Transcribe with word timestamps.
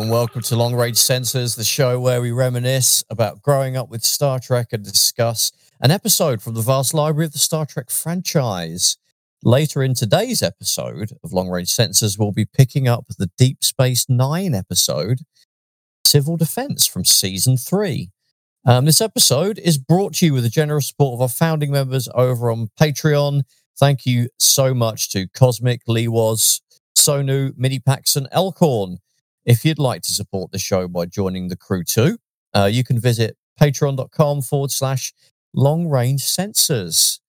and 0.00 0.08
welcome 0.08 0.40
to 0.42 0.54
Long 0.54 0.76
Range 0.76 0.96
Sensors, 0.96 1.56
the 1.56 1.64
show 1.64 1.98
where 1.98 2.22
we 2.22 2.30
reminisce 2.30 3.02
about 3.10 3.42
growing 3.42 3.76
up 3.76 3.88
with 3.90 4.04
Star 4.04 4.38
Trek 4.38 4.68
and 4.70 4.84
discuss 4.84 5.50
an 5.80 5.90
episode 5.90 6.40
from 6.40 6.54
the 6.54 6.62
vast 6.62 6.94
library 6.94 7.26
of 7.26 7.32
the 7.32 7.40
Star 7.40 7.66
Trek 7.66 7.90
franchise. 7.90 8.98
Later 9.42 9.82
in 9.82 9.94
today's 9.94 10.44
episode 10.44 11.10
of 11.24 11.32
Long 11.32 11.48
Range 11.48 11.68
Sensors, 11.68 12.20
we'll 12.20 12.30
be 12.30 12.46
picking 12.46 12.86
up 12.86 13.06
the 13.18 13.32
Deep 13.36 13.64
Space 13.64 14.06
Nine 14.08 14.54
episode, 14.54 15.22
Civil 16.08 16.38
Defense 16.38 16.86
from 16.86 17.04
Season 17.04 17.58
3. 17.58 18.10
Um, 18.64 18.86
this 18.86 19.02
episode 19.02 19.58
is 19.58 19.76
brought 19.76 20.14
to 20.14 20.26
you 20.26 20.32
with 20.32 20.42
the 20.42 20.48
generous 20.48 20.88
support 20.88 21.12
of 21.12 21.20
our 21.20 21.28
founding 21.28 21.70
members 21.70 22.08
over 22.14 22.50
on 22.50 22.70
Patreon. 22.80 23.42
Thank 23.78 24.06
you 24.06 24.30
so 24.38 24.72
much 24.72 25.10
to 25.10 25.28
Cosmic, 25.28 25.84
Leewas, 25.84 26.62
Sonu, 26.96 27.52
Minipax, 27.58 28.16
and 28.16 28.26
Elkhorn. 28.32 29.00
If 29.44 29.66
you'd 29.66 29.78
like 29.78 30.00
to 30.02 30.12
support 30.12 30.50
the 30.50 30.58
show 30.58 30.88
by 30.88 31.04
joining 31.04 31.48
the 31.48 31.56
crew 31.56 31.84
too, 31.84 32.16
uh, 32.54 32.70
you 32.72 32.84
can 32.84 32.98
visit 32.98 33.36
patreon.com 33.60 34.40
forward 34.40 34.70
slash 34.70 35.12
long 35.52 35.88
range 35.88 36.22
sensors. 36.22 37.20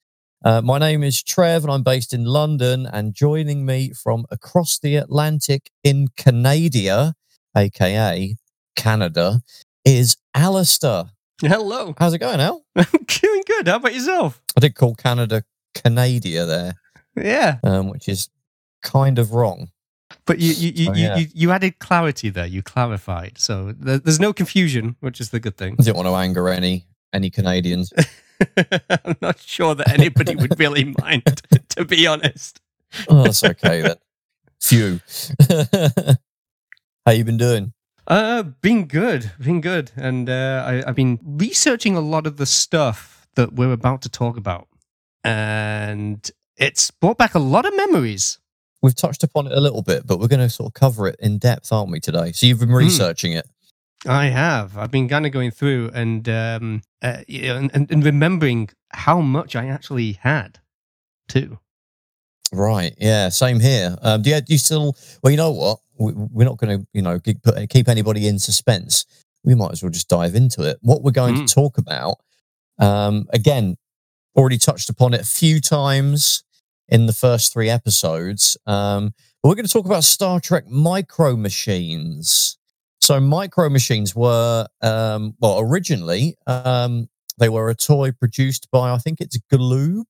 Uh, 0.45 0.61
my 0.61 0.77
name 0.77 1.03
is 1.03 1.21
Trev 1.21 1.63
and 1.63 1.71
I'm 1.73 1.83
based 1.83 2.13
in 2.13 2.23
London. 2.23 2.87
And 2.91 3.13
joining 3.13 3.65
me 3.65 3.91
from 3.91 4.25
across 4.31 4.79
the 4.79 4.95
Atlantic 4.95 5.69
in 5.83 6.07
Canada, 6.15 7.15
aka 7.57 8.37
Canada, 8.75 9.41
is 9.85 10.17
Alistair. 10.33 11.05
Hello. 11.41 11.93
How's 11.97 12.13
it 12.13 12.19
going, 12.19 12.39
Al? 12.39 12.65
I'm 12.75 12.85
doing 13.07 13.43
good. 13.47 13.67
How 13.67 13.77
about 13.77 13.93
yourself? 13.93 14.41
I 14.57 14.59
did 14.61 14.75
call 14.75 14.95
Canada 14.95 15.43
Canada 15.73 16.45
there, 16.45 16.73
Yeah. 17.15 17.57
um, 17.63 17.89
which 17.89 18.07
is 18.09 18.29
kind 18.83 19.19
of 19.19 19.33
wrong. 19.33 19.69
But 20.25 20.39
you 20.39 20.51
you, 20.53 20.71
you, 20.75 20.93
yeah. 20.95 21.17
you, 21.17 21.27
you 21.33 21.51
added 21.51 21.79
clarity 21.79 22.29
there. 22.29 22.45
You 22.47 22.63
clarified. 22.63 23.37
So 23.37 23.73
there, 23.77 23.99
there's 23.99 24.19
no 24.19 24.33
confusion, 24.33 24.95
which 25.01 25.21
is 25.21 25.29
the 25.29 25.39
good 25.39 25.55
thing. 25.57 25.75
I 25.79 25.83
didn't 25.83 25.97
want 25.97 26.07
to 26.07 26.15
anger 26.15 26.49
any 26.49 26.85
any 27.13 27.29
Canadians. 27.29 27.93
I'm 28.89 29.17
not 29.21 29.39
sure 29.39 29.75
that 29.75 29.89
anybody 29.89 30.35
would 30.35 30.57
really 30.59 30.83
mind, 31.01 31.41
to 31.69 31.85
be 31.85 32.07
honest. 32.07 32.59
Oh, 33.07 33.23
that's 33.23 33.43
okay 33.43 33.81
then. 33.81 33.97
Phew. 34.61 34.99
How 37.05 37.11
you 37.11 37.23
been 37.23 37.37
doing? 37.37 37.73
Uh, 38.09 38.41
been 38.41 38.87
good, 38.87 39.31
been 39.39 39.61
good, 39.61 39.91
and 39.95 40.29
uh, 40.31 40.63
I, 40.65 40.83
I've 40.89 40.95
been 40.95 41.19
researching 41.23 41.95
a 41.95 41.99
lot 41.99 42.25
of 42.25 42.37
the 42.37 42.47
stuff 42.47 43.27
that 43.35 43.53
we're 43.53 43.71
about 43.71 44.01
to 44.01 44.09
talk 44.09 44.35
about, 44.35 44.67
and 45.23 46.29
it's 46.57 46.89
brought 46.89 47.19
back 47.19 47.35
a 47.35 47.39
lot 47.39 47.65
of 47.67 47.77
memories. 47.77 48.39
We've 48.81 48.95
touched 48.95 49.23
upon 49.23 49.45
it 49.45 49.53
a 49.53 49.61
little 49.61 49.83
bit, 49.83 50.07
but 50.07 50.19
we're 50.19 50.27
going 50.27 50.39
to 50.39 50.49
sort 50.49 50.69
of 50.69 50.73
cover 50.73 51.07
it 51.07 51.17
in 51.19 51.37
depth, 51.37 51.71
aren't 51.71 51.91
we, 51.91 51.99
today? 51.99 52.31
So 52.31 52.47
you've 52.47 52.59
been 52.59 52.71
researching 52.71 53.33
it. 53.33 53.45
I 54.07 54.27
have. 54.27 54.77
I've 54.77 54.91
been 54.91 55.07
kind 55.09 55.25
of 55.25 55.31
going 55.31 55.51
through 55.51 55.91
and 55.93 56.27
um, 56.29 56.81
uh, 57.01 57.17
you 57.27 57.47
know, 57.47 57.57
and, 57.57 57.71
and, 57.75 57.91
and 57.91 58.03
remembering 58.03 58.69
how 58.91 59.19
much 59.19 59.55
I 59.55 59.67
actually 59.67 60.13
had, 60.13 60.59
too. 61.27 61.59
Right. 62.51 62.95
Yeah. 62.97 63.29
Same 63.29 63.59
here. 63.59 63.95
Um, 64.01 64.21
do, 64.21 64.31
you, 64.31 64.41
do 64.41 64.53
you 64.53 64.57
still, 64.59 64.95
well, 65.23 65.31
you 65.31 65.37
know 65.37 65.51
what? 65.51 65.79
We, 65.99 66.13
we're 66.13 66.45
not 66.45 66.57
going 66.57 66.79
to, 66.79 66.87
you 66.93 67.01
know, 67.01 67.19
keep, 67.19 67.43
put, 67.43 67.69
keep 67.69 67.87
anybody 67.87 68.27
in 68.27 68.39
suspense. 68.39 69.05
We 69.43 69.55
might 69.55 69.71
as 69.71 69.83
well 69.83 69.91
just 69.91 70.09
dive 70.09 70.35
into 70.35 70.63
it. 70.63 70.77
What 70.81 71.03
we're 71.03 71.11
going 71.11 71.35
Mm. 71.35 71.47
to 71.47 71.53
talk 71.53 71.77
about, 71.77 72.17
um, 72.79 73.27
again, 73.31 73.77
already 74.35 74.57
touched 74.57 74.89
upon 74.89 75.13
it 75.13 75.21
a 75.21 75.25
few 75.25 75.59
times 75.61 76.43
in 76.87 77.05
the 77.05 77.13
first 77.13 77.53
three 77.53 77.69
episodes. 77.69 78.57
Um, 78.65 79.13
but 79.43 79.49
we're 79.49 79.55
going 79.55 79.67
to 79.67 79.71
talk 79.71 79.85
about 79.85 80.03
Star 80.03 80.39
Trek 80.39 80.67
micro 80.67 81.35
machines. 81.35 82.57
So 83.01 83.19
micro 83.19 83.69
machines 83.69 84.15
were, 84.15 84.67
um, 84.81 85.35
well, 85.39 85.59
originally 85.59 86.35
um, 86.47 87.09
they 87.37 87.47
were 87.49 87.69
a 87.69 87.75
toy 87.75 88.11
produced 88.11 88.69
by, 88.71 88.91
I 88.91 88.97
think 88.97 89.21
it's 89.21 89.37
Galoob. 89.51 90.03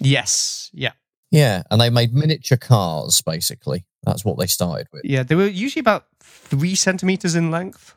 Yes. 0.00 0.70
Yeah. 0.72 0.92
Yeah, 1.30 1.62
and 1.70 1.80
they 1.80 1.90
made 1.90 2.14
miniature 2.14 2.56
cars. 2.58 3.20
Basically, 3.22 3.84
that's 4.04 4.24
what 4.24 4.38
they 4.38 4.46
started 4.46 4.86
with. 4.92 5.04
Yeah. 5.04 5.22
They 5.24 5.34
were 5.34 5.46
usually 5.46 5.80
about 5.80 6.06
three 6.20 6.74
centimeters 6.74 7.34
in 7.34 7.50
length. 7.50 7.94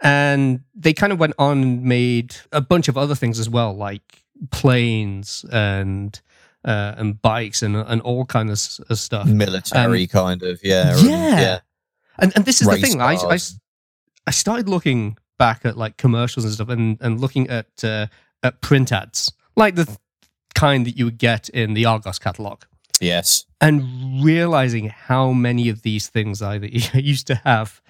And 0.00 0.60
they 0.74 0.92
kind 0.92 1.12
of 1.12 1.18
went 1.20 1.34
on 1.38 1.62
and 1.62 1.82
made 1.84 2.34
a 2.52 2.60
bunch 2.60 2.88
of 2.88 2.98
other 2.98 3.14
things 3.14 3.38
as 3.38 3.48
well, 3.48 3.74
like 3.74 4.24
planes 4.50 5.44
and 5.52 6.20
uh, 6.64 6.94
and 6.96 7.20
bikes 7.22 7.62
and 7.62 7.76
and 7.76 8.00
all 8.02 8.24
kinds 8.24 8.80
of, 8.80 8.86
s- 8.90 9.00
stuff. 9.00 9.26
Military 9.26 10.06
kind 10.06 10.42
of, 10.42 10.60
yeah, 10.64 10.90
and- 10.90 10.98
Um, 11.00 11.06
yeah. 11.08 11.40
yeah. 11.40 11.58
And 12.18 12.32
and 12.36 12.44
this 12.44 12.60
is 12.60 12.66
the 12.66 12.72
thing. 12.82 13.00
I, 13.00 13.14
I. 13.34 13.38
I 14.26 14.30
started 14.30 14.68
looking 14.70 15.18
back 15.38 15.64
at 15.66 15.76
like 15.76 15.96
commercials 15.98 16.44
and 16.44 16.54
stuff, 16.54 16.68
and 16.70 16.96
and 17.00 17.20
looking 17.20 17.48
at 17.50 17.66
uh, 17.84 18.06
at 18.42 18.60
print 18.62 18.90
ads, 18.92 19.30
like 19.56 19.74
the 19.74 19.84
th- 19.84 19.98
kind 20.64 20.86
that 20.86 20.96
you 20.98 21.04
would 21.04 21.18
get 21.18 21.48
in 21.50 21.74
the 21.74 21.84
Argos 21.86 22.18
catalog, 22.18 22.58
Yes, 23.00 23.46
and 23.60 23.74
realizing 24.24 24.86
how 25.08 25.32
many 25.32 25.68
of 25.72 25.82
these 25.82 26.10
things 26.10 26.40
I 26.50 26.54
used 27.14 27.26
to 27.26 27.34
have. 27.44 27.80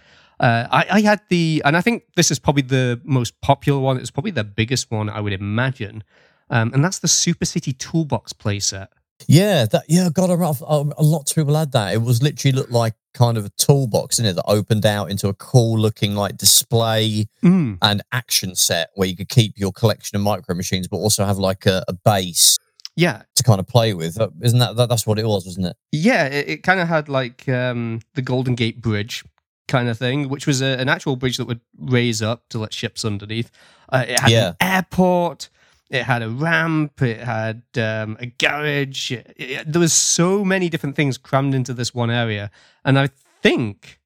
Uh, 0.40 0.66
I, 0.80 0.82
I 0.98 1.00
had 1.10 1.20
the, 1.28 1.62
and 1.64 1.76
I 1.76 1.80
think 1.86 2.02
this 2.16 2.30
is 2.30 2.38
probably 2.40 2.66
the 2.78 3.00
most 3.04 3.32
popular 3.40 3.80
one. 3.80 3.98
It's 3.98 4.10
probably 4.10 4.32
the 4.32 4.48
biggest 4.60 4.90
one 4.90 5.08
I 5.08 5.20
would 5.20 5.32
imagine, 5.32 6.02
um, 6.50 6.72
and 6.74 6.82
that's 6.84 6.98
the 7.00 7.08
Super 7.08 7.44
City 7.44 7.72
Toolbox 7.72 8.32
playset. 8.32 8.88
yeah, 9.28 9.66
that 9.72 9.84
yeah. 9.88 10.08
God, 10.12 10.30
a, 10.30 10.34
a, 10.34 11.04
lot 11.14 11.30
of 11.30 11.34
people 11.36 11.54
had 11.54 11.70
that. 11.72 11.94
It 11.94 12.02
was 12.02 12.20
literally 12.20 12.56
looked 12.58 12.72
like 12.72 12.94
kind 13.12 13.36
of 13.38 13.44
a 13.46 13.50
toolbox, 13.50 14.18
in 14.18 14.24
it, 14.26 14.34
that 14.34 14.44
opened 14.58 14.84
out 14.84 15.06
into 15.10 15.28
a 15.28 15.34
cool 15.34 15.78
looking 15.78 16.14
like 16.22 16.36
display 16.36 17.26
Mm. 17.42 17.78
and 17.80 18.02
action 18.10 18.54
set 18.56 18.86
where 18.96 19.08
you 19.08 19.16
could 19.16 19.28
keep 19.28 19.52
your 19.56 19.72
collection 19.72 20.16
of 20.16 20.22
micro 20.22 20.54
machines, 20.56 20.88
but 20.88 20.96
also 20.96 21.24
have 21.24 21.38
like 21.38 21.64
a, 21.66 21.84
a 21.86 21.92
base 21.92 22.58
Yeah, 22.96 23.22
to 23.34 23.42
kind 23.42 23.58
of 23.58 23.66
play 23.66 23.92
with. 23.94 24.18
Isn't 24.40 24.58
that, 24.60 24.76
that 24.76 24.88
that's 24.88 25.06
what 25.06 25.18
it 25.18 25.26
was, 25.26 25.44
wasn't 25.46 25.66
it? 25.66 25.76
Yeah, 25.92 26.26
it, 26.26 26.48
it 26.48 26.62
kind 26.62 26.78
of 26.80 26.86
had 26.88 27.08
like 27.08 27.48
um, 27.48 28.00
the 28.14 28.22
Golden 28.22 28.54
Gate 28.54 28.80
Bridge 28.80 29.24
kind 29.66 29.88
of 29.88 29.98
thing, 29.98 30.28
which 30.28 30.46
was 30.46 30.62
a, 30.62 30.78
an 30.78 30.88
actual 30.88 31.16
bridge 31.16 31.38
that 31.38 31.46
would 31.46 31.60
raise 31.78 32.22
up 32.22 32.44
to 32.50 32.58
let 32.58 32.72
ships 32.72 33.04
underneath. 33.04 33.50
Uh, 33.88 34.04
it 34.06 34.20
had 34.20 34.30
Yeah. 34.30 34.48
an 34.48 34.56
airport. 34.60 35.48
It 35.90 36.04
had 36.04 36.22
a 36.22 36.30
ramp. 36.30 37.02
It 37.02 37.20
had 37.20 37.62
um, 37.76 38.16
a 38.20 38.26
garage. 38.26 39.10
It- 39.10 39.34
it- 39.36 39.72
there 39.72 39.80
was 39.80 39.92
so 39.92 40.44
many 40.44 40.68
different 40.68 40.94
things 40.96 41.18
crammed 41.18 41.54
into 41.54 41.74
this 41.74 41.92
one 41.94 42.10
area, 42.10 42.50
and 42.84 42.98
I 42.98 43.08
think 43.42 43.98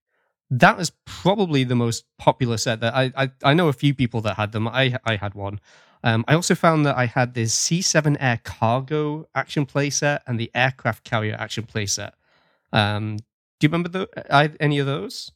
that 0.50 0.78
was 0.78 0.92
probably 1.04 1.62
the 1.64 1.76
most 1.76 2.04
popular 2.18 2.56
set. 2.56 2.80
That 2.80 2.94
I 2.94 3.12
I, 3.16 3.30
I 3.44 3.52
know 3.54 3.68
a 3.68 3.72
few 3.74 3.94
people 3.94 4.20
that 4.22 4.36
had 4.36 4.52
them. 4.52 4.66
I 4.66 4.98
I 5.04 5.16
had 5.16 5.34
one. 5.34 5.60
Um, 6.04 6.24
I 6.28 6.34
also 6.34 6.54
found 6.54 6.86
that 6.86 6.96
I 6.96 7.06
had 7.06 7.34
this 7.34 7.54
C7 7.56 8.16
Air 8.20 8.40
Cargo 8.44 9.28
action 9.34 9.66
playset 9.66 10.20
and 10.26 10.38
the 10.38 10.50
Aircraft 10.54 11.04
Carrier 11.04 11.36
action 11.38 11.64
playset. 11.64 12.12
Um, 12.72 13.16
do 13.16 13.66
you 13.66 13.68
remember 13.68 13.88
the, 13.88 14.08
I, 14.34 14.50
any 14.60 14.78
of 14.78 14.86
those? 14.86 15.32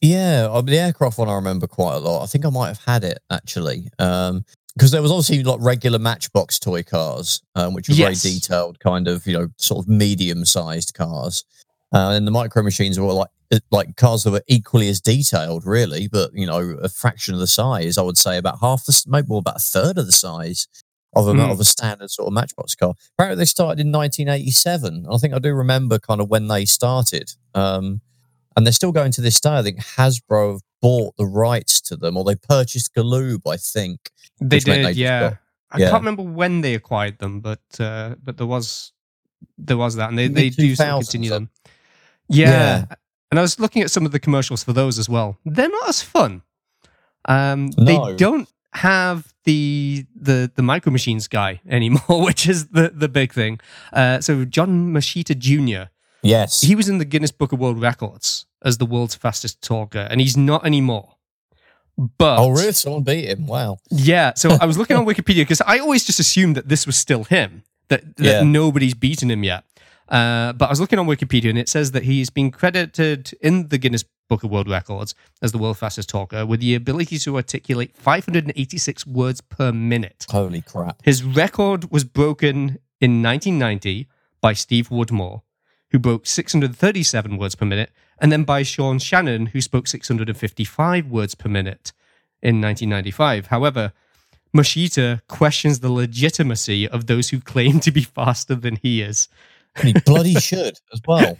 Yeah, 0.00 0.48
uh, 0.50 0.60
the 0.62 0.78
aircraft 0.78 1.18
one 1.18 1.28
I 1.28 1.34
remember 1.34 1.66
quite 1.66 1.94
a 1.94 1.98
lot. 1.98 2.22
I 2.22 2.26
think 2.26 2.46
I 2.46 2.50
might 2.50 2.68
have 2.68 2.84
had 2.86 3.04
it 3.04 3.18
actually, 3.30 3.88
because 3.98 4.90
there 4.92 5.02
was 5.02 5.10
obviously 5.10 5.42
like 5.42 5.58
regular 5.60 5.98
Matchbox 5.98 6.58
toy 6.58 6.82
cars, 6.82 7.42
um, 7.54 7.74
which 7.74 7.88
were 7.88 7.96
Yes. 7.96 8.22
very 8.22 8.34
detailed, 8.34 8.80
kind 8.80 9.08
of 9.08 9.26
you 9.26 9.34
know 9.34 9.48
sort 9.58 9.84
of 9.84 9.88
medium-sized 9.90 10.94
cars, 10.94 11.44
uh, 11.92 12.10
and 12.10 12.26
the 12.26 12.30
micro 12.30 12.62
machines 12.62 12.98
were 12.98 13.12
like 13.12 13.28
uh, 13.28 13.30
like 13.70 13.96
cars 13.96 14.22
that 14.24 14.30
were 14.30 14.42
equally 14.46 14.88
as 14.88 15.00
detailed, 15.00 15.64
really, 15.66 16.08
but 16.08 16.30
you 16.34 16.46
know 16.46 16.76
a 16.82 16.88
fraction 16.88 17.34
of 17.34 17.40
the 17.40 17.46
size. 17.46 17.98
I 17.98 18.02
would 18.02 18.18
say 18.18 18.36
about 18.38 18.58
half 18.60 18.84
the, 18.86 19.04
maybe 19.06 19.26
more 19.28 19.40
about 19.40 19.56
a 19.56 19.60
third 19.60 19.98
of 19.98 20.06
the 20.06 20.12
size 20.12 20.68
of 21.16 21.26
a 21.26 21.32
Mm. 21.32 21.50
of 21.50 21.58
a 21.58 21.64
standard 21.64 22.10
sort 22.10 22.28
of 22.28 22.32
Matchbox 22.34 22.74
car. 22.76 22.94
Apparently, 23.18 23.40
they 23.42 23.46
started 23.46 23.80
in 23.80 23.90
1987. 23.90 25.06
I 25.10 25.16
think 25.16 25.34
I 25.34 25.38
do 25.40 25.52
remember 25.52 25.98
kind 25.98 26.20
of 26.20 26.28
when 26.28 26.46
they 26.48 26.64
started. 26.64 27.32
Um, 27.54 28.00
and 28.56 28.66
they're 28.66 28.72
still 28.72 28.92
going 28.92 29.12
to 29.12 29.20
this 29.20 29.40
day. 29.40 29.50
I 29.58 29.62
think 29.62 29.78
Hasbro 29.78 30.52
have 30.52 30.60
bought 30.82 31.16
the 31.16 31.24
rights 31.26 31.80
to 31.82 31.96
them, 31.96 32.16
or 32.16 32.24
they 32.24 32.34
purchased 32.34 32.94
Galoob, 32.94 33.40
I 33.48 33.56
think. 33.56 34.10
They 34.40 34.58
did, 34.58 34.84
they 34.86 34.90
yeah. 34.92 35.20
got- 35.20 35.38
I 35.72 35.78
yeah. 35.78 35.90
can't 35.90 36.02
remember 36.02 36.22
when 36.24 36.60
they 36.62 36.74
acquired 36.74 37.18
them, 37.20 37.40
but 37.40 37.60
uh, 37.78 38.16
but 38.22 38.36
there 38.38 38.46
was 38.46 38.92
there 39.56 39.76
was 39.76 39.94
that, 39.96 40.08
and 40.10 40.18
they, 40.18 40.26
they 40.26 40.50
do 40.50 40.74
sort 40.74 40.88
of 40.88 40.94
2000s, 40.96 41.00
continue 41.10 41.30
them. 41.30 41.50
Yeah. 42.28 42.48
Yeah. 42.50 42.84
And 43.30 43.38
I 43.38 43.42
was 43.42 43.60
looking 43.60 43.82
at 43.82 43.90
some 43.90 44.04
of 44.06 44.12
the 44.12 44.18
commercials 44.18 44.64
for 44.64 44.72
those 44.72 44.98
as 44.98 45.08
well. 45.08 45.38
They're 45.44 45.68
not 45.68 45.88
as 45.88 46.02
fun. 46.02 46.42
Um, 47.26 47.70
No. 47.76 47.84
They 47.84 48.16
don't 48.16 48.48
have 48.72 49.32
the 49.44 50.06
the 50.14 50.50
the 50.54 50.62
micro 50.62 50.92
machines 50.92 51.26
guy 51.28 51.60
anymore, 51.68 52.22
which 52.24 52.48
is 52.48 52.68
the 52.68 52.90
the 52.94 53.08
big 53.08 53.32
thing. 53.32 53.60
Uh, 53.92 54.20
so 54.20 54.44
John 54.44 54.92
Moschitta 54.92 55.36
Jr. 55.38 55.90
Yes. 56.22 56.60
He 56.60 56.74
was 56.74 56.88
in 56.88 56.98
the 56.98 57.04
Guinness 57.04 57.30
Book 57.32 57.52
of 57.52 57.58
World 57.58 57.80
Records 57.80 58.46
as 58.64 58.78
the 58.78 58.86
world's 58.86 59.14
fastest 59.14 59.62
talker, 59.62 60.06
and 60.10 60.20
he's 60.20 60.36
not 60.36 60.66
anymore. 60.66 61.16
But 62.18 62.38
Oh, 62.38 62.50
really? 62.50 62.72
Someone 62.72 63.02
beat 63.02 63.26
him. 63.28 63.46
Wow. 63.46 63.78
yeah, 63.90 64.32
so 64.34 64.56
I 64.60 64.66
was 64.66 64.76
looking 64.78 64.96
on 64.96 65.04
Wikipedia 65.12 65.42
because 65.42 65.60
I 65.62 65.78
always 65.78 66.04
just 66.04 66.20
assumed 66.20 66.56
that 66.56 66.68
this 66.68 66.86
was 66.86 66.96
still 66.96 67.24
him, 67.24 67.62
that, 67.88 68.16
that 68.16 68.24
Yeah. 68.24 68.42
nobody's 68.42 68.94
beaten 68.94 69.30
him 69.30 69.44
yet. 69.44 69.64
Uh, 70.10 70.52
but 70.52 70.66
I 70.66 70.70
was 70.70 70.80
looking 70.80 70.98
on 70.98 71.06
Wikipedia 71.06 71.50
and 71.50 71.58
it 71.58 71.68
says 71.68 71.92
that 71.92 72.02
he's 72.02 72.30
been 72.30 72.50
credited 72.50 73.32
in 73.40 73.68
the 73.68 73.78
Guinness 73.78 74.04
Book 74.28 74.42
of 74.42 74.50
World 74.50 74.68
Records 74.68 75.14
as 75.40 75.52
the 75.52 75.58
world's 75.58 75.78
fastest 75.78 76.08
talker 76.08 76.44
with 76.44 76.60
the 76.60 76.74
ability 76.74 77.18
to 77.18 77.36
articulate 77.36 77.96
586 77.96 79.06
words 79.06 79.40
per 79.40 79.72
minute. 79.72 80.26
Holy 80.28 80.62
crap. 80.62 81.00
His 81.04 81.22
record 81.22 81.90
was 81.90 82.04
broken 82.04 82.78
in 83.00 83.22
1990 83.22 84.08
by 84.40 84.52
Steve 84.52 84.88
Woodmore, 84.88 85.42
who 85.90 85.98
broke 85.98 86.26
637 86.26 87.36
words 87.36 87.54
per 87.54 87.64
minute, 87.64 87.90
and 88.18 88.32
then 88.32 88.44
by 88.44 88.62
Sean 88.62 88.98
Shannon, 88.98 89.46
who 89.46 89.60
spoke 89.60 89.86
655 89.86 91.06
words 91.06 91.34
per 91.34 91.48
minute 91.48 91.92
in 92.42 92.60
1995. 92.60 93.46
However, 93.46 93.92
Moschitta 94.54 95.20
questions 95.28 95.80
the 95.80 95.90
legitimacy 95.90 96.88
of 96.88 97.06
those 97.06 97.30
who 97.30 97.40
claim 97.40 97.80
to 97.80 97.90
be 97.92 98.02
faster 98.02 98.54
than 98.54 98.76
he 98.76 99.02
is. 99.02 99.28
And 99.76 99.88
he 99.88 99.94
bloody 100.04 100.34
should 100.34 100.76
as 100.92 101.00
well. 101.06 101.38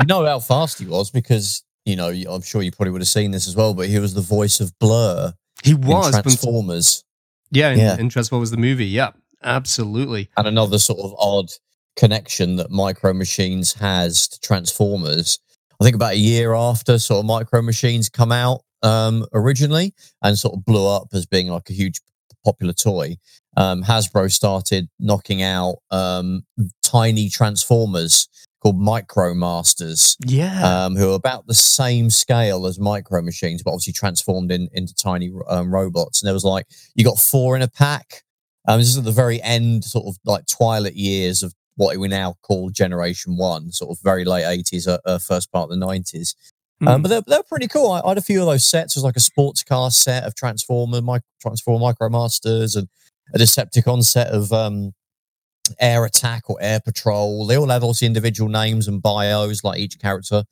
You 0.00 0.06
know 0.06 0.24
how 0.26 0.38
fast 0.40 0.78
he 0.78 0.86
was 0.86 1.10
because, 1.10 1.62
you 1.84 1.96
know, 1.96 2.08
I'm 2.10 2.42
sure 2.42 2.62
you 2.62 2.70
probably 2.70 2.90
would 2.92 3.00
have 3.00 3.08
seen 3.08 3.30
this 3.30 3.48
as 3.48 3.56
well, 3.56 3.72
but 3.74 3.88
he 3.88 3.98
was 3.98 4.14
the 4.14 4.20
voice 4.20 4.60
of 4.60 4.78
Blur 4.78 5.32
He 5.64 5.74
was, 5.74 6.12
but- 6.12 6.22
Transformers. 6.22 7.02
yeah, 7.50 7.70
in, 7.70 7.78
Yeah. 7.78 7.96
in 7.98 8.08
Transformers 8.10 8.50
the 8.50 8.56
movie. 8.58 8.86
Yeah, 8.86 9.10
absolutely. 9.42 10.28
and 10.36 10.46
another 10.46 10.78
sort 10.78 11.00
of 11.00 11.14
odd 11.18 11.46
connection 11.96 12.56
that 12.56 12.70
Micro 12.70 13.14
Machines 13.14 13.72
has 13.74 14.28
to 14.28 14.40
Transformers. 14.40 15.38
I 15.80 15.84
think 15.84 15.96
about 15.96 16.12
a 16.12 16.18
year 16.18 16.54
after 16.54 16.98
sort 16.98 17.20
of 17.20 17.24
Micro 17.26 17.62
Machines 17.62 18.08
come 18.08 18.32
out 18.32 18.60
um, 18.82 19.26
originally 19.32 19.94
and 20.22 20.38
sort 20.38 20.54
of 20.54 20.64
blew 20.64 20.86
up 20.86 21.08
as 21.14 21.24
being 21.26 21.48
like 21.48 21.70
a 21.70 21.72
huge 21.72 22.00
popular 22.44 22.72
toy. 22.74 23.16
Um, 23.56 23.82
Hasbro 23.82 24.30
started 24.30 24.88
knocking 25.00 25.42
out 25.42 25.76
um, 25.90 26.44
tiny 26.90 27.28
Transformers 27.28 28.28
called 28.62 28.78
Micro 28.78 29.34
Masters, 29.34 30.16
Yeah. 30.26 30.84
um, 30.86 30.96
who 30.96 31.10
are 31.12 31.14
about 31.14 31.46
the 31.46 31.54
same 31.54 32.10
scale 32.10 32.66
as 32.66 32.78
Micro 32.78 33.20
Machines, 33.22 33.62
but 33.62 33.70
obviously 33.72 33.92
transformed 33.92 34.50
in, 34.50 34.68
into 34.72 34.94
tiny 34.94 35.30
um, 35.48 35.72
robots. 35.72 36.22
And 36.22 36.26
there 36.26 36.34
was 36.34 36.44
like 36.44 36.66
you 36.94 37.04
got 37.04 37.18
four 37.18 37.56
in 37.56 37.62
a 37.62 37.68
pack. 37.68 38.22
Um, 38.68 38.80
this 38.80 38.88
is 38.88 38.98
at 38.98 39.04
the 39.04 39.12
very 39.12 39.40
end, 39.42 39.84
sort 39.84 40.06
of 40.06 40.16
like 40.24 40.46
twilight 40.46 40.94
years 40.94 41.42
of 41.42 41.54
what 41.76 41.96
we 41.98 42.08
now 42.08 42.34
call 42.42 42.70
Generation 42.70 43.36
One, 43.36 43.70
sort 43.72 43.90
of 43.96 44.02
very 44.02 44.24
late 44.24 44.46
eighties, 44.46 44.88
uh, 44.88 44.98
uh, 45.04 45.18
first 45.18 45.52
part 45.52 45.64
of 45.64 45.70
the 45.70 45.76
nineties. 45.86 46.34
Um, 46.80 46.98
Mm. 46.98 47.02
but 47.02 47.08
they're, 47.08 47.22
they're 47.26 47.42
pretty 47.42 47.68
cool. 47.68 47.90
I, 47.92 48.00
I 48.00 48.08
had 48.08 48.18
a 48.18 48.22
few 48.22 48.40
of 48.40 48.46
those 48.46 48.68
sets. 48.68 48.96
It 48.96 49.00
was 49.00 49.04
like 49.04 49.16
a 49.16 49.20
sports 49.20 49.62
car 49.62 49.90
set 49.90 50.24
of 50.24 50.34
Transformer, 50.34 51.00
my, 51.00 51.20
Transformer 51.40 51.80
Micro 51.80 52.08
Masters, 52.10 52.74
and 52.76 52.88
a 53.34 53.38
Decepticon 53.38 54.04
set 54.04 54.28
of 54.28 54.52
um, 54.52 54.92
Air 55.80 56.04
Attack 56.04 56.48
or 56.48 56.56
Air 56.60 56.80
Patrol. 56.80 57.46
They 57.46 57.56
all 57.56 57.68
had 57.68 57.82
obviously 57.82 58.06
individual 58.06 58.50
names 58.50 58.88
and 58.88 59.02
bios, 59.02 59.64
like 59.64 59.78
each 59.78 59.98
character. 59.98 60.44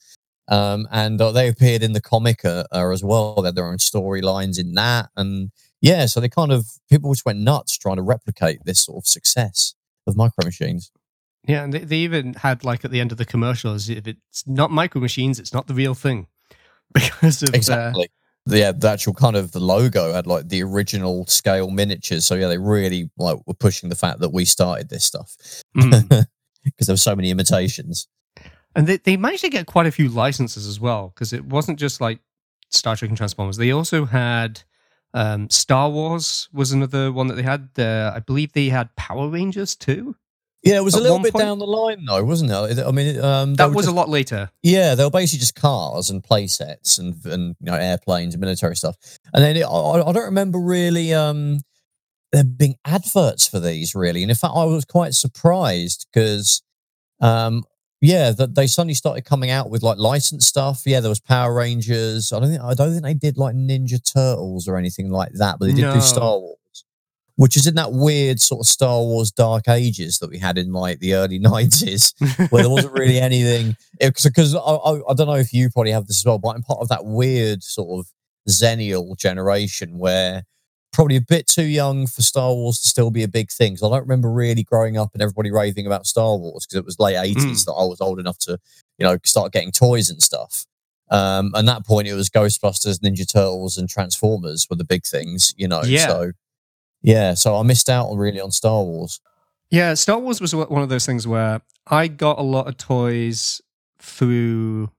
Um, 0.49 0.87
and 0.91 1.21
uh, 1.21 1.33
they 1.33 1.49
appeared 1.49 1.83
in 1.83 1.93
the 1.93 2.01
comic 2.01 2.45
uh, 2.45 2.65
uh, 2.73 2.91
as 2.91 3.03
well. 3.03 3.35
They 3.37 3.49
had 3.49 3.55
their 3.55 3.67
own 3.67 3.79
storylines 3.79 4.59
in 4.59 4.75
that. 4.75 5.09
And 5.17 5.51
yeah, 5.81 6.07
so 6.07 6.21
they 6.21 6.29
kind 6.29 6.53
of, 6.53 6.67
people 6.91 7.13
just 7.13 7.25
went 7.25 7.39
nuts 7.39 7.79
trying 7.79 7.97
to 7.97 8.03
replicate 8.03 8.65
this 8.65 8.85
sort 8.85 9.05
of 9.05 9.09
success 9.09 9.75
of 10.07 10.17
Micro 10.17 10.45
Machines. 10.45 10.91
Yeah, 11.47 11.65
and 11.65 11.73
they, 11.73 11.81
they 11.81 11.97
even 11.99 12.35
had 12.35 12.65
like 12.65 12.85
at 12.85 12.91
the 12.91 13.01
end 13.01 13.13
of 13.13 13.19
the 13.19 13.25
commercials, 13.25 13.89
if 13.89 14.07
it's 14.07 14.45
not 14.47 14.71
micro 14.71 15.01
machines, 15.01 15.39
it's 15.39 15.53
not 15.53 15.67
the 15.67 15.75
real 15.75 15.95
thing, 15.95 16.27
because 16.95 17.43
of 17.43 17.55
uh, 17.69 17.93
Exactly. 18.47 18.61
yeah, 18.61 18.73
the 18.73 18.91
actual 18.91 19.15
kind 19.15 19.37
of 19.37 19.53
the 19.53 19.61
logo 19.61 20.13
had 20.13 20.27
like 20.27 20.49
the 20.49 20.63
original 20.63 21.27
scale 21.27 21.71
miniatures. 21.71 22.27
So 22.27 22.35
yeah, 22.35 22.49
they 22.49 22.59
really 22.59 23.11
like 23.17 23.39
were 23.47 23.55
pushing 23.55 23.89
the 23.89 23.97
fact 23.97 24.21
that 24.21 24.31
we 24.31 24.45
started 24.45 24.91
this 24.91 25.05
stuff 25.05 25.35
mm. 25.77 26.09
because 26.65 26.87
there 26.87 26.93
were 26.93 26.99
so 26.99 27.17
many 27.17 27.31
imitations. 27.31 28.07
and 28.77 28.87
they 28.87 28.99
they 28.99 29.17
managed 29.17 29.45
to 29.45 29.51
get 29.51 29.67
quite 29.67 29.87
a 29.87 29.93
few 29.93 30.09
licenses 30.09 30.67
as 30.67 30.79
well, 30.79 31.13
because 31.15 31.33
it 31.33 31.45
wasn't 31.47 31.79
just 31.79 32.01
like 32.01 32.21
Star 32.71 32.97
Trek 32.97 33.09
and 33.09 33.17
Transformers. 33.17 33.57
They 33.57 33.71
also 33.71 34.05
had 34.05 34.63
um, 35.15 35.49
Star 35.49 35.89
Wars 35.89 36.49
was 36.53 36.73
another 36.73 37.13
one 37.13 37.29
that 37.29 37.35
they 37.35 37.43
had. 37.43 37.71
Uh, 37.79 38.13
I 38.15 38.19
believe 38.19 38.53
they 38.53 38.69
had 38.69 38.95
Power 38.97 39.29
Rangers 39.29 39.75
too. 39.77 40.17
Yeah, 40.65 40.77
it 40.77 40.85
was 40.85 40.95
a 40.95 41.01
little 41.01 41.19
bit 41.19 41.33
point- 41.33 41.45
down 41.45 41.59
the 41.59 41.67
line 41.67 42.05
though, 42.07 42.25
wasn't 42.25 42.51
it? 42.51 42.79
I 42.85 42.91
mean, 42.91 43.21
um, 43.21 43.55
That 43.57 43.67
was 43.73 43.85
just- 43.87 43.93
a 43.93 43.97
lot 43.97 44.09
later. 44.09 44.51
Yeah, 44.63 44.95
they 44.95 45.05
were 45.05 45.11
basically 45.11 45.41
just 45.41 45.55
cars 45.55 46.09
and 46.11 46.25
play 46.25 46.47
sets 46.47 46.99
and 46.99 47.15
and 47.27 47.55
you 47.61 47.67
know 47.67 47.75
airplanes 47.75 48.35
and 48.35 48.41
military 48.41 48.75
stuff. 48.77 48.97
And 49.35 49.45
then 49.45 49.57
it, 49.57 49.65
I, 49.65 50.01
I 50.03 50.13
don't 50.13 50.25
remember 50.25 50.59
really 50.59 51.13
um 51.13 51.61
there 52.33 52.45
being 52.45 52.77
adverts 52.85 53.47
for 53.47 53.61
these 53.61 53.95
really. 53.95 54.23
And 54.23 54.31
in 54.31 54.37
fact, 54.37 54.55
I 54.57 54.65
was 54.65 54.85
quite 54.85 55.15
surprised 55.15 56.07
because 56.13 56.63
um 57.21 57.65
yeah, 58.01 58.33
that 58.33 58.55
they 58.55 58.67
suddenly 58.67 58.93
started 58.95 59.25
coming 59.25 59.51
out 59.51 59.71
with 59.71 59.83
like 59.83 59.97
licensed 59.99 60.47
stuff. 60.49 60.83
Yeah, 60.85 61.01
there 61.01 61.09
was 61.09 61.21
Power 61.21 61.55
Rangers. 61.55 62.33
I 62.33 62.41
don't 62.41 62.49
think 62.51 62.63
I 62.63 62.75
don't 62.75 62.91
think 62.91 63.03
they 63.05 63.15
did 63.15 63.37
like 63.39 63.55
Ninja 63.55 63.99
Turtles 64.03 64.67
or 64.69 64.77
anything 64.77 65.11
like 65.11 65.33
that, 65.35 65.59
but 65.59 65.67
they 65.67 65.73
did 65.73 65.83
No. 65.83 65.95
do 65.95 66.01
Star 66.01 66.39
Wars. 66.39 66.57
Which 67.37 67.57
is 67.57 67.67
in 67.67 67.75
that 67.75 67.93
weird 67.93 68.41
sort 68.41 68.61
of 68.61 68.67
Star 68.67 69.01
Wars 69.01 69.33
Dark 69.33 69.67
Ages 69.69 70.19
that 70.19 70.31
we 70.31 70.39
had 70.39 70.57
in 70.57 70.73
like 70.73 71.01
the 71.01 71.15
early 71.15 71.39
nineties 71.41 72.15
where 72.51 72.63
there 72.63 72.71
wasn't 72.71 72.93
really 72.93 73.19
anything 73.21 73.77
because 73.99 74.55
I, 74.55 74.59
I, 74.59 75.01
I 75.11 75.15
don't 75.15 75.27
know 75.27 75.35
if 75.35 75.53
you 75.53 75.69
probably 75.71 75.91
have 75.91 76.07
this 76.07 76.21
as 76.21 76.25
well, 76.25 76.39
but 76.39 76.51
I'm 76.51 76.63
part 76.63 76.81
of 76.81 76.89
that 76.89 77.05
weird 77.05 77.65
sort 77.65 77.99
of 77.99 78.13
Xennial 78.49 79.17
generation 79.19 79.99
where 79.99 80.45
probably 80.93 81.17
a 81.17 81.21
bit 81.21 81.49
too 81.49 81.65
young 81.65 82.07
for 82.07 82.23
Star 82.23 82.55
Wars 82.55 82.79
to 82.81 82.89
still 82.89 83.11
be 83.11 83.25
a 83.25 83.29
big 83.29 83.51
thing. 83.51 83.77
So 83.77 83.89
I 83.89 83.91
don't 83.97 84.07
remember 84.07 84.31
really 84.31 84.63
growing 84.63 84.97
up 84.97 85.11
and 85.13 85.21
everybody 85.21 85.51
raving 85.51 85.87
about 85.87 86.07
Star 86.07 86.37
Wars 86.37 86.67
because 86.67 86.79
it 86.79 86.85
was 86.85 87.01
late 87.01 87.17
80s 87.17 87.65
that 87.65 87.73
I 87.73 87.85
was 87.85 88.01
old 88.01 88.21
enough 88.21 88.39
to, 88.41 88.59
you 88.99 89.05
know, 89.05 89.19
start 89.25 89.53
getting 89.53 89.73
toys 89.73 90.09
and 90.09 90.23
stuff. 90.23 90.67
Um, 91.11 91.51
and 91.55 91.69
that 91.69 91.85
point, 91.85 92.09
it 92.09 92.15
was 92.15 92.31
Ghostbusters, 92.31 93.01
Ninja 93.01 93.31
Turtles, 93.31 93.77
and 93.77 93.89
Transformers 93.89 94.67
were 94.71 94.77
the 94.77 94.85
big 94.85 95.05
things, 95.05 95.53
you 95.57 95.69
know. 95.69 95.83
Yeah. 95.83 96.07
So, 96.07 96.33
yeah, 97.05 97.35
so 97.35 97.55
I 97.57 97.63
missed 97.63 97.89
out 97.91 98.13
really 98.17 98.41
on 98.41 98.51
Star 98.51 98.83
Wars. 98.83 99.21
Yeah, 99.71 99.93
Star 99.95 100.19
Wars 100.19 100.41
was 100.41 100.55
one 100.55 100.83
of 100.83 100.89
those 100.89 101.05
things 101.07 101.27
where 101.27 101.61
I 101.87 102.09
got 102.09 102.39
a 102.39 102.43
lot 102.43 102.67
of 102.67 102.77
toys 102.79 103.61
through 103.99 104.91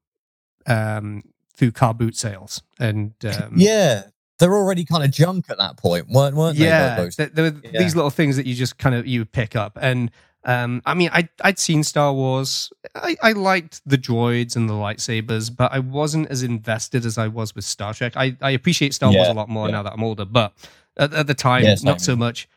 um, 0.68 1.24
through 1.56 1.72
car 1.72 1.94
boot 1.94 2.16
sales, 2.16 2.62
and 2.79 3.13
um, 3.25 3.53
Yeah, 3.56 4.03
they're 4.39 4.53
already 4.53 4.86
kind 4.86 5.03
of 5.03 5.12
junk 5.12 5.46
at 5.50 5.58
that 5.58 5.77
point, 5.77 6.08
weren't, 6.10 6.36
weren't 6.36 6.58
they? 6.58 6.65
yeah, 6.65 6.96
those- 6.96 7.15
th- 7.15 7.32
there 7.34 7.51
were 7.51 7.60
Yeah. 7.63 7.79
these 7.79 7.96
little 7.96 8.10
things 8.12 8.36
that 8.38 8.46
you 8.46 8.53
just 8.56 8.77
kind 8.77 8.96
of 8.96 9.08
you 9.08 9.25
pick 9.25 9.56
up, 9.56 9.77
and 9.82 10.12
um, 10.44 10.84
I 10.86 10.94
mean, 10.94 11.10
I 11.12 11.27
I'd 11.41 11.58
seen 11.58 11.84
Star 11.84 12.13
Wars, 12.13 12.72
I, 12.94 13.15
I 13.24 13.32
liked 13.32 13.82
the 13.86 13.98
droids 13.98 14.56
and 14.56 14.70
the 14.70 14.74
lightsabers, 14.75 15.56
but 15.56 15.72
I 15.72 15.79
wasn't 15.79 16.27
as 16.29 16.44
invested 16.44 17.03
as 17.06 17.18
I 17.18 17.27
was 17.29 17.56
with 17.56 17.65
Star 17.65 17.94
Trek. 17.96 18.13
I 18.15 18.36
I 18.41 18.51
appreciate 18.51 18.94
Star 18.94 19.12
Wars 19.12 19.27
a 19.27 19.34
lot 19.34 19.50
more 19.50 19.68
yeah. 19.68 19.72
now 19.75 19.84
that 19.84 19.94
I'm 19.94 20.03
older, 20.03 20.25
but 20.25 20.53
at, 20.98 21.14
at 21.14 21.28
the 21.28 21.34
time, 21.34 21.64
Yeah, 21.64 21.75
not 21.84 22.02
so 22.02 22.16
much. 22.16 22.48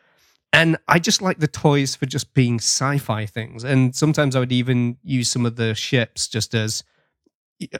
And 0.51 0.77
I 0.87 0.97
just 0.97 1.21
like 1.21 1.39
the 1.39 1.47
toys 1.47 1.95
for 1.95 2.05
just 2.07 2.33
being 2.33 2.55
sci-fi 2.55 3.25
things, 3.25 3.63
and 3.63 3.95
sometimes 3.95 4.35
I 4.35 4.39
would 4.39 4.51
even 4.51 4.97
use 5.03 5.29
some 5.29 5.45
of 5.45 5.57
the 5.57 5.75
ships 5.75 6.27
just 6.27 6.55
as 6.55 6.83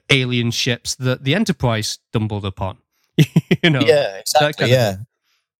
alien 0.10 0.52
ships 0.52 0.96
that 0.96 1.24
the 1.24 1.34
Enterprise 1.34 2.00
stumbled 2.10 2.46
upon. 2.46 2.78
you 3.64 3.70
know, 3.70 3.82
yeah, 3.82 4.18
exactly. 4.18 4.70
yeah, 4.70 4.98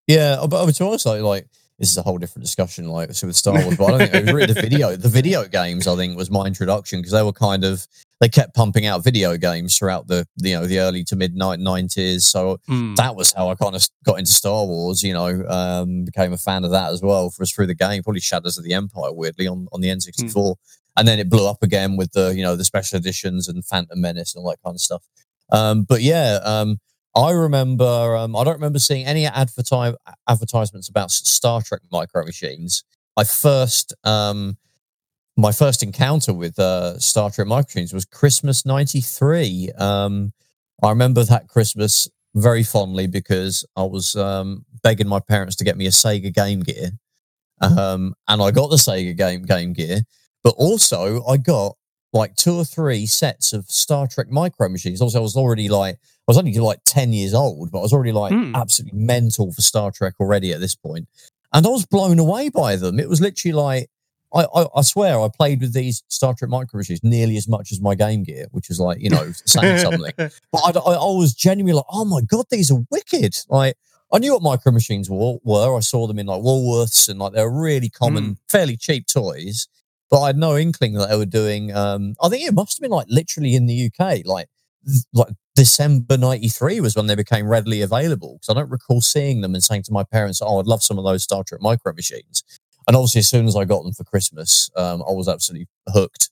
yeah. 0.06 0.36
Uh, 0.38 0.44
uh, 0.44 0.46
but 0.46 0.72
to 0.72 0.84
be 0.84 0.88
honest, 0.88 1.06
like, 1.06 1.22
like 1.22 1.48
this 1.78 1.90
is 1.90 1.98
a 1.98 2.02
whole 2.02 2.18
different 2.18 2.44
discussion, 2.44 2.88
like 2.88 3.12
so 3.12 3.26
with 3.26 3.36
Star 3.36 3.54
Wars. 3.54 3.76
But 3.76 3.86
I 3.86 3.98
don't 3.98 4.10
think 4.10 4.26
was 4.26 4.34
really 4.34 4.52
the 4.52 4.60
video. 4.60 4.96
The 4.96 5.08
video 5.08 5.46
games, 5.46 5.88
I 5.88 5.96
think, 5.96 6.16
was 6.16 6.30
my 6.30 6.44
introduction 6.44 7.00
because 7.00 7.12
they 7.12 7.22
were 7.22 7.32
kind 7.32 7.64
of 7.64 7.86
they 8.20 8.28
kept 8.28 8.54
pumping 8.54 8.84
out 8.86 9.02
video 9.02 9.36
games 9.38 9.76
throughout 9.78 10.06
the 10.06 10.26
you 10.36 10.54
know 10.54 10.66
the 10.66 10.78
early 10.78 11.02
to 11.04 11.16
mid 11.16 11.34
nineties. 11.34 12.26
So 12.26 12.58
Mm. 12.68 12.96
that 12.96 13.16
was 13.16 13.32
how 13.32 13.48
I 13.48 13.54
kind 13.54 13.74
of 13.74 13.86
got 14.04 14.18
into 14.18 14.32
Star 14.32 14.64
Wars. 14.66 15.02
You 15.02 15.12
know, 15.14 15.44
um, 15.48 16.04
became 16.04 16.32
a 16.32 16.38
fan 16.38 16.64
of 16.64 16.70
that 16.72 16.92
as 16.92 17.00
well 17.02 17.30
for 17.30 17.42
us 17.42 17.50
through 17.52 17.66
the 17.66 17.74
game. 17.74 18.02
Probably 18.02 18.20
Shadows 18.20 18.58
of 18.58 18.64
the 18.64 18.74
Empire, 18.74 19.12
weirdly 19.12 19.46
on 19.46 19.66
on 19.72 19.80
the 19.80 19.90
N 19.90 20.00
sixty 20.00 20.28
four, 20.28 20.56
and 20.96 21.08
then 21.08 21.18
it 21.18 21.30
blew 21.30 21.48
up 21.48 21.62
again 21.62 21.96
with 21.96 22.12
the 22.12 22.34
you 22.36 22.42
know 22.42 22.56
the 22.56 22.64
special 22.64 22.98
editions 22.98 23.48
and 23.48 23.64
Phantom 23.64 24.00
Menace 24.00 24.34
and 24.34 24.44
all 24.44 24.50
that 24.50 24.62
kind 24.64 24.74
of 24.76 24.80
stuff. 24.80 25.02
Um, 25.50 25.84
but 25.84 26.02
yeah, 26.02 26.38
um, 26.44 26.78
I 27.16 27.30
remember. 27.30 28.16
Um, 28.16 28.36
I 28.36 28.44
don't 28.44 28.54
remember 28.54 28.78
seeing 28.78 29.06
any 29.06 29.26
advertise 29.26 29.94
advertisements 30.28 30.88
about 30.88 31.10
Star 31.10 31.62
Trek 31.62 31.80
micro 31.90 32.24
machines. 32.24 32.84
I 33.16 33.24
first. 33.24 33.94
Um, 34.04 34.58
my 35.40 35.52
first 35.52 35.82
encounter 35.82 36.32
with 36.32 36.58
uh, 36.58 36.98
Star 36.98 37.30
Trek 37.30 37.46
micro 37.46 37.66
machines 37.68 37.92
was 37.92 38.04
Christmas 38.04 38.64
'93. 38.66 39.70
Um, 39.78 40.32
I 40.82 40.90
remember 40.90 41.24
that 41.24 41.48
Christmas 41.48 42.08
very 42.34 42.62
fondly 42.62 43.06
because 43.06 43.64
I 43.76 43.82
was 43.82 44.14
um, 44.16 44.64
begging 44.82 45.08
my 45.08 45.20
parents 45.20 45.56
to 45.56 45.64
get 45.64 45.76
me 45.76 45.86
a 45.86 45.90
Sega 45.90 46.32
Game 46.32 46.60
Gear, 46.60 46.90
um, 47.60 48.14
and 48.28 48.42
I 48.42 48.50
got 48.50 48.70
the 48.70 48.76
Sega 48.76 49.16
Game 49.16 49.42
Game 49.42 49.72
Gear. 49.72 50.00
But 50.42 50.54
also, 50.56 51.24
I 51.26 51.36
got 51.36 51.76
like 52.12 52.34
two 52.34 52.54
or 52.54 52.64
three 52.64 53.06
sets 53.06 53.52
of 53.52 53.66
Star 53.66 54.06
Trek 54.08 54.28
micro 54.30 54.68
machines. 54.68 55.00
Also, 55.00 55.18
I 55.18 55.22
was 55.22 55.36
already 55.36 55.68
like, 55.68 55.94
I 55.94 55.98
was 56.26 56.38
only 56.38 56.52
like 56.54 56.80
10 56.86 57.12
years 57.12 57.34
old, 57.34 57.70
but 57.70 57.78
I 57.78 57.82
was 57.82 57.92
already 57.92 58.10
like 58.12 58.32
Hmm. 58.32 58.54
absolutely 58.56 58.98
mental 58.98 59.52
for 59.52 59.60
Star 59.62 59.92
Trek 59.92 60.14
already 60.18 60.52
at 60.52 60.58
this 60.60 60.74
point. 60.74 61.06
And 61.52 61.64
I 61.64 61.68
was 61.68 61.86
blown 61.86 62.18
away 62.18 62.48
by 62.48 62.74
them. 62.76 62.98
It 62.98 63.08
was 63.08 63.20
literally 63.20 63.52
like, 63.52 63.90
I, 64.32 64.44
I, 64.54 64.66
I 64.76 64.82
swear 64.82 65.20
I 65.20 65.28
played 65.28 65.60
with 65.60 65.72
these 65.72 66.02
Star 66.08 66.34
Trek 66.34 66.50
micro 66.50 66.78
machines 66.78 67.02
nearly 67.02 67.36
as 67.36 67.48
much 67.48 67.72
as 67.72 67.80
my 67.80 67.94
Game 67.94 68.22
Gear, 68.22 68.46
which 68.52 68.70
is 68.70 68.78
like, 68.78 69.00
you 69.00 69.10
know, 69.10 69.32
saying 69.46 69.78
something. 69.78 70.00
But 70.16 70.58
I, 70.58 70.70
I, 70.78 70.92
I 70.94 71.12
was 71.16 71.34
genuinely 71.34 71.74
like, 71.74 71.86
oh 71.90 72.04
my 72.04 72.20
God, 72.20 72.46
these 72.50 72.70
are 72.70 72.78
wicked. 72.90 73.36
Like, 73.48 73.76
I 74.12 74.18
knew 74.18 74.32
what 74.32 74.42
micro 74.42 74.72
machines 74.72 75.08
were, 75.08 75.36
were. 75.44 75.76
I 75.76 75.80
saw 75.80 76.06
them 76.06 76.18
in 76.18 76.26
like 76.26 76.42
Woolworths 76.42 77.08
and 77.08 77.18
like 77.18 77.32
they're 77.32 77.50
really 77.50 77.88
common, 77.90 78.38
fairly 78.48 78.76
cheap 78.76 79.06
toys. 79.06 79.68
But 80.10 80.22
I 80.22 80.26
had 80.28 80.36
no 80.36 80.56
inkling 80.56 80.94
that 80.94 81.08
they 81.08 81.16
were 81.16 81.26
doing. 81.26 81.74
Um, 81.74 82.14
I 82.20 82.28
think 82.28 82.46
it 82.46 82.52
must 82.52 82.78
have 82.78 82.82
been 82.82 82.90
like 82.90 83.06
literally 83.08 83.54
in 83.54 83.66
the 83.66 83.86
UK, 83.90 84.24
like 84.24 84.48
like 85.12 85.28
December 85.54 86.16
'93 86.18 86.80
was 86.80 86.96
when 86.96 87.06
they 87.06 87.14
became 87.14 87.46
readily 87.46 87.82
available. 87.82 88.38
Because 88.40 88.48
I 88.48 88.60
don't 88.60 88.70
recall 88.70 89.00
seeing 89.00 89.40
them 89.40 89.54
and 89.54 89.62
saying 89.62 89.84
to 89.84 89.92
my 89.92 90.02
parents, 90.02 90.40
"Oh, 90.42 90.58
I'd 90.58 90.66
love 90.66 90.82
some 90.82 90.98
of 90.98 91.04
those 91.04 91.22
Star 91.22 91.44
Trek 91.44 91.60
micro 91.60 91.92
machines." 91.92 92.42
And 92.90 92.96
obviously, 92.96 93.20
as 93.20 93.28
soon 93.28 93.46
as 93.46 93.54
I 93.54 93.64
got 93.64 93.84
them 93.84 93.92
for 93.92 94.02
Christmas, 94.02 94.68
um, 94.74 95.00
I 95.08 95.12
was 95.12 95.28
absolutely 95.28 95.68
hooked 95.86 96.28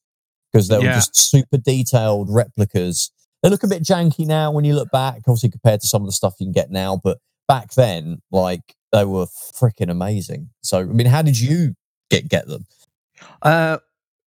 because 0.52 0.66
they 0.66 0.76
were 0.78 0.86
Yeah. 0.86 0.94
just 0.96 1.14
super 1.16 1.56
detailed 1.56 2.28
replicas. 2.28 3.12
They 3.44 3.48
look 3.48 3.62
a 3.62 3.68
bit 3.68 3.84
janky 3.84 4.26
now 4.26 4.50
when 4.50 4.64
you 4.64 4.74
look 4.74 4.90
back, 4.90 5.18
obviously 5.28 5.50
compared 5.50 5.82
to 5.82 5.86
some 5.86 6.02
of 6.02 6.08
the 6.08 6.12
stuff 6.12 6.34
you 6.40 6.46
can 6.46 6.52
get 6.52 6.72
now. 6.72 6.96
But 7.00 7.18
back 7.46 7.74
then, 7.74 8.22
like 8.32 8.74
they 8.90 9.04
were 9.04 9.26
freaking 9.26 9.88
amazing. 9.88 10.50
So, 10.62 10.80
I 10.80 10.82
mean, 10.82 11.06
how 11.06 11.22
did 11.22 11.38
you 11.38 11.76
get 12.10 12.28
get 12.28 12.48
them? 12.48 12.66
Uh, 13.40 13.78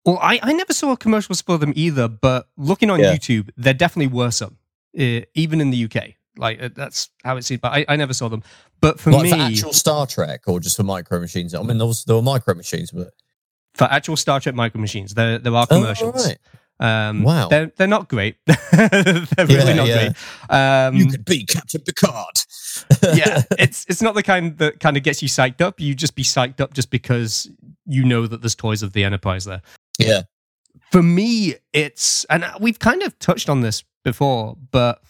well, 0.04 0.20
I, 0.22 0.38
I 0.44 0.52
never 0.52 0.72
saw 0.72 0.94
commercials 0.94 1.42
for 1.42 1.58
them 1.58 1.72
either, 1.74 2.06
but 2.06 2.46
looking 2.56 2.88
on 2.88 3.00
Yeah. 3.00 3.14
YouTube, 3.14 3.50
there 3.56 3.74
definitely 3.74 4.14
were 4.14 4.30
some, 4.30 4.58
uh, 4.96 5.22
even 5.34 5.60
in 5.60 5.70
the 5.70 5.84
UK. 5.86 6.14
Like 6.36 6.62
uh, 6.62 6.70
that's 6.74 7.10
how 7.24 7.36
it 7.36 7.44
seemed, 7.44 7.60
but 7.60 7.72
I, 7.72 7.84
I 7.88 7.96
never 7.96 8.14
saw 8.14 8.28
them. 8.28 8.42
But 8.80 8.98
for 8.98 9.10
like 9.12 9.24
me, 9.24 9.30
for 9.30 9.36
actual 9.36 9.72
Star 9.72 10.06
Trek 10.06 10.42
or 10.46 10.60
just 10.60 10.76
for 10.76 10.82
micro 10.82 11.20
machines? 11.20 11.54
I 11.54 11.62
mean, 11.62 11.78
there, 11.78 11.86
was, 11.86 12.04
there 12.04 12.16
were 12.16 12.22
micro 12.22 12.54
machines, 12.54 12.90
but 12.90 13.08
for 13.74 13.84
actual 13.84 14.16
Star 14.16 14.40
Trek 14.40 14.54
micro 14.54 14.80
machines, 14.80 15.14
there 15.14 15.38
there 15.38 15.54
are 15.54 15.66
Oh, 15.70 15.76
commercials. 15.80 16.26
right. 16.26 16.38
Um, 16.80 17.22
Wow. 17.22 17.48
they're 17.48 17.70
they're 17.76 17.86
not 17.86 18.08
great. 18.08 18.36
they're 18.46 18.56
really 19.38 19.54
Yeah, 19.54 19.72
not 19.74 19.86
yeah. 19.86 20.12
great. 20.48 20.56
Um, 20.58 20.96
you 20.96 21.06
could 21.06 21.24
be 21.24 21.44
Captain 21.44 21.80
Picard. 21.82 22.34
yeah, 23.14 23.42
it's 23.58 23.84
it's 23.88 24.02
not 24.02 24.14
the 24.14 24.22
kind 24.22 24.56
that 24.58 24.80
kind 24.80 24.96
of 24.96 25.02
gets 25.02 25.22
you 25.22 25.28
psyched 25.28 25.60
up. 25.60 25.78
You 25.78 25.94
just 25.94 26.14
be 26.16 26.24
psyched 26.24 26.60
up 26.60 26.72
just 26.74 26.90
because 26.90 27.48
you 27.86 28.04
know 28.04 28.26
that 28.26 28.40
there's 28.42 28.54
toys 28.54 28.82
of 28.82 28.94
the 28.94 29.04
Enterprise 29.04 29.44
there. 29.44 29.60
yeah, 29.98 30.22
For 30.90 31.02
me, 31.02 31.54
it's 31.72 32.24
and 32.30 32.44
we've 32.60 32.78
kind 32.78 33.02
of 33.02 33.16
touched 33.18 33.48
on 33.48 33.60
this 33.60 33.84
before, 34.02 34.56
but 34.70 35.02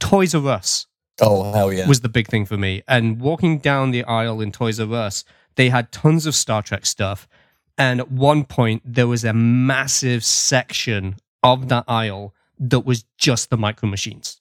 Toys 0.00 0.34
R 0.34 0.46
Us 0.48 0.86
Oh 1.20 1.52
hell 1.52 1.72
yeah! 1.72 1.86
was 1.86 2.00
the 2.00 2.08
big 2.08 2.28
thing 2.28 2.46
for 2.46 2.56
me. 2.56 2.82
And 2.88 3.20
walking 3.20 3.58
down 3.58 3.90
the 3.90 4.04
aisle 4.04 4.40
in 4.40 4.52
Toys 4.52 4.80
R 4.80 4.92
Us, 4.92 5.24
they 5.56 5.68
had 5.68 5.92
tons 5.92 6.26
of 6.26 6.34
Star 6.34 6.62
Trek 6.62 6.86
stuff. 6.86 7.28
And 7.76 8.00
at 8.00 8.10
one 8.10 8.44
point, 8.44 8.82
there 8.84 9.06
was 9.06 9.24
a 9.24 9.32
massive 9.32 10.24
section 10.24 11.16
of 11.42 11.68
that 11.68 11.84
aisle 11.88 12.34
that 12.58 12.80
was 12.80 13.04
just 13.16 13.48
the 13.48 13.56
micro 13.56 13.88
machines. 13.88 14.40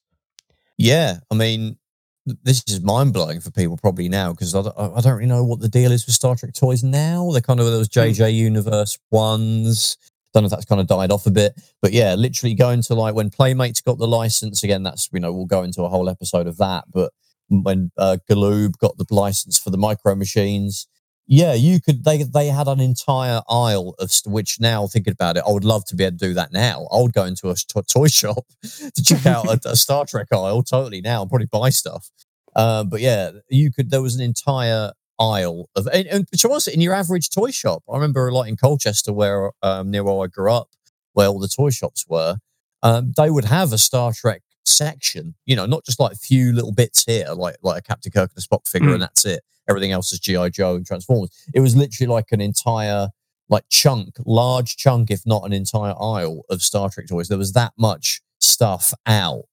Yeah, 0.77 1.19
I 1.31 1.35
mean, 1.35 1.77
this 2.25 2.63
is 2.67 2.81
mind 2.81 3.13
blowing 3.13 3.39
for 3.39 3.51
people 3.51 3.77
probably 3.77 4.09
now 4.09 4.31
because 4.31 4.53
I, 4.55 4.61
don't- 4.61 4.77
I 4.77 5.01
don't 5.01 5.15
really 5.15 5.27
know 5.27 5.43
what 5.43 5.61
the 5.61 5.69
deal 5.69 5.91
is 5.91 6.05
with 6.05 6.15
Star 6.15 6.35
Trek 6.35 6.53
toys 6.53 6.83
now. 6.83 7.31
They're 7.31 7.41
kind 7.41 7.59
of 7.59 7.65
those 7.65 7.87
hmm. 7.87 7.99
JJ 7.99 8.33
Universe 8.33 8.97
ones. 9.11 9.97
Don't 10.33 10.43
know 10.43 10.47
if 10.47 10.51
that's 10.51 10.65
kind 10.65 10.81
of 10.81 10.87
died 10.87 11.11
off 11.11 11.25
a 11.25 11.31
bit, 11.31 11.53
but 11.81 11.91
yeah, 11.91 12.13
literally 12.15 12.53
going 12.53 12.81
to 12.83 12.93
like 12.93 13.15
when 13.15 13.29
Playmates 13.29 13.81
got 13.81 13.97
the 13.97 14.07
license 14.07 14.63
again. 14.63 14.83
That's 14.83 15.09
you 15.11 15.19
know 15.19 15.33
we'll 15.33 15.45
go 15.45 15.63
into 15.63 15.83
a 15.83 15.89
whole 15.89 16.09
episode 16.09 16.47
of 16.47 16.57
that. 16.57 16.85
But 16.91 17.11
when 17.49 17.91
uh, 17.97 18.17
Galoob 18.29 18.77
got 18.77 18.97
the 18.97 19.05
license 19.09 19.57
for 19.57 19.71
the 19.71 19.77
micro 19.77 20.15
machines, 20.15 20.87
yeah, 21.31 21.53
you 21.53 21.79
could. 21.79 22.03
They 22.05 22.23
they 22.23 22.47
had 22.47 22.67
an 22.67 22.79
entire 22.79 23.41
aisle 23.47 23.93
of 23.99 24.11
which 24.25 24.59
now 24.59 24.87
thinking 24.87 25.13
about 25.13 25.37
it, 25.37 25.43
I 25.47 25.51
would 25.51 25.63
love 25.63 25.85
to 25.85 25.95
be 25.95 26.03
able 26.03 26.17
to 26.17 26.27
do 26.27 26.33
that 26.33 26.51
now. 26.51 26.87
I 26.91 26.99
would 27.01 27.13
go 27.13 27.25
into 27.25 27.49
a 27.49 27.55
to- 27.55 27.83
toy 27.83 28.07
shop 28.07 28.45
to 28.63 29.03
check 29.03 29.27
out 29.27 29.45
a, 29.45 29.69
a 29.69 29.75
Star 29.75 30.05
Trek 30.05 30.27
aisle 30.31 30.63
totally 30.63 31.01
now 31.01 31.21
and 31.21 31.29
probably 31.29 31.45
buy 31.45 31.69
stuff. 31.69 32.09
Um, 32.55 32.89
but 32.89 33.01
yeah, 33.01 33.31
you 33.47 33.71
could. 33.71 33.91
There 33.91 34.01
was 34.01 34.15
an 34.15 34.21
entire 34.21 34.91
aisle 35.19 35.69
of, 35.75 35.87
and, 35.87 36.07
and 36.07 36.27
which 36.31 36.45
was 36.45 36.67
in 36.67 36.81
your 36.81 36.93
average 36.93 37.29
toy 37.29 37.51
shop. 37.51 37.83
I 37.89 37.95
remember 37.95 38.27
a 38.27 38.33
lot 38.33 38.47
in 38.47 38.55
Colchester, 38.57 39.11
where 39.13 39.51
um, 39.61 39.91
near 39.91 40.03
where 40.03 40.23
I 40.23 40.27
grew 40.27 40.51
up, 40.51 40.69
where 41.13 41.27
all 41.27 41.39
the 41.39 41.47
toy 41.47 41.69
shops 41.69 42.05
were. 42.07 42.37
Um, 42.81 43.13
they 43.17 43.29
would 43.29 43.45
have 43.45 43.73
a 43.73 43.77
Star 43.77 44.13
Trek 44.13 44.41
section. 44.65 45.35
You 45.45 45.55
know, 45.57 45.65
not 45.65 45.83
just 45.85 45.99
like 45.99 46.13
a 46.13 46.17
few 46.17 46.53
little 46.53 46.71
bits 46.71 47.03
here, 47.03 47.27
like 47.33 47.57
like 47.61 47.79
a 47.79 47.81
Captain 47.81 48.11
Kirk 48.11 48.31
and 48.35 48.43
a 48.43 48.47
Spock 48.47 48.67
figure, 48.69 48.89
Mm. 48.89 48.93
and 48.93 49.01
that's 49.03 49.25
it. 49.25 49.41
Everything 49.67 49.91
else 49.91 50.11
is 50.13 50.19
GI 50.19 50.49
Joe 50.51 50.75
and 50.75 50.85
Transformers. 50.85 51.29
It 51.53 51.59
was 51.59 51.75
literally 51.75 52.07
like 52.11 52.31
an 52.31 52.41
entire 52.41 53.09
like 53.49 53.65
chunk, 53.69 54.15
large 54.25 54.77
chunk, 54.77 55.09
if 55.11 55.25
not 55.25 55.43
an 55.43 55.53
entire 55.53 55.93
aisle 55.99 56.43
of 56.49 56.61
Star 56.61 56.89
Trek 56.89 57.07
toys. 57.07 57.27
There 57.27 57.37
was 57.37 57.53
that 57.53 57.73
much 57.77 58.21
stuff 58.39 58.93
out 59.05 59.43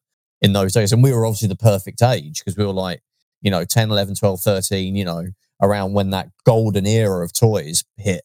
in 0.43 0.53
those 0.53 0.75
days. 0.75 0.93
And 0.93 1.03
we 1.03 1.13
were 1.13 1.25
obviously 1.27 1.49
the 1.49 1.57
perfect 1.57 2.03
age 2.03 2.39
because 2.41 2.57
we 2.59 2.65
were 2.67 2.73
like, 2.75 3.01
you 3.41 3.51
know, 3.51 3.65
10, 3.65 3.91
11, 3.91 4.15
12, 4.15 4.41
13, 4.41 4.95
you 4.97 5.05
know, 5.05 5.25
around 5.61 5.93
when 5.95 6.11
that 6.11 6.31
golden 6.45 6.87
era 6.87 7.25
of 7.25 7.33
toys 7.33 7.85
hit. 7.97 8.23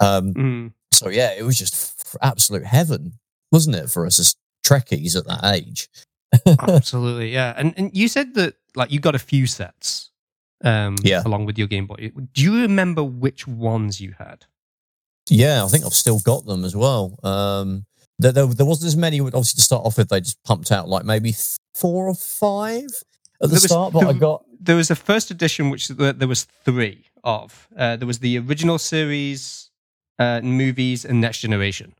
Um, 0.00 0.34
Mm. 0.34 0.72
so 0.92 1.08
yeah, 1.08 1.32
it 1.36 1.42
was 1.44 1.58
just 1.58 1.74
f- 1.74 2.16
absolute 2.22 2.64
heaven, 2.64 3.14
wasn't 3.52 3.76
it, 3.76 3.90
for 3.90 4.06
us 4.06 4.18
as 4.18 4.34
Trekkies 4.64 5.16
at 5.16 5.26
that 5.26 5.54
age? 5.54 5.88
Absolutely, 6.46 7.32
yeah. 7.32 7.54
And 7.56 7.74
and 7.76 7.90
you 7.96 8.06
said 8.08 8.34
that 8.34 8.54
like 8.76 8.92
you 8.92 9.00
got 9.00 9.14
a 9.16 9.18
few 9.18 9.46
sets, 9.46 10.10
um, 10.62 10.96
Yeah. 11.02 11.22
along 11.24 11.46
with 11.46 11.58
your 11.58 11.66
Game 11.66 11.86
Boy. 11.86 12.12
Do 12.32 12.42
you 12.42 12.62
remember 12.62 13.02
which 13.02 13.46
ones 13.48 14.00
you 14.00 14.14
had? 14.18 14.46
Yeah, 15.28 15.64
I 15.64 15.68
think 15.68 15.84
I've 15.84 15.92
still 15.94 16.20
got 16.20 16.44
them 16.46 16.64
as 16.64 16.74
well. 16.76 17.18
Um, 17.24 17.84
there, 18.18 18.32
there, 18.32 18.46
there 18.46 18.66
wasn't 18.66 18.88
as 18.88 18.96
many. 18.96 19.20
Obviously, 19.20 19.58
to 19.58 19.62
start 19.62 19.84
off 19.84 19.98
with, 19.98 20.08
they 20.08 20.20
just 20.20 20.42
pumped 20.44 20.70
out 20.70 20.88
like 20.88 21.04
maybe 21.04 21.34
four 21.74 22.08
or 22.08 22.14
five 22.14 22.86
at 23.42 23.48
the 23.48 23.54
was 23.54 23.64
start. 23.64 23.92
But 23.92 24.06
I 24.06 24.12
got 24.12 24.44
There 24.62 24.76
was 24.76 24.90
a 24.90 24.94
first 24.96 25.30
edition, 25.30 25.70
which 25.70 25.88
there 25.88 26.28
was 26.28 26.44
three 26.64 27.04
of. 27.24 27.66
Uh, 27.76 27.96
there 27.96 28.06
was 28.06 28.18
the 28.18 28.38
original 28.38 28.78
series, 28.78 29.70
uh, 30.18 30.40
movies, 30.42 31.04
and 31.04 31.20
Next 31.20 31.38
Generation. 31.40 31.94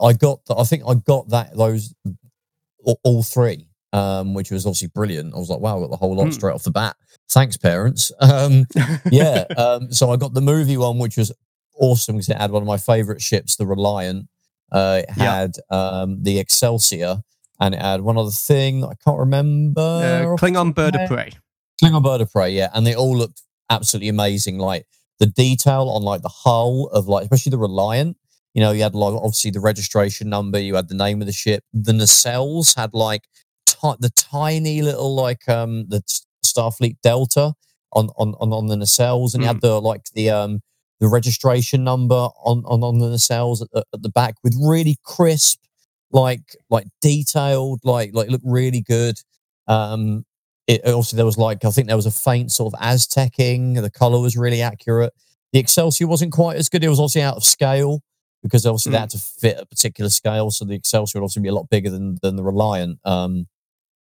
I 0.00 0.12
got 0.12 0.44
the, 0.44 0.54
I 0.56 0.64
think 0.64 0.82
I 0.86 0.94
got 0.94 1.30
that 1.30 1.56
those 1.56 1.94
all, 3.02 3.22
three, 3.22 3.68
um, 3.92 4.34
which 4.34 4.50
was 4.50 4.66
obviously 4.66 4.88
brilliant. 4.88 5.34
I 5.34 5.38
was 5.38 5.50
like, 5.50 5.60
wow, 5.60 5.78
I 5.78 5.80
got 5.80 5.90
the 5.90 5.96
whole 5.96 6.14
lot 6.14 6.24
Hmm. 6.26 6.30
straight 6.32 6.54
off 6.54 6.62
the 6.64 6.70
bat. 6.70 6.96
Thanks, 7.30 7.56
parents. 7.56 8.12
Um, 8.20 8.66
yeah. 9.10 9.44
Um, 9.56 9.92
so 9.92 10.10
I 10.12 10.16
got 10.16 10.34
the 10.34 10.40
movie 10.40 10.76
one, 10.76 10.98
which 10.98 11.16
was 11.16 11.32
awesome 11.74 12.16
because 12.16 12.28
it 12.28 12.36
had 12.36 12.50
one 12.50 12.62
of 12.62 12.68
my 12.68 12.76
favorite 12.78 13.20
ships, 13.20 13.56
the 13.56 13.66
Reliant. 13.66 14.28
Uh, 14.70 15.02
it 15.08 15.14
Yeah. 15.16 15.34
had 15.34 15.52
um, 15.70 16.22
the 16.22 16.38
Excelsior, 16.38 17.22
and 17.58 17.74
it 17.74 17.80
had 17.82 18.00
one 18.02 18.16
other 18.18 18.30
thing 18.30 18.84
I 18.84 18.94
can't 19.04 19.18
remember. 19.18 19.80
uh, 19.80 20.32
off 20.34 20.40
the 20.40 20.46
top 20.52 20.66
Klingon 20.66 20.74
Bird 20.74 20.96
of. 20.96 21.08
Prey. 21.08 21.32
Klingon 21.82 22.02
Bird 22.02 22.20
of 22.20 22.30
Prey, 22.30 22.50
yeah, 22.50 22.68
and 22.74 22.86
they 22.86 22.94
all 22.94 23.16
looked 23.16 23.42
absolutely 23.70 24.08
amazing. 24.08 24.58
Like 24.58 24.86
the 25.18 25.26
detail 25.26 25.88
on 25.88 26.02
like 26.02 26.22
the 26.22 26.28
hull 26.28 26.88
of 26.92 27.06
like, 27.06 27.24
especially 27.24 27.50
the 27.50 27.58
Reliant. 27.58 28.16
You 28.54 28.62
know, 28.62 28.72
you 28.72 28.82
had 28.82 28.94
like 28.94 29.14
obviously 29.14 29.52
the 29.52 29.60
registration 29.60 30.28
number, 30.28 30.58
you 30.58 30.74
had 30.74 30.88
the 30.88 30.94
name 30.94 31.20
of 31.20 31.26
the 31.26 31.32
ship. 31.32 31.62
The 31.72 31.92
nacelles 31.92 32.76
had 32.76 32.94
like 32.94 33.22
ti- 33.66 33.96
the 34.00 34.10
tiny 34.16 34.82
little 34.82 35.14
like 35.14 35.48
um 35.48 35.86
the 35.88 36.00
t- 36.00 36.24
Starfleet 36.44 36.96
Delta 37.02 37.54
on 37.92 38.08
on 38.16 38.34
on, 38.40 38.52
on 38.52 38.66
the 38.66 38.76
nacelles, 38.76 39.34
and 39.34 39.42
you 39.42 39.46
had 39.46 39.60
the 39.60 39.80
like 39.80 40.02
the 40.14 40.30
um 40.30 40.60
the 40.98 41.08
registration 41.08 41.84
number 41.84 42.14
on 42.44 42.64
on, 42.66 42.82
on 42.82 42.98
the 42.98 43.06
nacelles 43.06 43.62
at 43.62 43.68
the, 43.72 43.84
at 43.94 44.02
the 44.02 44.08
back 44.10 44.34
with 44.42 44.54
really 44.60 44.96
crisp, 45.04 45.60
like 46.10 46.56
like 46.70 46.86
detailed, 47.00 47.80
like 47.84 48.10
like 48.12 48.28
look 48.28 48.42
really 48.44 48.80
good. 48.80 49.16
Um, 49.68 50.24
it 50.70 50.92
also 50.92 51.16
there 51.16 51.26
was 51.26 51.38
like 51.38 51.64
I 51.64 51.70
think 51.70 51.86
there 51.88 51.96
was 51.96 52.06
a 52.06 52.10
faint 52.10 52.52
sort 52.52 52.72
of 52.72 52.80
Aztecing. 52.80 53.80
The 53.80 53.90
color 53.90 54.20
was 54.20 54.36
really 54.36 54.62
accurate. 54.62 55.12
The 55.52 55.58
Excelsior 55.58 56.06
wasn't 56.06 56.32
quite 56.32 56.56
as 56.56 56.68
good. 56.68 56.84
It 56.84 56.88
was 56.88 57.00
obviously 57.00 57.22
out 57.22 57.36
of 57.36 57.44
scale 57.44 58.02
because 58.42 58.64
obviously 58.66 58.92
they 58.92 58.98
Mm. 58.98 59.00
had 59.00 59.10
to 59.10 59.18
fit 59.18 59.58
a 59.60 59.66
particular 59.66 60.10
scale. 60.10 60.50
So 60.50 60.64
the 60.64 60.74
Excelsior 60.74 61.20
would 61.20 61.24
obviously 61.24 61.42
be 61.42 61.48
a 61.48 61.54
lot 61.54 61.68
bigger 61.70 61.90
than 61.90 62.18
than 62.22 62.36
the 62.36 62.42
Reliant. 62.44 62.98
Um, 63.04 63.46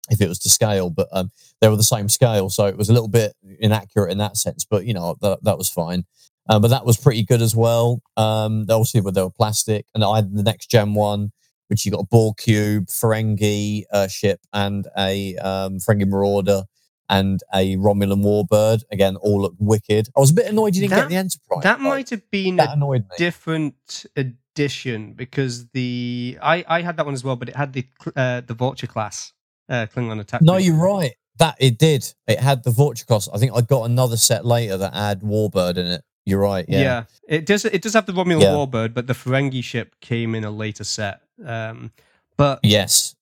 if 0.08 0.20
it 0.20 0.28
was 0.28 0.38
to 0.40 0.48
scale, 0.48 0.88
but 0.90 1.08
um, 1.12 1.30
they 1.60 1.68
were 1.68 1.76
the 1.76 1.82
same 1.82 2.08
scale, 2.08 2.48
so 2.48 2.66
it 2.66 2.76
was 2.76 2.88
a 2.88 2.92
little 2.92 3.08
bit 3.08 3.32
inaccurate 3.58 4.12
in 4.12 4.18
that 4.18 4.36
sense. 4.36 4.64
But 4.64 4.86
you 4.86 4.94
know 4.94 5.16
that 5.20 5.42
that 5.44 5.58
was 5.58 5.68
fine. 5.68 6.04
Um, 6.48 6.62
but 6.62 6.68
that 6.68 6.86
was 6.86 6.96
pretty 6.96 7.24
good 7.24 7.42
as 7.42 7.56
well. 7.56 8.00
Um, 8.16 8.66
they 8.66 8.74
obviously, 8.74 9.00
but 9.00 9.14
they 9.14 9.22
were 9.22 9.30
plastic, 9.30 9.84
and 9.94 10.04
I 10.04 10.16
had 10.16 10.32
the 10.32 10.44
next 10.44 10.70
gen 10.70 10.94
one, 10.94 11.32
which 11.68 11.84
you 11.84 11.92
got 11.92 12.00
a 12.00 12.06
Borg 12.06 12.36
cube, 12.36 12.86
Ferengi 12.86 13.84
uh, 13.92 14.08
ship, 14.08 14.40
and 14.52 14.86
a 14.96 15.36
um, 15.36 15.78
Ferengi 15.78 16.06
Marauder, 16.06 16.62
and 17.08 17.40
a 17.54 17.76
Romulan 17.76 18.22
Warbird. 18.22 18.82
Again, 18.90 19.16
all 19.16 19.42
look 19.42 19.54
wicked. 19.58 20.08
I 20.16 20.20
was 20.20 20.30
a 20.30 20.34
bit 20.34 20.46
annoyed 20.46 20.74
you 20.74 20.82
didn't 20.82 20.90
That- 20.90 21.02
get 21.02 21.08
the 21.10 21.16
Enterprise. 21.16 21.62
That 21.62 21.78
though. 21.78 21.84
might 21.84 22.10
have 22.10 22.30
been 22.30 22.58
a 22.60 22.76
me. 22.76 23.00
different 23.16 24.06
edition 24.16 25.12
because 25.12 25.66
the 25.68 26.38
I 26.42 26.64
I 26.68 26.82
had 26.82 26.96
that 26.96 27.04
one 27.06 27.14
as 27.14 27.22
well, 27.24 27.36
but 27.36 27.48
it 27.48 27.56
had 27.56 27.72
the 27.72 27.86
uh, 28.16 28.40
the 28.40 28.54
Vulture 28.54 28.86
class 28.86 29.32
uh, 29.68 29.86
Klingon 29.94 30.20
attack. 30.20 30.42
No, 30.42 30.56
you're 30.56 30.74
right. 30.76 31.14
That 31.38 31.56
it 31.60 31.78
did. 31.78 32.14
It 32.26 32.40
had 32.40 32.64
the 32.64 32.70
Vulture 32.70 33.04
class. 33.04 33.28
I 33.32 33.38
think 33.38 33.52
I 33.54 33.60
got 33.60 33.84
another 33.84 34.16
set 34.16 34.46
later 34.46 34.76
that 34.78 34.94
had 34.94 35.20
Warbird 35.20 35.76
in 35.76 35.86
it. 35.86 36.02
You're 36.26 36.40
right. 36.40 36.64
Yeah. 36.68 36.80
Yeah. 36.80 37.04
it 37.28 37.46
does. 37.46 37.64
It 37.64 37.80
does 37.82 37.94
have 37.94 38.04
the 38.06 38.12
Romulan 38.12 38.42
Yeah. 38.42 38.48
Warbird, 38.48 38.92
but 38.92 39.06
the 39.06 39.14
Ferengi 39.14 39.62
ship 39.64 39.94
came 40.00 40.34
in 40.34 40.44
a 40.44 40.50
later 40.50 40.84
set. 40.84 41.20
Um, 41.44 41.92
but 42.36 42.60
Yes. 42.62 43.14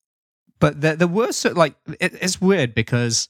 but 0.58 0.80
there, 0.80 0.96
there 0.96 1.06
were 1.08 1.30
so, 1.32 1.50
like 1.52 1.74
it, 2.00 2.14
it's 2.20 2.40
weird 2.40 2.74
because 2.74 3.28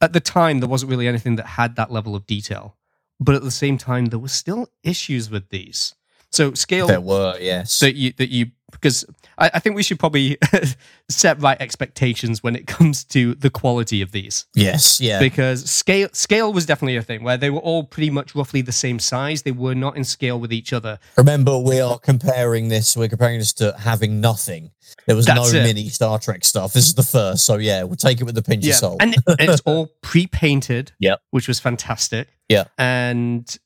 at 0.00 0.12
the 0.14 0.20
time 0.20 0.60
there 0.60 0.68
wasn't 0.68 0.90
really 0.90 1.06
anything 1.06 1.36
that 1.36 1.46
had 1.46 1.76
that 1.76 1.92
level 1.92 2.16
of 2.16 2.26
detail, 2.26 2.76
but 3.20 3.34
at 3.34 3.42
the 3.42 3.50
same 3.50 3.76
time 3.78 4.06
there 4.06 4.18
were 4.18 4.28
still 4.28 4.68
issues 4.82 5.30
with 5.30 5.50
these. 5.50 5.94
So 6.30 6.54
scale 6.54 6.86
There 6.88 7.00
were. 7.00 7.36
Yes. 7.40 7.78
that 7.80 7.94
you 7.94 8.12
that 8.14 8.30
you 8.30 8.46
because 8.74 9.04
I, 9.38 9.50
I 9.54 9.58
think 9.60 9.76
we 9.76 9.82
should 9.82 9.98
probably 9.98 10.38
set 11.08 11.40
right 11.40 11.60
expectations 11.60 12.42
when 12.42 12.56
it 12.56 12.66
comes 12.66 13.04
to 13.04 13.34
the 13.34 13.50
quality 13.50 14.00
of 14.02 14.12
these 14.12 14.46
yes. 14.54 15.00
Yeah. 15.00 15.18
because 15.18 15.68
scale 15.68 16.08
scale 16.12 16.52
was 16.52 16.66
definitely 16.66 16.96
a 16.96 17.02
thing 17.02 17.22
where 17.22 17.36
they 17.36 17.50
were 17.50 17.60
all 17.60 17.84
pretty 17.84 18.10
much 18.10 18.34
roughly 18.34 18.60
the 18.62 18.72
same 18.72 18.98
size. 18.98 19.42
They 19.42 19.52
were 19.52 19.74
not 19.74 19.96
in 19.96 20.04
scale 20.04 20.38
with 20.40 20.52
each 20.52 20.72
other. 20.72 20.98
Remember, 21.16 21.58
we 21.58 21.80
are 21.80 21.98
comparing 21.98 22.68
this. 22.68 22.96
We're 22.96 23.08
comparing 23.08 23.38
this 23.38 23.52
to 23.54 23.74
having 23.78 24.20
nothing. 24.20 24.70
There 25.06 25.16
was 25.16 25.26
That's 25.26 25.52
no 25.52 25.58
it. 25.60 25.62
mini 25.64 25.88
Star 25.88 26.18
Trek 26.18 26.44
stuff. 26.44 26.72
This 26.72 26.86
is 26.86 26.94
the 26.94 27.02
first, 27.02 27.44
so 27.46 27.56
yeah, 27.56 27.82
we'll 27.82 27.96
take 27.96 28.20
it 28.20 28.24
with 28.24 28.36
a 28.38 28.42
pinch 28.42 28.66
of 28.66 28.74
salt. 28.74 28.98
and 29.00 29.14
it- 29.14 29.22
it's 29.40 29.60
all 29.66 29.88
pre-painted. 30.02 30.92
Yeah, 30.98 31.16
which 31.30 31.48
was 31.48 31.58
fantastic. 31.60 32.28
Yeah. 32.48 32.64
and 32.78 33.56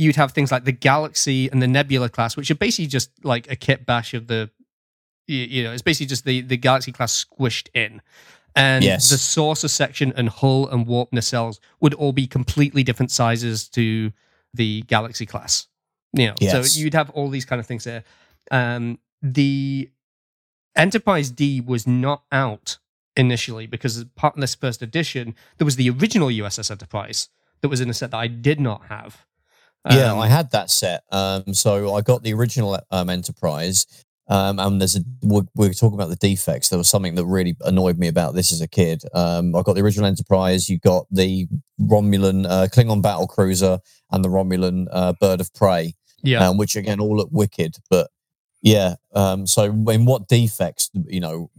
you'd 0.00 0.16
have 0.16 0.32
things 0.32 0.50
like 0.50 0.64
the 0.64 0.72
Galaxy 0.72 1.48
and 1.50 1.60
the 1.62 1.68
Nebula 1.68 2.08
class, 2.08 2.36
which 2.36 2.50
are 2.50 2.54
basically 2.66 2.86
just 2.86 3.10
like 3.24 3.50
a 3.50 3.56
kit 3.56 3.84
bash 3.86 4.14
of 4.14 4.26
the, 4.26 4.50
you, 5.26 5.62
know, 5.62 5.72
it's 5.72 5.82
basically 5.82 6.06
just 6.06 6.24
the 6.24 6.40
the 6.40 6.56
Galaxy 6.56 6.92
class 6.92 7.24
squished 7.24 7.68
in. 7.74 8.00
And 8.56 8.82
Yes. 8.84 9.10
the 9.10 9.18
saucer 9.18 9.68
section 9.68 10.12
and 10.16 10.28
hull 10.28 10.66
and 10.68 10.86
warp 10.86 11.12
nacelles 11.12 11.60
would 11.80 11.94
all 11.94 12.12
be 12.12 12.26
completely 12.26 12.82
different 12.82 13.12
sizes 13.12 13.68
to 13.70 14.12
the 14.54 14.82
Galaxy 14.88 15.26
class. 15.26 15.68
You 16.12 16.26
know, 16.28 16.34
Yes. 16.40 16.72
so 16.72 16.80
you'd 16.80 16.94
have 16.94 17.10
all 17.10 17.28
these 17.30 17.44
kind 17.44 17.60
of 17.60 17.66
things 17.66 17.84
there. 17.84 18.02
Um, 18.50 18.98
the 19.22 19.90
Enterprise 20.74 21.30
D 21.30 21.60
was 21.60 21.86
not 21.86 22.22
out 22.32 22.78
initially 23.16 23.66
because 23.66 23.96
as 23.98 24.04
part 24.16 24.34
of 24.34 24.40
this 24.40 24.54
first 24.54 24.82
edition, 24.82 25.34
there 25.58 25.64
was 25.64 25.76
the 25.76 25.90
original 25.90 26.28
USS 26.30 26.70
Enterprise 26.70 27.28
that 27.60 27.68
was 27.68 27.80
in 27.80 27.90
a 27.90 27.94
set 27.94 28.10
that 28.12 28.16
I 28.18 28.28
did 28.28 28.58
not 28.60 28.86
have. 28.86 29.26
Yeah, 29.88 30.12
Um, 30.12 30.18
I 30.18 30.28
had 30.28 30.50
that 30.52 30.70
set. 30.70 31.04
Um, 31.10 31.54
so 31.54 31.94
I 31.94 32.00
got 32.00 32.22
the 32.22 32.34
original 32.34 32.78
um, 32.90 33.10
Enterprise. 33.10 33.86
Um, 34.28 34.60
and 34.60 34.80
there's 34.80 34.94
a 34.94 35.00
we're, 35.22 35.42
we're 35.56 35.72
talking 35.72 35.98
about 35.98 36.08
the 36.08 36.14
defects. 36.14 36.68
There 36.68 36.78
was 36.78 36.88
something 36.88 37.16
that 37.16 37.24
really 37.24 37.56
annoyed 37.62 37.98
me 37.98 38.06
about 38.06 38.34
this 38.34 38.52
as 38.52 38.60
a 38.60 38.68
kid. 38.68 39.02
Um, 39.12 39.56
I 39.56 39.62
got 39.62 39.74
the 39.74 39.82
original 39.82 40.06
Enterprise. 40.06 40.68
You 40.68 40.78
got 40.78 41.06
the 41.10 41.48
Romulan 41.80 42.46
uh, 42.48 42.68
Klingon 42.68 43.02
battle 43.02 43.26
cruiser 43.26 43.80
and 44.12 44.24
the 44.24 44.28
Romulan 44.28 44.86
uh, 44.92 45.14
bird 45.20 45.40
of 45.40 45.52
prey. 45.52 45.94
yeah. 46.22 46.48
um, 46.48 46.58
which 46.58 46.76
again 46.76 47.00
all 47.00 47.16
look 47.16 47.30
wicked. 47.32 47.78
But 47.88 48.10
yeah, 48.62 48.94
um, 49.14 49.46
so 49.46 49.64
in 49.64 50.04
what 50.04 50.28
defects, 50.28 50.90
you 51.08 51.20
know, 51.20 51.50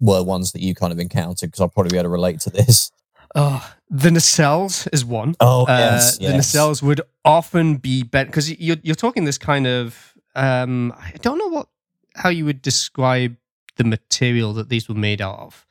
were 0.00 0.24
ones 0.24 0.52
that 0.52 0.62
you 0.62 0.74
kind 0.74 0.92
of 0.92 0.98
encountered? 0.98 1.50
Because 1.50 1.60
I'll 1.60 1.68
probably 1.68 1.90
be 1.90 1.98
able 1.98 2.04
to 2.04 2.08
relate 2.08 2.40
to 2.40 2.50
this. 2.50 2.90
Oh, 3.34 3.74
the 3.88 4.10
nacelles 4.10 4.88
is 4.92 5.04
one. 5.04 5.34
Oh 5.40 5.64
Uh, 5.64 5.78
yes, 5.78 6.18
The 6.18 6.26
nacelles 6.26 6.82
would 6.82 7.00
often 7.24 7.76
be 7.76 8.02
bent 8.02 8.28
because 8.28 8.50
you're 8.60 8.76
you're 8.82 8.94
talking 8.94 9.24
this 9.24 9.38
kind 9.38 9.66
of 9.66 10.14
um, 10.34 10.92
I 10.98 11.12
don't 11.22 11.38
know 11.38 11.48
what 11.48 11.68
how 12.14 12.28
you 12.28 12.44
would 12.44 12.62
describe 12.62 13.36
the 13.76 13.84
material 13.84 14.52
that 14.54 14.68
these 14.68 14.88
were 14.88 14.94
made 14.94 15.20
out 15.22 15.38
of. 15.38 15.66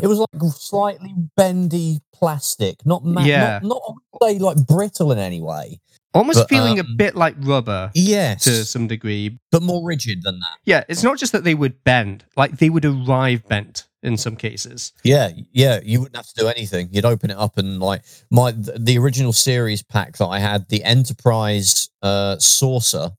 It 0.00 0.06
was 0.06 0.18
like 0.18 0.52
slightly 0.54 1.14
bendy 1.36 2.00
plastic, 2.14 2.84
not 2.86 3.04
ma- 3.04 3.22
Yeah. 3.24 3.60
not, 3.62 3.82
not 3.82 3.82
say 4.22 4.38
like 4.38 4.66
brittle 4.66 5.12
in 5.12 5.18
any 5.18 5.40
way. 5.40 5.80
Almost 6.14 6.40
But, 6.40 6.48
feeling 6.50 6.78
a 6.78 6.82
um, 6.82 6.96
bit 6.96 7.16
like 7.16 7.34
rubber 7.40 7.90
Yes, 7.94 8.44
to 8.44 8.64
some 8.66 8.86
degree. 8.86 9.38
but 9.50 9.62
more 9.62 9.82
rigid 9.86 10.22
than 10.22 10.40
that. 10.40 10.58
Yeah, 10.64 10.84
it's 10.88 11.02
not 11.02 11.16
just 11.18 11.32
that 11.32 11.42
they 11.44 11.54
would 11.54 11.82
bend; 11.84 12.24
like 12.36 12.58
they 12.58 12.68
would 12.68 12.84
arrive 12.84 13.48
bent 13.48 13.86
in 14.02 14.16
some 14.18 14.36
cases. 14.36 14.92
Yeah, 15.04 15.30
yeah, 15.52 15.80
you 15.82 16.00
wouldn't 16.00 16.16
have 16.16 16.26
to 16.26 16.34
do 16.40 16.48
anything. 16.48 16.90
You'd 16.92 17.04
open 17.06 17.30
it 17.30 17.36
up 17.38 17.56
and 17.56 17.78
like 17.80 18.02
my 18.30 18.52
the 18.52 18.98
original 18.98 19.32
series 19.32 19.82
pack 19.82 20.18
that 20.18 20.26
I 20.26 20.38
had, 20.38 20.68
the 20.68 20.84
Enterprise 20.84 21.88
uh, 22.02 22.36
saucer, 22.38 23.12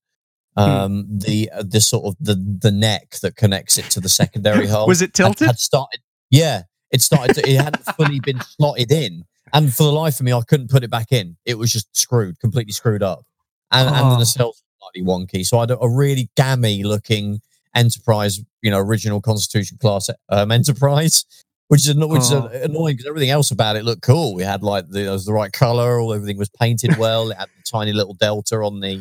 Hmm. 0.55 0.61
um, 0.61 1.07
the 1.09 1.49
uh, 1.51 1.63
the 1.65 1.81
sort 1.81 2.05
of 2.05 2.15
the 2.19 2.35
the 2.35 2.71
neck 2.71 3.15
that 3.23 3.35
connects 3.35 3.79
it 3.79 3.85
to 3.91 3.99
the 3.99 4.09
secondary 4.09 4.67
hull 4.73 4.85
Was 4.85 5.01
it 5.01 5.05
had- 5.07 5.13
tilted? 5.15 5.47
Had, 5.47 5.57
started, 5.59 6.01
yeah, 6.29 6.63
it 6.91 7.01
started. 7.01 7.33
To, 7.37 7.49
it 7.49 7.59
hadn't 7.59 7.83
fully 7.95 8.19
been 8.19 8.39
slotted 8.59 8.91
in, 8.91 9.23
and 9.53 9.73
for 9.73 9.83
the 9.83 9.91
life 9.91 10.19
of 10.19 10.25
me, 10.25 10.33
I 10.33 10.41
couldn't 10.41 10.69
put 10.69 10.83
it 10.83 10.89
back 10.91 11.11
in. 11.11 11.37
It 11.45 11.57
was 11.57 11.71
just 11.71 11.95
screwed, 11.95 12.39
completely 12.39 12.73
screwed 12.73 13.03
up, 13.03 13.23
and 13.71 13.87
and 13.87 13.97
Oh. 14.05 14.09
the 14.17 14.23
nacelles 14.23 14.55
were 14.61 14.89
slightly 14.93 15.03
wonky. 15.03 15.45
So 15.45 15.57
I 15.59 15.61
had 15.61 15.71
a, 15.71 15.87
really 15.89 16.29
gammy 16.35 16.83
looking 16.83 17.41
Enterprise, 17.75 18.39
you 18.61 18.69
know, 18.69 18.77
original 18.79 19.19
Constitution 19.21 19.77
class 19.79 20.09
um, 20.29 20.51
Enterprise. 20.51 21.25
Which 21.69 21.81
is 21.87 21.89
anno- 21.95 22.07
which 22.07 22.21
Oh. 22.25 22.47
is 22.47 22.65
annoying 22.65 22.97
because 22.97 23.07
everything 23.07 23.31
else 23.31 23.49
about 23.49 23.77
it 23.77 23.83
looked 23.85 24.03
cool. 24.03 24.35
We 24.35 24.43
had 24.43 24.61
like 24.61 24.89
the, 24.89 25.07
it 25.07 25.09
was 25.09 25.25
the 25.25 25.33
right 25.33 25.51
color, 25.51 25.99
all 25.99 26.13
everything 26.13 26.37
was 26.37 26.49
painted 26.49 26.97
well. 26.99 27.31
It 27.31 27.37
had 27.37 27.47
the 27.47 27.63
tiny 27.67 27.93
little 27.93 28.13
delta 28.13 28.57
on 28.57 28.79
the, 28.81 28.91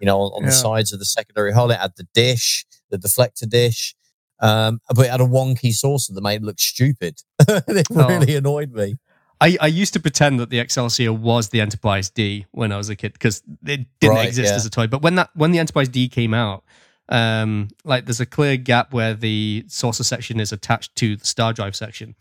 you 0.00 0.06
know, 0.06 0.20
on 0.20 0.42
Yeah. 0.44 0.48
the 0.50 0.54
sides 0.54 0.92
of 0.92 1.00
the 1.00 1.04
secondary 1.04 1.52
hull. 1.52 1.70
It 1.70 1.78
had 1.78 1.92
the 1.96 2.06
dish, 2.14 2.64
the 2.88 2.96
deflector 2.98 3.46
dish, 3.46 3.94
um, 4.40 4.80
but 4.94 5.04
it 5.04 5.10
had 5.10 5.20
a 5.20 5.24
wonky 5.26 5.72
saucer 5.74 6.14
that 6.14 6.22
made 6.22 6.36
it 6.36 6.44
look 6.44 6.60
stupid. 6.60 7.20
it 7.48 7.86
Oh. 7.94 8.06
really 8.08 8.36
annoyed 8.36 8.72
me. 8.72 8.96
I, 9.44 9.58
I 9.60 9.66
used 9.66 9.92
to 9.92 10.00
pretend 10.00 10.40
that 10.40 10.48
the 10.48 10.58
Excelsior 10.58 11.12
was 11.12 11.50
the 11.50 11.60
Enterprise 11.60 12.08
D 12.08 12.46
when 12.52 12.72
I 12.72 12.76
was 12.78 12.88
a 12.88 12.96
kid 12.96 13.12
because 13.12 13.42
it 13.66 13.86
didn't 14.00 14.16
Right, 14.16 14.28
exist 14.28 14.50
yeah. 14.52 14.56
as 14.56 14.64
a 14.64 14.70
toy. 14.70 14.86
But 14.86 15.02
when 15.02 15.16
that 15.16 15.30
when 15.34 15.50
the 15.52 15.58
Enterprise 15.58 15.88
D 15.88 16.08
came 16.08 16.32
out, 16.32 16.64
um, 17.10 17.68
like 17.84 18.06
there's 18.06 18.20
a 18.20 18.26
clear 18.26 18.56
gap 18.56 18.92
where 18.94 19.12
the 19.12 19.64
saucer 19.68 20.04
section 20.04 20.40
is 20.40 20.50
attached 20.50 20.96
to 20.96 21.16
the 21.16 21.26
star 21.26 21.52
drive 21.52 21.76
section, 21.76 22.14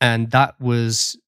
and 0.00 0.30
that 0.30 0.58
was. 0.60 1.18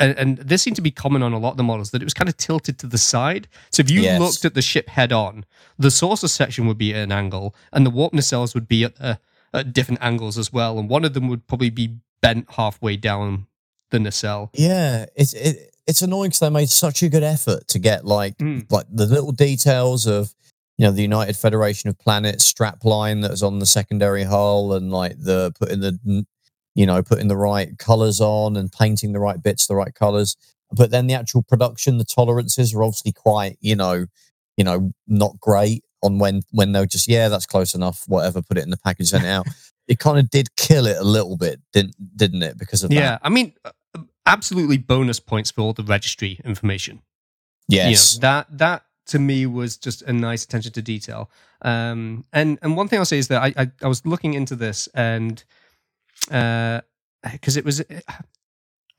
And, 0.00 0.18
and 0.18 0.38
this 0.38 0.60
seemed 0.62 0.74
to 0.76 0.82
be 0.82 0.90
common 0.90 1.22
on 1.22 1.32
a 1.32 1.38
lot 1.38 1.52
of 1.52 1.56
the 1.56 1.62
models 1.62 1.92
that 1.92 2.02
it 2.02 2.04
was 2.04 2.14
kind 2.14 2.28
of 2.28 2.36
tilted 2.36 2.80
to 2.80 2.88
the 2.88 2.98
side. 2.98 3.46
So 3.70 3.80
if 3.80 3.90
you 3.92 4.00
Yes. 4.02 4.18
looked 4.20 4.44
at 4.44 4.54
the 4.54 4.60
ship 4.62 4.88
head 4.88 5.12
on, 5.12 5.44
the 5.78 5.88
saucer 5.90 6.26
section 6.26 6.66
would 6.66 6.78
be 6.78 6.92
at 6.92 7.04
an 7.04 7.12
angle, 7.12 7.54
and 7.72 7.86
the 7.86 7.90
warp 7.90 8.12
nacelles 8.12 8.54
would 8.54 8.66
be 8.66 8.82
at, 8.82 8.94
uh, 9.00 9.16
at 9.52 9.72
different 9.72 10.02
angles 10.02 10.36
as 10.36 10.52
well. 10.52 10.80
And 10.80 10.88
one 10.88 11.04
of 11.04 11.14
them 11.14 11.28
would 11.28 11.46
probably 11.46 11.70
be 11.70 11.98
bent 12.20 12.50
halfway 12.58 12.96
down 12.96 13.46
the 13.94 14.00
nacelle. 14.00 14.50
Yeah, 14.54 15.06
it's 15.16 15.32
it, 15.32 15.70
it's 15.86 16.02
annoying 16.02 16.28
because 16.30 16.40
they 16.40 16.50
made 16.50 16.68
such 16.68 17.02
a 17.02 17.08
good 17.08 17.22
effort 17.22 17.68
to 17.68 17.78
get 17.78 18.04
like 18.04 18.36
Mm. 18.38 18.70
like 18.70 18.86
the 18.92 19.06
little 19.06 19.32
details 19.32 20.06
of 20.06 20.34
you 20.78 20.84
know 20.86 20.92
the 20.92 21.02
United 21.02 21.36
Federation 21.36 21.88
of 21.90 21.98
Planets 21.98 22.44
strap 22.44 22.84
line 22.84 23.20
that 23.20 23.30
was 23.30 23.42
on 23.42 23.58
the 23.60 23.66
secondary 23.66 24.24
hull 24.24 24.72
and 24.74 24.90
like 24.90 25.14
the 25.18 25.52
putting 25.58 25.80
the 25.80 26.24
you 26.74 26.86
know 26.86 27.02
putting 27.02 27.28
the 27.28 27.36
right 27.36 27.78
colors 27.78 28.20
on 28.20 28.56
and 28.56 28.72
painting 28.72 29.12
the 29.12 29.20
right 29.20 29.40
bits 29.42 29.66
the 29.66 29.76
right 29.76 29.94
colors. 29.94 30.36
But 30.72 30.90
then 30.90 31.06
the 31.06 31.14
actual 31.14 31.42
production, 31.42 31.98
the 31.98 32.04
tolerances 32.04 32.74
are 32.74 32.82
obviously 32.82 33.12
quite 33.12 33.56
you 33.60 33.76
know 33.76 34.06
you 34.56 34.64
know 34.64 34.90
not 35.06 35.38
great 35.38 35.84
on 36.02 36.18
when 36.18 36.42
when 36.50 36.72
they're 36.72 36.86
just 36.86 37.06
yeah 37.08 37.28
that's 37.28 37.46
close 37.46 37.74
enough 37.74 38.02
whatever 38.08 38.42
put 38.42 38.58
it 38.58 38.64
in 38.64 38.70
the 38.70 38.76
package 38.78 39.08
send 39.10 39.24
it 39.24 39.28
out. 39.28 39.46
It 39.86 39.98
kind 39.98 40.18
of 40.18 40.30
did 40.30 40.48
kill 40.56 40.86
it 40.86 40.96
a 40.96 41.04
little 41.04 41.36
bit, 41.36 41.60
didn't 41.74 41.94
didn't 42.16 42.42
it? 42.42 42.56
Because 42.56 42.82
of 42.84 42.90
Yeah, 42.90 43.00
that. 43.02 43.20
I 43.22 43.28
mean, 43.28 43.52
absolutely 44.26 44.78
bonus 44.78 45.20
points 45.20 45.50
for 45.50 45.60
all 45.62 45.72
the 45.72 45.82
registry 45.82 46.40
information. 46.44 47.02
Yes. 47.68 48.14
You 48.14 48.20
know, 48.20 48.20
that 48.22 48.58
that 48.58 48.82
to 49.06 49.18
me 49.18 49.46
was 49.46 49.76
just 49.76 50.02
a 50.02 50.12
nice 50.12 50.44
attention 50.44 50.72
to 50.72 50.82
detail. 50.82 51.30
Um, 51.62 52.24
and 52.32 52.58
and 52.62 52.76
one 52.76 52.88
thing 52.88 52.98
I'll 52.98 53.04
say 53.04 53.18
is 53.18 53.28
that 53.28 53.42
I 53.42 53.52
I, 53.62 53.70
I 53.82 53.88
was 53.88 54.04
looking 54.06 54.34
into 54.34 54.56
this 54.56 54.88
and 54.94 55.42
because 56.28 57.56
it 57.56 57.64
was, 57.64 57.80
and 57.80 58.02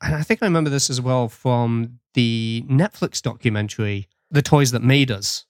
I 0.00 0.22
think 0.22 0.42
I 0.42 0.46
remember 0.46 0.70
this 0.70 0.90
as 0.90 1.00
well 1.00 1.28
from 1.28 1.98
the 2.14 2.64
Netflix 2.68 3.20
documentary, 3.22 4.08
"The 4.30 4.42
Toys 4.42 4.70
That 4.72 4.82
Made 4.82 5.10
Us." 5.10 5.44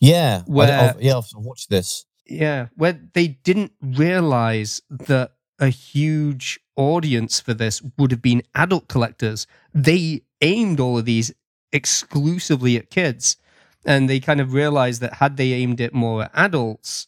Yeah, 0.00 0.42
I- 0.70 0.88
I've, 0.90 1.02
yeah, 1.02 1.16
I've 1.18 1.24
watched 1.34 1.68
this. 1.70 2.06
Yeah, 2.26 2.68
where 2.76 2.98
they 3.14 3.28
didn't 3.28 3.72
realize 3.80 4.80
that 4.90 5.32
a 5.60 5.68
huge 5.68 6.58
audience 6.74 7.38
for 7.38 7.54
this 7.54 7.82
would 7.98 8.10
have 8.10 8.22
been 8.22 8.42
adult 8.54 8.88
collectors. 8.88 9.46
They 9.72 10.22
aimed 10.40 10.80
all 10.80 10.98
of 10.98 11.04
these 11.04 11.32
exclusively 11.72 12.76
at 12.76 12.90
kids. 12.90 13.36
And 13.84 14.10
they 14.10 14.20
kind 14.20 14.40
of 14.40 14.52
realized 14.52 15.00
that 15.00 15.14
had 15.14 15.36
they 15.36 15.52
aimed 15.52 15.80
it 15.80 15.94
more 15.94 16.24
at 16.24 16.30
adults, 16.34 17.06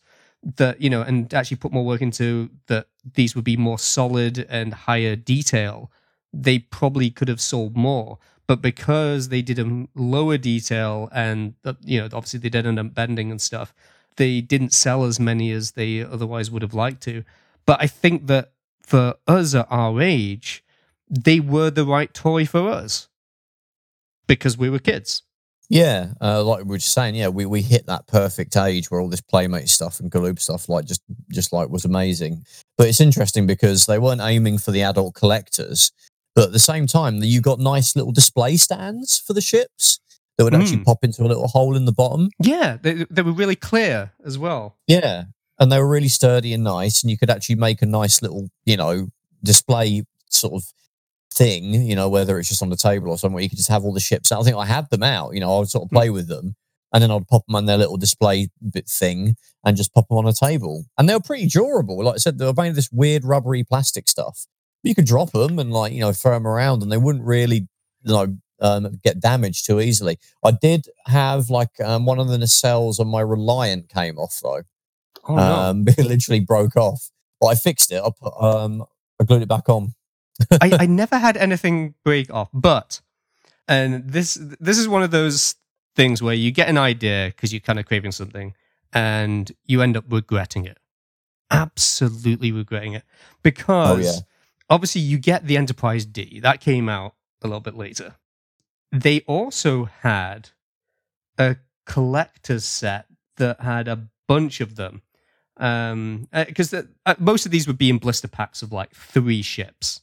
that, 0.57 0.81
you 0.81 0.91
know, 0.91 1.03
and 1.03 1.33
actually 1.35 1.59
put 1.59 1.73
more 1.73 1.85
work 1.85 2.01
into 2.01 2.51
that 2.67 2.87
these 3.15 3.35
would 3.35 3.45
be 3.45 3.57
more 3.57 3.79
solid 3.79 4.47
and 4.49 4.75
higher 4.75 5.17
detail, 5.17 5.91
they 6.33 6.59
probably 6.59 7.11
could 7.11 7.29
have 7.29 7.41
sold 7.41 7.77
more. 7.77 8.19
But 8.47 8.63
because 8.63 9.29
they 9.29 9.43
did 9.43 9.59
a 9.59 9.87
lower 9.95 10.39
detail 10.39 11.09
and, 11.13 11.55
you 11.85 12.01
know, 12.01 12.07
obviously 12.07 12.41
they 12.41 12.49
did 12.49 12.67
end 12.67 12.79
up 12.79 12.95
bending 12.95 13.31
and 13.31 13.41
stuff, 13.41 13.75
they 14.17 14.41
didn't 14.41 14.73
sell 14.73 15.05
as 15.05 15.21
many 15.21 15.53
as 15.53 15.73
they 15.73 16.03
otherwise 16.03 16.51
would 16.51 16.63
have 16.63 16.75
liked 16.75 17.03
to. 17.03 17.25
But 17.67 17.83
I 17.83 17.87
think 17.87 18.27
that 18.27 18.53
for 18.81 19.15
us 19.27 19.55
at 19.55 19.67
our 19.71 20.01
age, 20.01 20.65
they 21.09 21.41
were 21.41 21.71
the 21.71 21.85
right 21.85 22.13
toy 22.13 22.45
for 22.47 22.69
us 22.71 23.09
because 24.27 24.57
we 24.57 24.71
were 24.71 24.79
kids. 24.79 25.23
Yeah, 25.69 26.13
uh, 26.21 26.43
like 26.45 26.65
we 26.65 26.71
were 26.71 26.79
just 26.79 26.93
saying, 26.93 27.15
yeah, 27.15 27.29
we, 27.29 27.47
we 27.47 27.63
hit 27.63 27.87
that 27.87 28.07
perfect 28.07 28.57
age 28.57 28.91
where 28.91 29.01
all 29.01 29.09
this 29.09 29.23
playmate 29.23 29.71
stuff 29.71 30.01
and 30.01 30.11
Galoob 30.11 30.39
stuff 30.39 30.69
like 30.69 30.85
just 30.85 31.03
just 31.31 31.53
like 31.53 31.71
was 31.71 31.85
amazing. 31.87 32.45
But 32.77 32.89
it's 32.89 33.01
interesting 33.01 33.47
because 33.47 33.87
they 33.87 33.99
weren't 33.99 34.21
aiming 34.21 34.59
for 34.59 34.71
the 34.71 34.83
adult 34.83 35.15
collectors, 35.15 35.91
but 36.35 36.47
at 36.47 36.53
the 36.53 36.59
same 36.59 36.87
time, 36.87 37.23
you 37.23 37.41
got 37.41 37.59
nice 37.59 37.97
little 37.97 38.13
display 38.13 38.57
stands 38.59 39.19
for 39.19 39.33
the 39.33 39.41
ships 39.41 39.99
that 40.37 40.45
would 40.45 40.55
actually 40.55 40.79
Mm. 40.79 40.85
pop 40.85 41.05
into 41.05 41.23
a 41.23 41.29
little 41.29 41.49
hole 41.49 41.75
in 41.77 41.85
the 41.87 41.93
bottom. 41.93 42.29
Yeah, 42.43 42.77
they, 42.81 43.07
they 43.11 43.23
were 43.23 43.33
really 43.33 43.57
clear 43.57 44.13
as 44.25 44.37
well. 44.39 44.77
Yeah, 44.87 45.25
and 45.63 45.71
they 45.71 45.79
were 45.79 45.89
really 45.89 46.09
sturdy 46.09 46.53
and 46.53 46.65
nice, 46.65 47.03
and 47.03 47.11
you 47.11 47.17
could 47.17 47.31
actually 47.31 47.55
make 47.55 47.83
a 47.83 47.87
nice 47.87 48.21
little, 48.21 48.51
you 48.65 48.77
know, 48.77 49.07
display 49.45 50.03
sort 50.29 50.55
of 50.55 50.65
thing. 51.33 51.73
You 51.75 51.95
know, 51.95 52.09
whether 52.09 52.37
it's 52.41 52.49
just 52.49 52.63
on 52.63 52.69
the 52.71 52.77
table 52.77 53.11
or 53.11 53.17
somewhere, 53.19 53.45
you 53.45 53.49
could 53.49 53.59
just 53.59 53.71
have 53.71 53.85
all 53.85 53.93
the 53.93 54.01
ships. 54.01 54.33
out. 54.33 54.41
I 54.41 54.43
think 54.43 54.57
I 54.57 54.67
had 54.67 54.91
them 54.91 55.05
out. 55.05 55.35
You 55.35 55.41
know, 55.41 55.55
I 55.55 55.61
would 55.61 55.69
sort 55.69 55.85
of 55.85 55.91
play 55.93 56.11
with 56.11 56.27
them, 56.27 56.57
and 56.93 57.01
then 57.01 57.13
I'd 57.13 57.29
pop 57.29 57.47
them 57.47 57.55
on 57.55 57.67
their 57.67 57.79
little 57.79 57.97
display 57.97 58.49
bit 58.73 58.89
thing 58.89 59.37
and 59.65 59.77
just 59.77 59.95
pop 59.95 60.09
them 60.09 60.19
on 60.19 60.27
a 60.27 60.33
table. 60.33 60.85
And 60.99 61.09
they 61.09 61.15
were 61.15 61.21
pretty 61.21 61.47
durable. 61.47 62.03
Like 62.03 62.15
I 62.15 62.19
said, 62.19 62.39
they 62.39 62.45
were 62.47 62.55
made 62.57 62.71
of 62.71 62.75
this 62.75 62.91
weird 62.91 63.25
rubbery 63.25 63.63
plastic 63.63 64.09
stuff. 64.09 64.47
You 64.83 64.97
could 64.97 65.07
drop 65.07 65.31
them 65.31 65.61
and 65.61 65.73
like 65.73 65.93
you 65.93 66.01
know 66.01 66.13
throw 66.13 66.33
them 66.33 66.47
around, 66.49 66.83
and 66.83 66.91
they 66.91 66.99
wouldn't 66.99 67.25
really 67.25 67.69
you 68.03 68.13
know 68.13 68.37
um, 68.61 68.99
get 69.05 69.21
damaged 69.21 69.65
too 69.65 69.81
easily. 69.81 70.19
I 70.45 70.51
did 70.51 70.89
have 71.07 71.51
like 71.51 71.71
um, 71.85 72.05
one 72.05 72.19
of 72.19 72.27
the 72.27 72.39
nacelles 72.39 72.99
on 72.99 73.07
my 73.07 73.21
Reliant 73.21 73.89
came 73.89 74.19
off 74.19 74.41
though. 74.43 74.63
Oh, 75.25 75.37
no. 75.37 75.43
Um, 75.43 75.85
it 75.89 75.99
literally 75.99 76.41
broke 76.41 76.77
off. 76.77 77.11
But 77.41 77.49
I 77.49 77.55
fixed 77.55 77.91
it. 77.93 78.03
I 78.03 78.11
put 78.11 78.33
um, 78.41 78.85
I 79.21 79.25
glued 79.25 79.43
it 79.43 79.49
back 79.49 79.69
on. 79.69 79.95
I, 80.61 80.79
I 80.81 80.87
never 80.89 81.19
had 81.19 81.37
anything 81.37 81.95
break 82.05 82.33
off, 82.33 82.49
but 82.53 83.01
and 83.69 84.09
this 84.09 84.39
this 84.61 84.79
is 84.79 84.89
one 84.89 85.03
of 85.03 85.11
those 85.11 85.57
things 85.95 86.23
where 86.23 86.35
you 86.35 86.51
get 86.51 86.69
an 86.69 86.79
idea 86.79 87.33
because 87.35 87.53
you're 87.53 87.61
kind 87.61 87.79
of 87.79 87.87
craving 87.87 88.13
something, 88.13 88.55
and 88.93 89.53
you 89.65 89.83
end 89.83 89.97
up 89.97 90.05
regretting 90.09 90.65
it, 90.65 90.79
absolutely 91.51 92.53
regretting 92.53 92.93
it, 92.93 93.05
because 93.43 94.17
yeah. 94.17 94.21
obviously 94.71 95.01
you 95.01 95.19
get 95.19 95.47
the 95.47 95.57
Enterprise 95.57 96.07
D 96.07 96.41
that 96.41 96.61
came 96.61 96.89
out 96.89 97.15
a 97.43 97.47
little 97.47 97.61
bit 97.61 97.75
later. 97.75 98.15
They 98.93 99.21
also 99.21 99.85
had 100.03 100.51
a 101.39 101.57
collector's 101.87 102.65
set 102.65 103.07
that 103.37 103.61
had 103.61 103.89
a 103.89 104.09
bunch 104.29 104.61
of 104.61 104.77
them. 104.77 105.03
Um, 105.59 106.29
because 106.33 106.73
uh, 106.73 106.85
most 107.19 107.47
of 107.47 107.53
these 107.53 107.67
would 107.67 107.79
be 107.79 107.91
in 107.91 107.99
blister 107.99 108.29
packs 108.29 108.63
of 108.63 108.73
like 108.73 108.95
three 108.95 109.43
ships. 109.43 110.01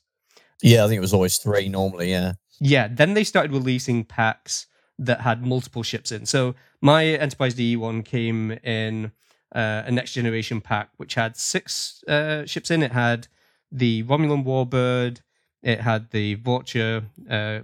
Yeah, 0.61 0.83
I 0.83 0.87
think 0.87 0.97
it 0.97 1.01
was 1.01 1.13
always 1.13 1.37
three 1.37 1.69
normally. 1.69 2.11
Yeah. 2.11 2.33
Yeah, 2.59 2.87
then 2.91 3.13
they 3.13 3.23
started 3.23 3.51
releasing 3.51 4.03
packs 4.03 4.67
that 4.97 5.21
had 5.21 5.45
multiple 5.45 5.83
ships 5.83 6.11
in. 6.11 6.25
So 6.25 6.55
my 6.81 7.05
Enterprise 7.05 7.53
D 7.53 7.75
one 7.77 8.03
came 8.03 8.51
in 8.63 9.11
uh, 9.55 9.83
a 9.85 9.91
next 9.91 10.13
generation 10.13 10.61
pack, 10.61 10.89
which 10.97 11.15
had 11.15 11.37
six 11.37 12.03
uh, 12.07 12.45
ships 12.45 12.69
in. 12.69 12.83
It 12.83 12.91
had 12.91 13.27
the 13.71 14.03
Romulan 14.03 14.43
Warbird, 14.43 15.21
it 15.63 15.81
had 15.81 16.11
the 16.11 16.35
Vulture 16.35 17.03
uh, 17.29 17.59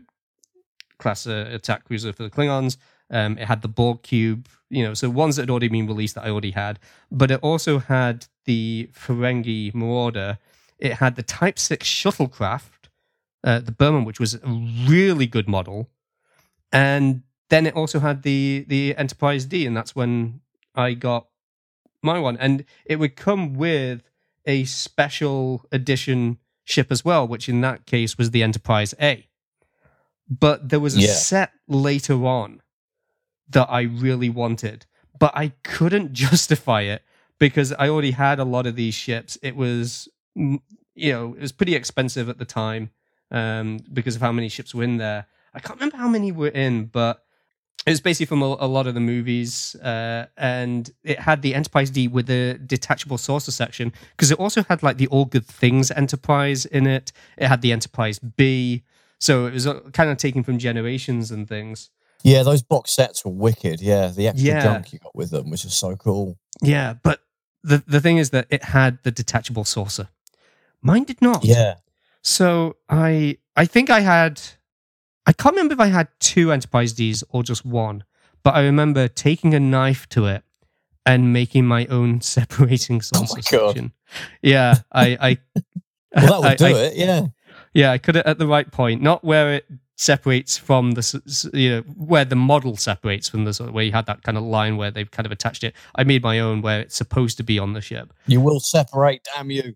class 0.98 1.28
uh, 1.28 1.50
attack 1.52 1.86
cruiser 1.86 2.14
for 2.14 2.24
the 2.24 2.30
Klingons. 2.30 2.78
Um, 3.12 3.38
it 3.38 3.48
had 3.48 3.62
the 3.62 3.68
Borg 3.68 4.02
cube, 4.02 4.48
you 4.70 4.84
know, 4.84 4.94
so 4.96 5.10
ones 5.10 5.36
that 5.36 5.44
had 5.44 5.50
already 5.52 5.68
been 5.68 5.86
released 5.88 6.16
that 6.16 6.26
I 6.26 6.30
already 6.30 6.52
had. 6.52 6.80
But 7.12 7.30
it 7.32 7.40
also 7.42 7.80
had 7.80 8.26
the 8.46 8.90
Ferengi 8.94 9.74
Marauder. 9.76 10.40
It 10.80 10.94
had 10.94 11.16
the 11.16 11.24
Type 11.24 11.60
Six 11.60 11.88
shuttlecraft, 11.88 12.90
uh, 13.44 13.60
the 13.60 13.72
Berman, 13.72 14.06
which 14.06 14.20
was 14.20 14.34
a 14.36 14.40
really 14.48 15.28
good 15.28 15.48
model, 15.48 15.90
and 16.72 17.22
then 17.50 17.68
it 17.68 17.76
also 17.76 18.00
had 18.00 18.24
the 18.24 18.66
the 18.68 18.96
Enterprise 18.98 19.46
D, 19.46 19.66
and 19.68 19.78
that's 19.78 19.96
when 19.96 20.42
I 20.74 20.94
got 20.94 21.28
my 22.02 22.20
one, 22.20 22.38
and 22.38 22.66
it 22.86 22.98
would 22.98 23.16
come 23.16 23.54
with 23.54 24.02
a 24.46 24.64
special 24.66 25.64
edition 25.72 26.40
ship 26.64 26.88
as 26.92 27.06
well, 27.06 27.28
which 27.28 27.48
in 27.48 27.62
that 27.62 27.86
case 27.86 28.18
was 28.18 28.32
the 28.32 28.44
Enterprise 28.44 28.94
A. 29.00 29.28
But 30.28 30.70
there 30.70 30.80
was 30.80 30.98
a 30.98 31.02
Yeah. 31.02 31.14
set 31.14 31.52
later 31.68 32.26
on 32.26 32.62
that 33.50 33.68
I 33.70 33.82
really 33.82 34.30
wanted, 34.30 34.86
but 35.20 35.36
I 35.36 35.50
couldn't 35.64 36.14
justify 36.26 36.82
it 36.82 37.04
because 37.40 37.74
I 37.74 37.90
already 37.90 38.12
had 38.12 38.40
a 38.40 38.46
lot 38.46 38.66
of 38.66 38.76
these 38.76 38.94
ships. 38.94 39.38
It 39.42 39.56
was, 39.56 40.08
you 40.36 40.60
know, 40.96 41.34
it 41.34 41.42
was 41.42 41.52
pretty 41.52 41.76
expensive 41.76 42.30
at 42.30 42.38
the 42.38 42.46
time 42.46 42.92
um, 43.32 43.80
because 43.92 44.16
of 44.16 44.22
how 44.22 44.32
many 44.32 44.50
ships 44.50 44.74
were 44.74 44.84
in 44.84 44.98
there. 44.98 45.28
I 45.54 45.60
can't 45.60 45.80
remember 45.80 45.98
how 45.98 46.08
many 46.10 46.32
were 46.32 46.50
in, 46.50 46.86
but 46.86 47.24
it 47.86 47.92
was 47.92 48.02
basically 48.02 48.26
from 48.26 48.42
a, 48.42 48.58
a 48.60 48.68
lot 48.68 48.88
of 48.88 48.94
the 48.94 49.00
movies, 49.00 49.76
uh, 49.76 50.26
and 50.38 50.90
it 51.04 51.20
had 51.20 51.42
the 51.44 51.54
Enterprise 51.54 51.92
D 51.92 52.08
with 52.08 52.26
the 52.26 52.60
detachable 52.66 53.18
saucer 53.18 53.52
section 53.52 53.94
because 54.16 54.32
it 54.32 54.40
also 54.40 54.64
had 54.64 54.82
like 54.82 54.98
the 54.98 55.08
All 55.08 55.26
Good 55.26 55.46
Things 55.46 55.92
Enterprise 55.92 56.66
in 56.66 56.88
it. 56.88 57.12
It 57.38 57.48
had 57.48 57.62
the 57.62 57.72
Enterprise 57.72 58.18
B, 58.18 58.84
so 59.20 59.46
it 59.46 59.54
was 59.54 59.68
uh, 59.68 59.82
kind 59.94 60.10
of 60.10 60.18
taken 60.18 60.44
from 60.44 60.58
Generations 60.58 61.30
and 61.30 61.48
things. 61.48 61.92
Yeah, 62.24 62.44
those 62.44 62.62
box 62.64 62.92
sets 62.92 63.24
were 63.24 63.32
wicked. 63.32 63.82
Yeah, 63.82 64.08
the 64.08 64.28
extra 64.28 64.48
Yeah. 64.48 64.64
junk 64.64 64.94
you 64.94 65.00
got 65.00 65.16
with 65.16 65.30
them 65.32 65.50
was 65.50 65.62
just 65.62 65.80
so 65.80 65.96
cool. 65.96 66.38
Yeah, 66.62 66.94
but 67.04 67.20
the 67.64 67.84
the 67.88 68.02
thing 68.02 68.18
is 68.18 68.30
that 68.32 68.48
it 68.50 68.64
had 68.64 69.00
the 69.04 69.12
detachable 69.12 69.64
saucer. 69.66 70.10
Mine 70.82 71.04
did 71.04 71.22
not. 71.22 71.44
Yeah. 71.44 71.76
So 72.22 72.78
I 72.90 73.38
I 73.56 73.66
think 73.66 73.90
I 73.90 74.00
had 74.02 74.42
I 75.28 75.34
can't 75.34 75.56
remember 75.56 75.74
if 75.74 75.80
I 75.80 75.88
had 75.88 76.08
two 76.20 76.52
Enterprise 76.52 76.94
Ds 76.94 77.24
or 77.30 77.44
just 77.44 77.66
one, 77.66 78.04
but 78.44 78.56
I 78.56 78.62
remember 78.64 79.08
taking 79.08 79.54
a 79.54 79.60
knife 79.60 80.08
to 80.10 80.26
it 80.28 80.44
and 81.06 81.32
making 81.34 81.66
my 81.66 81.86
own 81.88 82.22
separating 82.36 83.02
saucer 83.02 83.26
Oh 83.32 83.36
my 83.36 83.42
God. 83.60 83.68
section. 83.76 83.92
Yeah, 84.42 84.76
I 84.92 85.18
I 85.22 85.38
Well, 86.16 86.42
that 86.42 86.60
would 86.60 86.62
I- 86.62 86.72
do 86.72 86.78
I- 86.78 86.82
it. 86.86 86.96
Yeah. 86.96 87.28
Yeah, 87.74 87.92
I 87.92 87.98
cut 87.98 88.16
it 88.16 88.26
at 88.26 88.38
the 88.38 88.48
right 88.48 88.72
point, 88.72 89.02
not 89.02 89.22
where 89.24 89.56
it 89.56 89.66
separates 89.98 90.58
from 90.58 90.92
the 90.92 91.50
you 91.54 91.70
know 91.70 91.82
where 91.96 92.26
the 92.26 92.36
model 92.36 92.76
separates 92.76 93.30
from 93.30 93.46
the 93.46 93.54
sort 93.54 93.70
of 93.70 93.76
where 93.76 93.84
you 93.84 93.92
had 93.92 94.06
that 94.08 94.24
kind 94.24 94.38
of 94.38 94.44
line 94.44 94.76
where 94.78 94.92
they've 94.92 95.10
kind 95.12 95.26
of 95.26 95.32
attached 95.32 95.64
it. 95.64 95.74
I 95.96 96.04
made 96.04 96.22
my 96.24 96.40
own 96.40 96.62
where 96.62 96.82
it's 96.82 96.96
supposed 96.96 97.38
to 97.38 97.44
be 97.44 97.58
on 97.60 97.74
the 97.74 97.82
ship. 97.82 98.14
You 98.28 98.42
will 98.42 98.60
separate, 98.60 99.28
damn 99.36 99.50
you. 99.52 99.76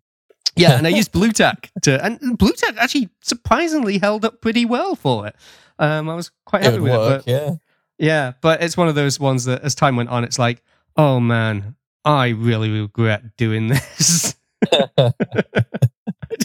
Yeah, 0.56 0.78
and 0.78 0.86
I 0.86 0.90
used 1.02 1.12
Blu 1.12 1.32
Tack 1.32 1.72
to, 1.84 2.04
and 2.04 2.38
Blu 2.38 2.52
Tack 2.52 2.76
actually 2.78 3.10
surprisingly 3.22 3.98
held 3.98 4.26
up 4.26 4.42
pretty 4.42 4.66
well 4.66 4.96
for 4.96 5.28
it. 5.28 5.36
Um, 5.80 6.10
I 6.10 6.16
was 6.16 6.32
quite 6.46 6.64
It 6.64 6.66
happy 6.66 6.80
would 6.80 6.84
with 6.92 7.00
work. 7.00 7.28
it, 7.28 7.32
yeah. 7.32 7.50
but 7.50 7.58
yeah, 7.98 8.32
but 8.42 8.62
it's 8.62 8.76
one 8.76 8.88
of 8.90 8.96
those 8.96 9.20
ones 9.20 9.46
that 9.46 9.62
as 9.62 9.74
time 9.76 9.96
went 9.96 10.10
on, 10.10 10.24
it's 10.26 10.40
like, 10.40 10.62
oh 10.98 11.20
man, 11.22 11.76
I 12.04 12.30
really 12.30 12.70
regret 12.70 13.38
doing 13.38 13.68
this. 13.68 14.36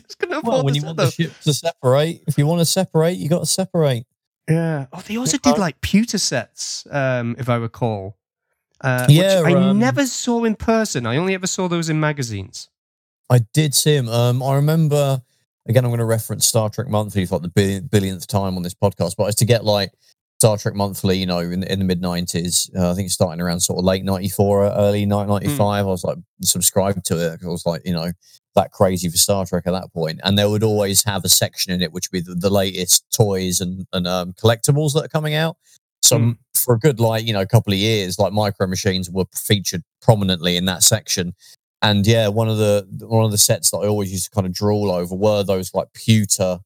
I 0.05 0.07
just 0.07 0.19
couldn't 0.19 0.37
afford 0.37 0.53
Well, 0.53 0.64
when 0.64 0.75
you 0.75 0.83
want 0.83 0.99
the 0.99 1.11
ship 1.11 1.33
to 1.45 1.55
separate, 1.55 2.23
if 2.27 2.37
you 2.37 2.47
want 2.47 2.61
to 2.61 2.67
separate, 2.67 3.17
you 3.17 3.29
got 3.29 3.40
to 3.40 3.47
separate. 3.47 4.05
Yeah. 4.49 4.87
Oh, 4.93 5.01
they 5.01 5.17
also 5.17 5.38
did 5.38 5.57
like 5.57 5.81
pewter 5.81 6.19
sets, 6.19 6.87
um, 6.90 7.35
if 7.38 7.49
I 7.49 7.57
recall. 7.57 8.19
Uh, 8.81 9.07
Yeah, 9.09 9.40
which 9.40 9.55
I 9.55 9.71
um, 9.71 9.79
never 9.79 10.05
saw 10.05 10.45
in 10.45 10.57
person. 10.57 11.07
I 11.07 11.17
only 11.17 11.33
ever 11.33 11.47
saw 11.47 11.69
those 11.69 11.88
in 11.88 11.99
magazines. 11.99 12.69
I 13.31 13.38
did 13.55 13.75
see 13.75 13.95
him. 13.95 14.09
Um, 14.09 14.43
I 14.43 14.57
remember 14.57 15.23
again. 15.67 15.85
I'm 15.85 15.90
going 15.90 16.01
to 16.01 16.05
reference 16.05 16.47
Star 16.47 16.69
Trek 16.69 16.88
Monthly 16.88 17.25
for 17.25 17.37
like 17.37 17.43
the 17.43 17.49
billion, 17.49 17.87
billionth 17.87 18.27
time 18.27 18.57
on 18.57 18.62
this 18.62 18.75
podcast, 18.75 19.17
but 19.17 19.25
it's 19.29 19.37
to 19.37 19.47
get 19.47 19.64
like 19.64 19.93
Star 20.40 20.57
Trek 20.59 20.75
Monthly. 20.75 21.16
You 21.18 21.27
know, 21.27 21.38
in, 21.38 21.62
in 21.64 21.79
the 21.79 21.85
mid 21.85 22.03
'90s, 22.03 22.70
uh, 22.77 22.90
I 22.90 22.94
think 22.94 23.11
starting 23.11 23.40
around 23.40 23.61
sort 23.61 23.79
of 23.79 23.85
late 23.85 24.05
'94, 24.05 24.64
early 24.66 25.07
'95. 25.07 25.59
I 25.61 25.83
was 25.83 26.05
like 26.05 26.18
subscribed 26.42 27.05
to 27.07 27.33
it. 27.33 27.40
I 27.42 27.49
was 27.49 27.64
like, 27.66 27.83
you 27.85 27.92
know, 27.94 28.12
that 28.55 28.70
crazy 28.73 29.09
for 29.09 29.16
Star 29.16 29.47
Trek 29.47 29.64
at 29.66 29.73
that 29.73 29.92
point, 29.92 30.20
and 30.25 30.38
they 30.38 30.47
would 30.47 30.62
always 30.62 31.03
have 31.05 31.25
a 31.25 31.29
section 31.29 31.73
in 31.73 31.83
it 31.83 31.92
which 31.92 32.09
would 32.12 32.25
be 32.25 32.33
the, 32.33 32.35
the 32.38 32.51
latest 32.51 33.05
toys 33.14 33.61
and 33.61 33.87
and 33.92 34.07
um, 34.07 34.33
collectibles 34.35 34.92
that 34.94 35.05
are 35.05 35.09
coming 35.09 35.35
out. 35.35 35.57
So 36.03 36.18
Mm. 36.18 36.37
for 36.55 36.75
a 36.75 36.79
good 36.79 37.01
like 37.01 37.25
you 37.27 37.33
know 37.33 37.47
couple 37.47 37.73
of 37.73 37.79
years, 37.79 38.18
like 38.18 38.33
micro 38.33 38.66
machines 38.66 39.11
were 39.11 39.25
featured 39.35 39.83
prominently 40.03 40.57
in 40.57 40.66
that 40.66 40.83
section. 40.83 41.33
And 41.81 42.07
yeah, 42.07 42.29
one 42.29 42.49
of 42.49 42.59
the 42.59 42.87
one 43.07 43.25
of 43.25 43.31
the 43.31 43.38
sets 43.38 43.70
that 43.70 43.79
I 43.79 43.87
always 43.87 44.12
used 44.12 44.25
to 44.27 44.31
kind 44.31 44.47
of 44.47 44.53
drool 44.53 44.90
over 44.90 45.14
were 45.14 45.42
those 45.42 45.73
like 45.75 45.88
pewter 45.94 46.59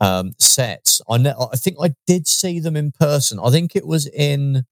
um, 0.00 0.32
sets. 0.38 1.00
I 1.08 1.18
ne- 1.18 1.34
I 1.52 1.56
think 1.56 1.76
I 1.82 1.94
did 2.06 2.26
see 2.26 2.60
them 2.60 2.76
in 2.76 2.92
person. 2.92 3.38
I 3.42 3.50
think 3.50 3.74
it 3.76 3.86
was 3.86 4.06
in. 4.06 4.64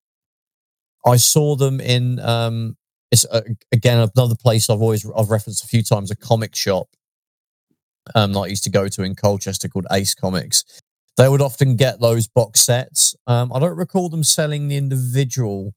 I 1.07 1.17
saw 1.17 1.57
them 1.57 1.81
in. 1.81 2.19
Um, 2.21 2.77
it's 3.11 3.25
uh, 3.27 3.43
again 3.73 3.99
another 4.17 4.35
place 4.35 4.69
I've 4.71 4.81
always 4.83 5.05
I've 5.17 5.31
referenced 5.31 5.65
a 5.65 5.69
few 5.69 5.83
times. 5.83 6.11
A 6.11 6.17
comic 6.17 6.55
shop. 6.57 6.89
Um, 8.15 8.33
that 8.35 8.41
I 8.41 8.47
used 8.49 8.65
to 8.65 8.71
go 8.71 8.87
to 8.89 9.03
in 9.03 9.15
Colchester 9.15 9.67
called 9.69 9.87
Ace 9.91 10.15
Comics. 10.15 10.65
They 11.17 11.27
would 11.29 11.41
often 11.41 11.77
get 11.77 12.01
those 12.01 12.29
box 12.29 12.61
sets. 12.61 13.15
Um, 13.27 13.51
I 13.53 13.59
don't 13.61 13.77
recall 13.79 14.11
them 14.11 14.23
selling 14.25 14.69
the 14.69 14.77
individual 14.77 15.73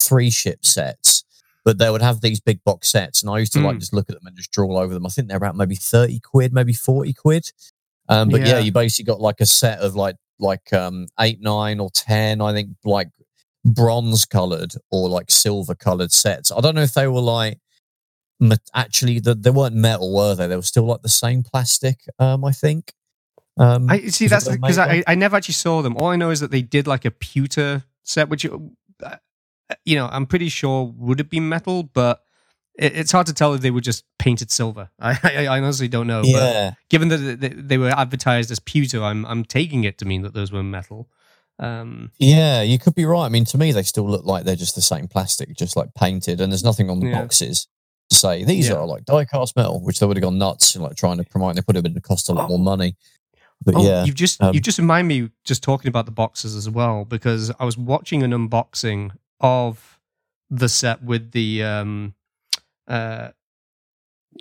three 0.00 0.30
ship 0.30 0.64
sets, 0.64 1.24
but 1.64 1.78
they 1.78 1.90
would 1.90 2.02
have 2.02 2.20
these 2.20 2.40
big 2.40 2.62
box 2.62 2.88
sets, 2.90 3.20
and 3.22 3.30
I 3.30 3.38
used 3.38 3.52
to 3.54 3.60
like 3.60 3.76
Mm. 3.76 3.80
just 3.80 3.92
look 3.94 4.08
at 4.10 4.14
them 4.14 4.26
and 4.26 4.36
just 4.36 4.52
draw 4.52 4.78
over 4.78 4.94
them. 4.94 5.06
I 5.06 5.08
think 5.08 5.26
they're 5.26 5.36
about 5.36 5.56
maybe 5.56 5.74
thirty 5.74 6.20
quid, 6.20 6.52
maybe 6.52 6.72
forty 6.72 7.12
quid. 7.12 7.50
Um, 8.12 8.28
but 8.28 8.40
yeah. 8.40 8.48
Yeah. 8.48 8.58
you 8.60 8.72
basically 8.72 9.12
got 9.12 9.20
like 9.20 9.40
a 9.40 9.46
set 9.46 9.78
of 9.78 9.94
like 9.94 10.16
like 10.38 10.72
um 10.72 11.06
eight, 11.20 11.40
nine, 11.40 11.80
or 11.80 11.90
ten. 11.90 12.40
I 12.40 12.52
think 12.52 12.70
like 12.84 13.08
bronze 13.64 14.24
colored 14.24 14.74
or 14.90 15.08
like 15.08 15.30
silver 15.30 15.74
colored 15.74 16.12
sets. 16.12 16.50
I 16.50 16.60
don't 16.60 16.74
know 16.74 16.82
if 16.82 16.94
they 16.94 17.06
were 17.06 17.20
like 17.20 17.58
me- 18.40 18.56
actually 18.74 19.20
the, 19.20 19.34
they 19.34 19.50
weren't 19.50 19.74
metal, 19.76 20.14
were 20.14 20.34
they? 20.34 20.46
They 20.46 20.56
were 20.56 20.62
still 20.62 20.84
like 20.84 21.02
the 21.02 21.08
same 21.08 21.42
plastic. 21.42 22.00
Um, 22.18 22.44
I 22.44 22.52
think. 22.52 22.92
Um, 23.58 23.90
I 23.90 24.06
see 24.06 24.28
that's 24.28 24.48
because 24.48 24.78
I, 24.78 25.04
I 25.06 25.14
never 25.14 25.36
actually 25.36 25.54
saw 25.54 25.82
them. 25.82 25.96
All 25.98 26.06
I 26.08 26.16
know 26.16 26.30
is 26.30 26.40
that 26.40 26.50
they 26.50 26.62
did 26.62 26.86
like 26.86 27.04
a 27.04 27.10
pewter 27.10 27.84
set, 28.02 28.30
which 28.30 28.46
uh, 28.46 29.16
you 29.84 29.96
know 29.96 30.08
I'm 30.10 30.26
pretty 30.26 30.48
sure 30.48 30.92
would 30.96 31.18
have 31.18 31.28
been 31.28 31.48
metal, 31.48 31.82
but 31.82 32.22
it, 32.78 32.96
it's 32.96 33.12
hard 33.12 33.26
to 33.26 33.34
tell 33.34 33.54
if 33.54 33.60
they 33.60 33.70
were 33.70 33.80
just 33.80 34.04
painted 34.18 34.50
silver. 34.50 34.90
I 35.00 35.18
I, 35.22 35.46
I 35.46 35.58
honestly 35.58 35.88
don't 35.88 36.06
know. 36.06 36.22
But 36.22 36.28
yeah. 36.30 36.72
given 36.88 37.08
that 37.08 37.16
they, 37.40 37.48
they 37.48 37.78
were 37.78 37.90
advertised 37.90 38.50
as 38.50 38.58
pewter, 38.60 39.02
I'm 39.02 39.24
I'm 39.26 39.44
taking 39.44 39.84
it 39.84 39.98
to 39.98 40.04
mean 40.04 40.22
that 40.22 40.34
those 40.34 40.52
were 40.52 40.62
metal. 40.62 41.08
Um, 41.58 42.10
Yeah, 42.18 42.62
you 42.62 42.78
could 42.78 42.94
be 42.94 43.04
right. 43.04 43.26
I 43.26 43.28
mean, 43.28 43.44
to 43.46 43.58
me, 43.58 43.72
they 43.72 43.82
still 43.82 44.08
look 44.08 44.24
like 44.24 44.44
they're 44.44 44.56
just 44.56 44.74
the 44.74 44.80
same 44.82 45.06
plastic, 45.06 45.54
just 45.56 45.76
like 45.76 45.94
painted, 45.94 46.40
and 46.40 46.50
there's 46.50 46.64
nothing 46.64 46.90
on 46.90 46.98
the 47.00 47.08
Yeah. 47.08 47.20
boxes 47.20 47.68
to 48.10 48.16
say 48.16 48.42
these 48.44 48.68
Yeah. 48.68 48.76
are 48.76 48.86
like 48.86 49.04
die 49.04 49.24
cast 49.26 49.54
metal, 49.54 49.80
which 49.80 50.00
they 50.00 50.06
would 50.06 50.16
have 50.16 50.22
gone 50.22 50.38
nuts, 50.38 50.74
like 50.76 50.96
trying 50.96 51.18
to 51.18 51.24
promote. 51.24 51.54
They 51.54 51.62
put 51.62 51.76
it 51.76 51.82
would 51.84 52.02
cost 52.02 52.28
a 52.28 52.32
lot 52.32 52.46
Oh. 52.46 52.48
more 52.48 52.58
money. 52.58 52.96
But 53.64 53.76
oh, 53.76 53.84
yeah, 53.86 54.04
you 54.04 54.12
just 54.12 54.42
um, 54.42 54.54
you 54.54 54.60
just 54.60 54.78
remind 54.78 55.06
me 55.06 55.30
just 55.44 55.62
talking 55.62 55.88
about 55.88 56.06
the 56.06 56.10
boxes 56.12 56.56
as 56.56 56.68
well 56.68 57.04
because 57.04 57.52
I 57.60 57.64
was 57.64 57.78
watching 57.78 58.24
an 58.24 58.32
unboxing 58.32 59.12
of 59.40 60.00
the 60.50 60.68
set 60.68 61.04
with 61.04 61.30
the 61.30 61.62
um 61.62 62.14
uh 62.88 63.28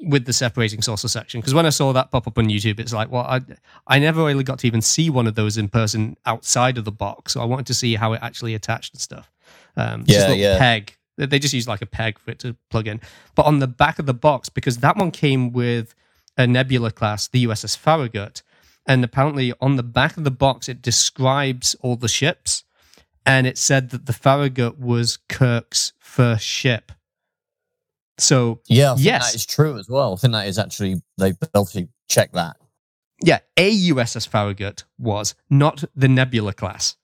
with 0.03 0.25
the 0.25 0.31
separating 0.33 0.81
saucer 0.81 1.09
section 1.09 1.41
because 1.41 1.53
when 1.53 1.65
I 1.65 1.69
saw 1.69 1.91
that 1.91 2.11
pop 2.11 2.25
up 2.25 2.37
on 2.37 2.45
YouTube, 2.45 2.79
it's 2.79 2.93
like, 2.93 3.11
well, 3.11 3.23
I 3.23 3.41
I 3.87 3.99
never 3.99 4.23
really 4.23 4.43
got 4.43 4.59
to 4.59 4.67
even 4.67 4.81
see 4.81 5.09
one 5.09 5.27
of 5.27 5.35
those 5.35 5.57
in 5.57 5.67
person 5.67 6.15
outside 6.25 6.77
of 6.77 6.85
the 6.85 6.91
box, 6.93 7.33
so 7.33 7.41
I 7.41 7.45
wanted 7.45 7.67
to 7.67 7.73
see 7.73 7.95
how 7.95 8.13
it 8.13 8.19
actually 8.23 8.55
attached 8.55 8.93
and 8.93 9.01
stuff. 9.01 9.29
Um, 9.75 10.03
Yeah, 10.07 10.31
yeah. 10.31 10.57
peg. 10.57 10.97
They- 11.17 11.25
They 11.25 11.39
just 11.39 11.53
use 11.53 11.67
like 11.67 11.81
a 11.81 11.85
peg 11.85 12.17
for 12.19 12.31
it 12.31 12.39
to 12.39 12.55
plug 12.69 12.87
in, 12.87 13.01
but 13.35 13.45
on 13.45 13.59
the 13.59 13.67
back 13.67 13.99
of 13.99 14.05
the 14.05 14.13
box 14.13 14.47
because 14.49 14.77
that 14.77 14.95
one 14.95 15.11
came 15.11 15.51
with 15.51 15.93
a 16.37 16.47
Nebula 16.47 16.91
class, 16.91 17.27
the 17.27 17.43
USS 17.45 17.75
Farragut, 17.75 18.41
and 18.85 19.03
apparently 19.03 19.53
on 19.59 19.75
the 19.75 19.83
back 19.83 20.15
of 20.15 20.23
the 20.23 20.31
box 20.31 20.69
it 20.69 20.81
describes 20.81 21.75
all 21.81 21.97
the 21.97 22.07
ships, 22.07 22.63
and 23.25 23.45
it 23.45 23.57
said 23.57 23.89
that 23.89 24.05
the 24.05 24.13
Farragut 24.13 24.79
was 24.79 25.17
Kirk's 25.27 25.91
first 25.99 26.45
ship. 26.45 26.93
So 28.21 28.61
yeah, 28.67 28.93
I 28.93 28.95
yes. 28.97 29.31
that 29.31 29.35
is 29.35 29.45
true 29.45 29.77
as 29.77 29.89
well. 29.89 30.13
I 30.13 30.15
think 30.17 30.33
that 30.33 30.47
is 30.47 30.57
actually 30.59 31.01
they 31.17 31.33
obviously 31.53 31.87
check 32.07 32.31
that. 32.33 32.57
yeah, 33.23 33.39
a 33.57 33.71
USS 33.89 34.27
Farragut 34.27 34.83
was 34.97 35.35
not 35.49 35.83
the 35.95 36.07
Nebula 36.07 36.53
class. 36.53 36.95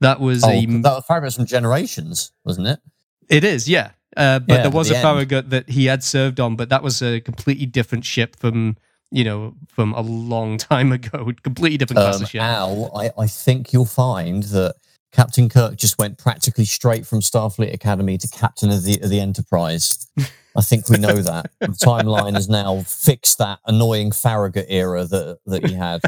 That 0.00 0.20
was 0.20 0.44
Oh, 0.44 0.50
a. 0.50 0.66
that 0.66 0.82
was 0.82 1.04
Farragut 1.06 1.34
from 1.34 1.46
Generations, 1.46 2.32
wasn't 2.44 2.66
it? 2.68 2.80
It 3.28 3.44
is, 3.44 3.68
yeah. 3.68 3.90
Uh, 4.16 4.38
but 4.38 4.54
Yeah, 4.56 4.62
there 4.62 4.70
was 4.70 4.88
the 4.88 4.94
a 4.94 4.98
end. 4.98 5.02
Farragut 5.04 5.50
that 5.50 5.68
he 5.68 5.86
had 5.86 6.02
served 6.04 6.38
on, 6.40 6.54
but 6.56 6.68
that 6.68 6.82
was 6.82 7.02
a 7.02 7.20
completely 7.20 7.66
different 7.66 8.04
ship 8.04 8.36
from 8.36 8.76
you 9.10 9.24
know 9.24 9.54
from 9.68 9.92
a 9.94 10.00
long 10.00 10.58
time 10.72 10.92
ago. 10.92 11.32
Completely 11.42 11.78
different 11.78 11.98
class 12.00 12.16
Um, 12.16 12.22
of 12.22 12.30
ship. 12.30 12.42
Al, 12.42 12.90
I, 12.96 13.10
I 13.18 13.26
think 13.26 13.72
you'll 13.72 13.84
find 13.86 14.42
that 14.44 14.76
Captain 15.16 15.48
Kirk 15.48 15.76
just 15.76 15.98
went 15.98 16.18
practically 16.18 16.66
straight 16.66 17.06
from 17.06 17.20
Starfleet 17.20 17.72
Academy 17.72 18.18
to 18.18 18.28
Captain 18.28 18.70
of 18.70 18.84
the, 18.84 19.00
of 19.00 19.08
the 19.08 19.18
Enterprise. 19.18 20.06
I 20.54 20.60
think 20.60 20.90
we 20.90 20.98
know 20.98 21.16
that. 21.16 21.50
The 21.60 21.68
timeline 21.84 22.34
has 22.34 22.50
now 22.50 22.82
fixed 22.82 23.38
that 23.38 23.60
annoying 23.66 24.12
Farragut 24.12 24.66
era 24.68 25.04
that 25.06 25.38
that 25.46 25.66
he 25.66 25.72
had. 25.74 26.02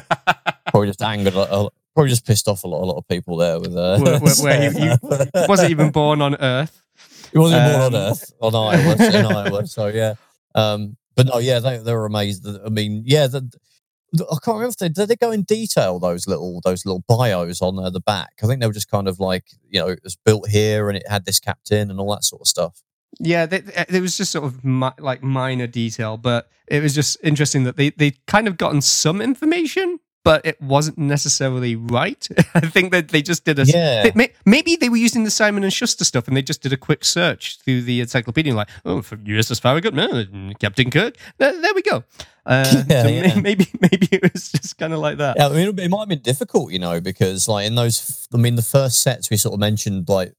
Probably 0.70 0.88
just 0.88 1.00
angered, 1.02 1.34
a, 1.34 1.68
probably 1.94 2.10
just 2.10 2.26
pissed 2.26 2.48
off 2.48 2.64
a 2.64 2.68
lot, 2.68 2.82
a 2.82 2.84
lot 2.84 2.98
of 2.98 3.08
people 3.08 3.38
there. 3.38 3.58
With 3.58 3.74
uh, 3.74 3.98
Where- 3.98 4.18
where- 4.20 4.34
where 4.42 4.70
he- 4.70 4.90
wasn't 5.48 5.70
even 5.70 5.90
born 5.90 6.20
on 6.20 6.34
Earth. 6.38 6.82
He 7.32 7.38
wasn't 7.38 7.64
born 7.72 7.82
on 7.82 7.94
Um, 7.94 8.10
Earth, 8.10 8.32
on 8.40 8.54
Iowa, 8.54 8.94
in 9.18 9.24
Iowa. 9.26 9.66
So 9.66 9.86
yeah, 9.86 10.14
um, 10.54 10.98
but 11.16 11.24
no, 11.26 11.38
yeah, 11.38 11.60
they 11.60 11.78
they 11.78 11.94
were 11.94 12.04
amazed. 12.06 12.46
I 12.46 12.68
mean, 12.68 13.04
yeah, 13.06 13.26
the- 13.26 13.50
I 14.14 14.36
can't 14.42 14.56
remember 14.56 14.68
if 14.68 14.76
they 14.76 14.88
did 14.88 15.08
they 15.08 15.16
go 15.16 15.30
in 15.30 15.42
detail 15.42 15.98
those 15.98 16.26
little 16.26 16.60
those 16.64 16.86
little 16.86 17.04
bios 17.06 17.60
on 17.60 17.78
uh, 17.78 17.90
the 17.90 18.00
back. 18.00 18.34
I 18.42 18.46
think 18.46 18.60
they 18.60 18.66
were 18.66 18.72
just 18.72 18.90
kind 18.90 19.08
of 19.08 19.20
like 19.20 19.44
you 19.68 19.80
know 19.80 19.88
it 19.88 20.00
was 20.02 20.16
built 20.16 20.48
here 20.48 20.88
and 20.88 20.96
it 20.96 21.06
had 21.08 21.24
this 21.24 21.38
captain 21.38 21.90
and 21.90 22.00
all 22.00 22.10
that 22.12 22.24
sort 22.24 22.42
of 22.42 22.48
stuff. 22.48 22.82
Yeah, 23.20 23.46
they, 23.46 23.62
it 23.88 24.00
was 24.00 24.16
just 24.16 24.32
sort 24.32 24.44
of 24.44 24.64
mi- 24.64 24.90
like 24.98 25.22
minor 25.22 25.66
detail, 25.66 26.16
but 26.16 26.48
it 26.66 26.82
was 26.82 26.94
just 26.94 27.18
interesting 27.22 27.64
that 27.64 27.76
they 27.76 27.90
they 27.90 28.12
kind 28.26 28.48
of 28.48 28.56
gotten 28.56 28.80
some 28.80 29.20
information, 29.20 29.98
but 30.28 30.44
it 30.44 30.60
wasn't 30.60 30.98
necessarily 30.98 31.74
right. 31.98 32.28
I 32.54 32.60
think 32.74 32.92
that 32.92 33.08
they 33.08 33.22
just 33.22 33.42
did 33.48 33.58
a 33.58 33.64
Yeah. 33.64 34.10
they- 34.10 34.32
maybe 34.44 34.76
they 34.76 34.90
were 34.90 35.02
using 35.08 35.24
the 35.24 35.30
Simon 35.30 35.64
and 35.64 35.72
Schuster 35.72 36.04
stuff, 36.04 36.28
and 36.28 36.36
they 36.36 36.42
just 36.42 36.60
did 36.62 36.72
a 36.72 36.76
quick 36.76 37.02
search 37.04 37.58
through 37.64 37.82
the 37.82 38.00
encyclopedia, 38.02 38.54
like 38.54 38.68
oh, 38.84 39.00
for 39.02 39.16
USS 39.16 39.60
Farragut, 39.60 39.94
no, 39.94 40.08
Captain 40.60 40.90
Kirk. 40.90 41.16
There, 41.38 41.54
there 41.62 41.74
we 41.74 41.82
go. 41.82 42.04
Uh, 42.44 42.82
Yeah, 42.88 43.02
so 43.04 43.08
yeah. 43.08 43.40
maybe 43.40 43.66
maybe 43.86 44.08
it 44.12 44.22
was 44.32 44.52
just 44.52 44.76
kind 44.76 44.92
of 44.92 44.98
like 45.00 45.16
that. 45.18 45.36
Yeah, 45.38 45.48
I 45.48 45.52
mean, 45.52 45.78
it 45.78 45.88
might 45.90 46.00
have 46.00 46.08
been 46.08 46.22
difficult, 46.32 46.72
you 46.72 46.78
know, 46.78 47.00
because 47.00 47.48
like 47.48 47.66
in 47.66 47.74
those, 47.74 48.28
I 48.34 48.36
mean, 48.36 48.56
the 48.56 48.62
first 48.76 49.00
sets 49.02 49.30
we 49.30 49.36
sort 49.38 49.54
of 49.54 49.60
mentioned, 49.60 50.08
like 50.08 50.32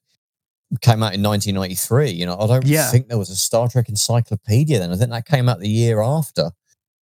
came 0.81 1.01
out 1.01 1.13
in 1.15 1.23
1993. 1.23 2.11
You 2.11 2.25
know, 2.27 2.37
I 2.39 2.45
don't 2.45 2.65
Yeah. 2.65 2.91
think 2.91 3.07
there 3.07 3.17
was 3.17 3.31
a 3.31 3.35
Star 3.35 3.67
Trek 3.69 3.89
encyclopedia 3.89 4.77
then. 4.79 4.91
I 4.91 4.97
think 4.97 5.09
that 5.09 5.25
came 5.25 5.49
out 5.49 5.59
the 5.59 5.69
year 5.69 5.99
after. 6.01 6.51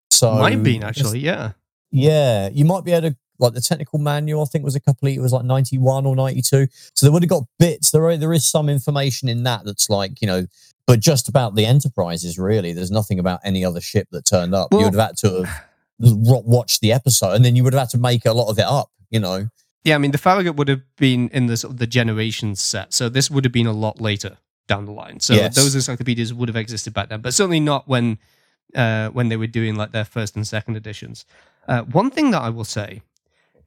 So 0.09 0.33
Might 0.35 0.53
have 0.53 0.63
been 0.63 0.83
actually, 0.83 1.19
yeah. 1.19 1.51
Yeah, 1.91 2.49
you 2.51 2.65
might 2.65 2.83
be 2.83 2.91
able 2.93 3.09
to 3.11 3.17
like 3.39 3.53
the 3.53 3.61
technical 3.61 3.99
manual. 3.99 4.41
I 4.43 4.45
think 4.45 4.63
was 4.63 4.75
a 4.75 4.79
couple 4.79 5.07
of 5.07 5.13
it 5.15 5.19
was 5.19 5.33
like 5.33 5.45
ninety 5.45 5.77
one 5.77 6.05
or 6.05 6.15
ninety 6.15 6.41
two. 6.41 6.67
So 6.93 7.05
they 7.05 7.09
would 7.09 7.23
have 7.23 7.29
got 7.29 7.43
bits. 7.59 7.91
There 7.91 8.05
are, 8.05 8.17
there 8.17 8.33
is 8.33 8.45
some 8.49 8.69
information 8.69 9.27
in 9.29 9.43
that 9.43 9.65
that's 9.65 9.89
like 9.89 10.21
you 10.21 10.27
know, 10.27 10.45
but 10.87 10.99
just 10.99 11.27
about 11.27 11.55
the 11.55 11.65
enterprises 11.65 12.37
really. 12.39 12.71
There's 12.73 12.91
nothing 12.91 13.19
about 13.19 13.39
any 13.43 13.65
other 13.65 13.81
ship 13.81 14.07
that 14.11 14.25
turned 14.25 14.53
up. 14.55 14.71
Well- 14.71 14.81
you 14.81 14.85
would 14.87 14.93
have 14.95 15.07
had 15.09 15.17
to 15.17 15.43
have 15.45 15.61
watched 15.99 16.81
the 16.81 16.91
episode, 16.93 17.33
and 17.33 17.43
then 17.45 17.55
you 17.55 17.63
would 17.63 17.73
have 17.73 17.81
had 17.81 17.89
to 17.91 17.97
make 17.97 18.25
a 18.25 18.33
lot 18.33 18.49
of 18.49 18.57
it 18.57 18.65
up. 18.65 18.89
You 19.09 19.19
know, 19.19 19.49
Yeah, 19.83 19.95
I 19.95 19.97
mean, 19.97 20.11
the 20.11 20.17
Farragut 20.17 20.55
would 20.55 20.67
have 20.69 20.81
been 20.97 21.27
in 21.29 21.47
the 21.47 21.57
sort 21.57 21.73
of 21.73 21.79
the 21.79 21.87
generations 21.87 22.61
set, 22.61 22.93
so 22.93 23.09
this 23.09 23.29
would 23.29 23.43
have 23.43 23.51
been 23.51 23.67
a 23.67 23.73
lot 23.73 23.99
later 23.99 24.37
down 24.67 24.85
the 24.85 24.91
line. 24.93 25.19
So 25.19 25.33
Yes. 25.33 25.55
those 25.55 25.75
encyclopedias 25.75 26.33
would 26.33 26.47
have 26.47 26.55
existed 26.55 26.93
back 26.93 27.09
then, 27.09 27.19
but 27.21 27.33
certainly 27.33 27.59
not 27.59 27.87
when 27.87 28.17
uh, 28.73 29.09
when 29.09 29.27
they 29.27 29.35
were 29.35 29.47
doing 29.47 29.75
like 29.75 29.91
their 29.91 30.05
first 30.05 30.35
and 30.37 30.47
second 30.47 30.77
editions. 30.77 31.25
Uh, 31.67 31.81
one 31.83 32.09
thing 32.11 32.31
that 32.31 32.41
I 32.41 32.49
will 32.49 32.63
say 32.65 33.01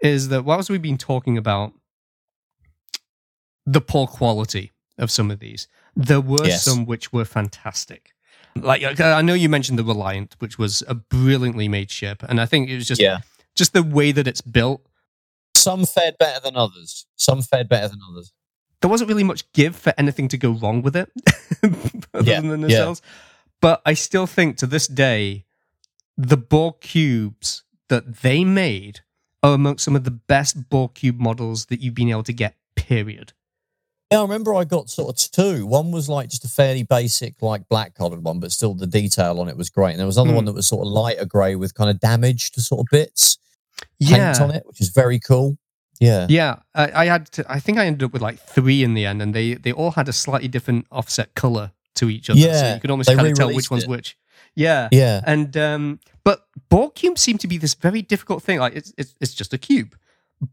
is 0.01 0.29
that 0.29 0.45
whilst 0.45 0.69
we've 0.71 0.83
been 0.83 0.99
talking 0.99 1.39
about 1.39 1.73
the 3.67 3.81
poor 3.81 4.07
quality 4.07 4.73
of 4.99 5.11
some 5.11 5.31
of 5.31 5.39
these, 5.41 5.69
there 5.97 6.21
were 6.21 6.45
Yes. 6.47 6.65
some 6.65 6.85
which 6.87 7.13
were 7.13 7.25
fantastic. 7.25 8.11
Like 8.57 9.01
I 9.01 9.21
know 9.23 9.35
you 9.35 9.49
mentioned 9.49 9.79
the 9.79 9.85
Reliant, 9.85 10.37
which 10.39 10.59
was 10.59 10.83
a 10.87 10.95
brilliantly 10.95 11.67
made 11.69 11.91
ship, 11.91 12.23
and 12.23 12.41
I 12.41 12.47
think 12.47 12.69
it 12.69 12.77
was 12.77 12.87
just 12.87 13.01
yeah. 13.01 13.19
just 13.57 13.73
the 13.73 13.83
way 13.83 14.13
that 14.13 14.29
it's 14.29 14.41
built 14.43 14.87
Some 15.57 15.85
fared 15.87 16.19
better 16.19 16.39
than 16.41 16.57
others. 16.57 17.07
Some 17.17 17.43
fared 17.43 17.69
better 17.69 17.89
than 17.89 17.99
others. 18.09 18.33
there 18.81 18.91
wasn't 18.91 19.09
really 19.09 19.25
much 19.25 19.51
give 19.53 19.75
for 19.75 19.93
anything 19.99 20.29
to 20.29 20.37
go 20.39 20.51
wrong 20.53 20.83
with 20.83 20.95
it 20.95 21.11
other 22.15 22.31
Yeah, 22.31 22.41
than 22.43 22.61
the 22.61 22.69
yeah. 22.71 22.95
But 23.61 23.83
I 23.87 23.95
still 23.95 24.27
think 24.27 24.57
to 24.59 24.67
this 24.69 24.87
day, 24.87 25.47
the 26.17 26.37
Borg 26.37 26.81
cubes 26.81 27.65
that 27.95 28.17
they 28.23 28.43
made 28.45 29.01
are 29.43 29.55
amongst 29.55 29.85
some 29.85 29.95
of 29.95 30.05
the 30.05 30.11
best 30.11 30.69
Borg 30.69 30.95
cube 30.95 31.21
models 31.21 31.67
that 31.67 31.81
you've 31.81 31.95
been 31.95 32.09
able 32.11 32.23
to 32.25 32.33
get, 32.33 32.57
period. 32.75 33.33
Yeah, 34.11 34.19
I 34.19 34.23
remember 34.23 34.55
I 34.55 34.65
got 34.65 34.91
sort 34.91 35.11
of 35.11 35.31
two. 35.31 35.67
One 35.67 35.91
was 35.93 36.09
like 36.09 36.29
just 36.29 36.45
a 36.45 36.49
fairly 36.49 36.83
basic, 36.83 37.41
like 37.43 37.69
black 37.69 37.95
coloured 37.95 38.23
one, 38.25 38.41
but 38.41 38.53
still 38.53 38.75
the 38.75 38.87
detail 38.87 39.41
on 39.41 39.49
it 39.49 39.57
was 39.57 39.71
great. 39.71 39.93
And 39.93 39.99
there 40.01 40.07
was 40.07 40.17
another 40.17 40.31
Hmm. 40.31 40.37
one 40.37 40.45
that 40.47 40.55
was 40.55 40.67
sort 40.67 40.87
of 40.87 40.93
lighter 40.93 41.25
grey 41.25 41.55
with 41.57 41.75
kind 41.75 41.89
of 41.91 42.01
damaged 42.01 42.55
sort 42.57 42.81
of 42.81 42.87
bits. 42.91 43.39
paint 44.01 44.11
Yeah. 44.19 44.37
on 44.41 44.51
it, 44.51 44.65
which 44.67 44.81
is 44.81 44.91
very 44.91 45.19
cool. 45.19 45.57
Yeah. 46.01 46.27
Yeah, 46.29 46.57
I, 46.75 47.03
I 47.03 47.07
had 47.07 47.27
to, 47.33 47.45
I 47.51 47.59
think 47.61 47.79
I 47.79 47.87
ended 47.87 48.03
up 48.05 48.13
with 48.13 48.23
like 48.23 48.39
three 48.41 48.83
in 48.85 48.95
the 48.95 49.05
end, 49.07 49.21
and 49.23 49.35
they 49.35 49.55
they 49.55 49.73
all 49.73 49.93
had 49.93 50.09
a 50.09 50.13
slightly 50.13 50.49
different 50.49 50.87
offset 50.91 51.35
color 51.35 51.73
to 51.97 52.09
each 52.11 52.29
other, 52.31 52.41
so 52.41 52.47
Yeah, 52.47 52.75
you 52.75 52.81
could 52.81 52.91
almost 52.91 53.09
kind 53.09 53.27
of 53.27 53.35
tell 53.35 53.53
which 53.55 53.71
one's 53.71 53.85
it. 53.85 53.89
which. 53.91 54.17
Yeah, 54.57 54.89
Yeah. 54.93 55.21
And 55.27 55.57
um, 55.57 56.01
but 56.25 56.47
Borg 56.69 56.95
cubes 56.95 57.21
seem 57.21 57.39
to 57.39 57.47
be 57.49 57.59
this 57.59 57.75
very 57.75 58.03
difficult 58.03 58.43
thing. 58.43 58.59
Like 58.59 58.75
it's 58.75 58.93
it's 58.99 59.15
it's 59.21 59.35
just 59.35 59.53
a 59.55 59.59
cube, 59.59 59.97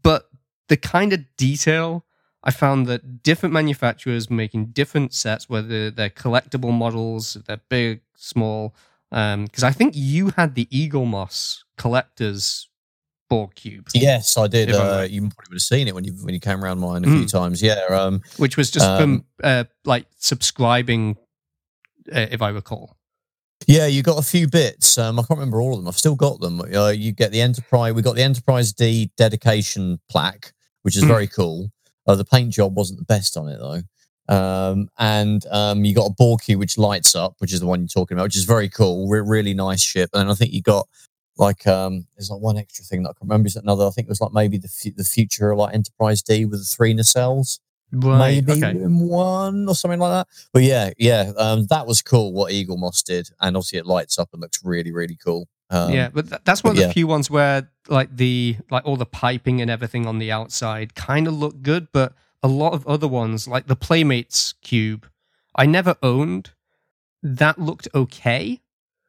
but 0.02 0.28
the 0.68 0.76
kind 0.76 1.12
of 1.12 1.20
detail 1.36 2.04
I 2.44 2.50
found 2.50 2.86
that 2.86 3.22
different 3.22 3.52
manufacturers 3.52 4.28
making 4.30 4.66
different 4.66 5.14
sets, 5.14 5.48
whether 5.48 5.90
they're 5.90 6.10
collectible 6.10 6.72
models, 6.72 7.36
they're 7.46 7.60
big, 7.68 8.00
small. 8.16 8.74
Because 9.10 9.62
I 9.62 9.70
think 9.72 9.92
you 9.94 10.30
had 10.36 10.54
the 10.54 10.66
Eaglemoss 10.66 11.64
collector's 11.76 12.68
Borg 13.28 13.54
cube, 13.54 13.88
Yes, 13.94 14.36
I 14.36 14.46
did. 14.46 14.72
Uh, 14.72 15.06
you 15.08 15.20
probably 15.22 15.46
would 15.50 15.54
have 15.54 15.60
seen 15.62 15.86
it 15.88 15.94
when 15.94 16.04
you 16.04 16.12
when 16.14 16.34
you 16.34 16.40
came 16.40 16.62
around 16.64 16.80
mine 16.80 17.04
a 17.04 17.06
Mm. 17.08 17.18
few 17.20 17.26
times. 17.28 17.62
Yeah. 17.62 17.80
Um, 17.90 18.22
which 18.38 18.56
was 18.56 18.70
just 18.70 18.84
Um, 18.86 18.98
from 19.00 19.24
uh, 19.44 19.64
like 19.84 20.06
subscribing 20.18 21.16
uh, 22.14 22.26
if 22.30 22.42
I 22.42 22.48
recall. 22.50 22.96
Yeah, 23.66 23.86
you 23.86 24.02
got 24.02 24.18
a 24.18 24.22
few 24.22 24.48
bits. 24.48 24.98
Um, 24.98 25.18
I 25.18 25.22
can't 25.22 25.38
remember 25.38 25.60
all 25.60 25.72
of 25.74 25.78
them. 25.78 25.88
I've 25.88 25.96
still 25.98 26.16
got 26.16 26.40
them. 26.40 26.60
Uh, 26.60 26.88
you 26.88 27.12
get 27.12 27.32
the 27.32 27.40
Enterprise. 27.40 27.92
We 27.94 28.02
got 28.02 28.16
the 28.16 28.22
Enterprise 28.22 28.72
D 28.72 29.10
dedication 29.16 30.00
plaque, 30.08 30.52
which 30.82 30.96
is 30.96 31.04
Mm. 31.04 31.08
very 31.08 31.26
cool. 31.26 31.70
Uh, 32.06 32.14
the 32.16 32.24
paint 32.24 32.52
job 32.52 32.76
wasn't 32.76 32.98
the 32.98 33.04
best 33.04 33.36
on 33.36 33.48
it 33.48 33.58
though. 33.58 33.82
Um, 34.28 34.88
and 34.98 35.44
um, 35.50 35.84
you 35.84 35.94
got 35.94 36.10
a 36.10 36.14
Borky 36.14 36.56
which 36.56 36.78
lights 36.78 37.14
up, 37.14 37.34
which 37.38 37.52
is 37.52 37.60
the 37.60 37.66
one 37.66 37.80
you're 37.80 37.88
talking 37.88 38.16
about, 38.16 38.24
which 38.24 38.36
is 38.36 38.44
very 38.44 38.68
cool. 38.68 39.08
Re- 39.08 39.20
really 39.20 39.54
nice 39.54 39.82
ship. 39.82 40.10
And 40.12 40.30
I 40.30 40.34
think 40.34 40.52
you 40.52 40.62
got 40.62 40.88
like 41.36 41.66
um, 41.66 42.06
there's 42.16 42.30
like 42.30 42.40
one 42.40 42.56
extra 42.58 42.84
thing 42.84 43.02
that 43.02 43.10
I 43.10 43.12
can 43.18 43.28
remember. 43.28 43.46
Is 43.46 43.56
another? 43.56 43.86
I 43.86 43.90
think 43.90 44.06
it 44.06 44.10
was 44.10 44.20
like 44.20 44.32
maybe 44.32 44.58
the 44.58 44.68
fu- 44.68 44.92
the 44.96 45.04
future 45.04 45.54
like 45.54 45.74
Enterprise 45.74 46.22
D 46.22 46.44
with 46.44 46.60
the 46.60 46.64
three 46.64 46.94
nacelles 46.94 47.58
Right. 47.92 48.42
maybe 48.46 48.52
Okay. 48.52 48.74
one 48.74 49.68
or 49.68 49.74
something 49.74 50.00
like 50.00 50.10
that. 50.12 50.28
But 50.52 50.62
yeah, 50.62 50.90
yeah, 50.98 51.32
um, 51.36 51.66
that 51.66 51.86
was 51.86 52.00
cool 52.00 52.32
what 52.32 52.52
Eaglemoss 52.52 53.04
did, 53.04 53.28
and 53.40 53.56
obviously 53.56 53.78
it 53.78 53.86
lights 53.86 54.18
up 54.18 54.30
and 54.32 54.40
looks 54.40 54.60
really, 54.64 54.92
really 54.92 55.16
cool. 55.22 55.46
Um, 55.68 55.92
yeah, 55.92 56.08
but 56.12 56.28
th- 56.28 56.42
that's 56.44 56.64
one 56.64 56.72
of 56.72 56.76
the 56.76 56.84
yeah. 56.84 56.92
few 56.92 57.06
ones 57.06 57.30
where 57.30 57.70
like 57.88 58.14
the 58.16 58.56
like 58.70 58.84
all 58.86 58.96
the 58.96 59.06
piping 59.06 59.60
and 59.60 59.70
everything 59.70 60.06
on 60.06 60.18
the 60.18 60.32
outside 60.32 60.94
kind 60.94 61.26
of 61.26 61.34
look 61.34 61.62
good, 61.62 61.88
but 61.92 62.14
a 62.42 62.48
lot 62.48 62.72
of 62.72 62.86
other 62.86 63.08
ones 63.08 63.46
like 63.46 63.66
the 63.66 63.76
Playmates 63.76 64.54
cube, 64.62 65.06
I 65.54 65.66
never 65.66 65.96
owned. 66.02 66.50
That 67.22 67.58
looked 67.58 67.88
okay, 67.94 68.60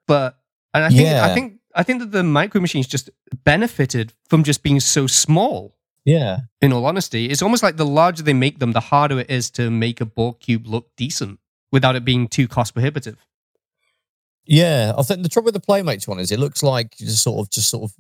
but 0.08 0.38
and 0.74 0.84
I 0.84 0.90
think 0.90 1.10
I 1.10 1.34
think 1.34 1.60
I 1.76 1.84
think 1.84 2.00
that 2.00 2.12
the 2.12 2.24
micro 2.24 2.62
machines 2.62 2.88
just 2.88 3.10
benefited 3.44 4.14
from 4.30 4.44
just 4.44 4.62
being 4.64 4.80
so 4.80 5.08
small. 5.08 5.76
Yeah, 6.06 6.40
In 6.62 6.74
all 6.74 6.86
honesty, 6.86 7.30
it's 7.30 7.42
almost 7.42 7.64
like 7.64 7.78
the 7.78 7.86
larger 7.86 8.24
they 8.24 8.34
make 8.34 8.60
them, 8.60 8.72
the 8.74 8.80
harder 8.80 9.20
it 9.20 9.30
is 9.30 9.50
to 9.52 9.70
make 9.72 10.02
a 10.02 10.06
Borg 10.06 10.40
cube 10.40 10.68
look 10.68 10.90
decent 10.98 11.40
without 11.72 11.96
it 11.96 12.04
being 12.06 12.28
too 12.28 12.48
cost 12.48 12.74
prohibitive. 12.74 13.18
yeah. 14.46 14.94
I 14.98 15.04
think 15.04 15.24
the 15.24 15.30
trouble 15.30 15.46
with 15.46 15.54
the 15.56 15.60
Playmates 15.60 16.08
one 16.08 16.20
is 16.20 16.32
it 16.32 16.40
looks 16.40 16.62
like 16.64 16.96
just 16.98 17.24
sort 17.24 17.40
of, 17.46 17.52
just 17.52 17.70
sort 17.70 17.84
of, 17.90 17.96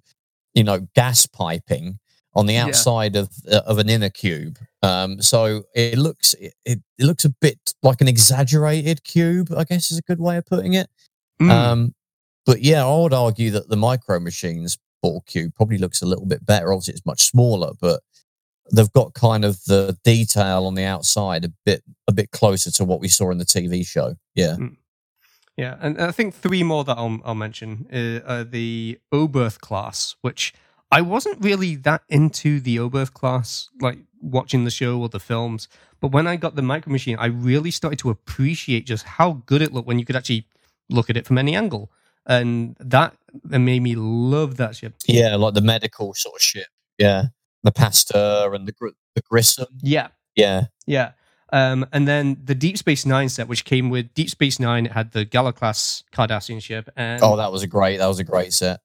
you 0.53 0.63
know, 0.63 0.81
gas 0.95 1.25
piping 1.25 1.99
on 2.35 2.45
the 2.47 2.53
Yeah. 2.55 2.65
outside 2.65 3.15
of 3.15 3.29
uh, 3.51 3.61
of 3.65 3.77
an 3.77 3.89
inner 3.89 4.09
cube. 4.09 4.57
Um, 4.81 5.21
so 5.21 5.63
it 5.75 5.97
looks 5.97 6.33
it, 6.35 6.53
it 6.65 6.79
it 6.97 7.05
looks 7.05 7.25
a 7.25 7.29
bit 7.29 7.73
like 7.81 8.01
an 8.01 8.07
exaggerated 8.07 9.03
cube. 9.03 9.49
I 9.55 9.63
guess 9.63 9.91
is 9.91 9.97
a 9.99 10.01
good 10.03 10.19
way 10.19 10.37
of 10.37 10.45
putting 10.45 10.73
it. 10.73 10.89
Mm. 11.41 11.49
Um, 11.49 11.95
but 12.45 12.61
yeah, 12.61 12.85
I 12.85 12.97
would 13.01 13.13
argue 13.13 13.51
that 13.51 13.69
the 13.69 13.77
micro 13.77 14.19
machines 14.19 14.77
Borg 15.03 15.25
cube 15.27 15.53
probably 15.55 15.77
looks 15.77 16.01
a 16.01 16.05
little 16.07 16.25
bit 16.25 16.45
better. 16.45 16.73
Obviously, 16.73 16.93
it's 16.93 17.05
much 17.05 17.27
smaller, 17.27 17.73
but 17.79 18.01
they've 18.71 18.91
got 18.93 19.13
kind 19.13 19.43
of 19.43 19.63
the 19.65 19.97
detail 20.03 20.65
on 20.65 20.73
the 20.73 20.85
outside 20.85 21.45
a 21.45 21.51
bit 21.65 21.83
a 22.07 22.13
bit 22.13 22.31
closer 22.31 22.71
to 22.71 22.85
what 22.85 23.01
we 23.01 23.09
saw 23.09 23.29
in 23.29 23.37
the 23.37 23.45
TV 23.45 23.85
show. 23.85 24.15
Yeah, 24.33 24.55
Yeah, 25.57 25.77
and 25.81 26.01
I 26.01 26.11
think 26.11 26.33
three 26.33 26.63
more 26.63 26.83
that 26.85 26.97
I'll, 26.97 27.19
I'll 27.23 27.35
mention 27.35 27.85
uh, 27.93 28.27
are 28.27 28.43
the 28.43 28.99
Oberth 29.13 29.59
class, 29.59 30.15
which 30.21 30.53
I 30.91 31.01
wasn't 31.01 31.43
really 31.43 31.75
that 31.75 32.01
into 32.09 32.59
the 32.59 32.77
Oberth 32.77 33.13
class, 33.13 33.69
like 33.81 33.99
watching 34.21 34.63
the 34.63 34.71
show 34.71 34.99
or 34.99 35.09
the 35.09 35.19
films. 35.19 35.67
But 35.99 36.11
when 36.11 36.27
I 36.27 36.37
got 36.37 36.55
the 36.55 36.61
Micro 36.61 36.91
Machine, 36.91 37.17
I 37.19 37.27
really 37.27 37.71
started 37.71 37.99
to 37.99 38.09
appreciate 38.09 38.87
just 38.87 39.05
how 39.05 39.43
good 39.45 39.61
it 39.61 39.73
looked 39.73 39.87
when 39.87 39.99
you 39.99 40.05
could 40.05 40.15
actually 40.15 40.47
look 40.89 41.09
at 41.09 41.17
it 41.17 41.25
from 41.25 41.37
any 41.37 41.55
angle, 41.55 41.91
and 42.25 42.75
that 42.79 43.15
made 43.43 43.81
me 43.81 43.95
love 43.95 44.57
that 44.57 44.75
ship. 44.75 44.93
yeah, 45.07 45.35
like 45.35 45.53
the 45.53 45.61
medical 45.61 46.13
sort 46.13 46.35
of 46.35 46.41
ship. 46.41 46.67
Yeah, 46.97 47.25
the 47.63 47.71
Pasteur 47.71 48.53
and 48.53 48.67
the 48.67 48.71
Gr- 48.71 48.89
the 49.15 49.21
Grissom. 49.21 49.67
Yeah, 49.81 50.07
Yeah, 50.35 50.65
Yeah. 50.87 51.11
Um, 51.51 51.85
and 51.93 52.07
then 52.07 52.37
the 52.43 52.55
Deep 52.55 52.79
Space 52.79 53.05
Nine 53.05 53.29
set, 53.29 53.47
which 53.47 53.63
came 53.63 53.91
with 53.91 54.11
Deep 54.15 54.29
Space 54.29 54.59
Nine, 54.59 54.87
it 54.87 54.91
had 54.91 55.11
the 55.11 55.23
Galor 55.23 55.53
class 55.55 56.03
Cardassian 56.11 56.59
ship, 56.61 56.89
and 56.95 57.21
oh, 57.23 57.35
that 57.37 57.51
was 57.51 57.61
a 57.61 57.67
great 57.67 57.97
that 57.97 58.07
was 58.07 58.17
a 58.19 58.23
great 58.23 58.53
set. 58.53 58.79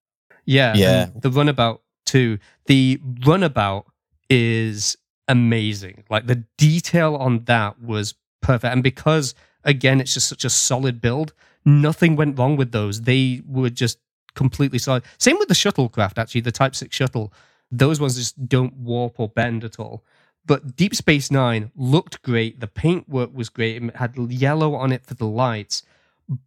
Yeah, 0.45 0.75
Yeah. 0.75 1.09
the 1.15 1.31
runabout 1.31 1.83
too. 2.05 2.39
The 2.67 3.01
runabout 3.25 3.87
is 4.29 4.97
amazing. 5.29 6.05
Like 6.11 6.27
the 6.27 6.45
detail 6.57 7.17
on 7.17 7.45
that 7.45 7.81
was 7.83 8.15
perfect, 8.43 8.73
and 8.73 8.83
because 8.83 9.35
again, 9.65 10.01
it's 10.01 10.15
just 10.15 10.29
such 10.29 10.45
a 10.45 10.51
solid 10.51 11.01
build. 11.01 11.33
Nothing 11.69 12.17
went 12.17 12.39
wrong 12.39 12.57
with 12.57 12.73
those. 12.73 13.03
They 13.03 13.43
were 13.47 13.71
just 13.71 13.99
completely 14.35 14.79
solid. 14.79 15.03
Same 15.19 15.39
with 15.39 15.49
the 15.49 15.55
shuttlecraft. 15.55 16.17
Actually, 16.17 16.41
the 16.41 16.53
Type 16.53 16.75
Six 16.75 16.97
shuttle. 16.97 17.33
Those 17.71 18.01
ones 18.01 18.17
just 18.17 18.49
don't 18.49 18.75
warp 18.75 19.21
or 19.21 19.29
bend 19.29 19.65
at 19.65 19.79
all. 19.79 20.03
But 20.47 20.77
Deep 20.77 20.95
Space 20.95 21.31
Nine 21.31 21.71
looked 21.77 22.23
great. 22.23 22.61
The 22.61 22.67
paintwork 22.67 23.35
was 23.35 23.51
great. 23.51 23.83
It 23.83 23.97
had 23.97 24.17
yellow 24.17 24.75
on 24.75 24.93
it 24.93 25.05
for 25.05 25.15
the 25.15 25.27
lights. 25.27 25.83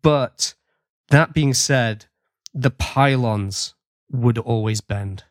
But 0.01 0.55
that 1.09 1.33
being 1.33 1.53
said, 1.53 2.05
the 2.53 2.71
pylons 2.71 3.75
would 4.11 4.39
always 4.39 4.81
bend. 4.81 5.25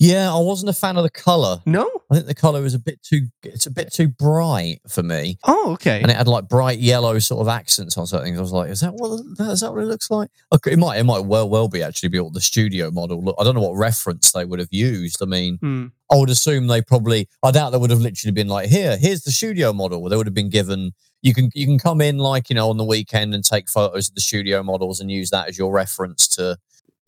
Yeah, 0.00 0.32
I 0.32 0.38
wasn't 0.38 0.70
a 0.70 0.72
fan 0.72 0.96
of 0.96 1.02
the 1.02 1.10
color. 1.10 1.60
No? 1.66 1.90
I 2.10 2.14
think 2.14 2.26
the 2.26 2.34
color 2.34 2.62
was 2.62 2.72
a 2.72 2.78
bit 2.78 3.02
too 3.02 3.26
it's 3.42 3.66
a 3.66 3.70
bit 3.70 3.92
too 3.92 4.06
bright 4.08 4.80
for 4.88 5.02
me. 5.02 5.38
Oh, 5.44 5.72
okay. 5.72 6.00
and 6.00 6.10
it 6.10 6.16
had 6.16 6.28
like 6.28 6.48
bright 6.48 6.78
yellow 6.78 7.18
sort 7.18 7.40
of 7.40 7.48
accents 7.48 7.98
on 7.98 8.06
certain 8.06 8.26
things. 8.26 8.38
I 8.38 8.42
was 8.42 8.52
like, 8.52 8.70
is 8.70 8.80
that 8.80 8.94
what 8.94 9.20
is 9.50 9.60
that 9.60 9.72
what 9.72 9.82
it 9.82 9.86
looks 9.86 10.10
like? 10.10 10.30
Okay, 10.52 10.72
it 10.72 10.78
might 10.78 10.98
it 10.98 11.04
might 11.04 11.24
well 11.24 11.48
well 11.50 11.68
be 11.68 11.82
actually 11.82 12.10
be 12.10 12.20
what 12.20 12.32
the 12.32 12.40
studio 12.40 12.90
model. 12.92 13.22
Look, 13.22 13.36
I 13.40 13.44
don't 13.44 13.54
know 13.56 13.60
what 13.60 13.76
reference 13.76 14.30
they 14.30 14.44
would 14.44 14.60
have 14.60 14.72
used. 14.72 15.20
I 15.22 15.26
mean, 15.26 15.58
Hmm. 15.60 15.86
I 16.10 16.16
would 16.16 16.30
assume 16.30 16.68
they 16.68 16.80
probably. 16.80 17.28
I 17.42 17.50
doubt 17.50 17.70
they 17.70 17.78
would 17.78 17.90
have 17.90 18.00
literally 18.00 18.32
been 18.32 18.48
like, 18.48 18.68
here, 18.70 18.96
here's 18.96 19.22
the 19.24 19.32
studio 19.32 19.72
model. 19.72 20.08
They 20.08 20.16
would 20.16 20.26
have 20.26 20.34
been 20.34 20.48
given. 20.48 20.92
You 21.22 21.34
can 21.34 21.50
you 21.54 21.66
can 21.66 21.78
come 21.78 22.00
in 22.00 22.18
like 22.18 22.48
you 22.48 22.54
know 22.54 22.70
on 22.70 22.76
the 22.76 22.84
weekend 22.84 23.34
and 23.34 23.44
take 23.44 23.68
photos 23.68 24.08
of 24.08 24.14
the 24.14 24.20
studio 24.20 24.62
models 24.62 25.00
and 25.00 25.10
use 25.10 25.30
that 25.30 25.48
as 25.48 25.58
your 25.58 25.72
reference 25.72 26.28
to. 26.36 26.56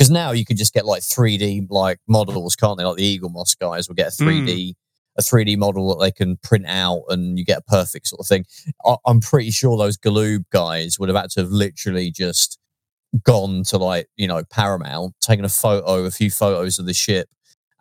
Because 0.00 0.10
now 0.10 0.30
you 0.30 0.46
can 0.46 0.56
just 0.56 0.72
get 0.72 0.86
like 0.86 1.02
3D 1.02 1.66
like 1.68 1.98
models, 2.08 2.56
can't 2.56 2.78
they? 2.78 2.84
Like 2.84 2.96
the 2.96 3.18
Eaglemoss 3.18 3.58
guys 3.58 3.86
will 3.86 3.94
get 3.94 4.08
a 4.08 4.10
3D 4.22 4.72
a 5.18 5.20
3D 5.20 5.58
model 5.58 5.88
that 5.90 6.02
they 6.02 6.10
can 6.10 6.38
print 6.38 6.64
out 6.66 7.02
and 7.10 7.38
you 7.38 7.44
get 7.44 7.58
a 7.58 7.62
perfect 7.70 8.06
sort 8.06 8.20
of 8.20 8.26
thing. 8.26 8.46
I, 8.86 8.96
I'm 9.04 9.20
pretty 9.20 9.50
sure 9.50 9.76
those 9.76 9.98
Galoob 9.98 10.44
guys 10.50 10.98
would 10.98 11.10
have 11.10 11.18
had 11.18 11.28
to 11.32 11.40
have 11.40 11.50
literally 11.50 12.10
just 12.10 12.58
gone 13.24 13.62
to 13.64 13.76
like, 13.76 14.08
you 14.16 14.26
know, 14.26 14.42
Paramount, 14.50 15.14
taken 15.20 15.44
a 15.44 15.50
photo, 15.50 16.06
a 16.06 16.10
few 16.10 16.30
photos 16.30 16.78
of 16.78 16.86
the 16.86 16.94
ship, 16.94 17.28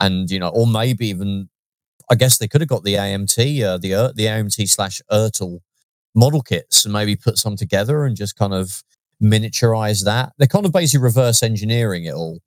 and, 0.02 0.30
you 0.30 0.40
know, 0.40 0.50
or 0.50 0.68
maybe 0.68 1.08
even, 1.08 1.48
I 2.12 2.16
guess 2.16 2.38
they 2.38 2.50
could 2.50 2.60
have 2.60 2.68
got 2.68 2.84
the 2.84 2.96
AMT, 2.96 3.64
uh, 3.64 3.78
the, 3.78 3.94
uh, 3.94 4.12
the 4.14 4.26
AMT 4.26 4.68
slash 4.68 5.02
Ertl 5.10 5.60
model 6.16 6.42
kits 6.42 6.84
and 6.84 6.92
maybe 6.92 7.16
put 7.16 7.38
some 7.38 7.56
together 7.56 8.04
and 8.04 8.18
just 8.18 8.36
kind 8.36 8.54
of 8.54 8.84
miniaturize 9.22 10.04
that. 10.06 10.34
They're 10.38 10.48
kind 10.48 10.66
of 10.66 10.72
basically 10.72 11.04
reverse 11.04 11.44
engineering 11.44 12.06
it 12.06 12.14
all. 12.14 12.40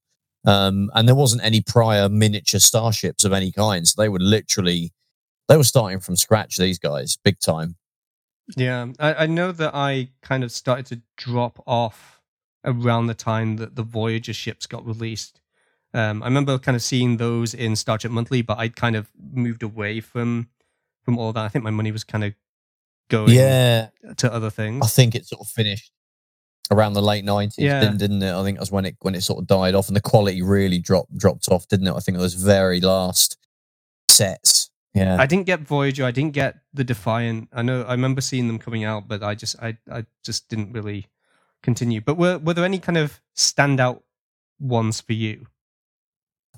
Um, 0.45 0.91
and 0.95 1.07
there 1.07 1.15
wasn't 1.15 1.45
any 1.45 1.61
prior 1.61 2.09
miniature 2.09 2.61
starships 2.61 3.25
of 3.25 3.33
any 3.33 3.53
kind. 3.53 3.87
So 3.87 4.01
they 4.03 4.09
were 4.09 4.19
literally, 4.19 4.93
they 5.49 5.57
were 5.57 5.65
starting 5.65 6.01
from 6.01 6.17
scratch, 6.17 6.57
these 6.57 6.79
guys, 6.79 7.17
big 7.23 7.39
time. 7.39 7.77
Yeah. 8.57 8.87
I, 8.99 9.15
I 9.15 9.27
know 9.27 9.53
that 9.53 9.75
I 9.75 10.11
kind 10.21 10.43
of 10.43 10.51
started 10.51 10.87
to 10.87 11.01
drop 11.17 11.63
off 11.67 12.21
around 12.65 13.07
the 13.07 13.15
time 13.15 13.57
that 13.57 13.77
the 13.77 13.83
Voyager 13.85 14.33
ships 14.33 14.67
got 14.67 14.85
released. 14.85 15.41
Um, 15.95 16.23
I 16.23 16.27
remember 16.27 16.59
kind 16.59 16.75
of 16.75 16.83
seeing 16.83 17.19
those 17.19 17.55
in 17.55 17.77
Star 17.77 17.99
Trek 17.99 18.13
Monthly, 18.13 18.43
but 18.43 18.59
I'd 18.59 18.75
kind 18.77 18.97
of 18.97 19.11
moved 19.21 19.63
away 19.63 20.01
from 20.01 20.49
from 21.05 21.19
all 21.19 21.33
that. 21.33 21.45
I 21.45 21.49
think 21.49 21.65
my 21.65 21.71
money 21.71 21.91
was 21.93 22.05
kind 22.05 22.25
of 22.25 22.33
going 23.11 23.31
Yeah. 23.31 23.89
to 24.17 24.33
other 24.33 24.51
things. 24.51 24.85
I 24.85 24.89
think 24.89 25.15
it 25.15 25.27
sort 25.27 25.41
of 25.41 25.49
finished 25.49 25.93
around 26.71 26.93
the 26.95 27.03
late 27.03 27.25
nineties, 27.25 27.65
Yeah. 27.65 27.81
didn't, 27.81 27.99
didn't 27.99 28.23
it? 28.23 28.33
I 28.33 28.43
think 28.45 28.59
that's 28.59 28.71
when 28.71 28.87
it 28.87 28.97
when 29.01 29.15
it 29.15 29.23
sort 29.23 29.41
of 29.41 29.47
died 29.47 29.75
off 29.75 29.89
and 29.89 29.97
the 29.97 30.01
quality 30.01 30.43
really 30.43 30.79
dropped 30.79 31.17
dropped 31.17 31.49
off, 31.49 31.69
didn't 31.69 31.87
it? 31.89 31.95
I 31.95 32.01
think 32.01 32.17
it 32.17 32.21
was 32.21 32.35
very 32.35 32.81
last 32.81 33.37
sets. 34.09 34.71
Yeah. 34.95 35.17
I 35.19 35.27
didn't 35.27 35.47
get 35.47 35.61
Voyager. 35.61 36.05
I 36.05 36.11
didn't 36.11 36.33
get 36.35 36.57
the 36.75 36.85
Defiant. 36.85 37.49
I 37.53 37.63
know. 37.63 37.83
I 37.83 37.93
remember 37.93 38.21
seeing 38.21 38.47
them 38.47 38.59
coming 38.59 38.85
out, 38.85 39.09
but 39.09 39.23
I 39.23 39.35
just, 39.35 39.57
I, 39.63 39.79
I 39.91 40.05
just 40.23 40.51
didn't 40.51 40.73
really 40.73 41.07
continue. 41.63 42.01
But 42.03 42.19
were 42.19 42.39
were 42.39 42.53
there 42.55 42.65
any 42.65 42.79
kind 42.79 42.99
of 42.99 43.21
standout 43.35 44.03
ones 44.61 45.01
for 45.01 45.15
you? 45.15 45.47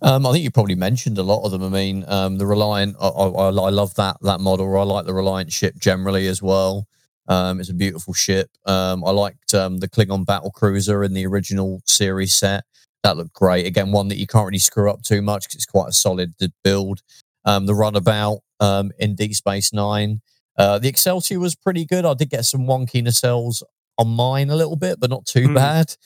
Um, 0.03 0.27
I 0.27 0.33
think 0.33 0.43
you 0.43 0.51
probably 0.51 0.75
mentioned 0.75 1.17
a 1.19 1.23
lot 1.23 1.45
of 1.45 1.53
them. 1.53 1.63
I 1.63 1.69
mean, 1.69 2.05
um, 2.09 2.37
the 2.39 2.47
Reliant, 2.47 2.97
I, 3.01 3.07
I, 3.07 3.29
I 3.29 3.49
I 3.49 3.71
love 3.71 3.95
that 3.95 4.17
that 4.23 4.41
model. 4.41 4.77
I 4.77 4.83
like 4.83 5.07
the 5.07 5.15
Reliant 5.15 5.53
ship 5.53 5.77
generally 5.79 6.27
as 6.27 6.43
well. 6.43 6.89
Um, 7.29 7.61
it's 7.61 7.71
a 7.71 7.75
beautiful 7.75 8.13
ship. 8.15 8.51
Um, 8.67 9.05
I 9.05 9.11
liked 9.11 9.55
um, 9.55 9.79
the 9.79 9.89
Klingon 9.89 10.27
battle 10.27 10.51
cruiser 10.51 11.03
in 11.05 11.15
the 11.15 11.27
original 11.27 11.81
series 11.87 12.35
set. 12.35 12.65
That 13.03 13.17
looked 13.17 13.33
great. 13.35 13.67
Again, 13.67 13.93
one 13.93 14.09
that 14.09 14.19
you 14.19 14.27
can't 14.27 14.47
really 14.47 14.59
screw 14.59 14.91
up 14.91 15.03
too 15.03 15.23
much 15.23 15.45
because 15.45 15.57
it's 15.57 15.67
quite 15.67 15.89
a 15.89 15.93
solid 15.93 16.35
build. 16.63 17.01
Um, 17.45 17.67
the 17.67 17.75
runabout 17.75 18.41
um, 18.61 18.93
in 18.99 19.15
Deep 19.15 19.35
Space 19.35 19.73
Nine. 19.73 20.21
Uh, 20.57 20.79
the 20.79 20.89
Excelsior 20.89 21.39
was 21.41 21.55
pretty 21.55 21.85
good. 21.85 22.05
I 22.07 22.15
did 22.15 22.31
get 22.31 22.45
some 22.45 22.63
wonky 22.67 23.03
nacelles 23.03 23.63
on 23.99 24.09
mine 24.09 24.51
a 24.51 24.57
little 24.57 24.77
bit, 24.77 25.01
but 25.01 25.11
not 25.11 25.27
too 25.27 25.49
Mm. 25.49 25.55
bad. 25.55 25.97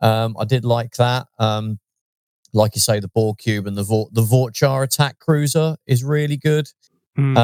Um, 0.00 0.36
I 0.38 0.44
did 0.44 0.64
like 0.64 0.94
that. 0.96 1.26
Um, 1.38 1.78
like 2.52 2.74
you 2.74 2.80
say, 2.80 2.98
the 3.00 3.08
Borg 3.08 3.38
Cube 3.38 3.66
and 3.66 3.76
the 3.76 3.82
Vor- 3.82 4.08
the 4.12 4.22
Vor'cha 4.22 4.82
attack 4.82 5.18
cruiser 5.18 5.76
is 5.86 6.02
really 6.02 6.36
good. 6.36 6.68
Hmm. 7.16 7.36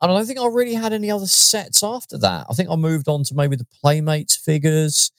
Um, 0.00 0.10
I 0.10 0.14
don't 0.14 0.26
think 0.26 0.38
I 0.38 0.46
really 0.46 0.74
had 0.74 0.92
any 0.92 1.10
other 1.10 1.26
sets 1.26 1.82
after 1.82 2.18
that. 2.18 2.46
I 2.50 2.54
think 2.54 2.68
I 2.70 2.76
moved 2.76 3.08
on 3.08 3.24
to 3.24 3.34
maybe 3.34 3.56
the 3.56 3.66
Playmates 3.80 4.36
figures 4.36 5.10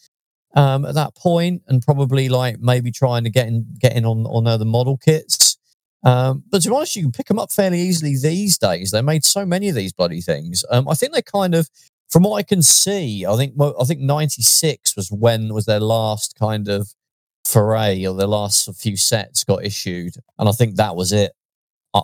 um, 0.55 0.86
at 0.86 0.95
that 0.95 1.15
point, 1.15 1.63
and 1.67 1.82
probably 1.82 2.30
like 2.30 2.59
maybe 2.59 2.91
trying 2.91 3.23
to 3.23 3.30
get 3.30 3.47
in 3.47 3.65
get 3.80 3.95
in 3.95 4.05
on 4.05 4.25
on 4.25 4.47
other 4.47 4.65
model 4.65 4.97
kits. 4.97 5.57
Um, 6.03 6.43
but 6.49 6.61
to 6.61 6.69
be 6.69 6.75
honest, 6.75 6.95
you 6.95 7.03
can 7.03 7.11
pick 7.11 7.28
them 7.28 7.39
up 7.39 7.51
fairly 7.51 7.80
easily 7.82 8.15
these 8.17 8.57
days. 8.57 8.91
They 8.91 9.01
made 9.01 9.25
so 9.25 9.45
many 9.45 9.69
of 9.69 9.75
these 9.75 9.93
bloody 9.93 10.21
things. 10.21 10.63
Um, 10.69 10.88
I 10.88 10.93
think 10.93 11.13
they 11.13 11.21
kind 11.21 11.55
of, 11.55 11.69
from 12.09 12.23
what 12.23 12.38
I 12.38 12.43
can 12.43 12.61
see, 12.61 13.25
I 13.25 13.36
think 13.36 13.53
I 13.59 13.84
think 13.84 14.01
'96 14.01 14.95
was 14.95 15.11
when 15.11 15.53
was 15.53 15.65
their 15.65 15.80
last 15.80 16.36
kind 16.39 16.67
of 16.67 16.93
foray 17.45 18.05
or 18.05 18.15
their 18.15 18.28
last 18.28 18.73
few 18.75 18.95
sets 18.97 19.43
got 19.43 19.65
issued, 19.65 20.15
and 20.39 20.47
I 20.47 20.51
think 20.51 20.75
that 20.75 20.95
was 20.95 21.11
it. 21.11 21.34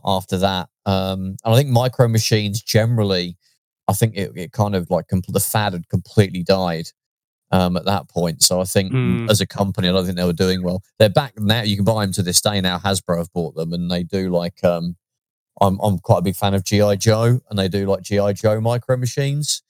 After 0.05 0.37
that, 0.39 0.69
um, 0.85 1.35
and 1.45 1.53
I 1.53 1.55
think 1.55 1.69
micro 1.69 2.07
machines 2.07 2.61
generally, 2.63 3.37
I 3.87 3.93
think 3.93 4.15
it, 4.15 4.31
it 4.35 4.51
kind 4.51 4.75
of 4.75 4.89
like 4.89 5.07
compl- 5.07 5.33
the 5.33 5.39
fad 5.39 5.73
had 5.73 5.87
completely 5.89 6.41
died 6.41 6.87
um, 7.51 7.77
at 7.77 7.85
that 7.85 8.09
point. 8.09 8.41
So 8.41 8.59
I 8.59 8.63
think 8.63 8.91
Mm. 8.91 9.29
as 9.29 9.39
a 9.39 9.45
company, 9.45 9.87
I 9.87 9.91
don't 9.91 10.05
think 10.05 10.17
they 10.17 10.25
were 10.25 10.33
doing 10.33 10.63
well. 10.63 10.81
They're 10.97 11.09
back 11.09 11.33
now. 11.37 11.61
You 11.61 11.75
can 11.75 11.85
buy 11.85 12.03
them 12.05 12.13
to 12.13 12.23
this 12.23 12.41
day 12.41 12.59
now. 12.61 12.79
Hasbro 12.79 13.19
have 13.19 13.31
bought 13.33 13.55
them, 13.55 13.71
and 13.73 13.91
they 13.91 14.03
do 14.03 14.29
like. 14.31 14.63
Um, 14.63 14.95
I'm 15.61 15.79
I'm 15.83 15.99
quite 15.99 16.17
a 16.19 16.23
big 16.23 16.35
fan 16.35 16.55
of 16.55 16.63
GI 16.63 16.97
Joe, 16.97 17.39
and 17.49 17.59
they 17.59 17.67
do 17.67 17.85
like 17.85 18.01
GI 18.01 18.33
Joe 18.33 18.59
micro 18.59 18.97
machines. 18.97 19.61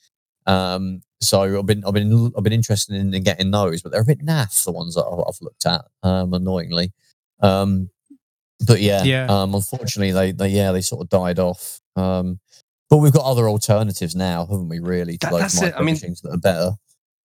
Um, 0.45 1.01
so 1.20 1.59
I've 1.59 1.66
been 1.66 1.84
I've 1.86 1.93
been 1.93 2.32
I've 2.38 2.43
been 2.43 2.53
interested 2.53 2.95
in, 2.95 3.14
in 3.14 3.24
getting 3.24 3.51
those, 3.51 3.82
but 3.82 3.91
they're 3.91 4.01
a 4.01 4.05
bit 4.05 4.26
naff. 4.26 4.64
The 4.64 4.72
ones 4.72 4.95
that 4.95 5.03
I've, 5.05 5.20
I've 5.28 5.41
looked 5.41 5.66
at, 5.66 5.82
um, 6.03 6.34
annoyingly. 6.34 6.93
Um, 7.41 7.89
but 8.66 8.82
yeah, 8.82 9.03
Yeah. 9.03 9.26
Um, 9.28 9.53
unfortunately, 9.55 10.11
they 10.11 10.32
they 10.32 10.49
yeah 10.49 10.72
they 10.72 10.82
sort 10.82 11.01
of 11.01 11.09
died 11.09 11.39
off. 11.39 11.82
Um, 11.95 12.39
but 12.89 12.97
we've 12.97 13.14
got 13.14 13.26
other 13.26 13.49
alternatives 13.49 14.16
now, 14.16 14.45
haven't 14.45 14.70
we? 14.70 14.80
Really, 14.80 15.18
to 15.18 15.28
That- 15.28 15.32
those 15.41 15.55
it. 15.61 15.66
I 15.66 15.68
micro 15.68 15.86
mean- 15.86 15.93
machines 15.95 16.22
that 16.22 16.32
are 16.32 16.38
better. 16.38 16.72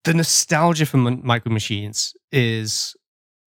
the 0.04 0.14
nostalgia 0.14 0.86
for 0.86 0.96
micro 0.98 1.52
machines 1.52 2.14
is 2.32 2.94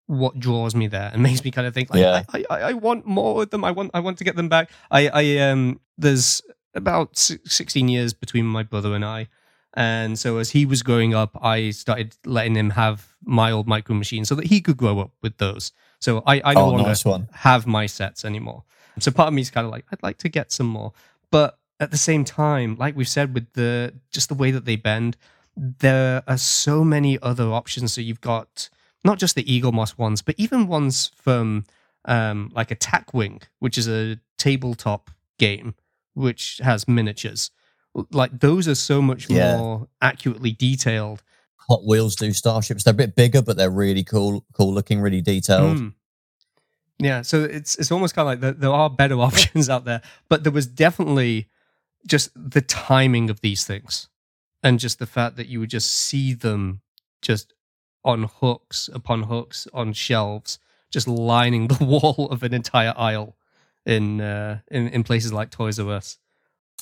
what 0.07 0.39
draws 0.41 0.75
me 0.75 0.89
there 0.89 1.11
and 1.13 1.23
makes 1.29 1.45
me 1.45 1.51
kind 1.51 1.67
of 1.67 1.73
think 1.73 1.89
like 1.91 2.01
Yeah. 2.01 2.23
I, 2.35 2.45
I, 2.51 2.61
I 2.71 2.73
want 2.73 3.07
more 3.07 3.43
of 3.45 3.51
them 3.51 3.65
i 3.65 3.71
want 3.71 3.93
i 3.95 4.01
want 4.01 4.19
to 4.19 4.25
get 4.25 4.35
them 4.35 4.49
back 4.49 4.69
i 4.91 5.09
i 5.09 5.39
um 5.39 5.79
there's 5.97 6.43
about 6.75 7.17
16 7.17 7.87
years 7.89 8.13
between 8.13 8.45
my 8.45 8.65
brother 8.65 8.93
and 8.95 9.05
i 9.05 9.29
and 9.75 10.19
so 10.19 10.39
as 10.39 10.51
he 10.51 10.67
was 10.67 10.83
growing 10.83 11.15
up 11.15 11.39
i 11.41 11.71
started 11.71 12.17
letting 12.27 12.57
him 12.57 12.71
have 12.71 13.15
my 13.25 13.53
old 13.53 13.69
micro 13.69 13.95
machines 13.95 14.29
so 14.29 14.35
that 14.35 14.47
he 14.49 14.61
could 14.61 14.77
grow 14.77 14.99
up 14.99 15.13
with 15.23 15.39
those 15.39 15.71
so 16.01 16.23
i 16.27 16.41
i 16.45 16.55
no 16.55 16.61
Oh, 16.63 16.69
longer 16.71 16.83
nice 16.85 17.05
one. 17.05 17.29
have 17.33 17.67
my 17.67 17.87
sets 17.87 18.25
anymore. 18.25 18.65
So 18.99 19.11
part 19.11 19.29
of 19.29 19.35
me 19.35 19.41
is 19.43 19.51
kind 19.51 19.65
of 19.67 19.71
like, 19.71 19.85
I'd 19.93 20.03
like 20.03 20.19
to 20.19 20.29
get 20.29 20.53
some 20.53 20.67
more. 20.67 20.93
But 21.31 21.59
at 21.79 21.91
the 21.91 21.97
same 21.97 22.25
time, 22.25 22.77
like 22.77 22.95
we've 22.97 23.09
said, 23.09 23.33
with 23.35 23.51
the 23.55 23.95
just 24.11 24.29
the 24.29 24.35
way 24.35 24.51
that 24.51 24.65
they 24.67 24.77
bend, 24.77 25.17
there 25.57 26.23
are 26.27 26.37
so 26.39 26.85
many 26.85 27.19
other 27.23 27.49
options. 27.53 27.93
So 27.95 28.01
you've 28.01 28.21
got 28.21 28.69
not 29.05 29.19
just 29.19 29.35
the 29.37 29.45
Eaglemoss 29.45 29.97
ones, 29.97 30.21
but 30.23 30.35
even 30.39 30.67
ones 30.67 31.11
from 31.17 31.65
um, 32.05 32.51
like 32.55 32.71
Attack 32.71 33.15
Wing, 33.15 33.41
which 33.61 33.79
is 33.79 33.89
a 33.89 34.19
tabletop 34.39 35.11
game 35.39 35.75
which 36.15 36.61
has 36.63 36.87
miniatures. 36.89 37.51
Like 38.11 38.41
those 38.41 38.69
are 38.69 38.75
so 38.75 39.01
much 39.01 39.31
Yeah. 39.31 39.57
more 39.57 39.89
accurately 40.03 40.53
detailed. 40.53 41.23
Hot 41.71 41.87
Wheels 41.87 42.17
do 42.17 42.33
starships. 42.33 42.83
They're 42.83 42.91
a 42.91 42.95
bit 42.95 43.15
bigger, 43.15 43.43
but 43.43 43.57
they're 43.57 43.71
really 43.71 44.03
cool, 44.03 44.45
cool 44.53 44.75
looking, 44.75 45.01
really 45.01 45.21
detailed. 45.21 45.79
Mm. 45.79 45.95
Yeah, 46.99 47.23
so 47.23 47.45
it's 47.45 47.77
it's 47.77 47.93
almost 47.93 48.15
kind 48.15 48.27
of 48.27 48.33
like 48.33 48.41
there, 48.41 48.53
there 48.53 48.73
are 48.73 48.91
better 48.91 49.15
options 49.21 49.71
out 49.71 49.85
there, 49.85 50.03
but 50.29 50.43
there 50.43 50.53
was 50.53 50.67
definitely 50.67 51.49
just 52.07 52.31
the 52.35 52.61
timing 52.61 53.31
of 53.31 53.41
these 53.41 53.65
things, 53.65 54.09
and 54.65 54.81
just 54.81 54.99
the 54.99 55.07
fact 55.07 55.37
that 55.37 55.47
you 55.47 55.61
would 55.61 55.71
just 55.71 55.93
see 55.93 56.35
them 56.35 56.83
just 57.23 57.55
on 58.05 58.25
hooks 58.25 58.91
upon 58.93 59.23
hooks 59.25 59.69
on 59.73 59.93
shelves, 59.93 60.59
just 60.91 61.07
lining 61.07 61.69
the 61.69 61.85
wall 61.85 62.29
of 62.33 62.43
an 62.43 62.53
entire 62.53 62.95
aisle 62.97 63.37
in 63.87 64.21
uh, 64.21 64.59
in 64.73 64.89
in 64.89 65.05
places 65.05 65.33
like 65.33 65.51
Toys 65.51 65.79
R 65.79 65.93
Us. 65.93 66.19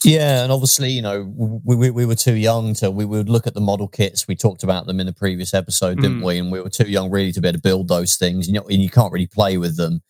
Yeah, 0.04 0.44
and 0.44 0.52
obviously, 0.52 0.90
you 0.90 1.02
know, 1.02 1.24
we, 1.64 1.74
we, 1.74 1.90
we 1.90 2.06
were 2.06 2.14
too 2.14 2.34
young 2.36 2.74
to. 2.74 2.90
We 2.90 3.04
would 3.04 3.28
look 3.28 3.46
at 3.48 3.54
the 3.54 3.60
model 3.60 3.88
kits. 3.88 4.28
We 4.28 4.36
talked 4.36 4.62
about 4.62 4.86
them 4.86 5.00
in 5.00 5.06
the 5.06 5.12
previous 5.12 5.52
episode, 5.54 5.96
didn't 6.00 6.20
Mm. 6.20 6.24
we? 6.24 6.38
And 6.38 6.52
we 6.52 6.60
were 6.60 6.70
too 6.70 6.88
young 6.88 7.10
really 7.10 7.32
to 7.32 7.40
be 7.40 7.48
able 7.48 7.58
to 7.58 7.62
build 7.62 7.88
those 7.88 8.16
things. 8.16 8.46
You 8.46 8.54
know, 8.54 8.66
and 8.68 8.80
you 8.80 8.90
can't 8.90 9.12
really 9.12 9.26
play 9.26 9.56
with 9.58 9.76
them. 9.76 10.02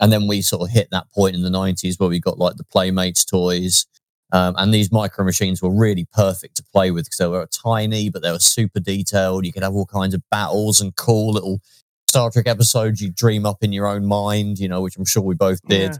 And 0.00 0.10
then 0.10 0.28
we 0.28 0.40
sort 0.42 0.62
of 0.62 0.70
hit 0.70 0.88
that 0.92 1.10
point 1.12 1.34
in 1.34 1.42
the 1.42 1.50
nineties 1.50 1.98
where 1.98 2.08
we 2.08 2.20
got 2.20 2.38
like 2.38 2.56
the 2.56 2.64
Playmates 2.64 3.24
toys, 3.24 3.86
um, 4.32 4.54
and 4.56 4.72
these 4.72 4.90
micro 4.90 5.24
machines 5.24 5.60
were 5.60 5.74
really 5.74 6.06
perfect 6.12 6.56
to 6.56 6.62
play 6.72 6.90
with 6.90 7.04
because 7.04 7.18
they 7.18 7.26
were 7.26 7.46
tiny, 7.52 8.08
but 8.08 8.22
they 8.22 8.30
were 8.30 8.38
super 8.38 8.80
detailed. 8.80 9.44
You 9.44 9.52
could 9.52 9.62
have 9.62 9.74
all 9.74 9.86
kinds 9.86 10.14
of 10.14 10.22
battles 10.30 10.80
and 10.80 10.96
cool 10.96 11.32
little 11.32 11.60
Star 12.08 12.30
Trek 12.30 12.46
episodes 12.46 13.02
you 13.02 13.10
dream 13.10 13.44
up 13.44 13.62
in 13.62 13.72
your 13.72 13.86
own 13.86 14.06
mind. 14.06 14.58
You 14.58 14.68
know, 14.68 14.80
which 14.80 14.96
I'm 14.96 15.04
sure 15.04 15.22
we 15.22 15.34
both 15.34 15.60
did. 15.68 15.98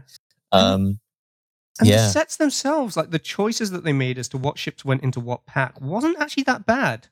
Yeah. 0.51 0.59
Um, 0.59 0.99
And 1.79 1.87
Yeah. 1.87 1.97
the 1.97 2.09
sets 2.09 2.35
themselves, 2.37 2.97
like 2.97 3.11
the 3.11 3.19
choices 3.19 3.71
that 3.71 3.83
they 3.83 3.93
made 3.93 4.17
as 4.17 4.27
to 4.29 4.37
what 4.37 4.57
ships 4.57 4.83
went 4.85 5.01
into 5.03 5.19
what 5.19 5.45
pack, 5.45 5.79
wasn't 5.81 6.19
actually 6.19 6.43
that 6.43 6.65
bad. 6.65 7.07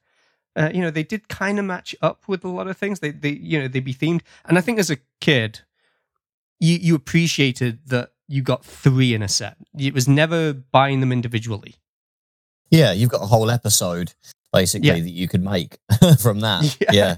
Uh, 0.56 0.70
you 0.74 0.82
know, 0.82 0.90
they 0.92 1.04
did 1.04 1.28
kind 1.30 1.60
of 1.60 1.66
match 1.66 1.96
up 2.02 2.24
with 2.28 2.44
a 2.44 2.48
lot 2.50 2.68
of 2.68 2.76
things. 2.78 3.00
They, 3.00 3.12
they, 3.12 3.30
you 3.30 3.60
know, 3.60 3.68
they'd 3.68 3.80
be 3.84 3.94
themed. 3.94 4.22
And 4.46 4.58
I 4.58 4.62
think 4.62 4.80
as 4.80 4.90
a 4.90 4.98
kid, 5.22 5.62
you 6.60 6.78
you 6.82 6.96
appreciated 6.96 7.80
that 7.88 8.12
you 8.28 8.42
got 8.42 8.66
three 8.66 9.14
in 9.14 9.22
a 9.22 9.28
set. 9.28 9.56
It 9.78 9.94
was 9.94 10.08
never 10.08 10.54
buying 10.54 11.00
them 11.00 11.12
individually. 11.12 11.76
Yeah, 12.72 12.92
you've 12.92 13.12
got 13.12 13.22
a 13.22 13.28
whole 13.28 13.50
episode 13.52 14.14
basically 14.52 14.88
Yeah. 14.90 14.96
that 14.96 15.10
you 15.12 15.28
could 15.28 15.44
make 15.44 15.78
from 16.20 16.40
that. 16.42 16.78
Yeah. 16.92 17.18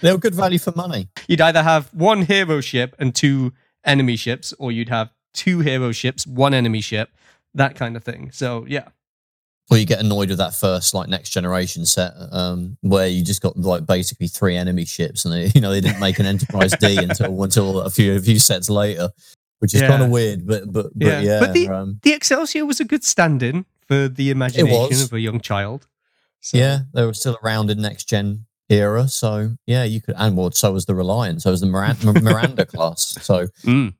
They 0.00 0.10
were 0.12 0.18
good 0.18 0.34
value 0.34 0.58
for 0.58 0.72
money. 0.74 1.08
you'd 1.28 1.40
either 1.40 1.62
have 1.62 1.94
one 1.94 2.22
hero 2.22 2.60
ship 2.60 2.96
and 2.98 3.14
two 3.14 3.52
enemy 3.84 4.16
ships, 4.16 4.52
or 4.58 4.72
you'd 4.72 4.88
have 4.88 5.10
two 5.34 5.60
hero 5.60 5.92
ships, 5.92 6.26
one 6.26 6.54
enemy 6.54 6.80
ship, 6.80 7.10
that 7.54 7.74
kind 7.76 7.96
of 7.96 8.04
thing. 8.04 8.30
So 8.32 8.64
yeah, 8.68 8.88
Or 9.70 9.76
you 9.78 9.86
get 9.86 10.00
annoyed 10.00 10.28
with 10.30 10.38
that 10.38 10.54
first 10.54 10.94
like 10.94 11.08
next 11.08 11.30
generation 11.30 11.86
set 11.86 12.12
um, 12.32 12.76
where 12.80 13.06
you 13.08 13.24
just 13.24 13.40
got 13.42 13.56
like 13.56 13.86
basically 13.86 14.28
three 14.28 14.56
enemy 14.56 14.84
ships 14.84 15.24
and 15.24 15.32
they, 15.34 15.46
you 15.54 15.60
know 15.60 15.70
they 15.70 15.80
didn't 15.80 16.00
make 16.00 16.18
an 16.18 16.26
Enterprise 16.26 16.72
D 16.80 16.96
until 17.02 17.42
until 17.42 17.80
a 17.82 17.90
few 17.90 18.16
a 18.16 18.20
few 18.20 18.38
sets 18.38 18.68
later, 18.70 19.10
which 19.60 19.74
is 19.74 19.80
Yeah. 19.82 19.88
kind 19.88 20.02
of 20.02 20.10
weird. 20.10 20.46
But 20.46 20.72
but 20.72 20.86
but 20.94 21.06
Yeah. 21.06 21.20
yeah, 21.20 21.40
But 21.40 21.52
the- 21.52 21.68
um, 21.68 22.00
the 22.02 22.12
Excelsior 22.12 22.66
was 22.66 22.80
a 22.80 22.84
good 22.84 23.04
stand-in 23.04 23.64
for 23.86 24.08
the 24.08 24.30
imagination 24.30 25.02
of 25.02 25.12
a 25.12 25.20
young 25.20 25.40
child. 25.40 25.86
So- 26.40 26.56
yeah, 26.58 26.80
they 26.94 27.04
were 27.04 27.14
still 27.14 27.36
around 27.44 27.70
in 27.70 27.80
next 27.82 28.08
gen 28.08 28.46
era. 28.68 29.08
So 29.08 29.56
yeah, 29.66 29.82
you 29.84 30.00
could 30.00 30.14
and 30.18 30.36
well, 30.36 30.50
so 30.52 30.72
was 30.72 30.86
the 30.86 30.94
Reliant, 30.94 31.42
so 31.42 31.50
was 31.50 31.60
the 31.60 31.66
Miranda, 31.66 32.12
Miranda 32.20 32.64
class. 32.66 33.18
So 33.22 33.48
Mm. 33.64 33.94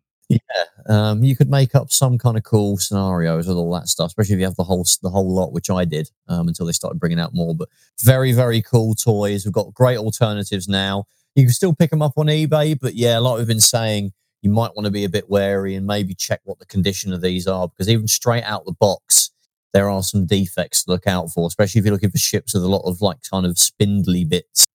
Um, 0.89 1.23
you 1.23 1.37
could 1.37 1.51
make 1.51 1.75
up 1.75 1.91
some 1.91 2.19
kind 2.19 2.37
of 2.37 2.45
cool 2.45 2.79
scenarios 2.79 3.47
with 3.47 3.57
all 3.57 3.73
that 3.75 3.89
stuff, 3.89 4.09
especially 4.09 4.35
if 4.35 4.39
you 4.41 4.47
have 4.47 4.57
the 4.57 4.65
whole 4.65 4.87
the 5.03 5.11
whole 5.11 5.33
lot, 5.33 5.53
which 5.53 5.71
I 5.71 5.85
did 5.85 6.11
um, 6.29 6.49
until 6.49 6.67
they 6.67 6.73
started 6.73 7.01
bringing 7.01 7.21
out 7.21 7.35
more. 7.35 7.55
But 7.55 7.69
very 8.03 8.33
very 8.33 8.63
cool 8.63 8.95
toys. 8.95 9.45
We've 9.45 9.55
got 9.55 9.75
great 9.75 9.99
alternatives 9.99 10.69
now. 10.69 11.05
You 11.35 11.45
can 11.45 11.53
still 11.53 11.75
pick 11.75 11.91
them 11.91 12.03
up 12.03 12.15
on 12.17 12.27
eBay, 12.27 12.79
but 12.81 12.95
yeah, 12.95 13.19
like 13.19 13.39
we've 13.39 13.47
been 13.47 13.61
saying, 13.61 14.13
you 14.43 14.51
might 14.51 14.75
want 14.75 14.87
to 14.87 14.91
be 14.91 15.05
a 15.05 15.09
bit 15.09 15.29
wary 15.29 15.75
and 15.75 15.87
maybe 15.87 16.15
check 16.15 16.41
what 16.45 16.59
the 16.59 16.67
condition 16.67 17.13
of 17.13 17.21
these 17.21 17.47
are 17.47 17.69
because 17.69 17.89
even 17.89 18.09
straight 18.09 18.45
out 18.45 18.65
the 18.65 18.73
box, 18.73 19.31
there 19.73 19.89
are 19.89 20.03
some 20.03 20.27
defects 20.27 20.85
to 20.85 20.91
look 20.91 21.07
out 21.07 21.31
for, 21.31 21.47
especially 21.47 21.79
if 21.79 21.85
you're 21.85 21.95
looking 21.95 22.11
for 22.11 22.19
ships 22.19 22.55
with 22.55 22.65
a 22.65 22.69
lot 22.69 22.83
of 22.85 23.01
like 23.01 23.19
kind 23.29 23.47
of 23.47 23.59
spindly 23.59 24.25
bits 24.25 24.67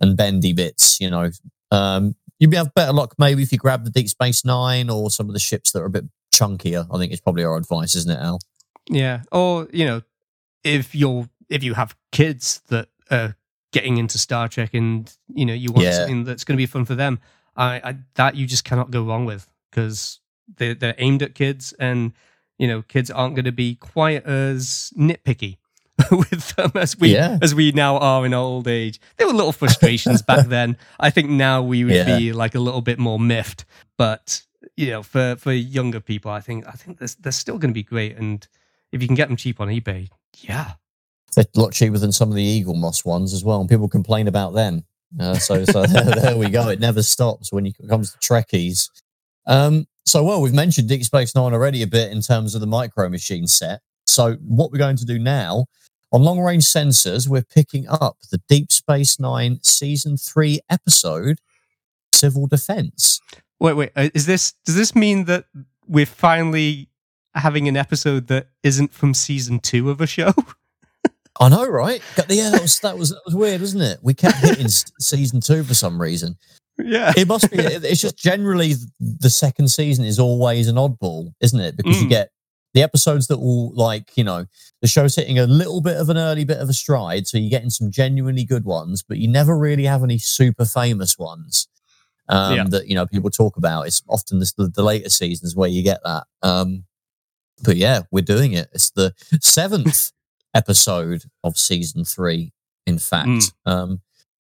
and 0.00 0.16
bendy 0.16 0.52
bits. 0.52 1.00
You 1.00 1.10
know, 1.10 1.30
um, 1.70 2.14
you'd 2.38 2.54
have 2.54 2.74
better 2.74 2.92
luck 2.92 3.14
maybe 3.18 3.42
if 3.42 3.52
you 3.52 3.58
grab 3.58 3.84
the 3.84 3.90
Deep 3.90 4.08
Space 4.08 4.44
Nine 4.44 4.90
or 4.90 5.10
some 5.10 5.28
of 5.28 5.32
the 5.32 5.38
ships 5.40 5.72
that 5.72 5.82
are 5.82 5.86
a 5.86 5.90
bit 5.90 6.04
chunkier. 6.34 6.86
I 6.92 6.98
think 6.98 7.12
it's 7.12 7.20
probably 7.20 7.44
our 7.44 7.56
advice, 7.56 7.94
isn't 7.94 8.10
it, 8.10 8.20
Al? 8.20 8.38
Yeah. 8.88 9.22
Or, 9.32 9.68
you 9.72 9.84
know, 9.86 10.02
if 10.64 10.94
you're 10.94 11.28
if 11.48 11.62
you 11.62 11.74
have 11.74 11.94
kids 12.12 12.60
that 12.68 12.88
are 13.10 13.36
getting 13.72 13.98
into 13.98 14.18
Star 14.18 14.48
Trek 14.48 14.74
and, 14.74 15.12
you 15.28 15.46
know, 15.46 15.54
you 15.54 15.70
want 15.72 15.84
Yeah. 15.86 15.92
something 15.92 16.24
that's 16.24 16.44
gonna 16.44 16.56
be 16.56 16.66
fun 16.66 16.84
for 16.84 16.94
them, 16.94 17.20
I, 17.56 17.80
I 17.82 17.96
that 18.14 18.34
you 18.36 18.46
just 18.46 18.64
cannot 18.64 18.90
go 18.90 19.02
wrong 19.02 19.24
with 19.24 19.48
because 19.70 20.20
they're 20.56 20.74
they're 20.74 20.94
aimed 20.98 21.22
at 21.22 21.34
kids 21.34 21.72
and 21.78 22.12
you 22.58 22.66
know, 22.66 22.80
kids 22.82 23.10
aren't 23.10 23.36
gonna 23.36 23.52
be 23.52 23.74
quite 23.74 24.24
as 24.24 24.92
nitpicky 24.96 25.58
with 26.10 26.54
them 26.56 26.72
as 26.74 26.98
we 26.98 27.14
Yeah. 27.14 27.38
as 27.40 27.54
we 27.54 27.72
now 27.72 27.96
are 27.98 28.26
in 28.26 28.34
our 28.34 28.40
old 28.42 28.68
age. 28.68 29.00
There 29.16 29.26
were 29.26 29.32
little 29.32 29.52
frustrations 29.52 30.22
back 30.22 30.46
then. 30.48 30.76
I 31.00 31.10
think 31.10 31.30
now 31.30 31.62
we 31.62 31.84
would 31.84 31.94
Yeah. 31.94 32.18
be 32.18 32.32
like 32.32 32.54
a 32.54 32.60
little 32.60 32.82
bit 32.82 32.98
more 32.98 33.18
miffed. 33.18 33.64
But 33.96 34.42
you 34.76 34.88
know, 34.90 35.02
for 35.02 35.36
for 35.36 35.52
younger 35.52 36.00
people, 36.00 36.30
I 36.30 36.40
think 36.40 36.66
I 36.66 36.72
think 36.72 36.98
they're, 36.98 37.08
they're 37.20 37.32
still 37.32 37.58
going 37.58 37.70
to 37.70 37.74
be 37.74 37.82
great. 37.82 38.16
And 38.16 38.46
if 38.92 39.00
you 39.00 39.08
can 39.08 39.14
get 39.16 39.28
them 39.28 39.36
cheap 39.36 39.60
on 39.60 39.68
eBay, 39.68 40.08
yeah, 40.38 40.72
They're 41.34 41.44
a 41.56 41.60
lot 41.60 41.72
cheaper 41.72 41.98
than 41.98 42.12
some 42.12 42.28
of 42.30 42.34
the 42.36 42.62
Eaglemoss 42.64 43.04
ones 43.06 43.32
as 43.32 43.42
well, 43.44 43.60
and 43.60 43.68
people 43.68 43.88
complain 43.88 44.28
about 44.28 44.54
them. 44.54 44.84
Uh, 45.18 45.34
so, 45.38 45.64
so 45.64 45.82
there, 45.86 46.36
we 46.36 46.50
go. 46.50 46.68
It 46.68 46.80
never 46.80 47.02
stops 47.02 47.52
when 47.52 47.64
it 47.66 47.76
comes 47.88 48.12
to 48.12 48.18
Trekkies. 48.18 48.90
Um, 49.46 49.86
so, 50.04 50.22
well, 50.24 50.40
we've 50.42 50.52
mentioned 50.54 50.88
Deep 50.88 51.04
Space 51.04 51.34
Nine 51.34 51.52
already 51.54 51.82
a 51.82 51.86
bit 51.86 52.12
in 52.12 52.20
terms 52.20 52.54
of 52.54 52.60
the 52.60 52.66
Micro 52.66 53.08
Machine 53.08 53.46
set. 53.46 53.80
So 54.16 54.36
what 54.46 54.72
we're 54.72 54.78
going 54.78 54.96
to 54.96 55.04
do 55.04 55.18
now 55.18 55.66
on 56.10 56.22
long 56.22 56.40
range 56.40 56.64
sensors, 56.64 57.28
we're 57.28 57.42
picking 57.44 57.86
up 57.86 58.16
the 58.30 58.40
Deep 58.48 58.72
Space 58.72 59.20
Nine 59.20 59.58
season 59.62 60.16
three 60.16 60.58
episode, 60.70 61.38
Civil 62.14 62.46
Defense. 62.46 63.20
Wait, 63.60 63.74
wait. 63.74 63.90
uh, 63.94 64.08
Is 64.14 64.24
this 64.24 64.54
does 64.64 64.74
this 64.74 64.94
mean 64.94 65.26
that 65.26 65.44
we're 65.86 66.06
finally 66.06 66.88
having 67.34 67.68
an 67.68 67.76
episode 67.76 68.28
that 68.28 68.48
isn't 68.62 68.94
from 68.94 69.12
season 69.12 69.58
two 69.58 69.90
of 69.90 70.00
a 70.00 70.06
show? 70.06 70.32
I 71.40 71.50
know, 71.50 71.66
right? 71.68 72.00
Yeah, 72.30 72.48
that 72.48 72.62
was 72.62 72.78
that 72.80 72.96
was 72.96 73.10
that 73.10 73.20
was 73.26 73.34
weird, 73.34 73.60
wasn't 73.60 73.82
it? 73.82 73.98
We 74.02 74.14
kept 74.14 74.38
hitting 74.38 74.68
season 74.98 75.40
two 75.42 75.62
for 75.62 75.74
some 75.74 76.00
reason. 76.00 76.38
yeah. 76.78 77.12
It 77.14 77.28
must 77.28 77.50
be. 77.50 77.58
It's 77.58 78.00
just 78.00 78.16
generally 78.16 78.72
the 78.98 79.28
second 79.28 79.68
season 79.68 80.06
is 80.06 80.18
always 80.18 80.68
an 80.68 80.76
oddball, 80.76 81.32
isn't 81.42 81.60
it? 81.60 81.76
Because 81.76 82.00
you 82.00 82.06
Mm. 82.06 82.10
get 82.10 82.30
the 82.76 82.82
episodes 82.82 83.26
that 83.28 83.38
will 83.38 83.72
like 83.74 84.16
you 84.16 84.22
know 84.22 84.44
the 84.82 84.86
show's 84.86 85.16
hitting 85.16 85.38
a 85.38 85.46
little 85.46 85.80
bit 85.80 85.96
of 85.96 86.10
an 86.10 86.18
early 86.18 86.44
bit 86.44 86.58
of 86.58 86.68
a 86.68 86.74
stride, 86.74 87.26
so 87.26 87.38
you're 87.38 87.48
getting 87.50 87.70
some 87.70 87.90
genuinely 87.90 88.44
good 88.44 88.66
ones, 88.66 89.02
but 89.02 89.16
you 89.16 89.28
never 89.28 89.56
really 89.56 89.84
have 89.84 90.04
any 90.04 90.18
super 90.18 90.66
famous 90.66 91.18
ones 91.18 91.68
um, 92.28 92.54
Yeah. 92.54 92.64
that 92.68 92.86
you 92.86 92.94
know 92.94 93.06
people 93.06 93.30
talk 93.30 93.56
about. 93.56 93.86
It's 93.86 94.02
often 94.08 94.40
this, 94.40 94.52
the, 94.52 94.68
the 94.68 94.82
later 94.82 95.08
seasons 95.08 95.56
where 95.56 95.70
you 95.70 95.82
get 95.82 96.00
that. 96.04 96.24
Um, 96.42 96.84
but 97.64 97.76
yeah, 97.76 98.02
we're 98.10 98.20
doing 98.20 98.52
it. 98.52 98.68
It's 98.74 98.90
the 98.90 99.14
seventh 99.40 100.12
episode 100.54 101.24
of 101.42 101.56
season 101.56 102.04
three, 102.04 102.52
in 102.86 102.98
fact. 102.98 103.28
Mm. 103.28 103.52
Um, 103.64 104.00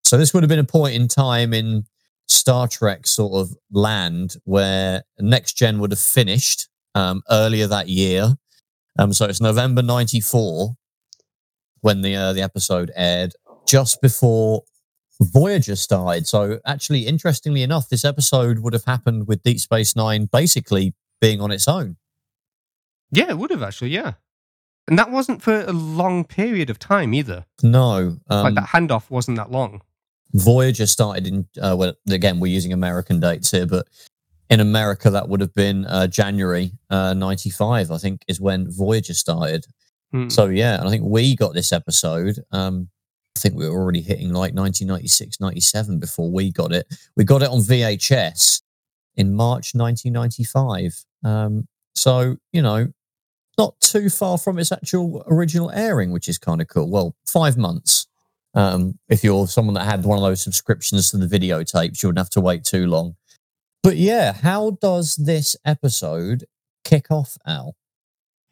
so 0.03 0.17
this 0.17 0.33
would 0.35 0.43
have 0.43 0.49
been 0.49 0.59
a 0.59 0.63
point 0.63 0.93
in 0.93 1.07
time 1.07 1.51
in 1.51 1.85
Star 2.27 2.67
Trek 2.67 3.07
sort 3.07 3.33
of 3.33 3.55
land 3.71 4.35
where 4.43 5.03
Next 5.19 5.53
Gen 5.53 5.79
would 5.79 5.91
have 5.91 5.99
finished 5.99 6.67
um, 6.95 7.21
earlier 7.29 7.67
that 7.67 7.89
year. 7.89 8.35
Um, 8.97 9.13
so 9.13 9.25
it's 9.25 9.41
November 9.41 9.81
'94 9.81 10.75
when 11.81 12.01
the 12.01 12.15
uh, 12.15 12.33
the 12.33 12.41
episode 12.41 12.91
aired, 12.95 13.33
just 13.65 14.01
before 14.01 14.63
Voyager 15.21 15.75
started. 15.75 16.27
So 16.27 16.59
actually, 16.65 17.07
interestingly 17.07 17.63
enough, 17.63 17.89
this 17.89 18.05
episode 18.05 18.59
would 18.59 18.73
have 18.73 18.85
happened 18.85 19.27
with 19.27 19.43
Deep 19.43 19.59
Space 19.59 19.95
Nine 19.95 20.25
basically 20.31 20.93
being 21.21 21.41
on 21.41 21.51
its 21.51 21.67
own. 21.67 21.97
Yeah, 23.11 23.29
it 23.29 23.37
would 23.37 23.51
have 23.51 23.63
actually, 23.63 23.89
yeah. 23.89 24.13
And 24.87 24.97
that 24.97 25.11
wasn't 25.11 25.41
for 25.41 25.61
a 25.61 25.73
long 25.73 26.23
period 26.23 26.69
of 26.69 26.79
time 26.79 27.13
either. 27.13 27.45
No, 27.61 28.17
um, 28.29 28.43
like 28.43 28.55
that 28.55 28.69
handoff 28.69 29.09
wasn't 29.09 29.37
that 29.37 29.51
long. 29.51 29.81
Voyager 30.33 30.87
started 30.87 31.27
in 31.27 31.47
uh, 31.61 31.75
well 31.77 31.93
again 32.09 32.39
we're 32.39 32.51
using 32.51 32.73
American 32.73 33.19
dates 33.19 33.51
here, 33.51 33.65
but 33.65 33.87
in 34.49 34.59
America 34.59 35.09
that 35.11 35.29
would 35.29 35.41
have 35.41 35.53
been 35.53 35.85
uh, 35.85 36.07
January 36.07 36.71
uh, 36.89 37.13
'95, 37.13 37.91
I 37.91 37.97
think, 37.97 38.23
is 38.27 38.41
when 38.41 38.69
Voyager 38.69 39.13
started. 39.13 39.65
Hmm. 40.11 40.29
So 40.29 40.47
yeah, 40.47 40.79
and 40.79 40.87
I 40.87 40.91
think 40.91 41.03
we 41.05 41.35
got 41.35 41.53
this 41.53 41.71
episode. 41.71 42.39
Um, 42.51 42.89
I 43.35 43.39
think 43.39 43.55
we 43.55 43.69
were 43.69 43.79
already 43.79 44.01
hitting 44.01 44.33
like 44.33 44.53
1996, 44.53 45.39
97 45.39 45.99
before 45.99 46.31
we 46.31 46.51
got 46.51 46.73
it. 46.73 46.87
We 47.15 47.23
got 47.23 47.41
it 47.41 47.49
on 47.49 47.59
VHS 47.59 48.61
in 49.15 49.33
March 49.33 49.73
1995. 49.75 51.05
Um, 51.23 51.67
so 51.93 52.37
you 52.51 52.61
know, 52.61 52.87
not 53.57 53.79
too 53.81 54.09
far 54.09 54.37
from 54.37 54.57
its 54.57 54.71
actual 54.71 55.23
original 55.27 55.69
airing, 55.71 56.11
which 56.11 56.27
is 56.27 56.37
kind 56.37 56.61
of 56.61 56.67
cool. 56.67 56.89
Well, 56.89 57.15
five 57.27 57.57
months. 57.57 58.07
Um, 58.55 58.97
if 59.09 59.23
you're 59.23 59.47
someone 59.47 59.75
that 59.75 59.85
had 59.85 60.03
one 60.05 60.17
of 60.17 60.23
those 60.23 60.43
subscriptions 60.43 61.11
to 61.11 61.17
the 61.17 61.27
videotapes, 61.27 62.01
you 62.01 62.09
wouldn't 62.09 62.17
have 62.17 62.31
to 62.31 62.41
wait 62.41 62.63
too 62.63 62.87
long. 62.87 63.15
But 63.81 63.97
yeah, 63.97 64.33
how 64.33 64.71
does 64.71 65.15
this 65.15 65.55
episode 65.65 66.45
kick 66.83 67.11
off, 67.11 67.37
Al? 67.45 67.75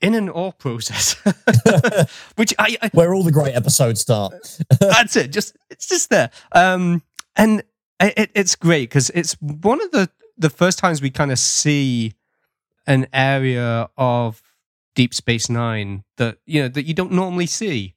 in 0.01 0.13
an 0.13 0.29
ore 0.29 0.53
process, 0.53 1.13
which 2.35 2.53
I, 2.59 2.77
I 2.81 2.89
Where 2.93 3.13
all 3.13 3.23
the 3.23 3.31
great 3.31 3.55
episodes 3.55 4.01
start. 4.01 4.33
that's 4.79 5.15
it. 5.15 5.31
Just 5.31 5.57
it's 5.69 5.87
just 5.87 6.09
there. 6.09 6.29
Um, 6.51 7.01
and 7.35 7.63
it, 7.99 8.31
it's 8.35 8.55
great 8.55 8.89
because 8.89 9.09
it's 9.11 9.33
one 9.41 9.81
of 9.81 9.91
the 9.91 10.09
the 10.37 10.49
first 10.49 10.79
times 10.79 11.01
we 11.01 11.09
kind 11.09 11.31
of 11.31 11.39
see 11.39 12.13
an 12.85 13.07
area 13.11 13.89
of 13.97 14.41
Deep 14.95 15.13
Space 15.13 15.49
Nine 15.49 16.03
that 16.17 16.37
you 16.45 16.61
know 16.61 16.67
that 16.67 16.83
you 16.83 16.93
don't 16.93 17.11
normally 17.11 17.47
see. 17.47 17.95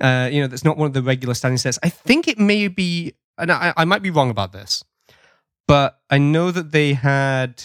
Uh, 0.00 0.28
you 0.30 0.42
know, 0.42 0.46
that's 0.46 0.64
not 0.64 0.76
one 0.76 0.86
of 0.86 0.92
the 0.92 1.02
regular 1.02 1.34
standing 1.34 1.56
sets. 1.56 1.78
I 1.82 1.88
think 1.88 2.28
it 2.28 2.38
may 2.38 2.68
be, 2.68 3.14
and 3.38 3.50
I, 3.50 3.72
I 3.78 3.86
might 3.86 4.02
be 4.02 4.10
wrong 4.10 4.28
about 4.28 4.52
this, 4.52 4.84
but 5.66 6.00
I 6.10 6.18
know 6.18 6.50
that 6.50 6.72
they 6.72 6.94
had 6.94 7.62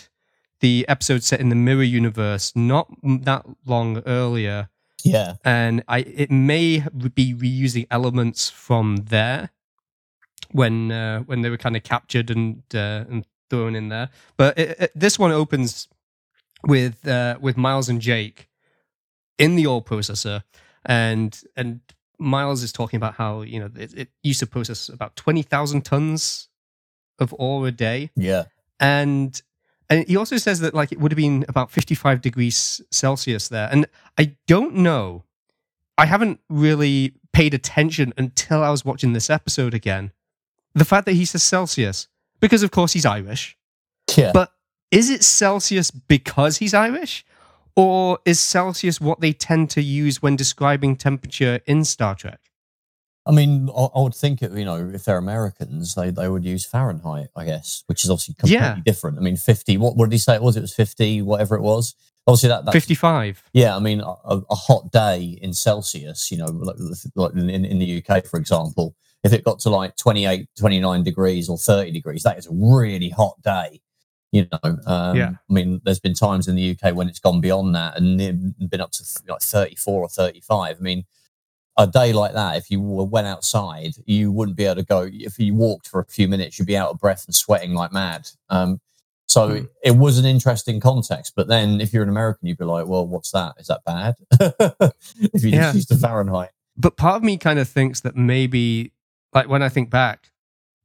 the 0.60 0.86
episode 0.88 1.24
set 1.24 1.40
in 1.40 1.50
the 1.50 1.56
Mirror 1.56 1.84
Universe 1.84 2.54
not 2.56 2.88
that 3.04 3.46
long 3.66 4.02
earlier 4.06 4.70
Yeah. 5.04 5.36
and 5.44 5.84
I 5.88 6.00
it 6.00 6.30
may 6.32 6.84
be 7.16 7.34
reusing 7.34 7.88
elements 7.90 8.50
from 8.50 8.98
there 9.10 9.50
when 10.52 10.92
uh, 10.92 11.22
when 11.22 11.42
they 11.42 11.50
were 11.50 11.58
kind 11.58 11.76
of 11.76 11.84
captured 11.84 12.30
and 12.30 12.62
uh, 12.74 13.06
and 13.10 13.26
thrown 13.50 13.76
in 13.76 13.90
there. 13.90 14.10
But 14.38 14.58
it, 14.60 14.80
it- 14.80 14.92
this 14.96 15.18
one 15.18 15.32
opens 15.32 15.88
with 16.64 17.08
uh, 17.08 17.38
with 17.42 17.58
Miles 17.58 17.90
and 17.90 18.02
Jake 18.02 18.48
in 19.38 19.56
the 19.56 19.66
oil 19.68 19.82
processor, 19.82 20.44
and 20.86 21.42
and 21.56 21.80
Miles 22.20 22.62
is 22.64 22.72
talking 22.72 22.98
about 22.98 23.16
how 23.16 23.42
you 23.42 23.60
know 23.60 23.70
it, 23.78 23.94
it 23.98 24.10
used 24.24 24.40
to 24.42 24.46
process 24.48 24.90
about 24.90 25.16
twenty 25.16 25.42
thousand 25.42 25.84
tons 25.86 26.50
of 27.22 27.34
ore 27.40 27.68
a 27.68 27.72
day, 27.72 28.10
Yeah. 28.18 28.44
and 28.80 29.42
and 29.90 30.08
he 30.08 30.16
also 30.18 30.38
says 30.38 30.60
that 30.62 30.74
like 30.74 30.92
it 30.92 31.00
would 31.00 31.12
have 31.12 31.18
been 31.18 31.46
about 31.48 31.70
55 31.72 32.22
degrees 32.22 32.82
celsius 32.92 33.48
there. 33.50 33.70
And 33.72 33.86
i 34.18 34.36
don't 34.48 34.76
know. 34.76 35.24
I 35.98 36.06
haven't 36.06 36.40
really 36.50 37.14
paid 37.34 37.54
attention 37.54 38.14
until 38.18 38.62
i 38.64 38.70
was 38.70 38.84
watching 38.84 39.14
this 39.14 39.30
episode 39.30 39.74
again 39.74 40.12
the 40.76 40.84
fact 40.86 41.06
that 41.06 41.14
he 41.14 41.24
says 41.26 41.44
celsius 41.44 42.08
because 42.42 42.64
of 42.64 42.72
course 42.72 42.92
he's 42.94 43.06
irish. 43.06 43.58
Yeah. 44.18 44.32
but 44.34 44.52
is 44.90 45.10
it 45.10 45.24
celsius 45.24 45.92
because 45.92 46.58
he's 46.58 46.74
irish? 46.74 47.24
Or 47.78 48.20
is 48.26 48.38
celsius 48.42 49.00
what 49.00 49.22
they 49.22 49.32
tend 49.32 49.70
to 49.72 49.82
use 49.82 50.22
when 50.22 50.36
describing 50.36 50.98
temperature 50.98 51.62
in 51.66 51.86
star 51.86 52.16
trek 52.16 52.41
I 53.26 53.32
mean, 53.32 53.70
I, 53.70 53.88
I 53.96 54.02
would 54.02 54.16
think, 54.16 54.42
it, 54.42 54.52
you 54.54 54.66
know, 54.66 54.90
if 54.94 55.06
they're 55.06 55.18
Americans, 55.18 55.94
they, 55.96 56.10
they 56.10 56.28
would 56.28 56.44
use 56.44 56.66
Fahrenheit, 56.66 57.28
I 57.36 57.46
guess, 57.46 57.84
which 57.88 58.04
is 58.04 58.10
obviously 58.10 58.34
completely 58.36 58.66
Yeah. 58.66 58.78
different. 58.84 59.18
I 59.18 59.22
mean, 59.22 59.38
50, 59.38 59.78
what, 59.78 59.96
what 59.96 60.10
did 60.10 60.16
he 60.16 60.20
say 60.20 60.36
it 60.36 60.42
was? 60.42 60.58
It 60.58 60.62
was 60.62 60.74
50, 60.74 61.22
whatever 61.22 61.56
it 61.56 61.62
was. 61.62 61.94
Obviously, 62.28 62.50
that, 62.50 62.66
that's 62.66 62.74
55 62.74 63.44
Yeah, 63.54 63.76
I 63.76 63.80
mean, 63.80 64.00
a, 64.02 64.16
a 64.50 64.56
hot 64.56 64.92
day 64.92 65.38
in 65.42 65.54
Celsius, 65.54 66.32
you 66.32 66.38
know, 66.38 66.46
like, 66.46 66.76
like 67.16 67.34
in, 67.34 67.50
in 67.50 67.80
the 67.80 68.04
UK, 68.04 68.26
for 68.26 68.38
example, 68.40 68.96
if 69.24 69.34
it 69.34 69.44
got 69.44 69.60
to 69.60 69.70
like 69.70 69.96
28, 69.98 70.48
29 70.58 71.04
degrees 71.04 71.48
or 71.50 71.58
30 71.58 71.92
degrees, 71.92 72.24
that 72.24 72.38
is 72.40 72.48
a 72.48 72.52
really 72.52 73.10
hot 73.10 73.40
day. 73.44 73.82
You 74.32 74.48
know, 74.52 74.78
um, 74.88 75.16
Yeah. 75.18 75.32
I 75.50 75.54
mean, 75.54 75.82
there's 75.84 76.00
been 76.00 76.14
times 76.16 76.48
in 76.48 76.56
the 76.56 76.72
UK 76.80 76.96
when 76.96 77.08
it's 77.10 77.20
gone 77.20 77.42
beyond 77.42 77.76
that 77.76 77.98
and 77.98 78.18
been 78.70 78.82
up 78.82 78.92
to 78.94 79.04
like 79.28 79.42
34 79.42 80.02
or 80.02 80.08
35. 80.10 80.78
I 80.80 80.82
mean, 80.82 81.04
a 81.78 81.88
day 81.88 82.14
like 82.14 82.34
that, 82.34 82.58
if 82.58 82.70
you 82.70 82.82
went 82.82 83.28
outside, 83.28 83.94
you 84.06 84.32
wouldn't 84.32 84.58
be 84.58 84.66
able 84.66 84.76
to 84.76 84.84
go. 84.84 85.10
If 85.12 85.40
you 85.40 85.54
walked 85.56 85.88
for 85.88 86.00
a 86.02 86.06
few 86.06 86.28
minutes, 86.28 86.60
you'd 86.60 86.68
be 86.68 86.78
out 86.78 86.90
of 86.92 87.00
breath 87.00 87.26
and 87.26 87.34
sweating 87.36 87.74
like 87.74 87.92
mad. 87.92 88.28
Um, 88.50 88.80
so 89.28 89.48
Hmm. 89.60 89.66
it 89.84 89.96
was 89.96 90.18
an 90.20 90.26
interesting 90.26 90.80
context. 90.82 91.34
But 91.36 91.48
then, 91.48 91.80
if 91.80 91.94
you're 91.94 92.04
an 92.04 92.10
American, 92.10 92.48
you'd 92.48 92.58
be 92.58 92.66
like, 92.66 92.86
"Well, 92.88 93.08
what's 93.08 93.32
that? 93.32 93.54
Is 93.58 93.68
that 93.68 93.82
bad?" 93.86 94.16
if 94.42 95.44
you 95.44 95.52
just 95.52 95.54
Yeah. 95.54 95.74
use 95.74 95.86
the 95.86 95.98
Fahrenheit, 95.98 96.50
but 96.76 96.98
part 96.98 97.16
of 97.18 97.24
me 97.24 97.38
kind 97.38 97.58
of 97.60 97.70
thinks 97.70 98.02
that 98.02 98.16
maybe 98.16 98.92
like 99.34 99.48
when 99.48 99.62
i 99.64 99.70
think 99.70 99.90
back 99.90 100.32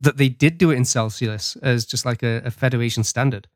that 0.01 0.17
they 0.19 0.29
did 0.29 0.59
do 0.59 0.71
it 0.71 0.77
in 0.77 0.85
celsius 0.85 1.57
as 1.63 1.85
just 1.85 2.05
like 2.05 2.23
a, 2.23 2.43
a 2.45 2.51
federation 2.51 3.03
standard 3.03 3.49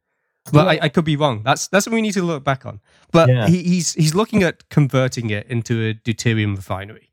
but 0.53 0.67
I, 0.67 0.79
I 0.83 0.89
could 0.89 1.05
be 1.05 1.17
wrong 1.17 1.43
that's 1.45 1.69
that's 1.69 1.87
what 1.87 1.93
we 1.95 2.03
need 2.03 2.15
to 2.15 2.23
look 2.23 2.43
back 2.45 2.65
on 2.67 2.81
but 3.13 3.29
Yeah. 3.29 3.47
he, 3.47 3.63
he's 3.63 3.95
he's 3.95 4.15
looking 4.15 4.43
at 4.43 4.69
converting 4.69 5.31
it 5.31 5.47
into 5.49 5.75
a 5.89 5.95
deuterium 5.95 6.57
refinery 6.57 7.10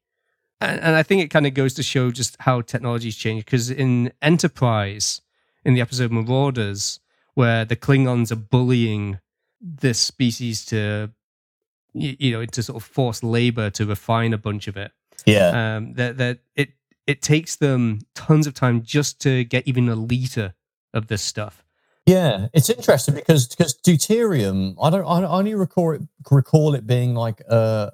and, 0.61 0.79
and 0.79 0.95
i 0.95 1.03
think 1.03 1.21
it 1.21 1.29
kind 1.29 1.47
of 1.47 1.53
goes 1.53 1.73
to 1.73 1.83
show 1.83 2.11
just 2.11 2.35
how 2.39 2.61
technology's 2.61 3.15
changed 3.15 3.45
because 3.45 3.69
in 3.69 4.11
enterprise 4.21 5.21
in 5.63 5.73
the 5.73 5.81
episode 5.81 6.11
marauders 6.11 6.99
where 7.33 7.65
the 7.65 7.75
klingons 7.75 8.31
are 8.31 8.35
bullying 8.35 9.19
this 9.61 9.99
species 9.99 10.65
to 10.65 11.11
you, 11.93 12.15
you 12.19 12.31
know 12.31 12.41
into 12.41 12.61
sort 12.61 12.81
of 12.81 12.87
forced 12.87 13.23
labor 13.23 13.69
to 13.69 13.85
refine 13.85 14.33
a 14.33 14.37
bunch 14.37 14.67
of 14.67 14.77
it 14.77 14.91
yeah, 15.25 15.75
um, 15.77 15.93
that 15.93 16.17
that 16.17 16.39
it 16.55 16.69
it 17.05 17.21
takes 17.21 17.55
them 17.55 17.99
tons 18.15 18.47
of 18.47 18.53
time 18.53 18.83
just 18.83 19.19
to 19.21 19.43
get 19.43 19.67
even 19.67 19.89
a 19.89 19.95
liter 19.95 20.53
of 20.93 21.07
this 21.07 21.21
stuff. 21.21 21.63
yeah, 22.05 22.47
it's 22.53 22.69
interesting 22.69 23.15
because 23.15 23.47
because 23.47 23.75
deuterium, 23.75 24.75
I 24.81 24.89
don't, 24.89 25.05
I 25.05 25.23
only 25.25 25.55
recall 25.55 25.93
it 25.93 26.01
recall 26.29 26.75
it 26.75 26.85
being 26.85 27.15
like 27.15 27.41
a 27.41 27.91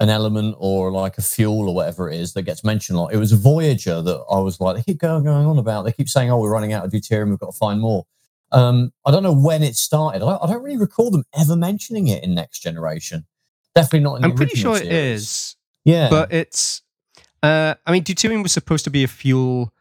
an 0.00 0.08
element 0.08 0.56
or 0.58 0.90
like 0.90 1.18
a 1.18 1.22
fuel 1.22 1.68
or 1.68 1.74
whatever 1.74 2.10
it 2.10 2.20
is 2.20 2.32
that 2.32 2.42
gets 2.42 2.64
mentioned. 2.64 2.98
Like 2.98 3.14
it 3.14 3.18
was 3.18 3.32
Voyager 3.32 4.02
that 4.02 4.24
I 4.30 4.38
was 4.40 4.60
like, 4.60 4.76
they 4.76 4.82
keep 4.82 4.98
going 4.98 5.24
going 5.24 5.46
on 5.46 5.58
about. 5.58 5.84
They 5.84 5.92
keep 5.92 6.08
saying, 6.08 6.30
"Oh, 6.30 6.38
we're 6.40 6.52
running 6.52 6.72
out 6.72 6.84
of 6.84 6.90
deuterium. 6.90 7.30
We've 7.30 7.38
got 7.38 7.52
to 7.52 7.58
find 7.58 7.80
more." 7.80 8.06
Um, 8.52 8.92
I 9.04 9.10
don't 9.10 9.22
know 9.22 9.34
when 9.34 9.62
it 9.62 9.76
started. 9.76 10.18
I 10.18 10.20
don't, 10.20 10.42
I 10.42 10.46
don't 10.46 10.62
really 10.62 10.76
recall 10.76 11.10
them 11.10 11.24
ever 11.36 11.56
mentioning 11.56 12.08
it 12.08 12.22
in 12.22 12.34
Next 12.34 12.60
Generation. 12.60 13.26
Definitely 13.74 14.00
not. 14.00 14.16
In 14.16 14.22
the 14.22 14.28
I'm 14.28 14.34
pretty 14.34 14.56
sure 14.56 14.76
it 14.76 14.84
series. 14.84 15.22
is, 15.22 15.56
Yeah, 15.84 16.08
but 16.10 16.32
it's. 16.32 16.82
Uh, 17.42 17.74
I 17.86 17.92
mean, 17.92 18.04
deuterium 18.04 18.42
was 18.42 18.52
supposed 18.52 18.84
to 18.84 18.90
be 18.90 19.04
a 19.04 19.08
fuel 19.08 19.72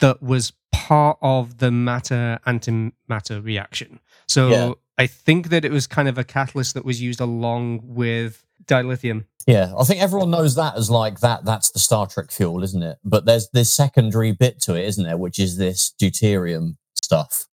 that 0.00 0.22
was 0.22 0.52
part 0.72 1.18
of 1.22 1.58
the 1.58 1.70
matter 1.70 2.38
antimatter 2.46 3.42
reaction. 3.42 4.00
So 4.26 4.48
Yeah. 4.48 4.72
I 4.98 5.06
think 5.06 5.48
that 5.48 5.64
it 5.64 5.72
was 5.72 5.86
kind 5.86 6.08
of 6.08 6.18
a 6.18 6.24
catalyst 6.24 6.74
that 6.74 6.84
was 6.84 7.00
used 7.00 7.20
along 7.20 7.80
with 7.84 8.44
dilithium. 8.66 9.24
Yeah. 9.48 9.72
I 9.78 9.84
think 9.84 10.00
everyone 10.02 10.30
knows 10.30 10.54
that 10.56 10.76
as 10.76 10.90
like 10.90 11.20
that. 11.20 11.44
That's 11.44 11.70
the 11.70 11.78
Star 11.78 12.06
Trek 12.06 12.30
fuel, 12.30 12.62
isn't 12.62 12.82
it? 12.82 12.98
But 13.02 13.24
there's 13.24 13.48
this 13.50 13.72
secondary 13.72 14.30
bit 14.30 14.60
to 14.62 14.74
it, 14.74 14.84
isn't 14.84 15.02
there? 15.04 15.16
Which 15.16 15.38
is 15.38 15.56
this 15.56 15.92
deuterium 16.00 16.76
stuff. 16.94 17.46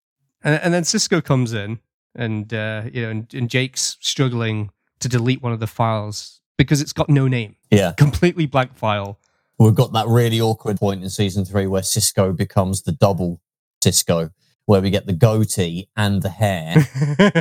And, 0.43 0.59
and 0.61 0.73
then 0.73 0.83
Sisko 0.83 1.23
comes 1.23 1.53
in, 1.53 1.79
and 2.13 2.53
uh, 2.53 2.83
you 2.91 3.01
know, 3.01 3.09
and, 3.11 3.33
and 3.33 3.49
Jake's 3.49 3.95
struggling 4.01 4.71
to 4.99 5.07
delete 5.07 5.41
one 5.41 5.53
of 5.53 5.59
the 5.61 5.67
files 5.67 6.41
because 6.57 6.81
it's 6.81 6.93
got 6.93 7.09
no 7.09 7.27
name, 7.27 7.55
Yeah, 7.71 7.93
completely 7.93 8.45
blank 8.45 8.75
file. 8.75 9.19
we've 9.57 9.73
got 9.75 9.93
that 9.93 10.07
really 10.07 10.39
awkward 10.41 10.77
point 10.77 11.01
in 11.03 11.09
season 11.09 11.45
three 11.45 11.65
where 11.67 11.81
Sisko 11.81 12.35
becomes 12.35 12.83
the 12.83 12.91
double 12.91 13.41
Sisko, 13.83 14.31
where 14.65 14.81
we 14.81 14.89
get 14.89 15.05
the 15.05 15.13
goatee 15.13 15.87
and 15.95 16.21
the 16.21 16.29
hair. 16.29 16.75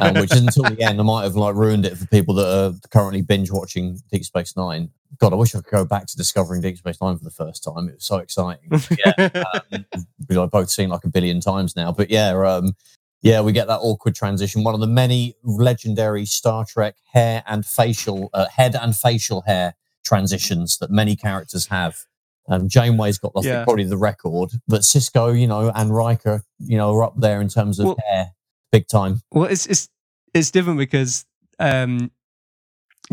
um, 0.01 0.14
which 0.14 0.33
is 0.33 0.43
until 0.43 0.64
the 0.64 0.83
end. 0.83 1.01
I 1.01 1.03
might 1.05 1.25
have 1.25 1.37
like 1.37 1.55
ruined 1.55 1.87
it 1.87 1.97
for 1.97 2.07
people 2.07 2.35
that 2.35 2.47
are 2.47 2.89
currently 2.91 3.22
binge 3.22 3.51
watching 3.51 4.01
Deep 4.11 4.25
Space 4.25 4.57
Nine. 4.57 4.91
God, 5.18 5.33
I 5.33 5.37
wish 5.37 5.55
I 5.55 5.59
could 5.59 5.70
go 5.70 5.85
back 5.85 6.07
to 6.07 6.16
discovering 6.16 6.61
Deep 6.61 6.77
Space 6.77 7.01
Nine 7.01 7.16
for 7.16 7.25
the 7.25 7.31
first 7.31 7.64
time. 7.64 7.89
It 7.89 7.95
was 7.95 8.05
so 8.05 8.18
exciting. 8.18 8.70
yeah, 9.05 9.43
um, 9.72 9.87
we've 10.29 10.39
like, 10.39 10.51
both 10.51 10.70
seen 10.70 10.89
like 10.89 11.05
a 11.05 11.09
billion 11.09 11.41
times 11.41 11.77
now. 11.77 11.93
But 11.93 12.11
yeah, 12.11 12.31
um, 12.31 12.75
yeah, 13.22 13.41
we 13.41 13.53
get 13.53 13.68
that 13.68 13.79
awkward 13.79 14.14
transition. 14.14 14.64
One 14.64 14.75
of 14.75 14.81
the 14.81 14.87
many 14.87 15.35
legendary 15.43 16.27
Star 16.27 16.66
Trek 16.66 16.97
hair 17.11 17.43
and 17.47 17.64
facial 17.64 18.29
uh, 18.35 18.49
head 18.49 18.77
and 18.77 18.95
facial 18.95 19.41
hair 19.43 19.75
transitions 20.05 20.77
that 20.79 20.91
many 20.91 21.16
characters 21.16 21.66
have. 21.68 22.05
Um, 22.49 22.68
Janeway's 22.68 23.18
got 23.18 23.32
think, 23.34 23.47
Yeah. 23.47 23.64
probably 23.64 23.84
the 23.84 23.97
record, 23.97 24.51
but 24.68 24.82
Sisko, 24.82 25.38
you 25.38 25.47
know, 25.47 25.72
and 25.74 25.95
Riker, 25.95 26.42
you 26.59 26.76
know, 26.76 26.95
are 26.95 27.05
up 27.05 27.14
there 27.18 27.40
in 27.40 27.49
terms 27.49 27.78
of 27.78 27.86
Well- 27.86 27.97
hair, 28.11 28.32
big 28.70 28.86
time. 28.88 29.22
Well, 29.32 29.45
it's 29.47 29.66
it's 29.66 29.88
it's 30.34 30.51
different 30.51 30.78
because 30.78 31.24
um, 31.59 32.11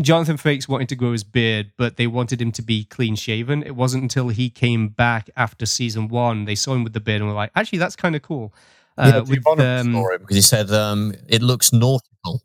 Jonathan 0.00 0.36
Frakes 0.36 0.68
wanted 0.68 0.88
to 0.90 0.96
grow 0.96 1.12
his 1.12 1.24
beard, 1.24 1.72
but 1.78 1.96
they 1.96 2.06
wanted 2.06 2.42
him 2.42 2.52
to 2.52 2.62
be 2.62 2.84
clean 2.84 3.14
shaven. 3.16 3.62
It 3.62 3.76
wasn't 3.76 4.02
until 4.02 4.28
he 4.28 4.50
came 4.50 4.88
back 4.88 5.30
after 5.36 5.64
season 5.66 6.08
one 6.08 6.44
they 6.44 6.54
saw 6.54 6.74
him 6.74 6.82
with 6.84 6.92
the 6.92 7.00
beard 7.00 7.20
and 7.20 7.28
were 7.28 7.34
like, 7.36 7.52
actually, 7.54 7.78
that's 7.78 7.96
kind 7.96 8.14
of 8.16 8.22
cool. 8.22 8.52
yeah, 8.98 9.18
Uh, 9.18 9.24
with, 9.24 9.46
um, 9.60 9.92
because 10.18 10.36
he 10.36 10.42
said 10.42 10.70
um, 10.72 11.14
it 11.28 11.40
looks 11.42 11.72
nautical. 11.72 12.42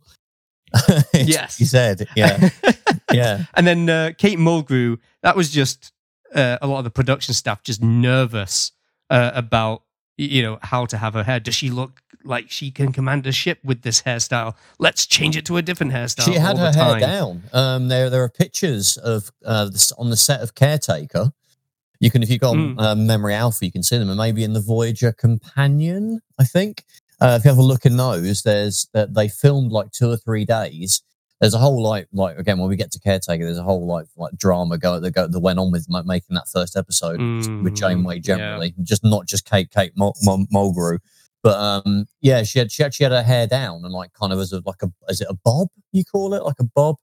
Yes. 1.13 1.57
he 1.57 1.65
said. 1.65 2.07
Yeah, 2.15 2.49
yeah, 3.11 3.45
and 3.55 3.65
then 3.65 3.89
uh, 3.89 4.11
Kate 4.17 4.38
Mulgrew, 4.38 4.99
that 5.23 5.35
was 5.35 5.49
just 5.49 5.91
uh, 6.36 6.57
a 6.61 6.67
lot 6.67 6.80
of 6.80 6.84
the 6.84 6.89
production 6.89 7.34
staff 7.34 7.63
just 7.63 7.82
nervous 7.82 8.71
uh, 9.09 9.32
about 9.34 9.84
you 10.17 10.41
know 10.41 10.57
how 10.61 10.86
to 10.86 10.97
have 10.97 11.13
her 11.13 11.23
hair. 11.23 11.39
Does 11.39 11.55
she 11.55 11.69
look 11.69 12.01
like 12.23 12.49
she 12.49 12.71
can 12.71 12.91
command 12.91 13.25
a 13.28 13.32
ship 13.32 13.59
with 13.63 13.84
this 13.84 14.01
hairstyle? 14.01 14.55
Let's 14.80 15.05
change 15.05 15.38
it 15.38 15.45
to 15.45 15.57
a 15.57 15.61
different 15.61 15.93
hairstyle. 15.93 16.25
she 16.25 16.34
had 16.34 16.57
her 16.57 16.71
hair 16.71 16.99
down. 16.99 17.43
Um, 17.53 17.88
there, 17.88 18.09
there 18.09 18.23
are 18.23 18.30
pictures 18.30 18.97
of 18.97 19.32
uh, 19.45 19.65
this, 19.69 19.91
on 19.93 20.09
the 20.09 20.17
set 20.17 20.41
of 20.41 20.55
Caretaker. 20.55 21.32
You 21.99 22.11
can, 22.11 22.21
if 22.23 22.30
you 22.30 22.38
go 22.39 22.49
on 22.49 22.75
Mm. 22.75 22.82
uh, 22.82 22.95
Memory 22.95 23.34
Alpha, 23.34 23.65
you 23.65 23.71
can 23.71 23.84
see 23.84 23.97
them, 23.97 24.09
and 24.09 24.17
maybe 24.17 24.43
in 24.43 24.53
the 24.53 24.59
Voyager 24.61 25.11
Companion. 25.11 26.19
I 26.39 26.43
think 26.43 26.84
uh, 27.21 27.38
if 27.39 27.45
you 27.45 27.49
have 27.49 27.57
a 27.57 27.63
look 27.63 27.86
in 27.86 27.97
those, 27.97 28.43
there's 28.43 28.88
that 28.93 29.13
they 29.13 29.28
filmed 29.28 29.71
like 29.71 29.91
two 29.91 30.09
or 30.11 30.17
three 30.17 30.45
days. 30.45 31.01
There's 31.39 31.53
a 31.53 31.59
whole 31.59 31.83
like 31.83 32.07
like 32.13 32.38
again 32.38 32.57
when 32.57 32.67
we 32.69 32.75
get 32.75 32.91
to 32.93 32.99
Caretaker, 32.99 33.43
there's 33.45 33.57
a 33.59 33.63
whole 33.63 33.85
like 33.85 34.07
like 34.17 34.35
drama 34.38 34.77
go 34.77 34.99
that 34.99 35.11
go 35.11 35.27
that 35.27 35.39
went 35.39 35.59
on 35.59 35.71
with 35.71 35.85
ma- 35.88 36.01
making 36.03 36.33
that 36.35 36.47
first 36.47 36.75
episode. 36.75 37.19
with 37.19 37.47
Mm, 37.47 37.75
Janeway 37.75 38.15
yeah. 38.15 38.21
generally, 38.21 38.73
just 38.83 39.03
not 39.03 39.27
just 39.27 39.45
Kate 39.45 39.69
Kate 39.69 39.91
Mul- 39.95 40.15
Mul- 40.23 40.47
Mulgrew, 40.51 40.97
but 41.43 41.57
um 41.59 42.05
yeah, 42.21 42.41
she 42.43 42.57
had 42.59 42.71
she 42.71 42.83
actually 42.83 43.03
had 43.05 43.11
her 43.13 43.23
hair 43.23 43.45
down 43.45 43.85
and 43.85 43.93
like 43.93 44.13
kind 44.13 44.33
of 44.33 44.39
as 44.39 44.51
a 44.51 44.61
like 44.65 44.81
a 44.81 44.91
is 45.09 45.21
it 45.21 45.27
a 45.29 45.35
bob 45.45 45.67
you 45.91 46.03
call 46.03 46.33
it 46.33 46.43
like 46.43 46.59
a 46.59 46.63
bob? 46.63 46.95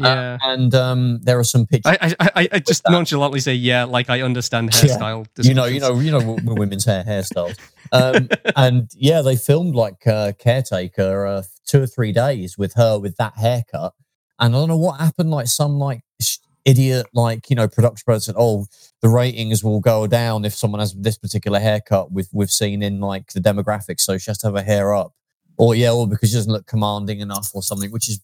Uh, 0.00 0.04
Yeah. 0.06 0.38
and 0.42 0.72
um 0.72 1.18
there 1.24 1.36
are 1.40 1.44
some 1.44 1.66
pictures. 1.66 1.96
I, 2.00 2.14
I, 2.20 2.30
I, 2.36 2.48
I 2.52 2.58
just 2.60 2.84
nonchalantly 2.88 3.40
say 3.40 3.54
yeah, 3.54 3.82
like 3.82 4.08
I 4.08 4.22
understand 4.22 4.70
Yeah. 4.72 4.80
hairstyle. 4.98 5.26
you 5.42 5.52
know, 5.52 5.64
you 5.64 5.80
know, 5.80 5.98
you 5.98 6.12
know, 6.12 6.38
women's 6.44 6.84
hair 6.84 7.02
hairstyles. 7.02 7.56
Um, 7.92 8.28
and 8.56 8.90
yeah, 8.94 9.22
they 9.22 9.36
filmed 9.36 9.74
like 9.74 10.06
uh, 10.06 10.32
caretaker 10.38 11.26
uh, 11.26 11.42
two 11.66 11.82
or 11.82 11.86
three 11.86 12.12
days 12.12 12.56
with 12.58 12.74
her 12.74 12.98
with 12.98 13.16
that 13.16 13.36
haircut. 13.36 13.94
And 14.38 14.54
I 14.54 14.58
don't 14.58 14.68
know 14.68 14.76
what 14.76 15.00
happened. 15.00 15.30
Like 15.30 15.48
some 15.48 15.78
like 15.78 16.00
sh- 16.20 16.38
idiot, 16.64 17.06
like 17.14 17.50
you 17.50 17.56
know, 17.56 17.68
production 17.68 18.04
person 18.06 18.34
said, 18.34 18.36
"Oh, 18.38 18.66
the 19.02 19.08
ratings 19.08 19.62
will 19.62 19.80
go 19.80 20.06
down 20.06 20.44
if 20.44 20.54
someone 20.54 20.80
has 20.80 20.94
this 20.94 21.18
particular 21.18 21.58
haircut." 21.58 22.10
We've 22.12 22.28
we've 22.32 22.50
seen 22.50 22.82
in 22.82 23.00
like 23.00 23.32
the 23.32 23.40
demographics, 23.40 24.00
so 24.00 24.16
she 24.18 24.30
has 24.30 24.38
to 24.38 24.46
have 24.46 24.54
her 24.56 24.62
hair 24.62 24.94
up, 24.94 25.12
or 25.58 25.74
yeah, 25.74 25.92
or 25.92 26.06
because 26.08 26.30
she 26.30 26.36
doesn't 26.36 26.52
look 26.52 26.66
commanding 26.66 27.20
enough, 27.20 27.50
or 27.54 27.62
something, 27.62 27.90
which 27.90 28.08
is 28.08 28.20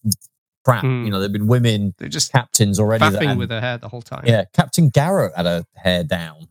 crap. 0.65 0.83
Hmm. 0.83 1.05
You 1.05 1.11
know, 1.11 1.19
there've 1.21 1.33
been 1.33 1.47
women 1.49 1.95
They're 1.99 2.09
just 2.09 2.33
captains 2.33 2.81
already 2.81 3.09
that 3.11 3.23
had- 3.23 3.37
with 3.39 3.51
her 3.51 3.61
hair 3.61 3.77
the 3.79 3.89
whole 3.89 4.03
time. 4.03 4.25
yeah, 4.27 4.45
Captain 4.55 4.89
Garrett 4.89 5.35
had 5.37 5.45
her 5.47 5.65
hair 5.75 6.03
down. 6.03 6.49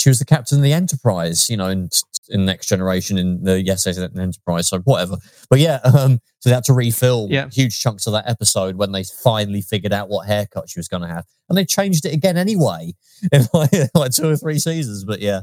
She 0.00 0.08
was 0.08 0.18
the 0.18 0.24
captain 0.24 0.58
of 0.58 0.64
the 0.64 0.72
Enterprise, 0.72 1.50
you 1.50 1.56
know, 1.58 1.66
in, 1.66 1.90
in 2.30 2.46
Next 2.46 2.66
Generation, 2.68 3.18
in 3.18 3.44
the 3.44 3.62
Yes, 3.62 3.86
Enterprise, 3.86 4.68
so 4.68 4.78
whatever. 4.80 5.18
But 5.50 5.58
yeah, 5.58 5.76
um, 5.84 6.20
so 6.38 6.48
they 6.48 6.54
had 6.54 6.64
to 6.64 6.72
refilm 6.72 7.30
Yeah. 7.30 7.48
huge 7.52 7.78
chunks 7.78 8.06
of 8.06 8.14
that 8.14 8.26
episode 8.28 8.76
when 8.76 8.92
they 8.92 9.04
finally 9.04 9.60
figured 9.60 9.92
out 9.92 10.08
what 10.08 10.26
haircut 10.26 10.70
she 10.70 10.78
was 10.78 10.88
going 10.88 11.02
to 11.02 11.08
have. 11.08 11.26
And 11.50 11.58
they 11.58 11.66
changed 11.66 12.06
it 12.06 12.14
again 12.14 12.38
anyway 12.38 12.94
in 13.32 13.42
like, 13.52 13.70
like 13.94 14.12
two 14.12 14.28
or 14.30 14.36
three 14.36 14.58
seasons. 14.58 15.04
But 15.04 15.20
yeah. 15.20 15.42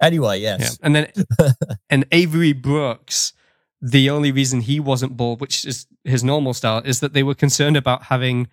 Anyway, 0.00 0.40
Yeah. 0.40 0.56
yes. 0.58 0.78
And 0.82 0.96
then 0.96 1.12
and 1.90 2.06
Avery 2.12 2.54
Brooks, 2.54 3.34
the 3.82 4.08
only 4.08 4.32
reason 4.32 4.62
he 4.62 4.80
wasn't 4.80 5.18
bald, 5.18 5.40
which 5.42 5.66
is 5.66 5.86
his 6.04 6.24
normal 6.24 6.54
style, 6.54 6.80
is 6.84 7.00
that 7.00 7.12
they 7.12 7.22
were 7.22 7.34
concerned 7.34 7.76
about 7.76 8.04
having 8.04 8.48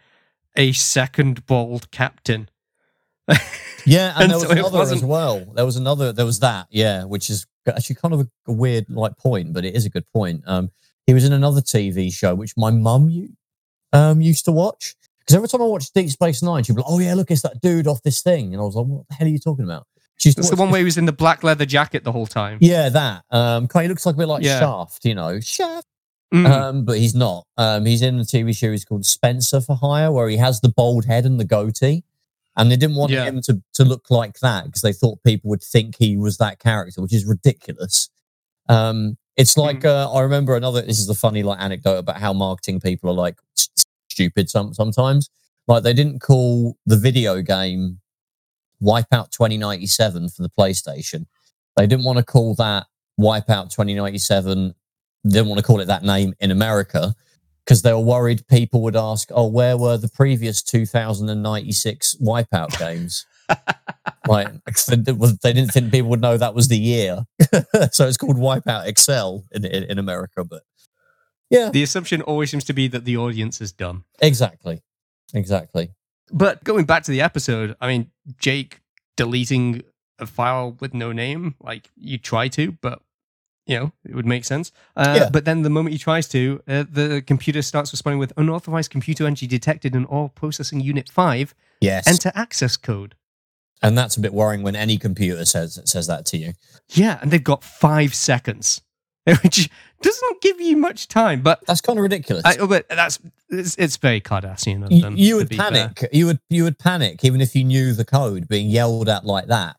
a 0.57 0.73
second 0.73 1.45
bald 1.45 1.91
captain. 1.91 2.49
Yeah, 3.85 4.13
and, 4.15 4.23
And 4.23 4.31
there 4.31 4.39
so 4.39 4.47
was 4.49 4.57
another 4.57 4.95
as 4.95 5.03
well. 5.03 5.45
There 5.55 5.65
was 5.65 5.75
another. 5.75 6.11
There 6.11 6.25
was 6.25 6.39
that. 6.39 6.67
Yeah, 6.69 7.03
which 7.05 7.29
is 7.29 7.45
actually 7.67 7.95
kind 7.95 8.13
of 8.13 8.21
a, 8.21 8.27
a 8.47 8.53
weird 8.53 8.89
like 8.89 9.17
point, 9.17 9.53
but 9.53 9.65
it 9.65 9.75
is 9.75 9.85
a 9.85 9.89
good 9.89 10.07
point. 10.11 10.43
Um, 10.47 10.71
he 11.05 11.13
was 11.13 11.23
in 11.23 11.33
another 11.33 11.61
TV 11.61 12.13
show 12.13 12.35
which 12.35 12.53
my 12.55 12.71
mum 12.71 13.35
um 13.93 14.21
used 14.21 14.45
to 14.45 14.51
watch 14.51 14.95
because 15.19 15.35
every 15.35 15.47
time 15.47 15.61
I 15.61 15.65
watched 15.65 15.93
Deep 15.93 16.09
Space 16.09 16.41
Nine, 16.41 16.63
she'd 16.63 16.75
be 16.75 16.81
like, 16.81 16.91
"Oh 16.91 16.99
yeah, 16.99 17.13
look, 17.13 17.31
it's 17.31 17.41
that 17.41 17.61
dude 17.61 17.87
off 17.87 18.01
this 18.03 18.21
thing," 18.21 18.53
and 18.53 18.61
I 18.61 18.65
was 18.65 18.75
like, 18.75 18.85
"What 18.85 19.07
the 19.07 19.15
hell 19.15 19.27
are 19.27 19.31
you 19.31 19.39
talking 19.39 19.65
about?" 19.65 19.85
She's 20.19 20.37
It's 20.37 20.49
the 20.49 20.57
one 20.57 20.69
where 20.69 20.79
he 20.79 20.85
was 20.85 20.97
in 20.97 21.05
the 21.05 21.13
black 21.13 21.43
leather 21.43 21.65
jacket 21.65 22.03
the 22.03 22.11
whole 22.11 22.27
time. 22.27 22.57
Yeah, 22.59 22.89
that. 22.89 23.23
Um, 23.31 23.67
kind 23.69 23.85
of 23.85 23.91
looks 23.91 24.05
like 24.05 24.15
a 24.15 24.17
bit 24.17 24.27
like 24.27 24.43
Yeah. 24.43 24.59
Shaft, 24.59 25.05
you 25.05 25.15
know, 25.15 25.39
Shaft. 25.39 25.87
Mm. 26.33 26.45
Um, 26.45 26.85
but 26.85 26.97
he's 26.97 27.15
not. 27.15 27.47
Um, 27.57 27.85
he's 27.85 28.01
in 28.01 28.19
a 28.19 28.23
TV 28.23 28.53
series 28.53 28.83
called 28.83 29.05
Spenser 29.05 29.61
for 29.61 29.75
Hire, 29.77 30.11
where 30.11 30.27
he 30.27 30.37
has 30.37 30.61
the 30.61 30.69
bald 30.69 31.05
head 31.05 31.25
and 31.25 31.39
the 31.39 31.45
goatee. 31.45 32.03
And 32.57 32.69
they 32.71 32.75
didn't 32.77 32.95
want 32.97 33.11
Yeah. 33.11 33.25
him 33.25 33.41
to, 33.43 33.61
to 33.75 33.85
look 33.85 34.09
like 34.09 34.39
that 34.39 34.65
because 34.65 34.81
they 34.81 34.91
thought 34.93 35.23
people 35.23 35.49
would 35.49 35.61
think 35.63 35.95
he 35.97 36.17
was 36.17 36.37
that 36.37 36.59
character, 36.59 37.01
which 37.01 37.13
is 37.13 37.25
ridiculous. 37.25 38.09
Um, 38.67 39.17
it's 39.37 39.55
like 39.55 39.85
uh, 39.85 40.11
I 40.11 40.21
remember 40.21 40.55
another. 40.57 40.81
This 40.81 40.99
is 40.99 41.07
a 41.09 41.15
funny 41.15 41.43
like 41.43 41.61
anecdote 41.61 41.99
about 41.99 42.17
how 42.17 42.33
marketing 42.33 42.81
people 42.81 43.09
are 43.09 43.13
like 43.13 43.37
s- 43.57 43.69
s- 43.77 43.85
stupid. 44.09 44.49
Some 44.49 44.73
sometimes 44.73 45.29
like 45.67 45.83
they 45.83 45.93
didn't 45.93 46.19
call 46.19 46.75
the 46.85 46.97
video 46.97 47.41
game 47.41 48.01
Wipeout 48.83 49.31
2097 49.31 50.29
for 50.29 50.41
the 50.41 50.49
PlayStation. 50.49 51.25
They 51.77 51.87
didn't 51.87 52.03
want 52.05 52.17
to 52.19 52.25
call 52.25 52.53
that 52.55 52.87
Wipeout 53.19 53.69
2097. 53.71 54.73
They 55.23 55.29
didn't 55.29 55.47
want 55.47 55.59
to 55.59 55.65
call 55.65 55.79
it 55.79 55.85
that 55.85 56.03
name 56.03 56.33
in 56.41 56.51
America 56.51 57.15
because 57.69 57.83
they 57.83 57.93
were 57.93 57.99
worried 57.99 58.47
people 58.47 58.81
would 58.81 58.95
ask, 58.95 59.29
"Oh, 59.31 59.45
where 59.47 59.77
were 59.77 59.95
the 59.95 60.09
previous 60.09 60.63
2096 60.63 62.15
Wipeout 62.15 62.79
games?" 62.79 63.27
like 64.27 64.49
they 64.87 64.95
didn't 64.95 65.41
they 65.43 65.53
didn't 65.53 65.71
think 65.71 65.91
people 65.91 66.09
would 66.09 66.19
know 66.21 66.35
that 66.35 66.55
was 66.55 66.67
the 66.67 66.79
year, 66.79 67.25
so 67.91 68.07
it's 68.07 68.17
called 68.17 68.37
Wipeout 68.37 68.97
XL 68.97 69.45
in, 69.55 69.65
in 69.65 69.83
in 69.83 69.99
America. 69.99 70.43
But 70.43 70.63
yeah, 71.51 71.69
The 71.69 71.83
assumption 71.83 72.23
always 72.23 72.49
seems 72.49 72.63
to 72.65 72.73
be 72.73 72.87
that 72.87 73.05
the 73.05 73.17
audience 73.17 73.61
is 73.61 73.71
dumb. 73.71 74.05
exactly, 74.19 74.81
exactly. 75.35 75.91
But 76.31 76.63
going 76.63 76.85
back 76.85 77.03
to 77.03 77.11
the 77.11 77.21
episode, 77.21 77.75
I 77.79 77.87
mean, 77.87 78.09
Jake 78.39 78.81
deleting 79.15 79.83
a 80.17 80.25
file 80.25 80.75
with 80.79 80.95
no 80.95 81.11
name, 81.11 81.53
like 81.59 81.91
you 81.95 82.17
try 82.17 82.47
to, 82.49 82.71
but 82.81 83.01
you 83.69 83.77
know, 83.79 83.91
it 84.03 84.15
would 84.15 84.25
make 84.25 84.43
sense. 84.45 84.71
Uh, 84.97 85.15
Yeah. 85.19 85.29
But 85.31 85.45
then 85.45 85.61
the 85.61 85.69
moment 85.69 85.93
he 85.93 85.99
tries 85.99 86.27
to, 86.29 86.61
uh, 86.67 86.83
the 86.91 87.21
computer 87.25 87.61
starts 87.61 87.91
responding 87.93 88.19
with 88.19 88.33
unauthorized 88.37 88.89
computer 88.91 89.25
entry 89.27 89.47
detected 89.47 89.95
in 89.95 90.05
all 90.05 90.29
processing 90.29 90.81
unit 90.81 91.07
five. 91.09 91.53
Yes, 91.81 92.07
Enter 92.07 92.31
access 92.35 92.75
code. 92.77 93.15
and 93.81 93.97
that's 93.97 94.17
a 94.17 94.19
bit 94.19 94.33
worrying 94.33 94.63
when 94.63 94.75
any 94.75 94.97
computer 94.97 95.45
says 95.45 95.79
says 95.85 96.07
that 96.07 96.25
to 96.31 96.37
you. 96.37 96.53
Yeah, 96.89 97.19
and 97.21 97.31
they've 97.31 97.43
got 97.53 97.63
five 97.63 98.13
seconds. 98.13 98.81
which 99.43 99.69
doesn't 100.01 100.41
give 100.41 100.59
you 100.59 100.75
much 100.77 101.07
time. 101.07 101.41
But 101.41 101.59
That's 101.67 101.81
kind 101.81 101.99
of 101.99 102.03
ridiculous. 102.03 102.43
I, 102.45 102.57
but 102.65 102.87
that's 102.89 103.19
it's, 103.49 103.75
it's 103.77 103.97
very 103.97 104.19
Cardassian 104.21 104.83
of 104.85 104.91
you, 104.91 105.01
them. 105.01 105.15
you 105.17 105.31
to 105.31 105.35
would 105.37 105.49
fair. 105.49 105.57
panic. 105.57 106.09
You 106.11 106.25
would 106.27 106.39
you 106.49 106.63
would 106.63 106.79
panic 106.79 107.23
even 107.23 107.39
if 107.41 107.53
you 107.55 107.63
knew 107.63 107.93
the 107.93 108.05
code 108.05 108.47
being 108.47 108.69
yelled 108.69 109.07
at 109.07 109.25
like 109.25 109.47
that 109.47 109.75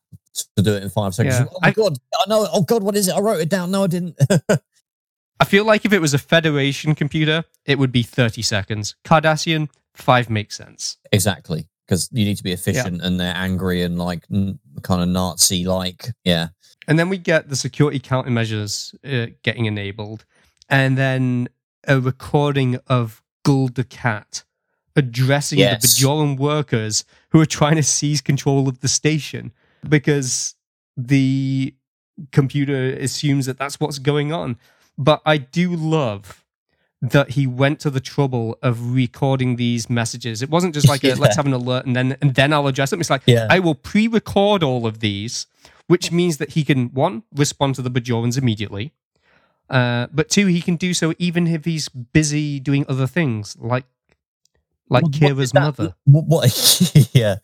to 0.57 0.62
do 0.62 0.74
it 0.74 0.83
in 0.83 0.91
five 0.91 1.14
seconds. 1.14 1.39
Yeah. 1.39 1.47
Oh 1.51 1.59
my 1.62 1.68
I- 1.68 1.72
god! 1.72 1.99
I 2.18 2.28
know. 2.28 2.47
Oh 2.53 2.62
god, 2.62 2.83
what 2.83 2.97
is 2.97 3.09
it? 3.09 3.12
I 3.14 3.20
wrote 3.20 3.41
it 3.41 3.49
down. 3.49 3.70
No, 3.70 3.85
I 3.85 3.87
didn't. 3.89 4.16
I 5.41 5.45
feel 5.47 5.64
like 5.64 5.85
if 5.87 5.93
it 5.93 6.01
was 6.01 6.12
a 6.12 6.18
Federation 6.18 6.95
computer, 6.95 7.45
it 7.64 7.78
would 7.78 7.93
be 7.93 8.03
30 8.03 8.43
seconds. 8.43 8.95
Cardassian, 9.07 9.70
five 9.95 10.28
makes 10.28 10.55
sense. 10.57 10.99
exactly 11.12 11.66
because 11.87 12.09
you 12.12 12.24
need 12.24 12.37
to 12.37 12.43
be 12.45 12.53
efficient, 12.53 13.01
and 13.03 13.18
they're 13.18 13.35
angry 13.35 13.83
and 13.83 13.99
like 13.99 14.24
n- 14.33 14.59
kind 14.83 15.03
of 15.03 15.09
Nazi 15.09 15.64
like. 15.64 16.09
Yeah. 16.24 16.49
And 16.87 16.99
then 16.99 17.09
we 17.09 17.18
get 17.18 17.49
the 17.49 17.57
security 17.57 17.99
countermeasures 18.01 18.95
uh, 19.05 19.33
getting 19.43 19.64
enabled, 19.66 20.24
and 20.68 20.97
then 20.99 21.49
a 21.89 21.99
recording 21.99 22.78
of 22.87 23.22
Gul 23.45 23.70
Dukat 23.70 24.45
addressing 24.95 25.59
Yes. 25.59 25.81
the 25.99 26.05
Bajoran 26.05 26.37
workers 26.39 27.05
who 27.31 27.41
are 27.41 27.47
trying 27.47 27.76
to 27.76 27.83
seize 27.83 28.20
control 28.20 28.68
of 28.68 28.81
the 28.81 28.89
station 28.89 29.53
because 29.89 30.55
the 30.97 31.74
computer 32.33 32.91
assumes 32.95 33.47
that 33.47 33.59
that's 33.59 33.81
what's 33.81 33.99
going 33.99 34.33
on. 34.33 34.57
But 34.99 35.22
I 35.24 35.39
do 35.39 35.74
love 35.74 36.45
that 37.03 37.31
he 37.31 37.47
went 37.47 37.81
to 37.81 37.91
the 37.91 38.01
trouble 38.01 38.59
of 38.62 38.95
recording 38.95 39.57
these 39.57 39.89
messages. 39.89 40.43
It 40.43 40.51
wasn't 40.51 40.74
just 40.74 40.89
like 40.89 41.03
a, 41.03 41.14
let's 41.18 41.37
have 41.37 41.47
an 41.47 41.53
alert 41.53 41.87
and 41.87 41.97
then 41.97 42.16
and 42.20 42.35
then 42.35 42.53
I'll 42.53 42.66
address 42.66 42.91
them. 42.91 43.01
It's 43.01 43.11
like 43.11 43.22
Yeah. 43.26 43.47
I 43.49 43.59
will 43.59 43.74
pre-record 43.74 44.62
all 44.62 44.87
of 44.87 45.01
these, 45.01 45.47
which 45.87 46.12
means 46.12 46.37
that 46.37 46.51
he 46.51 46.64
can 46.64 46.89
one 46.89 47.22
respond 47.35 47.74
to 47.76 47.83
the 47.83 47.91
Bajorans 47.91 48.37
immediately, 48.37 48.93
uh, 49.70 50.09
but 50.12 50.28
two 50.28 50.47
he 50.47 50.61
can 50.61 50.76
do 50.76 50.93
so 50.93 51.14
even 51.18 51.47
if 51.47 51.64
he's 51.64 51.89
busy 51.89 52.61
doing 52.61 52.85
other 52.89 53.07
things 53.07 53.57
like 53.59 53.85
like 54.91 55.05
What- 55.05 55.12
what 55.12 55.20
Kira's 55.22 55.38
is 55.38 55.53
that? 55.53 55.61
mother. 55.78 55.95
What? 56.05 56.24
what 56.26 57.09
yeah. 57.14 57.36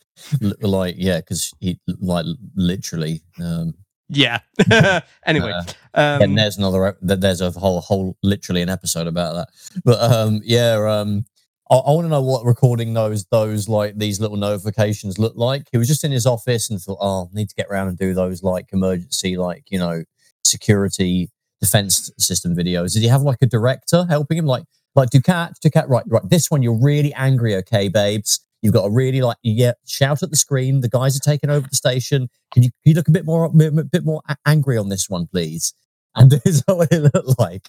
Like 0.61 0.97
yeah, 0.99 1.19
because 1.19 1.53
he 1.61 1.79
like 2.01 2.27
literally. 2.55 3.23
Um, 3.41 3.75
Yeah. 4.09 4.41
anyway, 5.27 5.53
um, 5.95 6.23
and 6.23 6.39
there's 6.39 6.59
another 6.59 6.97
there's 7.03 7.41
a 7.41 7.51
whole 7.53 7.81
whole 7.81 8.17
literally 8.23 8.63
an 8.63 8.69
episode 8.69 9.07
about 9.09 9.35
that 9.35 9.49
but 9.85 10.01
um 10.01 10.41
yeah 10.45 10.75
um 10.89 11.25
i, 11.71 11.75
I 11.75 11.91
want 11.91 12.05
to 12.05 12.09
know 12.09 12.23
what 12.23 12.45
recording 12.45 12.95
those 12.95 13.25
those 13.33 13.69
like 13.69 13.99
these 13.99 14.21
little 14.21 14.37
notifications 14.37 15.19
look 15.19 15.35
like 15.37 15.67
he 15.73 15.79
was 15.79 15.89
just 15.89 16.05
in 16.05 16.13
his 16.13 16.25
office 16.27 16.71
and 16.71 16.81
thought 16.81 16.99
oh 17.01 17.29
I 17.33 17.35
need 17.37 17.49
to 17.49 17.55
get 17.57 17.67
around 17.69 17.89
and 17.89 17.99
do 17.99 18.15
those 18.15 18.43
like 18.45 18.67
emergency 18.73 19.37
like 19.37 19.65
you 19.71 19.79
know 19.81 20.05
security 20.45 21.29
defense 21.61 22.11
system 22.19 22.55
videos 22.55 22.93
did 22.95 23.03
he 23.03 23.09
have 23.09 23.23
like 23.23 23.39
a 23.43 23.47
director 23.47 24.07
helping 24.09 24.39
him 24.39 24.47
like 24.47 24.65
like 24.97 25.11
Dukat 25.11 25.61
Dukat 25.65 25.89
right 25.89 26.05
right 26.09 26.29
this 26.29 26.51
one 26.51 26.63
you're 26.63 26.81
really 26.81 27.13
angry 27.15 27.55
okay 27.57 27.89
babes 27.89 28.41
You've 28.63 28.73
got 28.73 28.85
to 28.85 28.91
really 28.91 29.21
like 29.21 29.37
yeah, 29.43 29.73
shout 29.87 30.23
at 30.23 30.31
the 30.31 30.37
screen. 30.37 30.81
The 30.81 30.89
guys 30.89 31.17
are 31.17 31.21
taking 31.21 31.51
over 31.51 31.69
the 31.69 31.77
station. 31.77 32.29
Can 32.53 32.63
you, 32.65 32.71
can 32.71 32.91
you 32.91 32.95
look 32.95 33.07
a 33.07 33.13
bit 33.13 33.25
more 33.25 33.45
a 33.45 33.51
bit, 33.51 34.05
more 34.05 34.23
angry 34.45 34.77
on 34.79 34.89
this 34.89 35.09
one, 35.09 35.27
please? 35.27 35.73
And 36.17 36.31
this 36.33 36.43
is 36.47 36.63
what 36.67 36.91
it 36.91 37.15
looked 37.15 37.39
like. 37.39 37.69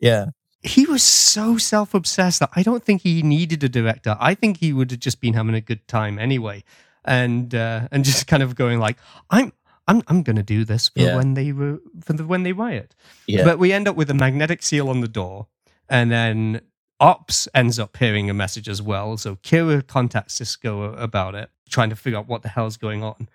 Yeah, 0.00 0.26
he 0.60 0.84
was 0.86 1.02
so 1.02 1.56
self-obsessed 1.56 2.40
that 2.40 2.50
I 2.56 2.62
don't 2.62 2.84
think 2.84 3.02
he 3.02 3.22
needed 3.22 3.62
a 3.64 3.68
director. 3.68 4.16
I 4.20 4.34
think 4.34 4.58
he 4.58 4.72
would 4.72 4.90
have 4.90 5.00
just 5.00 5.20
been 5.20 5.34
having 5.34 5.54
a 5.54 5.60
good 5.62 5.86
time 5.88 6.18
anyway, 6.18 6.64
and 7.04 7.54
uh, 7.54 7.88
and 7.92 8.04
just 8.10 8.26
kind 8.26 8.42
of 8.42 8.54
going 8.56 8.80
like, 8.80 8.98
I'm 9.30 9.52
I'm 9.86 10.02
I'm 10.08 10.22
going 10.24 10.36
to 10.36 10.42
do 10.42 10.64
this 10.64 10.88
for 10.88 11.00
Yeah. 11.00 11.16
when 11.16 11.34
they 11.34 11.52
were 11.52 11.78
for 12.02 12.12
the, 12.12 12.26
when 12.26 12.42
they 12.42 12.52
riot. 12.52 12.94
yeah, 13.26 13.44
But 13.44 13.58
we 13.58 13.72
end 13.72 13.86
up 13.88 13.96
with 13.96 14.10
a 14.10 14.14
magnetic 14.14 14.62
seal 14.62 14.90
on 14.90 15.00
the 15.00 15.08
door, 15.08 15.46
and 15.88 16.10
then 16.10 16.60
Ops 17.00 17.48
ends 17.54 17.78
up 17.78 17.96
hearing 17.96 18.30
a 18.30 18.34
message 18.34 18.68
as 18.68 18.80
well. 18.80 19.16
So 19.16 19.36
Kira 19.36 19.86
contacts 19.86 20.38
Sisko 20.38 20.98
about 21.00 21.34
it, 21.34 21.50
trying 21.68 21.90
to 21.90 21.96
figure 21.96 22.18
out 22.18 22.28
what 22.28 22.42
the 22.42 22.48
hell's 22.48 22.76
going 22.76 23.02
on. 23.02 23.28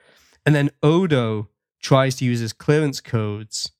And 0.45 0.55
then 0.55 0.71
Odo 0.81 1.49
tries 1.81 2.15
to 2.17 2.25
use 2.25 2.39
his 2.39 2.53
clearance 2.53 3.01
codes 3.01 3.71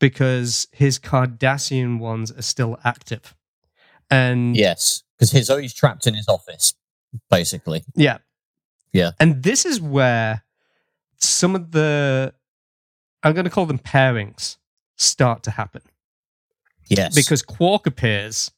because 0.00 0.66
his 0.72 0.98
Cardassian 0.98 1.98
ones 1.98 2.30
are 2.32 2.42
still 2.42 2.78
active. 2.84 3.34
And 4.10 4.56
yes, 4.56 5.02
because 5.18 5.32
he's 5.32 5.48
he's 5.48 5.74
trapped 5.74 6.06
in 6.06 6.14
his 6.14 6.28
office, 6.28 6.74
basically. 7.30 7.84
yeah. 7.94 8.18
Yeah. 8.92 9.10
And 9.20 9.42
this 9.42 9.66
is 9.66 9.80
where 9.80 10.44
some 11.18 11.54
of 11.54 11.72
the, 11.72 12.32
I'm 13.22 13.34
going 13.34 13.44
to 13.44 13.50
call 13.50 13.66
them 13.66 13.78
pairings, 13.78 14.56
start 14.96 15.42
to 15.44 15.50
happen. 15.50 15.82
Yes, 16.88 17.14
because 17.14 17.42
Quark 17.42 17.86
appears, 17.86 18.50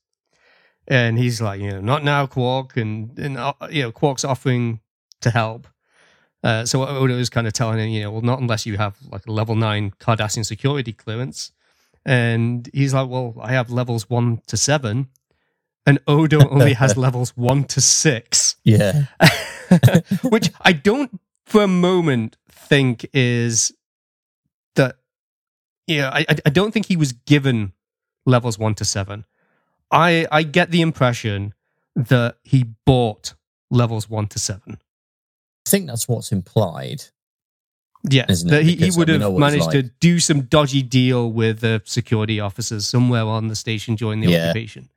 and 0.88 1.18
he's 1.18 1.40
like, 1.40 1.60
you 1.60 1.70
know, 1.70 1.80
not 1.80 2.04
now, 2.04 2.26
Quark, 2.26 2.76
and 2.76 3.18
and 3.18 3.36
uh, 3.36 3.52
you 3.70 3.82
know, 3.82 3.92
Quark's 3.92 4.24
offering 4.24 4.80
to 5.20 5.30
help. 5.30 5.66
Uh, 6.42 6.64
so 6.64 6.86
Odo 6.86 7.18
is 7.18 7.28
kind 7.28 7.46
of 7.46 7.52
telling 7.52 7.78
him, 7.78 7.88
you 7.90 8.02
know, 8.02 8.10
well, 8.12 8.22
not 8.22 8.40
unless 8.40 8.64
you 8.64 8.78
have 8.78 8.96
like 9.10 9.26
a 9.26 9.30
level 9.32 9.54
nine 9.54 9.92
Cardassian 10.00 10.44
security 10.46 10.92
clearance. 10.92 11.52
And 12.06 12.66
he's 12.72 12.94
like, 12.94 13.10
well, 13.10 13.34
I 13.42 13.52
have 13.52 13.68
levels 13.70 14.08
one 14.08 14.40
to 14.46 14.56
seven, 14.56 15.08
and 15.84 15.98
Odo 16.06 16.48
only 16.48 16.72
has 16.72 16.96
levels 17.06 17.36
one 17.36 17.64
to 17.64 17.80
six 17.82 18.56
yeah, 18.64 19.04
which 20.24 20.50
I 20.62 20.72
don't 20.72 21.20
for 21.44 21.62
a 21.62 21.68
moment 21.68 22.36
think 22.48 23.06
is 23.12 23.72
that 24.76 24.96
yeah 25.86 26.08
I 26.10 26.20
I- 26.28 26.36
I 26.46 26.50
don't 26.50 26.72
think 26.72 26.86
he 26.86 26.96
was 26.96 27.12
given 27.12 27.72
levels 28.26 28.58
one 28.58 28.74
to 28.76 28.84
seven. 28.84 29.24
I 29.90 30.26
I 30.30 30.42
get 30.42 30.70
the 30.70 30.80
impression 30.80 31.54
that 31.96 32.36
he 32.42 32.66
bought 32.86 33.34
levels 33.70 34.08
one 34.08 34.26
to 34.28 34.38
seven. 34.38 34.78
I 35.66 35.70
think 35.70 35.86
that's 35.86 36.08
what's 36.08 36.32
implied. 36.32 37.04
Yeah, 38.08 38.24
that 38.26 38.62
he, 38.64 38.76
he 38.76 38.90
would 38.96 39.08
have 39.08 39.20
know 39.20 39.30
what 39.30 39.52
it's 39.52 39.56
managed 39.66 39.72
to 39.72 39.82
do 40.00 40.20
some 40.20 40.42
dodgy 40.42 40.82
deal 40.82 41.30
with 41.30 41.60
the 41.60 41.82
security 41.84 42.40
officers 42.40 42.86
somewhere 42.86 43.24
on 43.24 43.48
the 43.48 43.56
station 43.56 43.94
during 43.94 44.20
the 44.20 44.28
Yeah. 44.28 44.44
occupation. 44.48 44.88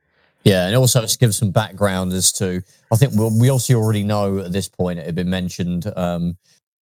Yeah, 0.42 0.66
and 0.66 0.76
also 0.76 1.04
to 1.04 1.18
give 1.18 1.34
some 1.34 1.50
background 1.50 2.12
as 2.12 2.32
to, 2.34 2.62
I 2.92 2.96
think 2.96 3.12
we 3.14 3.28
we 3.40 3.50
also 3.50 3.74
already 3.74 4.04
know 4.04 4.38
at 4.38 4.52
this 4.52 4.68
point 4.68 4.98
it 4.98 5.06
had 5.06 5.14
been 5.14 5.28
mentioned. 5.30 5.90
Um, 5.96 6.36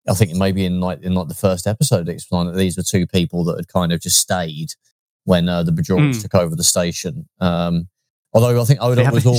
I 0.09 0.15
think 0.15 0.35
maybe 0.35 0.65
in 0.65 0.81
like 0.81 1.03
in 1.03 1.15
like 1.15 1.29
the 1.29 1.35
first 1.35 1.67
episode, 1.67 2.09
it 2.09 2.13
explained 2.13 2.49
that 2.49 2.57
these 2.57 2.77
were 2.77 2.83
two 2.83 3.07
people 3.07 3.45
that 3.45 3.57
had 3.57 3.69
kind 3.69 3.93
of 3.93 4.01
just 4.01 4.19
stayed 4.19 4.75
when 5.25 5.49
uh, 5.49 5.63
the 5.63 5.73
Bajorans 5.73 6.17
Mm. 6.17 6.23
took 6.23 6.35
over 6.35 6.57
the 6.57 6.65
station. 6.65 7.29
Um, 7.41 7.89
although 8.33 8.61
I 8.61 8.65
think 8.65 8.81
Odo 8.83 9.11
was 9.11 9.27
all 9.27 9.35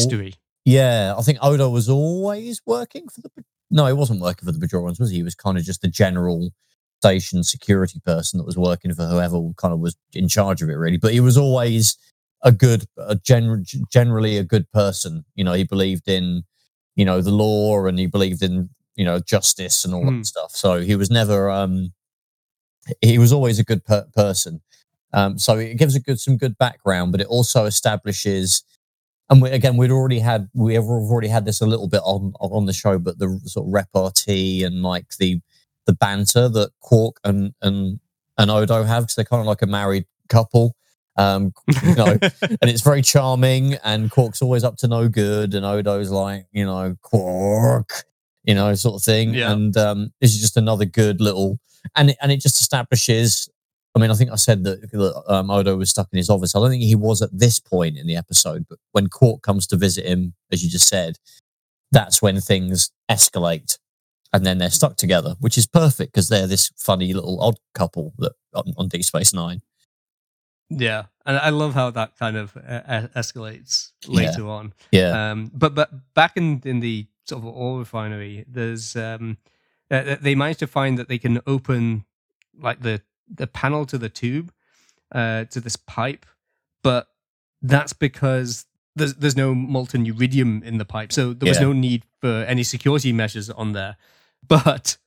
yeah, 0.63 1.15
I 1.17 1.21
think 1.23 1.39
Odo 1.41 1.69
was 1.69 1.89
always 1.89 2.61
working 2.65 3.09
for 3.09 3.21
the. 3.21 3.29
No, 3.71 3.87
he 3.87 3.93
wasn't 3.93 4.21
working 4.21 4.45
for 4.45 4.51
the 4.51 4.59
Bajorans, 4.65 4.99
was 4.99 5.09
he? 5.09 5.17
He 5.17 5.23
was 5.23 5.33
kind 5.35 5.57
of 5.57 5.63
just 5.63 5.81
the 5.81 5.87
general 5.87 6.51
station 6.99 7.43
security 7.43 7.99
person 8.05 8.37
that 8.37 8.45
was 8.45 8.57
working 8.57 8.93
for 8.93 9.05
whoever 9.07 9.39
kind 9.57 9.73
of 9.73 9.79
was 9.79 9.95
in 10.13 10.27
charge 10.27 10.61
of 10.61 10.69
it, 10.69 10.73
really. 10.75 10.97
But 10.97 11.13
he 11.13 11.19
was 11.19 11.35
always 11.37 11.97
a 12.43 12.51
good, 12.51 12.85
a 12.97 13.15
gen- 13.15 13.65
generally 13.91 14.37
a 14.37 14.43
good 14.43 14.69
person. 14.71 15.25
You 15.35 15.43
know, 15.45 15.53
he 15.53 15.63
believed 15.63 16.07
in, 16.07 16.43
you 16.95 17.05
know, 17.05 17.21
the 17.21 17.31
law 17.31 17.85
and 17.87 17.97
he 17.97 18.05
believed 18.05 18.43
in, 18.43 18.69
you 18.95 19.05
know, 19.05 19.19
justice 19.19 19.83
and 19.83 19.95
all 19.95 20.03
Hmm. 20.05 20.17
that 20.17 20.25
stuff. 20.27 20.51
So 20.55 20.81
he 20.81 20.95
was 20.95 21.09
never, 21.09 21.49
um, 21.49 21.93
he 23.01 23.17
was 23.17 23.31
always 23.33 23.57
a 23.57 23.63
good 23.63 23.83
per- 23.85 24.07
person. 24.13 24.61
Um, 25.13 25.37
so 25.37 25.57
it 25.57 25.77
gives 25.77 25.95
a 25.95 25.99
good, 25.99 26.19
some 26.19 26.37
good 26.37 26.57
background, 26.57 27.11
but 27.11 27.21
it 27.21 27.27
also 27.27 27.65
establishes 27.65 28.63
and 29.31 29.41
we, 29.41 29.49
again, 29.49 29.77
we'd 29.77 29.91
already 29.91 30.19
had 30.19 30.49
we 30.53 30.73
have 30.73 30.83
already 30.83 31.29
had 31.29 31.45
this 31.45 31.61
a 31.61 31.65
little 31.65 31.87
bit 31.87 32.01
on 32.03 32.33
on 32.41 32.65
the 32.65 32.73
show, 32.73 32.99
but 32.99 33.17
the 33.17 33.39
sort 33.45 33.65
of 33.65 33.73
repartee 33.73 34.63
and 34.63 34.83
like 34.83 35.15
the 35.19 35.39
the 35.85 35.93
banter 35.93 36.49
that 36.49 36.71
Quark 36.81 37.17
and 37.23 37.53
and 37.61 38.01
and 38.37 38.51
Odo 38.51 38.83
have 38.83 39.03
because 39.03 39.15
they're 39.15 39.25
kind 39.25 39.39
of 39.39 39.47
like 39.47 39.61
a 39.61 39.67
married 39.67 40.05
couple, 40.27 40.75
um, 41.15 41.53
you 41.81 41.95
know, 41.95 42.17
and 42.41 42.69
it's 42.69 42.81
very 42.81 43.01
charming. 43.01 43.75
And 43.85 44.11
Quark's 44.11 44.41
always 44.41 44.65
up 44.65 44.75
to 44.77 44.89
no 44.89 45.07
good, 45.07 45.53
and 45.53 45.65
Odo's 45.65 46.11
like, 46.11 46.47
you 46.51 46.65
know, 46.65 46.97
Quark, 47.01 48.03
you 48.43 48.53
know, 48.53 48.75
sort 48.75 48.95
of 48.95 49.03
thing. 49.03 49.33
Yeah. 49.33 49.53
And 49.53 49.75
um, 49.77 50.11
this 50.19 50.35
is 50.35 50.41
just 50.41 50.57
another 50.57 50.85
good 50.85 51.21
little, 51.21 51.57
and 51.95 52.09
it, 52.09 52.17
and 52.21 52.33
it 52.33 52.41
just 52.41 52.59
establishes. 52.59 53.49
I 53.93 53.99
mean, 53.99 54.09
I 54.09 54.13
think 54.13 54.31
I 54.31 54.35
said 54.35 54.63
that, 54.63 54.89
that 54.91 55.23
um, 55.27 55.49
Odo 55.51 55.75
was 55.75 55.89
stuck 55.89 56.07
in 56.11 56.17
his 56.17 56.29
office. 56.29 56.55
I 56.55 56.59
don't 56.59 56.69
think 56.69 56.83
he 56.83 56.95
was 56.95 57.21
at 57.21 57.29
this 57.37 57.59
point 57.59 57.97
in 57.97 58.07
the 58.07 58.15
episode, 58.15 58.65
but 58.69 58.79
when 58.93 59.07
Quark 59.07 59.41
comes 59.41 59.67
to 59.67 59.75
visit 59.75 60.05
him, 60.05 60.33
as 60.51 60.63
you 60.63 60.69
just 60.69 60.87
said, 60.87 61.17
that's 61.91 62.21
when 62.21 62.39
things 62.39 62.91
escalate, 63.09 63.77
and 64.31 64.45
then 64.45 64.59
they're 64.59 64.69
stuck 64.69 64.95
together, 64.95 65.35
which 65.39 65.57
is 65.57 65.67
perfect 65.67 66.13
because 66.13 66.29
they're 66.29 66.47
this 66.47 66.71
funny 66.77 67.13
little 67.13 67.41
odd 67.41 67.57
couple 67.73 68.13
that 68.19 68.31
on, 68.53 68.73
on 68.77 68.87
Deep 68.87 69.03
Space 69.03 69.33
Nine. 69.33 69.61
Yeah, 70.69 71.03
and 71.25 71.37
I 71.37 71.49
love 71.49 71.73
how 71.73 71.89
that 71.91 72.17
kind 72.17 72.37
of 72.37 72.55
uh, 72.55 72.81
uh, 72.87 73.07
escalates 73.15 73.91
later 74.07 74.47
on. 74.47 74.73
Yeah, 74.91 75.31
Um, 75.31 75.51
but 75.53 75.75
but 75.75 76.13
back 76.13 76.37
in 76.37 76.61
in 76.63 76.79
the 76.79 77.07
sort 77.25 77.43
of 77.43 77.47
oil 77.49 77.79
refinery, 77.79 78.45
there's 78.47 78.95
um, 78.95 79.37
uh, 79.89 80.15
they 80.21 80.33
managed 80.33 80.59
to 80.59 80.67
find 80.67 80.97
that 80.97 81.09
they 81.09 81.17
can 81.17 81.41
open 81.45 82.05
like 82.57 82.81
the 82.81 83.01
the 83.33 83.47
panel 83.47 83.85
to 83.87 83.97
the 83.97 84.09
tube, 84.09 84.51
uh, 85.13 85.45
to 85.45 85.59
this 85.59 85.75
pipe, 85.75 86.25
but 86.83 87.07
that's 87.61 87.93
because 87.93 88.65
there's 88.95 89.13
there's 89.15 89.37
no 89.37 89.53
molten 89.55 90.05
uridium 90.05 90.63
in 90.63 90.77
the 90.77 90.85
pipe, 90.85 91.11
so 91.13 91.33
there 91.33 91.47
was 91.47 91.57
Yeah. 91.57 91.67
no 91.67 91.73
need 91.73 92.03
for 92.19 92.43
any 92.47 92.63
security 92.63 93.13
measures 93.13 93.49
on 93.49 93.71
there. 93.73 93.95
But 94.47 94.97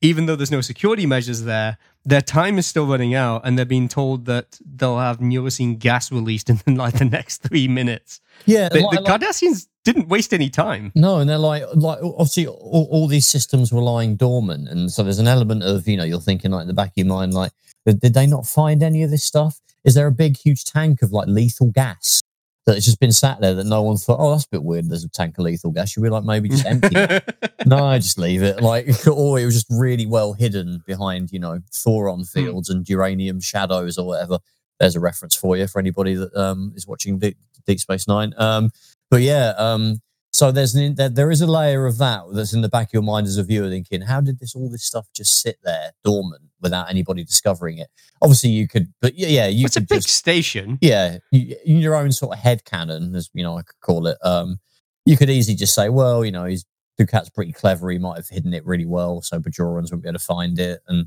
even 0.00 0.26
though 0.26 0.36
there's 0.36 0.50
no 0.50 0.60
security 0.60 1.06
measures 1.06 1.42
there, 1.42 1.78
their 2.04 2.20
time 2.20 2.58
is 2.58 2.66
still 2.66 2.86
running 2.86 3.14
out, 3.14 3.42
and 3.44 3.58
they're 3.58 3.66
being 3.66 3.88
told 3.88 4.24
that 4.26 4.58
they'll 4.76 4.98
have 4.98 5.18
Neurocine 5.18 5.78
gas 5.78 6.10
released 6.12 6.48
in 6.50 6.60
like 6.76 6.94
the 6.98 7.04
next 7.04 7.38
three 7.38 7.68
minutes. 7.68 8.20
Yeah, 8.46 8.68
The, 8.68 8.78
the 8.80 8.86
like- 8.86 9.20
Cardassians 9.20 9.66
didn't 9.84 10.08
waste 10.08 10.32
any 10.34 10.50
time. 10.50 10.92
No, 10.94 11.18
and 11.18 11.28
they're 11.28 11.38
like, 11.38 11.64
like 11.74 11.98
obviously, 12.02 12.46
all, 12.46 12.88
all 12.90 13.06
these 13.08 13.28
systems 13.28 13.72
were 13.72 13.82
lying 13.82 14.16
dormant, 14.16 14.68
and 14.68 14.90
so 14.90 15.02
there's 15.02 15.18
an 15.18 15.28
element 15.28 15.62
of 15.62 15.88
you 15.88 15.96
know 15.96 16.04
you're 16.04 16.20
thinking 16.20 16.50
like 16.52 16.62
in 16.62 16.68
the 16.68 16.74
back 16.74 16.88
of 16.88 16.92
your 16.96 17.06
mind, 17.06 17.34
like, 17.34 17.52
did, 17.84 18.00
did 18.00 18.14
they 18.14 18.26
not 18.26 18.46
find 18.46 18.82
any 18.82 19.02
of 19.02 19.10
this 19.10 19.24
stuff? 19.24 19.60
Is 19.84 19.94
there 19.94 20.06
a 20.06 20.12
big, 20.12 20.36
huge 20.36 20.64
tank 20.64 21.02
of 21.02 21.12
like 21.12 21.28
lethal 21.28 21.68
gas 21.70 22.22
that 22.68 22.74
has 22.74 22.84
just 22.84 23.00
been 23.00 23.12
sat 23.12 23.40
there 23.40 23.54
that 23.54 23.64
no 23.64 23.80
one 23.80 23.96
thought, 23.96 24.18
oh, 24.20 24.32
that's 24.32 24.44
a 24.44 24.50
bit 24.50 24.62
weird. 24.62 24.90
There's 24.90 25.02
a 25.02 25.08
tank 25.08 25.38
of 25.38 25.44
lethal 25.44 25.70
gas. 25.70 25.88
Should 25.88 26.02
we 26.02 26.10
like 26.10 26.24
maybe 26.24 26.50
just 26.50 26.66
empty? 26.66 26.94
it? 26.96 27.52
no, 27.66 27.82
I 27.82 27.96
just 27.96 28.18
leave 28.18 28.42
it. 28.42 28.60
Like, 28.60 28.88
or 29.06 29.40
it 29.40 29.46
was 29.46 29.54
just 29.54 29.68
really 29.70 30.04
well 30.04 30.34
hidden 30.34 30.82
behind, 30.86 31.32
you 31.32 31.38
know, 31.38 31.60
Thoron 31.72 32.30
fields 32.30 32.68
and 32.68 32.86
uranium 32.86 33.40
shadows 33.40 33.96
or 33.96 34.06
whatever. 34.06 34.38
There's 34.78 34.96
a 34.96 35.00
reference 35.00 35.34
for 35.34 35.56
you 35.56 35.66
for 35.66 35.78
anybody 35.78 36.14
that 36.16 36.36
um, 36.36 36.74
is 36.76 36.86
watching 36.86 37.18
Deep, 37.18 37.38
Deep 37.66 37.80
Space 37.80 38.06
Nine. 38.06 38.34
Um, 38.36 38.70
but 39.10 39.22
yeah, 39.22 39.54
um, 39.56 40.02
so 40.32 40.52
there's 40.52 40.74
an, 40.74 40.94
there, 40.94 41.08
there 41.08 41.30
is 41.30 41.40
a 41.40 41.46
layer 41.46 41.86
of 41.86 41.98
that 41.98 42.22
that's 42.32 42.52
in 42.52 42.60
the 42.60 42.68
back 42.68 42.88
of 42.88 42.92
your 42.92 43.02
mind 43.02 43.26
as 43.26 43.38
a 43.38 43.42
viewer, 43.42 43.68
thinking, 43.68 44.02
how 44.02 44.20
did 44.20 44.38
this 44.38 44.54
all 44.54 44.68
this 44.68 44.84
stuff 44.84 45.06
just 45.14 45.40
sit 45.40 45.58
there 45.64 45.92
dormant 46.04 46.42
without 46.60 46.90
anybody 46.90 47.24
discovering 47.24 47.78
it? 47.78 47.88
Obviously, 48.20 48.50
you 48.50 48.68
could, 48.68 48.92
but 49.00 49.14
yeah, 49.14 49.28
yeah 49.28 49.46
you 49.46 49.66
it's 49.66 49.76
a 49.76 49.80
could 49.80 49.88
big 49.88 50.02
just 50.02 50.14
station. 50.14 50.78
yeah, 50.80 51.18
you, 51.32 51.56
in 51.64 51.78
your 51.78 51.94
own 51.94 52.12
sort 52.12 52.36
of 52.36 52.42
head 52.42 52.64
canon, 52.64 53.14
as 53.14 53.30
you 53.32 53.42
know, 53.42 53.56
I 53.56 53.62
could 53.62 53.80
call 53.80 54.06
it. 54.06 54.18
Um, 54.22 54.60
you 55.06 55.16
could 55.16 55.30
easily 55.30 55.56
just 55.56 55.74
say, 55.74 55.88
well, 55.88 56.24
you 56.24 56.30
know, 56.30 56.44
he's 56.44 56.66
Dukat's 57.00 57.30
pretty 57.30 57.52
clever. 57.52 57.90
He 57.90 57.98
might 57.98 58.16
have 58.16 58.28
hidden 58.28 58.52
it 58.52 58.66
really 58.66 58.86
well, 58.86 59.22
so 59.22 59.38
Bajorans 59.38 59.90
won't 59.90 60.02
be 60.02 60.08
able 60.08 60.18
to 60.18 60.24
find 60.24 60.58
it. 60.58 60.80
And 60.88 61.06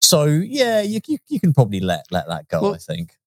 so, 0.00 0.24
yeah, 0.24 0.80
you 0.80 1.00
you, 1.06 1.18
you 1.28 1.38
can 1.38 1.52
probably 1.52 1.80
let 1.80 2.06
let 2.10 2.26
that 2.28 2.48
go. 2.48 2.62
Well, 2.62 2.74
I 2.74 2.78
think. 2.78 3.17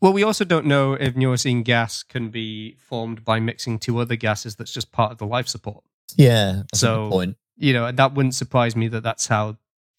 Well, 0.00 0.12
we 0.12 0.22
also 0.22 0.44
don't 0.44 0.66
know 0.66 0.92
if 0.94 1.14
Neurocine 1.14 1.64
gas 1.64 2.02
can 2.02 2.28
be 2.28 2.76
formed 2.78 3.24
by 3.24 3.40
mixing 3.40 3.78
two 3.78 3.98
other 3.98 4.16
gases 4.16 4.56
that's 4.56 4.72
just 4.72 4.92
part 4.92 5.12
of 5.12 5.18
the 5.18 5.26
life 5.26 5.48
support. 5.48 5.82
Yeah, 6.16 6.52
that's 6.70 6.74
a 6.74 6.76
So- 6.76 7.04
good 7.04 7.10
point. 7.10 7.36
You 7.56 7.72
know, 7.72 7.92
that 7.92 8.14
wouldn't 8.14 8.34
surprise 8.34 8.74
me 8.74 8.88
that 8.88 9.04
that's 9.04 9.28
how 9.28 9.56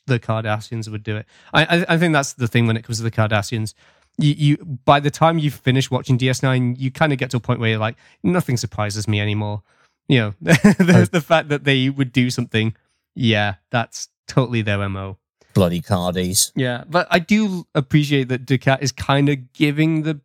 the 0.07 0.19
Cardassians 0.19 0.89
would 0.89 1.03
do 1.03 1.15
it. 1.15 1.25
I, 1.53 1.63
I, 1.63 1.85
I 1.93 1.97
think 1.97 2.11
that's 2.11 2.33
the 2.33 2.49
thing 2.49 2.67
when 2.67 2.75
it 2.75 2.83
comes 2.83 2.97
to 2.97 3.03
the 3.03 3.09
Cardassians. 3.11 3.73
You, 4.17 4.33
you 4.37 4.57
by 4.83 4.99
the 4.99 5.09
time 5.09 5.39
you 5.39 5.49
finish 5.49 5.89
watching 5.89 6.17
DS9, 6.17 6.75
you 6.77 6.91
kind 6.91 7.13
of 7.13 7.17
get 7.17 7.29
to 7.31 7.37
a 7.37 7.39
point 7.39 7.61
where 7.61 7.69
you're 7.69 7.79
like, 7.79 7.95
nothing 8.23 8.57
surprises 8.57 9.07
me 9.07 9.21
anymore. 9.21 9.63
You 10.09 10.19
know, 10.19 10.33
the, 10.41 11.07
the 11.11 11.21
fact 11.21 11.47
that 11.47 11.63
they 11.63 11.89
would 11.89 12.11
do 12.11 12.29
something, 12.29 12.75
yeah, 13.15 13.55
that's 13.71 14.09
totally 14.27 14.61
their 14.61 14.87
mo. 14.89 15.17
Bloody 15.55 15.81
Cardies. 15.81 16.51
Yeah, 16.55 16.83
but 16.87 17.07
I 17.09 17.17
do 17.17 17.65
appreciate 17.73 18.27
that 18.27 18.45
Dukat 18.45 18.83
is 18.83 18.91
kind 18.91 19.29
of 19.29 19.53
giving 19.53 20.03
the 20.03 20.19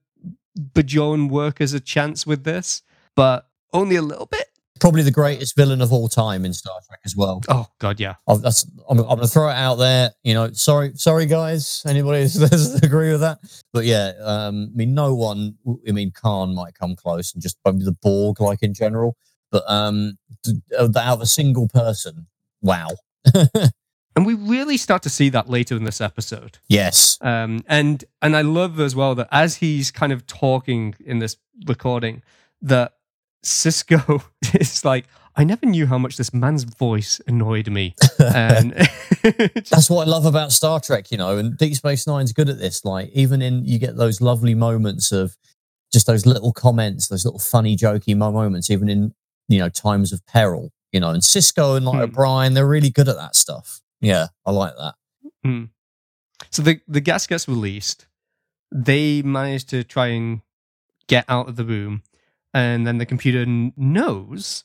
Bajoran 0.59 1.31
workers 1.31 1.73
a 1.73 1.81
chance 1.81 2.27
with 2.27 2.45
this, 2.45 2.83
but 3.17 3.49
only 3.73 3.97
a 3.97 4.03
little 4.03 4.27
bit. 4.27 4.47
Probably 4.81 5.03
the 5.03 5.11
greatest 5.11 5.57
villain 5.57 5.81
of 5.83 5.93
all 5.93 6.09
time 6.09 6.45
in 6.45 6.53
Star 6.53 6.75
Trek 6.87 7.01
as 7.05 7.15
well. 7.15 7.43
Oh 7.49 7.67
God, 7.79 8.01
yeah. 8.01 8.15
I'm, 8.27 8.43
I'm 8.89 8.97
going 8.97 9.21
to 9.21 9.29
throw 9.29 9.49
it 9.49 9.55
out 9.55 9.77
there. 9.77 10.11
You 10.25 10.35
know, 10.35 10.51
sorry, 10.53 10.93
sorry, 10.95 11.27
guys. 11.27 11.83
Anybody 11.87 12.25
that 12.27 12.81
agree 12.83 13.13
with 13.13 13.21
that? 13.21 13.39
But 13.73 13.85
yeah, 13.85 14.13
um, 14.23 14.71
I 14.73 14.77
mean, 14.77 14.95
no 14.95 15.15
one. 15.15 15.57
I 15.87 15.93
mean, 15.93 16.11
Khan 16.11 16.55
might 16.55 16.75
come 16.75 16.97
close, 16.97 17.35
and 17.35 17.43
just 17.43 17.63
probably 17.63 17.85
the 17.85 17.93
Borg, 17.93 18.41
like 18.41 18.63
in 18.63 18.75
general. 18.75 19.17
But 19.53 19.65
um, 19.69 20.19
th- 20.45 20.57
out 20.73 20.97
of 20.97 21.21
a 21.21 21.27
single 21.27 21.69
person, 21.69 22.27
wow. 22.63 22.89
And 24.21 24.27
we 24.27 24.35
really 24.35 24.77
start 24.77 25.03
to 25.05 25.09
see 25.09 25.31
that 25.31 25.49
later 25.49 25.75
in 25.77 25.85
this 25.85 25.99
episode. 25.99 26.59
yes, 26.69 27.17
Um, 27.23 27.65
and 27.67 28.05
and 28.21 28.37
I 28.37 28.43
love 28.43 28.79
as 28.79 28.95
well 28.95 29.15
that 29.15 29.29
as 29.33 29.57
he's 29.57 29.91
kind 29.91 30.13
of 30.13 30.27
talking 30.27 30.95
in 31.03 31.21
this 31.21 31.37
recording, 31.67 32.23
that 32.61 32.93
Sisko 33.43 34.23
is 34.55 34.85
like, 34.85 35.07
I 35.37 35.45
never 35.45 35.65
knew 35.65 35.87
how 35.87 35.97
much 35.97 36.19
this 36.19 36.35
man's 36.35 36.65
voice 36.65 37.19
annoyed 37.27 37.69
me. 37.71 37.95
And 38.21 38.73
that's 39.23 39.89
what 39.89 40.07
I 40.07 40.11
love 40.11 40.27
about 40.27 40.53
Star 40.53 40.81
Trek. 40.81 41.11
You 41.11 41.17
know, 41.17 41.39
and 41.39 41.57
Deep 41.57 41.75
Space 41.75 42.07
Nine's 42.07 42.35
good 42.35 42.51
at 42.51 42.59
this. 42.59 42.85
Like, 42.85 43.09
even 43.15 43.41
in 43.41 43.65
you 43.65 43.79
get 43.79 43.97
those 43.97 44.21
lovely 44.21 44.55
moments 44.55 45.13
of 45.13 45.39
just 45.91 46.07
those 46.07 46.27
little 46.27 46.53
comments, 46.53 47.09
those 47.09 47.25
little 47.25 47.41
funny, 47.41 47.75
jokey 47.75 48.15
moments, 48.15 48.69
even 48.71 48.91
in 48.91 49.15
you 49.49 49.59
know 49.61 49.71
times 49.71 50.13
of 50.13 50.25
peril. 50.27 50.73
You 50.93 51.01
know, 51.01 51.11
and 51.11 51.23
Sisko 51.23 51.77
and 51.79 51.87
like 51.87 51.97
Hmm. 51.97 52.03
O'Brien, 52.03 52.53
they're 52.53 52.67
really 52.67 52.91
good 52.91 53.09
at 53.09 53.17
that 53.17 53.35
stuff. 53.35 53.81
Yeah, 54.01 54.29
I 54.47 54.51
like 54.51 54.73
that. 54.77 54.95
so 56.51 56.63
the, 56.63 56.81
the 56.89 57.01
gas 57.01 57.27
gets 57.27 57.49
released. 57.49 58.07
They 58.73 59.23
manage 59.23 59.65
to 59.67 59.85
try 59.85 60.09
and 60.09 60.41
get 61.09 61.25
out 61.29 61.49
of 61.49 61.57
the 61.57 61.65
room. 61.65 62.03
And 62.55 62.87
then 62.87 62.99
the 62.99 63.07
computer 63.07 63.41
n- 63.41 63.73
knows 63.77 64.65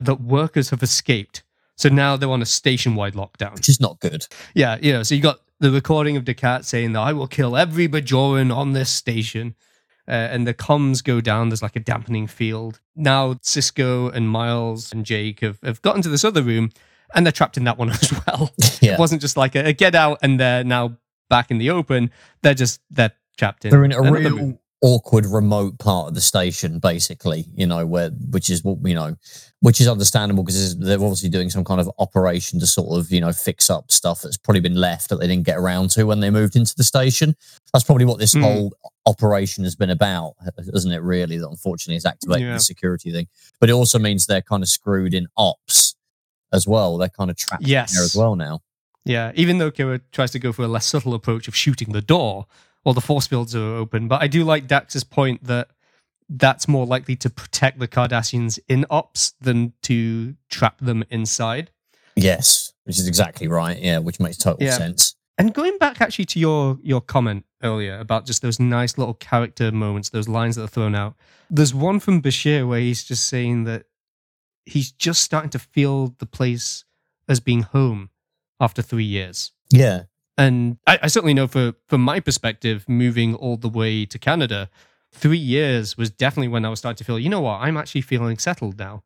that 0.00 0.20
workers 0.20 0.70
have 0.70 0.82
escaped. 0.82 1.42
So 1.76 1.88
now 1.88 2.16
they're 2.16 2.30
on 2.30 2.42
a 2.42 2.46
station 2.46 2.94
wide 2.94 3.14
lockdown. 3.14 3.54
which 3.54 3.68
is 3.68 3.80
not 3.80 4.00
good. 4.00 4.26
Yeah, 4.54 4.78
you 4.80 4.92
know, 4.92 5.02
so 5.02 5.14
you 5.14 5.20
got 5.20 5.40
the 5.60 5.70
recording 5.70 6.16
of 6.16 6.24
Dukat 6.24 6.64
saying 6.64 6.92
that 6.92 7.00
I 7.00 7.12
will 7.12 7.26
kill 7.26 7.56
every 7.56 7.88
Bajoran 7.88 8.54
on 8.54 8.72
this 8.72 8.90
station. 8.90 9.54
Uh, 10.08 10.12
and 10.12 10.46
the 10.46 10.54
comms 10.54 11.02
go 11.02 11.20
down. 11.20 11.48
There's 11.48 11.62
like 11.62 11.76
a 11.76 11.80
dampening 11.80 12.28
field. 12.28 12.80
Now 12.94 13.34
Sisko 13.34 14.12
and 14.14 14.30
Miles 14.30 14.92
and 14.92 15.04
Jake 15.04 15.40
have, 15.40 15.58
have 15.62 15.82
gotten 15.82 16.00
to 16.02 16.08
this 16.08 16.24
other 16.24 16.42
room 16.42 16.70
and 17.14 17.24
they're 17.26 17.32
trapped 17.32 17.56
in 17.56 17.64
that 17.64 17.78
one 17.78 17.90
as 18.02 18.12
well. 18.26 18.52
Yeah. 18.80 18.94
It 18.94 18.98
wasn't 18.98 19.20
just 19.20 19.36
like 19.36 19.54
a, 19.54 19.66
a 19.68 19.72
get 19.72 19.94
out 19.94 20.18
and 20.22 20.38
they're 20.40 20.64
now 20.64 20.96
back 21.30 21.50
in 21.50 21.58
the 21.58 21.70
open. 21.70 22.10
They're 22.42 22.54
just, 22.54 22.80
they're 22.90 23.12
trapped 23.36 23.64
in. 23.64 23.70
They're 23.70 23.84
in 23.84 23.92
a 23.92 24.00
real 24.02 24.36
room. 24.36 24.58
awkward 24.82 25.26
remote 25.26 25.78
part 25.78 26.08
of 26.08 26.14
the 26.14 26.20
station, 26.20 26.78
basically. 26.78 27.46
You 27.54 27.66
know, 27.66 27.84
where 27.86 28.10
which 28.10 28.50
is 28.50 28.62
what 28.62 28.78
you 28.84 28.94
know, 28.94 29.16
which 29.60 29.80
is 29.80 29.88
understandable 29.88 30.44
because 30.44 30.78
they're 30.78 30.96
obviously 31.00 31.28
doing 31.30 31.50
some 31.50 31.64
kind 31.64 31.80
of 31.80 31.90
operation 31.98 32.60
to 32.60 32.66
sort 32.66 32.98
of 32.98 33.10
you 33.10 33.20
know 33.20 33.32
fix 33.32 33.68
up 33.70 33.90
stuff 33.90 34.22
that's 34.22 34.36
probably 34.36 34.60
been 34.60 34.76
left 34.76 35.08
that 35.10 35.16
they 35.20 35.26
didn't 35.26 35.44
get 35.46 35.56
around 35.58 35.90
to 35.90 36.04
when 36.04 36.20
they 36.20 36.30
moved 36.30 36.56
into 36.56 36.74
the 36.76 36.84
station. 36.84 37.34
That's 37.72 37.84
probably 37.84 38.04
what 38.04 38.18
this 38.18 38.32
Hmm. 38.34 38.42
whole 38.42 38.72
operation 39.06 39.64
has 39.64 39.74
been 39.76 39.90
about, 39.90 40.34
isn't 40.74 40.92
it? 40.92 41.02
Really, 41.02 41.38
that 41.38 41.48
unfortunately 41.48 41.96
is 41.96 42.06
activated 42.06 42.46
Yeah. 42.46 42.54
the 42.54 42.60
security 42.60 43.10
thing, 43.12 43.26
but 43.60 43.68
it 43.68 43.72
also 43.72 43.98
means 43.98 44.26
they're 44.26 44.42
kind 44.42 44.62
of 44.62 44.68
screwed 44.68 45.14
in 45.14 45.26
ops 45.36 45.94
as 46.52 46.66
well. 46.66 46.98
They're 46.98 47.08
kind 47.08 47.30
of 47.30 47.36
trapped 47.36 47.62
in 47.62 47.68
Yes. 47.68 47.94
there 47.94 48.04
as 48.04 48.14
well 48.16 48.36
now. 48.36 48.60
Yeah, 49.04 49.32
even 49.34 49.58
though 49.58 49.70
Kira 49.70 50.00
tries 50.12 50.32
to 50.32 50.38
go 50.38 50.52
for 50.52 50.62
a 50.62 50.68
less 50.68 50.86
subtle 50.86 51.14
approach 51.14 51.46
of 51.48 51.54
shooting 51.54 51.92
the 51.92 52.00
door 52.02 52.46
while 52.82 52.92
the 52.94 53.00
force 53.00 53.26
fields 53.26 53.54
are 53.54 53.74
open. 53.76 54.08
But 54.08 54.22
I 54.22 54.26
do 54.26 54.42
like 54.44 54.66
Dax's 54.66 55.04
point 55.04 55.44
that 55.44 55.68
that's 56.28 56.66
more 56.66 56.86
likely 56.86 57.14
to 57.16 57.30
protect 57.30 57.78
the 57.78 57.86
Cardassians 57.86 58.58
in 58.68 58.84
ops 58.90 59.34
than 59.40 59.72
to 59.82 60.34
trap 60.50 60.78
them 60.80 61.04
inside. 61.10 61.70
Yes, 62.16 62.72
which 62.84 62.98
is 62.98 63.06
exactly 63.06 63.46
right. 63.46 63.78
Yeah, 63.80 63.98
which 63.98 64.18
makes 64.18 64.36
total 64.38 64.64
Yeah. 64.66 64.76
sense. 64.76 65.14
And 65.38 65.52
going 65.54 65.76
back 65.78 66.00
actually 66.00 66.24
to 66.26 66.40
your 66.40 66.78
your 66.82 67.00
comment 67.00 67.44
earlier 67.62 67.98
about 67.98 68.26
just 68.26 68.42
those 68.42 68.58
nice 68.58 68.96
little 68.98 69.14
character 69.14 69.70
moments, 69.70 70.08
those 70.10 70.28
lines 70.28 70.56
that 70.56 70.62
are 70.64 70.68
thrown 70.68 70.94
out. 70.94 71.14
There's 71.50 71.74
one 71.74 72.00
from 72.00 72.22
Bashir 72.22 72.66
where 72.66 72.80
he's 72.80 73.04
just 73.04 73.28
saying 73.28 73.64
that 73.64 73.84
he's 74.66 74.90
just 74.92 75.22
starting 75.22 75.50
to 75.50 75.58
feel 75.58 76.14
the 76.18 76.26
place 76.26 76.84
as 77.28 77.40
being 77.40 77.62
home 77.62 78.10
after 78.60 78.82
three 78.82 79.04
years. 79.04 79.52
Yeah, 79.70 80.02
And 80.38 80.78
I, 80.86 80.98
I 81.02 81.06
certainly 81.08 81.34
know 81.34 81.46
for 81.46 81.72
from 81.88 82.02
my 82.02 82.20
perspective, 82.20 82.84
moving 82.88 83.34
all 83.34 83.56
the 83.56 83.68
way 83.68 84.04
to 84.06 84.18
Canada, 84.18 84.68
three 85.12 85.38
years 85.38 85.96
was 85.96 86.10
definitely 86.10 86.48
when 86.48 86.64
I 86.64 86.68
was 86.68 86.78
starting 86.78 86.98
to 86.98 87.04
feel, 87.04 87.18
you 87.18 87.28
know 87.30 87.40
what, 87.40 87.60
I'm 87.62 87.76
actually 87.76 88.02
feeling 88.02 88.38
settled 88.38 88.78
now. 88.78 89.02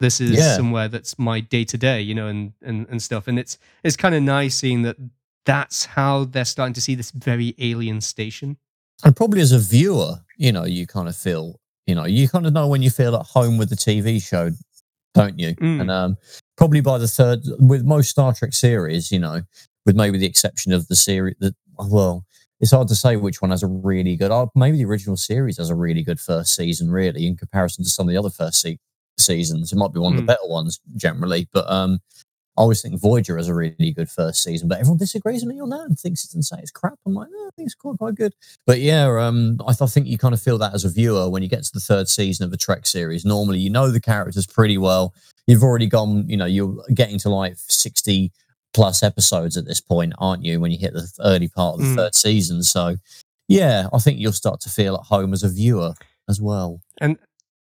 This 0.00 0.20
is 0.20 0.36
Yeah. 0.38 0.56
somewhere 0.56 0.88
that's 0.88 1.18
my 1.18 1.40
day 1.40 1.64
to 1.64 1.78
day, 1.78 2.00
you 2.02 2.14
know, 2.14 2.26
and, 2.26 2.52
and 2.62 2.86
and 2.90 3.00
stuff. 3.02 3.28
And 3.28 3.38
it's 3.38 3.56
it's 3.84 3.96
kind 3.96 4.14
of 4.14 4.22
nice 4.22 4.56
seeing 4.56 4.82
that 4.82 4.96
that's 5.44 5.84
how 5.84 6.24
they're 6.24 6.44
starting 6.44 6.74
to 6.74 6.80
see 6.80 6.94
this 6.96 7.10
very 7.12 7.54
alien 7.58 8.00
station. 8.00 8.56
and 9.04 9.14
probably 9.16 9.40
as 9.40 9.52
a 9.52 9.58
viewer, 9.58 10.16
you 10.36 10.52
know, 10.52 10.64
you 10.64 10.86
kind 10.86 11.08
of 11.08 11.16
feel, 11.16 11.58
you 11.86 11.94
know, 11.94 12.04
you 12.06 12.28
kind 12.28 12.46
of 12.46 12.52
know 12.52 12.68
when 12.68 12.82
you 12.82 12.90
feel 12.90 13.14
at 13.16 13.26
home 13.26 13.58
with 13.58 13.68
the 13.70 13.76
TV 13.76 14.20
show, 14.22 14.50
don't 15.14 15.38
you? 15.38 15.54
Mm. 15.56 15.80
And 15.82 15.90
um, 15.90 16.16
probably 16.56 16.80
by 16.80 16.98
the 16.98 17.08
third, 17.08 17.40
with 17.58 17.84
most 17.84 18.10
Star 18.10 18.32
Trek 18.34 18.52
series, 18.52 19.10
you 19.12 19.18
know, 19.18 19.42
with 19.86 19.96
maybe 19.96 20.18
the 20.18 20.26
exception 20.26 20.72
of 20.72 20.88
the 20.88 20.96
series 20.96 21.34
that, 21.40 21.54
well, 21.78 22.24
it's 22.60 22.70
hard 22.70 22.88
to 22.88 22.94
say 22.94 23.16
which 23.16 23.42
one 23.42 23.50
has 23.50 23.62
a 23.62 23.66
really 23.66 24.14
good. 24.16 24.30
Oh, 24.30 24.50
maybe 24.54 24.76
the 24.78 24.84
original 24.84 25.16
series 25.16 25.56
has 25.58 25.70
a 25.70 25.74
really 25.74 26.02
good 26.02 26.20
first 26.20 26.54
season, 26.54 26.90
really, 26.90 27.26
in 27.26 27.36
comparison 27.36 27.82
to 27.84 27.90
some 27.90 28.06
of 28.06 28.12
the 28.12 28.18
other 28.18 28.30
first 28.30 28.60
se- 28.60 28.78
seasons. 29.18 29.72
It 29.72 29.76
might 29.76 29.92
be 29.92 29.98
one 30.00 30.12
of 30.12 30.18
Mm. 30.18 30.22
the 30.22 30.26
better 30.26 30.46
ones 30.46 30.80
generally, 30.96 31.48
but 31.52 31.68
um, 31.70 31.98
I 32.58 32.60
always 32.62 32.82
think 32.82 33.00
Voyager 33.00 33.38
has 33.38 33.48
a 33.48 33.54
really 33.54 33.92
good 33.92 34.10
first 34.10 34.42
season, 34.42 34.68
but 34.68 34.78
everyone 34.78 34.98
disagrees 34.98 35.42
with 35.44 35.54
me 35.54 35.60
on 35.60 35.70
that 35.70 35.86
and 35.88 35.98
thinks 35.98 36.22
it's 36.24 36.34
and 36.34 36.44
say 36.44 36.56
it's 36.58 36.70
crap. 36.70 36.98
I'm 37.06 37.14
like, 37.14 37.28
no, 37.30 37.38
I 37.46 37.50
think 37.56 37.66
it's 37.66 37.74
quite 37.74 37.96
quite 37.98 38.14
good. 38.14 38.34
But 38.66 38.80
yeah, 38.80 39.06
um, 39.06 39.58
I, 39.66 39.72
th- 39.72 39.80
I 39.82 39.86
think 39.86 40.06
you 40.06 40.18
kind 40.18 40.34
of 40.34 40.42
feel 40.42 40.58
that 40.58 40.74
as 40.74 40.84
a 40.84 40.90
viewer 40.90 41.30
when 41.30 41.42
you 41.42 41.48
get 41.48 41.62
to 41.64 41.72
the 41.72 41.80
third 41.80 42.08
season 42.08 42.44
of 42.44 42.52
a 42.52 42.58
Trek 42.58 42.84
series. 42.86 43.24
Normally, 43.24 43.58
you 43.58 43.70
know 43.70 43.90
the 43.90 44.00
characters 44.00 44.46
pretty 44.46 44.76
well. 44.76 45.14
You've 45.46 45.62
already 45.62 45.86
gone, 45.86 46.28
you 46.28 46.36
know, 46.36 46.44
you're 46.44 46.76
getting 46.94 47.18
to 47.20 47.30
like 47.30 47.54
sixty 47.56 48.32
plus 48.74 49.02
episodes 49.02 49.56
at 49.56 49.64
this 49.64 49.80
point, 49.80 50.12
aren't 50.18 50.44
you? 50.44 50.60
When 50.60 50.70
you 50.72 50.78
hit 50.78 50.92
the 50.92 51.10
early 51.24 51.48
part 51.48 51.74
of 51.76 51.80
the 51.80 51.86
Mm. 51.86 51.96
third 51.96 52.14
season, 52.14 52.62
so 52.62 52.96
yeah, 53.48 53.88
I 53.92 53.98
think 53.98 54.18
you'll 54.18 54.32
start 54.32 54.60
to 54.60 54.68
feel 54.70 54.94
at 54.94 55.02
home 55.06 55.32
as 55.32 55.42
a 55.42 55.48
viewer 55.48 55.94
as 56.28 56.40
well. 56.40 56.80
and 57.00 57.16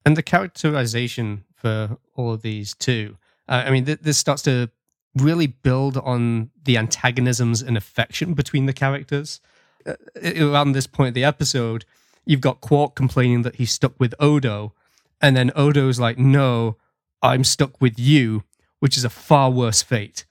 and 0.04 0.16
the 0.16 0.22
characterization 0.22 1.44
for 1.54 1.96
all 2.16 2.32
of 2.32 2.42
these 2.42 2.74
too. 2.74 3.16
Uh, 3.53 3.64
I 3.66 3.70
mean, 3.70 3.84
th- 3.84 4.00
this 4.00 4.16
starts 4.16 4.40
to 4.42 4.70
really 5.14 5.46
build 5.46 5.98
on 5.98 6.48
the 6.64 6.78
antagonisms 6.78 7.61
and 7.61 7.76
affection 7.76 8.32
between 8.32 8.64
the 8.64 8.72
characters. 8.72 9.40
Uh, 9.84 9.92
around 10.40 10.72
this 10.72 10.86
point 10.86 11.09
of 11.09 11.14
the 11.14 11.24
episode, 11.24 11.84
you've 12.24 12.40
got 12.40 12.62
Quark 12.62 12.94
complaining 12.94 13.42
that 13.42 13.57
he's 13.57 13.70
stuck 13.70 13.92
with 14.00 14.14
Odo, 14.18 14.72
and 15.20 15.36
then 15.36 15.50
Odo's 15.55 16.00
like, 16.00 16.16
"No, 16.16 16.78
I'm 17.22 17.44
stuck 17.44 17.78
with 17.78 17.98
you," 17.98 18.44
which 18.80 18.96
is 18.96 19.05
a 19.05 19.11
far 19.11 19.50
worse 19.50 19.82
fate. 19.82 20.24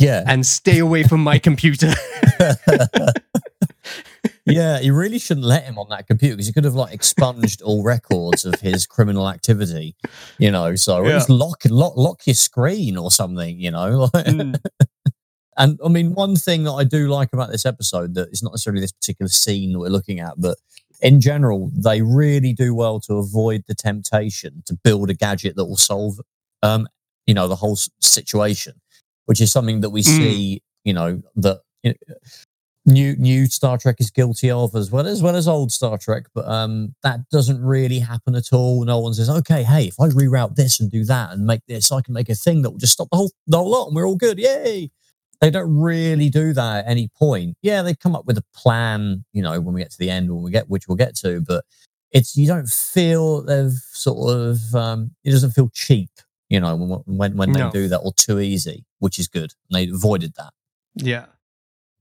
Yeah, 0.00 0.24
And 0.26 0.44
stay 0.44 0.78
away 0.78 1.04
from 1.04 1.22
my 1.22 1.38
computer. 1.38 1.92
yeah, 4.46 4.80
you 4.80 4.94
really 4.94 5.18
shouldn't 5.18 5.46
let 5.46 5.64
him 5.64 5.78
on 5.78 5.88
that 5.90 6.06
computer 6.06 6.36
because 6.36 6.46
he 6.46 6.52
could 6.52 6.64
have 6.64 6.74
like 6.74 6.94
expunged 6.94 7.62
all 7.62 7.82
records 7.82 8.44
of 8.44 8.60
his 8.60 8.86
criminal 8.86 9.28
activity, 9.28 9.96
you 10.38 10.50
know. 10.50 10.74
So 10.76 11.04
Yeah. 11.06 11.14
just 11.14 11.28
lock 11.30 11.62
lock 11.68 11.96
lock 11.96 12.26
your 12.26 12.34
screen 12.34 12.96
or 12.96 13.10
something, 13.10 13.58
you 13.60 13.70
know. 13.70 14.08
Mm. 14.16 14.58
and 15.56 15.78
I 15.84 15.88
mean, 15.88 16.14
one 16.14 16.36
thing 16.36 16.64
that 16.64 16.72
I 16.72 16.84
do 16.84 17.08
like 17.08 17.32
about 17.32 17.50
this 17.50 17.64
episode 17.66 18.14
that 18.14 18.28
is 18.30 18.42
not 18.42 18.52
necessarily 18.52 18.80
this 18.80 18.92
particular 18.92 19.28
scene 19.28 19.72
that 19.72 19.78
we're 19.78 19.88
looking 19.88 20.20
at, 20.20 20.34
but 20.38 20.58
in 21.02 21.20
general, 21.20 21.70
they 21.74 22.02
really 22.02 22.52
do 22.52 22.74
well 22.74 23.00
to 23.00 23.14
avoid 23.14 23.64
the 23.66 23.74
temptation 23.74 24.62
to 24.66 24.74
build 24.84 25.10
a 25.10 25.14
gadget 25.14 25.56
that 25.56 25.64
will 25.66 25.76
solve, 25.76 26.20
um, 26.62 26.86
you 27.26 27.34
know, 27.34 27.48
the 27.48 27.56
whole 27.56 27.76
situation, 28.00 28.80
which 29.26 29.40
is 29.40 29.50
something 29.52 29.80
that 29.80 29.90
we 29.90 30.00
Mm. 30.02 30.04
see, 30.04 30.62
you 30.84 30.92
know, 30.92 31.22
that 31.36 31.60
you 31.82 31.90
know, 32.08 32.14
new 32.86 33.16
new 33.16 33.46
Star 33.46 33.76
Trek 33.78 33.96
is 33.98 34.10
guilty 34.10 34.50
of 34.50 34.74
as 34.74 34.90
well 34.90 35.06
as 35.06 35.22
well 35.22 35.36
as 35.36 35.46
old 35.48 35.72
Star 35.72 35.98
Trek, 35.98 36.26
but 36.34 36.46
um, 36.48 36.94
that 37.02 37.28
doesn't 37.30 37.62
really 37.62 37.98
happen 37.98 38.34
at 38.34 38.52
all. 38.52 38.84
No 38.84 38.98
one 39.00 39.12
says, 39.14 39.28
"Okay, 39.28 39.62
hey, 39.64 39.84
if 39.86 40.00
I 40.00 40.08
reroute 40.08 40.54
this 40.56 40.80
and 40.80 40.90
do 40.90 41.04
that 41.04 41.32
and 41.32 41.44
make 41.46 41.62
this, 41.66 41.90
I 41.92 42.00
can 42.00 42.14
make 42.14 42.28
a 42.28 42.34
thing 42.34 42.62
that 42.62 42.70
will 42.70 42.78
just 42.78 42.92
stop 42.94 43.08
the 43.10 43.16
whole 43.16 43.30
the 43.46 43.58
whole 43.58 43.70
lot, 43.70 43.86
and 43.88 43.96
we're 43.96 44.06
all 44.06 44.16
good, 44.16 44.38
yay!" 44.38 44.90
They 45.40 45.50
don't 45.50 45.76
really 45.78 46.30
do 46.30 46.54
that 46.54 46.86
at 46.86 46.90
any 46.90 47.08
point. 47.08 47.58
Yeah, 47.60 47.82
they 47.82 47.94
come 47.94 48.16
up 48.16 48.24
with 48.24 48.38
a 48.38 48.44
plan, 48.54 49.24
you 49.34 49.42
know, 49.42 49.60
when 49.60 49.74
we 49.74 49.82
get 49.82 49.90
to 49.90 49.98
the 49.98 50.08
end, 50.08 50.32
when 50.32 50.42
we 50.42 50.50
get 50.50 50.70
which 50.70 50.88
we'll 50.88 50.96
get 50.96 51.14
to, 51.16 51.42
but 51.42 51.64
it's 52.10 52.36
you 52.38 52.46
don't 52.46 52.68
feel 52.68 53.42
they've 53.42 53.72
sort 53.92 54.34
of 54.34 54.74
um, 54.74 55.10
it 55.24 55.32
doesn't 55.32 55.50
feel 55.50 55.68
cheap, 55.74 56.08
you 56.48 56.58
know, 56.60 56.74
when 56.76 57.00
when, 57.18 57.36
when 57.36 57.52
they 57.52 57.60
No. 57.60 57.70
do 57.70 57.88
that 57.88 57.98
or 57.98 58.14
too 58.14 58.40
easy, 58.40 58.86
which 59.00 59.18
is 59.18 59.28
good. 59.28 59.52
And 59.68 59.76
they 59.78 59.90
avoided 59.92 60.32
that. 60.38 60.54
Yeah. 60.94 61.26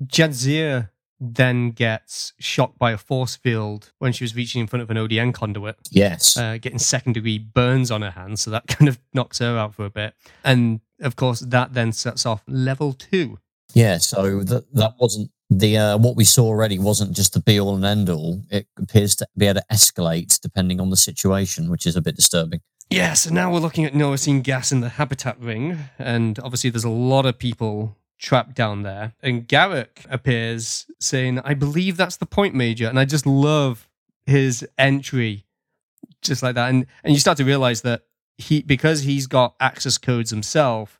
Jadzia 0.03 0.89
then 1.19 1.71
gets 1.71 2.33
shocked 2.39 2.77
by 2.77 2.91
a 2.91 2.97
force 2.97 3.35
field 3.35 3.91
when 3.99 4.11
she 4.11 4.23
was 4.23 4.35
reaching 4.35 4.61
in 4.61 4.67
front 4.67 4.83
of 4.83 4.89
an 4.91 4.97
ODN 4.97 5.33
conduit, 5.33 5.77
Yes. 5.89 6.35
uh, 6.37 6.57
getting 6.59 6.77
second 6.79 7.13
degree 7.13 7.39
burns 7.39 7.89
on 7.89 8.01
her 8.01 8.11
hand. 8.11 8.37
So 8.39 8.51
that 8.51 8.67
kind 8.67 8.87
of 8.89 8.99
knocks 9.13 9.39
her 9.39 9.57
out 9.57 9.73
for 9.73 9.85
a 9.85 9.89
bit. 9.89 10.13
And 10.43 10.81
of 11.01 11.15
course, 11.15 11.39
that 11.39 11.73
then 11.73 11.91
sets 11.93 12.25
off 12.25 12.43
level 12.47 12.93
two. 12.93 13.39
Yeah, 13.73 13.97
so 13.97 14.41
that 14.43 14.73
that 14.73 14.93
wasn't 14.99 15.31
the 15.49 15.77
uh, 15.77 15.97
what 15.97 16.15
we 16.15 16.23
saw 16.23 16.45
already 16.45 16.79
wasn't 16.79 17.13
just 17.15 17.33
the 17.33 17.39
be 17.41 17.59
all 17.59 17.75
and 17.75 17.85
end 17.85 18.09
all. 18.09 18.41
It 18.49 18.67
appears 18.77 19.15
to 19.17 19.27
be 19.37 19.47
able 19.47 19.61
to 19.61 19.65
escalate 19.71 20.39
depending 20.41 20.79
on 20.79 20.89
the 20.89 20.97
situation, 20.97 21.69
which 21.69 21.85
is 21.85 21.95
a 21.95 22.01
bit 22.01 22.15
disturbing. 22.15 22.61
Yeah, 22.89 23.13
so 23.13 23.31
now 23.31 23.51
we're 23.51 23.59
looking 23.59 23.83
at 23.85 23.93
Neurocine 23.93 24.43
gas 24.43 24.71
in 24.71 24.79
the 24.81 24.89
habitat 24.89 25.39
ring. 25.39 25.77
And 25.97 26.39
obviously, 26.39 26.69
there's 26.69 26.83
a 26.83 26.89
lot 26.89 27.25
of 27.25 27.37
people 27.39 27.97
trapped 28.19 28.55
down 28.55 28.83
there. 28.83 29.13
And 29.21 29.47
Garak 29.47 30.05
appears 30.09 30.85
saying, 30.99 31.39
I 31.39 31.53
believe 31.53 31.97
that's 31.97 32.17
the 32.17 32.25
point, 32.25 32.55
Major. 32.55 32.87
And 32.87 32.99
I 32.99 33.05
just 33.05 33.25
love 33.25 33.87
his 34.25 34.67
entry 34.77 35.45
just 36.21 36.41
like 36.43 36.55
that. 36.55 36.69
And 36.69 36.85
and 37.03 37.13
you 37.13 37.19
start 37.19 37.37
to 37.37 37.45
realize 37.45 37.81
that 37.81 38.03
he 38.37 38.61
because 38.61 39.01
he's 39.01 39.27
got 39.27 39.55
access 39.59 39.97
codes 39.97 40.29
himself, 40.31 40.99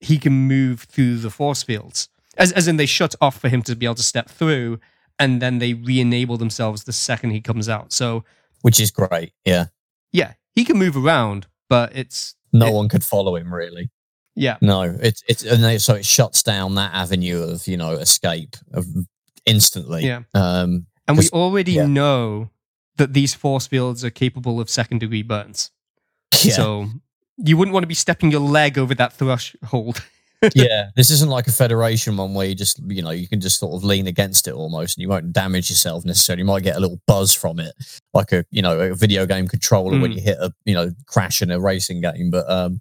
he 0.00 0.18
can 0.18 0.32
move 0.32 0.82
through 0.82 1.18
the 1.18 1.30
force 1.30 1.62
fields. 1.62 2.08
As 2.36 2.52
as 2.52 2.68
in 2.68 2.76
they 2.76 2.86
shut 2.86 3.14
off 3.20 3.38
for 3.38 3.48
him 3.48 3.62
to 3.62 3.74
be 3.76 3.86
able 3.86 3.96
to 3.96 4.02
step 4.02 4.28
through, 4.28 4.78
and 5.18 5.42
then 5.42 5.58
they 5.58 5.74
re-enable 5.74 6.36
themselves 6.38 6.84
the 6.84 6.92
second 6.92 7.30
he 7.30 7.40
comes 7.40 7.68
out. 7.68 7.92
So 7.92 8.24
Which 8.62 8.78
is 8.80 8.90
great. 8.90 9.32
Yeah. 9.44 9.66
yeah, 10.12 10.34
he 10.54 10.64
can 10.64 10.78
move 10.78 10.96
around, 10.96 11.46
but 11.68 11.94
it's 11.96 12.36
No 12.52 12.66
It- 12.68 12.72
one 12.74 12.88
could 12.88 13.02
follow 13.04 13.34
him 13.36 13.52
really. 13.52 13.90
Yeah. 14.34 14.56
No, 14.60 14.82
it's 14.82 15.22
it's 15.28 15.44
and 15.44 15.62
they, 15.62 15.78
so 15.78 15.94
it 15.94 16.04
shuts 16.04 16.42
down 16.42 16.74
that 16.76 16.92
avenue 16.94 17.42
of 17.42 17.66
you 17.66 17.76
know 17.76 17.92
escape 17.92 18.56
of 18.72 18.86
instantly. 19.46 20.06
Yeah. 20.06 20.22
Um. 20.34 20.86
And 21.08 21.18
we 21.18 21.28
already 21.30 21.72
yeah. 21.72 21.86
know 21.86 22.50
that 22.96 23.12
these 23.12 23.34
force 23.34 23.66
fields 23.66 24.04
are 24.04 24.10
capable 24.10 24.60
of 24.60 24.70
second 24.70 24.98
degree 25.00 25.22
burns. 25.22 25.70
Yeah. 26.42 26.54
So 26.54 26.86
you 27.38 27.56
wouldn't 27.56 27.72
want 27.72 27.82
to 27.82 27.88
be 27.88 27.94
stepping 27.94 28.30
your 28.30 28.40
leg 28.40 28.78
over 28.78 28.94
that 28.94 29.12
threshold. 29.14 30.04
yeah. 30.54 30.90
This 30.96 31.10
isn't 31.10 31.28
like 31.30 31.46
a 31.46 31.52
federation 31.52 32.16
one 32.16 32.34
where 32.34 32.46
you 32.46 32.54
just 32.54 32.80
you 32.86 33.02
know 33.02 33.10
you 33.10 33.28
can 33.28 33.40
just 33.40 33.58
sort 33.58 33.74
of 33.74 33.84
lean 33.84 34.06
against 34.06 34.48
it 34.48 34.54
almost, 34.54 34.96
and 34.96 35.02
you 35.02 35.08
won't 35.08 35.32
damage 35.32 35.70
yourself 35.70 36.04
necessarily. 36.04 36.42
You 36.42 36.46
might 36.46 36.62
get 36.62 36.76
a 36.76 36.80
little 36.80 37.00
buzz 37.06 37.34
from 37.34 37.60
it, 37.60 37.74
like 38.14 38.32
a 38.32 38.44
you 38.50 38.62
know 38.62 38.78
a 38.78 38.94
video 38.94 39.26
game 39.26 39.48
controller 39.48 39.98
when 40.00 40.12
Mm. 40.12 40.16
you 40.16 40.20
hit 40.22 40.38
a 40.38 40.52
you 40.64 40.74
know 40.74 40.90
crash 41.06 41.42
in 41.42 41.50
a 41.50 41.60
racing 41.60 42.00
game. 42.00 42.30
But 42.30 42.48
um, 42.50 42.80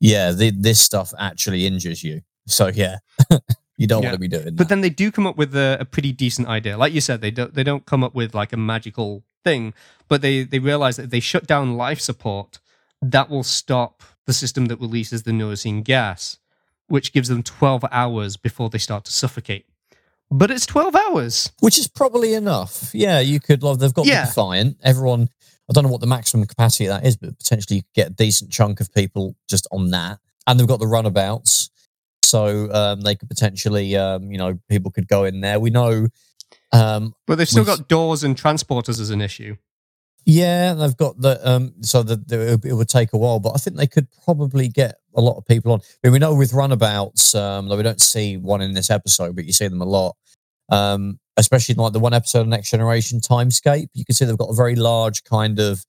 yeah, 0.00 0.32
the, 0.32 0.50
this 0.50 0.80
stuff 0.80 1.12
actually 1.18 1.66
injures 1.66 2.02
you. 2.02 2.22
So 2.46 2.68
yeah, 2.68 2.98
you 3.76 3.86
don't 3.86 4.02
Yeah. 4.02 4.08
want 4.10 4.14
to 4.14 4.20
be 4.20 4.28
doing 4.28 4.44
that. 4.46 4.56
But 4.56 4.68
then 4.68 4.80
they 4.80 4.90
do 4.90 5.10
come 5.12 5.26
up 5.26 5.36
with 5.36 5.54
a, 5.54 5.76
a 5.80 5.84
pretty 5.84 6.12
decent 6.12 6.48
idea. 6.48 6.76
Like 6.76 6.92
you 6.92 7.00
said, 7.00 7.20
they 7.20 7.30
don't 7.30 7.54
they 7.54 7.62
don't 7.62 7.86
come 7.86 8.02
up 8.02 8.14
with 8.14 8.34
like 8.34 8.52
a 8.52 8.56
magical 8.56 9.22
thing, 9.44 9.72
but 10.08 10.20
they 10.22 10.42
they 10.44 10.58
realize 10.58 10.96
that 10.96 11.04
if 11.04 11.10
they 11.10 11.20
shut 11.20 11.46
down 11.46 11.76
life 11.76 12.00
support, 12.00 12.58
that 13.02 13.30
will 13.30 13.42
stop 13.44 14.02
the 14.26 14.32
system 14.32 14.66
that 14.66 14.80
releases 14.80 15.22
the 15.22 15.30
Neurocine 15.32 15.82
gas, 15.84 16.38
which 16.88 17.12
gives 17.12 17.28
them 17.28 17.42
12 17.42 17.84
hours 17.90 18.36
before 18.36 18.68
they 18.70 18.78
start 18.78 19.04
to 19.04 19.12
suffocate. 19.12 19.66
But 20.32 20.50
it's 20.52 20.66
12 20.66 20.94
hours. 20.94 21.50
which 21.60 21.76
is 21.78 21.88
probably 21.88 22.34
enough. 22.34 22.90
Yeah, 22.94 23.18
you 23.18 23.40
could. 23.40 23.62
Like, 23.64 23.78
they've 23.78 23.92
got 23.92 24.06
Yeah. 24.06 24.20
the 24.22 24.26
Defiant. 24.28 24.76
Everyone, 24.84 25.28
I 25.70 25.72
don't 25.72 25.84
know 25.84 25.90
what 25.90 26.00
the 26.00 26.06
maximum 26.08 26.46
capacity 26.46 26.86
of 26.86 27.00
that 27.00 27.06
is, 27.06 27.16
but 27.16 27.38
potentially 27.38 27.76
you 27.76 27.82
could 27.82 27.94
get 27.94 28.08
a 28.08 28.14
decent 28.14 28.50
chunk 28.50 28.80
of 28.80 28.92
people 28.92 29.36
just 29.48 29.68
on 29.70 29.90
that. 29.92 30.18
And 30.46 30.58
they've 30.58 30.66
got 30.66 30.80
the 30.80 30.86
runabouts, 30.88 31.70
so 32.24 32.72
um, 32.72 33.02
they 33.02 33.14
could 33.14 33.28
potentially, 33.28 33.96
um, 33.96 34.32
you 34.32 34.38
know, 34.38 34.58
people 34.68 34.90
could 34.90 35.06
go 35.06 35.24
in 35.24 35.40
there. 35.40 35.60
We 35.60 35.70
know, 35.70 36.08
um, 36.72 37.14
But 37.26 37.36
they've 37.38 37.48
still 37.48 37.64
got 37.64 37.88
doors 37.88 38.24
and 38.24 38.36
transporters 38.36 39.00
as 39.00 39.10
an 39.10 39.20
issue. 39.20 39.56
yeah, 40.24 40.74
they've 40.74 40.96
got 40.96 41.20
the, 41.20 41.38
um, 41.48 41.74
so 41.82 42.02
that 42.02 42.26
the, 42.26 42.60
it 42.64 42.72
would 42.72 42.88
take 42.88 43.12
a 43.12 43.18
while, 43.18 43.38
but 43.38 43.50
I 43.54 43.58
think 43.58 43.76
they 43.76 43.86
could 43.86 44.08
probably 44.24 44.68
get 44.68 44.96
a 45.14 45.20
lot 45.20 45.36
of 45.36 45.46
people 45.46 45.72
on. 45.72 45.80
I 45.80 46.08
mean, 46.08 46.14
we 46.14 46.18
know 46.18 46.34
with 46.34 46.52
runabouts, 46.52 47.34
um, 47.34 47.68
though 47.68 47.76
we 47.76 47.82
don't 47.84 48.00
see 48.00 48.36
one 48.36 48.60
in 48.60 48.74
this 48.74 48.90
episode, 48.90 49.36
but 49.36 49.44
you 49.44 49.52
see 49.52 49.68
them 49.68 49.82
a 49.82 49.86
lot. 49.86 50.16
Um, 50.68 51.19
especially 51.36 51.74
like 51.76 51.92
the 51.92 52.00
one 52.00 52.12
episode 52.14 52.40
of 52.42 52.48
Next 52.48 52.70
Generation 52.70 53.20
Timescape, 53.20 53.88
you 53.94 54.04
can 54.04 54.14
see 54.14 54.24
they've 54.24 54.36
got 54.38 54.50
a 54.50 54.54
very 54.54 54.76
large 54.76 55.24
kind 55.24 55.58
of 55.58 55.84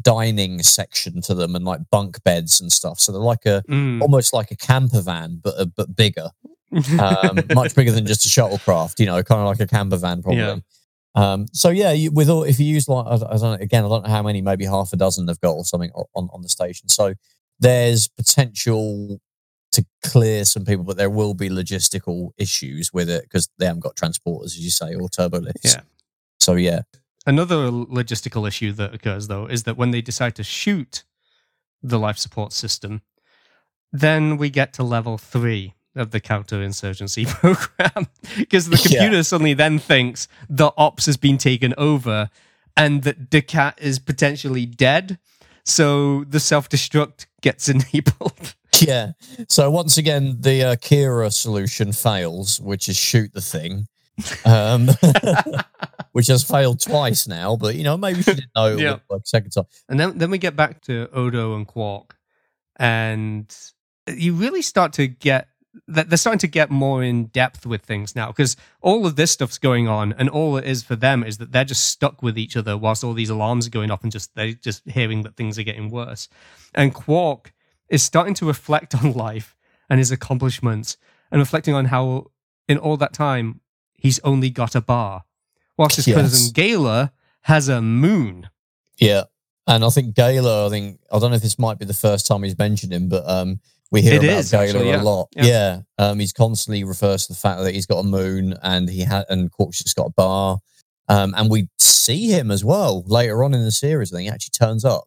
dining 0.00 0.62
section 0.62 1.20
to 1.22 1.34
them 1.34 1.54
and 1.54 1.64
like 1.64 1.80
bunk 1.90 2.22
beds 2.24 2.60
and 2.60 2.72
stuff. 2.72 2.98
So 3.00 3.12
they're 3.12 3.20
like 3.20 3.44
a 3.46 3.62
Mm. 3.68 4.00
almost 4.00 4.32
like 4.32 4.50
a 4.50 4.56
camper 4.56 5.00
van, 5.02 5.40
but 5.42 5.54
uh, 5.58 5.66
but 5.76 5.94
bigger, 5.96 6.30
um, 6.98 7.38
much 7.54 7.74
bigger 7.74 7.92
than 7.92 8.06
just 8.06 8.24
a 8.24 8.28
shuttlecraft. 8.28 8.98
You 9.00 9.06
know, 9.06 9.22
kind 9.22 9.40
of 9.40 9.46
like 9.46 9.60
a 9.60 9.66
camper 9.66 9.96
van, 9.96 10.22
probably. 10.22 10.40
Yeah. 10.40 10.56
Um, 11.14 11.46
so 11.52 11.68
yeah, 11.68 11.92
you, 11.92 12.10
with 12.10 12.30
all 12.30 12.42
if 12.44 12.58
you 12.58 12.66
use 12.66 12.88
like 12.88 13.04
I, 13.06 13.14
I 13.14 13.18
don't 13.18 13.40
know, 13.42 13.52
again, 13.60 13.84
I 13.84 13.88
don't 13.88 14.04
know 14.04 14.10
how 14.10 14.22
many, 14.22 14.40
maybe 14.40 14.64
half 14.64 14.92
a 14.94 14.96
dozen 14.96 15.26
they've 15.26 15.40
got 15.40 15.52
or 15.52 15.64
something 15.64 15.90
on 15.92 16.28
on 16.32 16.40
the 16.40 16.48
station. 16.48 16.88
So 16.88 17.14
there's 17.60 18.08
potential 18.08 19.20
to 19.72 19.84
clear 20.04 20.44
some 20.44 20.64
people, 20.64 20.84
but 20.84 20.96
there 20.96 21.10
will 21.10 21.34
be 21.34 21.48
logistical 21.48 22.30
issues 22.38 22.92
with 22.92 23.08
it 23.10 23.22
because 23.24 23.48
they 23.58 23.66
haven't 23.66 23.80
got 23.80 23.96
transporters, 23.96 24.44
as 24.46 24.60
you 24.60 24.70
say, 24.70 24.94
or 24.94 25.08
turbo 25.08 25.40
lifts. 25.40 25.74
Yeah. 25.74 25.80
So 26.40 26.54
yeah, 26.54 26.82
Another 27.24 27.70
logistical 27.70 28.48
issue 28.48 28.72
that 28.72 28.92
occurs, 28.92 29.28
though, 29.28 29.46
is 29.46 29.62
that 29.62 29.76
when 29.76 29.92
they 29.92 30.00
decide 30.02 30.34
to 30.34 30.42
shoot 30.42 31.04
the 31.80 31.96
life 31.98 32.18
support 32.18 32.52
system, 32.52 33.02
then 33.92 34.36
we 34.38 34.50
get 34.50 34.72
to 34.74 34.82
level 34.82 35.18
three 35.18 35.74
of 35.94 36.10
the 36.10 36.20
counterinsurgency 36.20 37.26
program 37.28 38.08
because 38.36 38.68
the 38.68 38.76
Yeah. 38.90 39.00
computer 39.02 39.22
suddenly 39.22 39.54
then 39.54 39.78
thinks 39.78 40.26
the 40.48 40.72
ops 40.76 41.06
has 41.06 41.16
been 41.16 41.38
taken 41.38 41.74
over 41.78 42.28
and 42.76 43.02
that 43.04 43.30
Dukat 43.30 43.80
is 43.80 43.98
potentially 44.00 44.66
dead. 44.66 45.18
So 45.64 46.24
the 46.24 46.40
self 46.40 46.68
destruct 46.68 47.26
gets 47.40 47.68
enabled. 47.74 48.56
Yeah. 48.86 49.12
So 49.48 49.70
once 49.70 49.96
again, 49.98 50.36
the 50.40 50.64
uh, 50.64 50.76
Kira 50.76 51.32
solution 51.32 51.92
fails, 51.92 52.60
which 52.60 52.88
is 52.88 52.96
shoot 52.96 53.32
the 53.32 53.40
thing, 53.40 53.86
um, 54.44 54.88
which 56.12 56.26
has 56.28 56.44
failed 56.44 56.80
twice 56.80 57.26
now. 57.26 57.56
But 57.56 57.74
you 57.76 57.84
know, 57.84 57.96
maybe 57.96 58.22
she 58.22 58.34
didn't 58.34 58.50
know 58.56 58.72
it 58.76 58.80
Yeah. 58.80 58.98
would 59.10 59.26
second 59.26 59.50
time. 59.50 59.64
And 59.88 59.98
then, 59.98 60.18
then 60.18 60.30
we 60.30 60.38
get 60.38 60.56
back 60.56 60.80
to 60.82 61.08
Odo 61.12 61.54
and 61.56 61.66
Quark, 61.66 62.16
and 62.76 63.54
you 64.08 64.34
really 64.34 64.62
start 64.62 64.92
to 64.94 65.06
get 65.06 65.48
that 65.88 66.10
they're 66.10 66.18
starting 66.18 66.38
to 66.38 66.46
get 66.46 66.70
more 66.70 67.02
in 67.02 67.26
depth 67.28 67.64
with 67.64 67.80
things 67.80 68.14
now 68.14 68.26
because 68.26 68.56
all 68.82 69.06
of 69.06 69.16
this 69.16 69.30
stuff's 69.30 69.56
going 69.56 69.88
on, 69.88 70.12
and 70.18 70.28
all 70.28 70.56
it 70.58 70.64
is 70.66 70.82
for 70.82 70.96
them 70.96 71.24
is 71.24 71.38
that 71.38 71.50
they're 71.52 71.64
just 71.64 71.86
stuck 71.86 72.22
with 72.22 72.36
each 72.38 72.56
other 72.58 72.76
whilst 72.76 73.02
all 73.02 73.14
these 73.14 73.30
alarms 73.30 73.66
are 73.66 73.70
going 73.70 73.90
off, 73.90 74.02
and 74.02 74.12
just 74.12 74.34
they're 74.34 74.52
just 74.52 74.82
hearing 74.88 75.22
that 75.22 75.36
things 75.36 75.58
are 75.58 75.62
getting 75.62 75.88
worse. 75.90 76.28
And 76.74 76.92
Quark 76.94 77.52
is 77.92 78.02
starting 78.02 78.34
to 78.34 78.46
reflect 78.46 78.94
on 79.00 79.12
life 79.12 79.54
and 79.88 79.98
his 80.00 80.10
accomplishments, 80.10 80.96
and 81.30 81.38
reflecting 81.40 81.74
on 81.74 81.84
how 81.86 82.26
in 82.68 82.78
all 82.78 82.96
that 82.96 83.12
time 83.12 83.60
he's 83.94 84.18
only 84.24 84.50
got 84.50 84.74
a 84.74 84.80
bar, 84.80 85.22
whilst 85.78 85.96
his 85.96 86.08
Yes. 86.08 86.16
cousin 86.20 86.52
Gaila 86.54 87.12
has 87.42 87.68
a 87.68 87.80
moon. 87.82 88.48
Yeah. 88.98 89.24
And 89.66 89.84
I 89.84 89.90
think 89.90 90.14
Gaila, 90.16 90.66
I 90.66 90.70
think 90.70 90.98
I 91.12 91.18
don't 91.18 91.30
know 91.30 91.36
if 91.36 91.42
this 91.42 91.58
might 91.58 91.78
be 91.78 91.84
the 91.84 91.94
first 91.94 92.26
time 92.26 92.42
he's 92.42 92.58
mentioned 92.58 92.92
him, 92.92 93.08
but 93.08 93.28
um 93.28 93.60
we 93.90 94.00
hear 94.02 94.14
It 94.14 94.24
about 94.24 94.38
is, 94.38 94.50
Gaila 94.50 94.64
actually, 94.64 94.90
a 94.92 95.02
lot. 95.02 95.28
Yeah. 95.36 95.44
Yeah. 95.44 95.80
Um 95.98 96.18
he's 96.18 96.32
constantly 96.32 96.82
refers 96.84 97.26
to 97.26 97.32
the 97.34 97.38
fact 97.38 97.62
that 97.62 97.74
he's 97.74 97.86
got 97.86 97.98
a 97.98 98.04
moon 98.04 98.54
and 98.62 98.88
he 98.88 99.00
had 99.02 99.24
and 99.28 99.50
just 99.70 99.94
got 99.96 100.06
a 100.06 100.10
bar. 100.12 100.58
Um 101.08 101.34
and 101.36 101.50
we 101.50 101.68
see 101.78 102.28
him 102.28 102.50
as 102.50 102.64
well 102.64 103.04
later 103.06 103.44
on 103.44 103.54
in 103.54 103.62
the 103.64 103.70
series. 103.72 104.12
I 104.12 104.16
think 104.16 104.28
he 104.28 104.34
actually 104.34 104.66
turns 104.66 104.84
up 104.84 105.04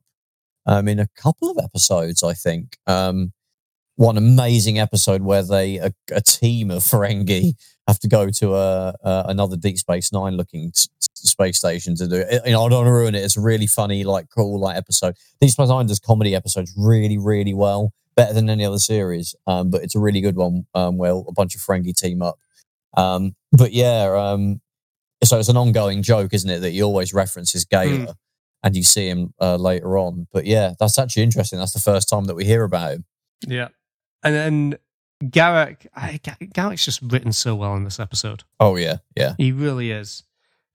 um 0.65 0.87
in 0.87 0.99
a 0.99 1.07
couple 1.15 1.49
of 1.49 1.57
episodes, 1.63 2.23
I 2.23 2.33
think. 2.33 2.77
Um 2.87 3.33
one 3.97 4.17
amazing 4.17 4.77
episode 4.77 5.21
where 5.21 5.43
they 5.43 5.77
a, 5.77 5.91
a 6.11 6.21
team 6.21 6.69
of 6.69 6.83
Ferengi 6.83 7.53
have 7.87 7.99
to 7.99 8.07
go 8.07 8.29
to 8.29 8.55
a, 8.55 8.93
a 9.03 9.25
another 9.27 9.55
Deep 9.55 9.77
Space 9.77 10.11
Nine 10.11 10.35
looking 10.35 10.71
s- 10.75 10.89
space 10.99 11.57
station 11.57 11.95
to 11.95 12.07
do 12.07 12.15
it. 12.15 12.41
You 12.45 12.51
know, 12.51 12.65
I 12.65 12.69
don't 12.69 12.79
want 12.79 12.87
to 12.87 12.91
ruin 12.91 13.15
it. 13.15 13.23
It's 13.23 13.37
a 13.37 13.41
really 13.41 13.67
funny, 13.67 14.03
like 14.03 14.27
cool, 14.35 14.59
like 14.59 14.75
episode. 14.75 15.15
Deep 15.39 15.51
Space 15.51 15.69
Nine 15.69 15.85
does 15.85 15.99
comedy 15.99 16.35
episodes 16.35 16.73
really, 16.75 17.17
really 17.17 17.53
well, 17.53 17.93
better 18.15 18.33
than 18.33 18.49
any 18.49 18.65
other 18.65 18.79
series. 18.79 19.35
Um, 19.47 19.69
but 19.69 19.83
it's 19.83 19.95
a 19.95 19.99
really 19.99 20.21
good 20.21 20.35
one 20.35 20.65
um, 20.73 20.97
where 20.97 21.11
a 21.11 21.31
bunch 21.31 21.55
of 21.55 21.61
Ferengi 21.61 21.95
team 21.95 22.21
up. 22.21 22.37
Um, 22.97 23.35
but 23.51 23.71
yeah, 23.71 24.13
um, 24.17 24.61
so 25.23 25.39
it's 25.39 25.49
an 25.49 25.57
ongoing 25.57 26.01
joke, 26.01 26.33
isn't 26.33 26.49
it, 26.49 26.59
that 26.59 26.71
he 26.71 26.81
always 26.81 27.13
references 27.13 27.65
Gaila. 27.65 28.15
And 28.65 28.75
you 28.75 28.83
see 28.83 29.07
him 29.07 29.33
uh, 29.39 29.55
later 29.57 29.97
on, 29.97 30.27
but 30.33 30.45
yeah, 30.45 30.73
that's 30.79 30.99
actually 30.99 31.23
interesting. 31.23 31.59
That's 31.59 31.73
the 31.73 31.79
first 31.79 32.09
time 32.09 32.25
that 32.25 32.35
we 32.35 32.45
hear 32.45 32.63
about 32.63 32.93
him. 32.93 33.05
Yeah. 33.47 33.67
And 34.23 34.33
then 34.33 34.77
Garak, 35.23 35.85
I, 35.95 36.19
Garak's 36.23 36.83
just 36.83 37.01
written 37.01 37.31
so 37.31 37.55
well 37.55 37.75
in 37.75 37.83
this 37.83 37.99
episode. 37.99 38.43
Oh 38.59 38.75
yeah, 38.75 38.97
yeah. 39.15 39.35
He 39.37 39.51
really 39.51 39.91
is. 39.91 40.23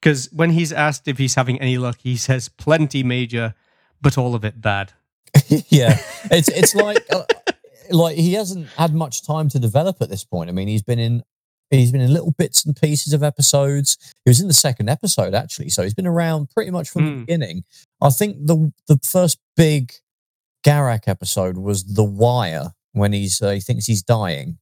Because 0.00 0.30
when 0.32 0.50
he's 0.50 0.72
asked 0.72 1.08
if 1.08 1.18
he's 1.18 1.34
having 1.34 1.60
any 1.60 1.76
luck, 1.76 1.98
he 2.00 2.16
says 2.16 2.48
plenty 2.48 3.02
major, 3.02 3.54
but 4.00 4.16
all 4.16 4.34
of 4.34 4.44
it 4.44 4.60
bad. 4.60 4.92
yeah, 5.68 5.98
it's 6.30 6.48
it's 6.48 6.74
like 6.74 7.04
uh, 7.12 7.24
like 7.90 8.16
he 8.16 8.32
hasn't 8.32 8.68
had 8.68 8.94
much 8.94 9.26
time 9.26 9.48
to 9.50 9.58
develop 9.58 10.00
at 10.00 10.08
this 10.08 10.24
point. 10.24 10.48
I 10.48 10.52
mean, 10.52 10.68
he's 10.68 10.82
been 10.82 10.98
in 10.98 11.22
he's 11.78 11.92
been 11.92 12.00
in 12.00 12.12
little 12.12 12.32
bits 12.32 12.64
and 12.64 12.74
pieces 12.74 13.12
of 13.12 13.22
episodes. 13.22 13.96
He 14.24 14.30
was 14.30 14.40
in 14.40 14.48
the 14.48 14.54
second 14.54 14.88
episode 14.88 15.34
actually, 15.34 15.68
so 15.68 15.82
he's 15.84 15.94
been 15.94 16.06
around 16.06 16.50
pretty 16.50 16.70
much 16.72 16.88
from 16.90 17.04
the 17.04 17.12
Hmm. 17.12 17.20
beginning. 17.20 17.64
I 18.02 18.10
think 18.10 18.46
the 18.46 18.72
the 18.88 18.98
first 19.04 19.38
big 19.56 19.92
Garak 20.64 21.06
episode 21.06 21.56
was 21.56 21.84
The 21.84 22.04
Wire 22.04 22.72
when 22.92 23.12
he's 23.12 23.40
uh, 23.40 23.50
he 23.50 23.60
thinks 23.60 23.86
he's 23.86 24.02
dying. 24.02 24.58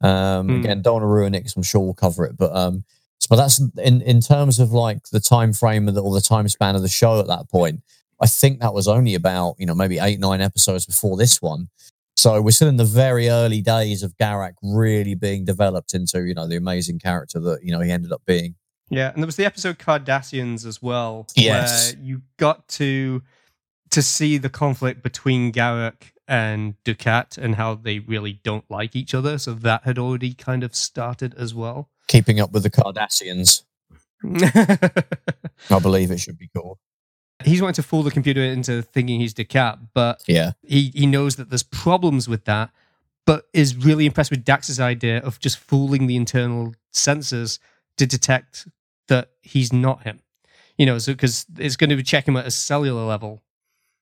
Um, 0.00 0.48
Hmm. 0.48 0.60
Again, 0.60 0.82
don't 0.82 0.94
want 0.94 1.02
to 1.04 1.06
ruin 1.06 1.34
it 1.34 1.40
because 1.40 1.56
I'm 1.56 1.62
sure 1.62 1.80
we'll 1.80 1.94
cover 1.94 2.24
it, 2.24 2.36
but 2.36 2.54
um, 2.54 2.84
so- 3.20 3.26
but 3.30 3.36
that's 3.36 3.60
in 3.78 4.00
in 4.02 4.20
terms 4.20 4.58
of 4.58 4.72
like 4.72 5.04
the 5.10 5.20
time 5.20 5.52
frame 5.52 5.88
of 5.88 5.94
the, 5.94 6.02
or 6.02 6.12
the 6.14 6.20
time 6.20 6.48
span 6.48 6.74
of 6.76 6.82
the 6.82 6.88
show 6.88 7.20
at 7.20 7.26
that 7.28 7.48
point. 7.48 7.82
I 8.20 8.26
think 8.26 8.58
that 8.60 8.74
was 8.74 8.88
only 8.88 9.14
about, 9.14 9.54
you 9.60 9.66
know, 9.66 9.76
maybe 9.76 9.98
eight, 10.00 10.18
nine 10.18 10.40
episodes 10.40 10.84
before 10.86 11.16
this 11.16 11.40
one. 11.40 11.68
So 12.18 12.40
we're 12.42 12.50
still 12.50 12.66
in 12.68 12.76
the 12.78 12.84
very 12.84 13.28
early 13.28 13.62
days 13.62 14.02
of 14.02 14.16
Garak 14.16 14.54
really 14.60 15.14
being 15.14 15.44
developed 15.44 15.94
into, 15.94 16.24
you 16.24 16.34
know, 16.34 16.48
the 16.48 16.56
amazing 16.56 16.98
character 16.98 17.38
that, 17.38 17.62
you 17.62 17.70
know, 17.70 17.78
he 17.80 17.92
ended 17.92 18.10
up 18.10 18.22
being. 18.26 18.56
Yeah, 18.90 19.12
and 19.12 19.22
there 19.22 19.26
was 19.26 19.36
the 19.36 19.44
episode 19.44 19.78
Cardassians 19.78 20.66
as 20.66 20.82
well, 20.82 21.28
Yes. 21.36 21.94
where 21.94 22.02
you 22.02 22.22
got 22.36 22.66
to 22.70 23.22
to 23.90 24.02
see 24.02 24.36
the 24.36 24.50
conflict 24.50 25.02
between 25.02 25.52
Garak 25.52 26.10
and 26.26 26.74
Dukat 26.84 27.38
and 27.38 27.54
how 27.54 27.74
they 27.76 28.00
really 28.00 28.40
don't 28.42 28.68
like 28.68 28.96
each 28.96 29.14
other. 29.14 29.38
So 29.38 29.54
that 29.54 29.84
had 29.84 29.96
already 29.96 30.34
kind 30.34 30.64
of 30.64 30.74
started 30.74 31.34
as 31.38 31.54
well. 31.54 31.88
Keeping 32.08 32.40
up 32.40 32.50
with 32.52 32.64
the 32.64 32.70
Cardassians, 32.70 33.62
I 35.70 35.78
believe 35.78 36.10
it 36.10 36.18
should 36.18 36.36
be 36.38 36.48
called. 36.48 36.78
He's 37.44 37.62
wanting 37.62 37.74
to 37.74 37.82
fool 37.82 38.02
the 38.02 38.10
computer 38.10 38.40
into 38.42 38.82
thinking 38.82 39.20
he's 39.20 39.34
Dukat, 39.34 39.78
but 39.94 40.22
Yeah. 40.26 40.52
he, 40.66 40.90
he 40.94 41.06
knows 41.06 41.36
that 41.36 41.50
there's 41.50 41.62
problems 41.62 42.28
with 42.28 42.44
that, 42.46 42.70
but 43.26 43.44
is 43.52 43.76
really 43.76 44.06
impressed 44.06 44.30
with 44.30 44.44
Dax's 44.44 44.80
idea 44.80 45.18
of 45.18 45.38
just 45.38 45.58
fooling 45.58 46.06
the 46.08 46.16
internal 46.16 46.74
sensors 46.92 47.58
to 47.96 48.06
detect 48.06 48.66
that 49.06 49.30
he's 49.42 49.72
not 49.72 50.02
him. 50.02 50.20
You 50.76 50.86
know, 50.86 50.98
so 50.98 51.12
because 51.12 51.46
it's 51.58 51.76
going 51.76 51.90
to 51.90 52.02
check 52.02 52.26
him 52.26 52.36
at 52.36 52.46
a 52.46 52.50
cellular 52.50 53.04
level. 53.04 53.42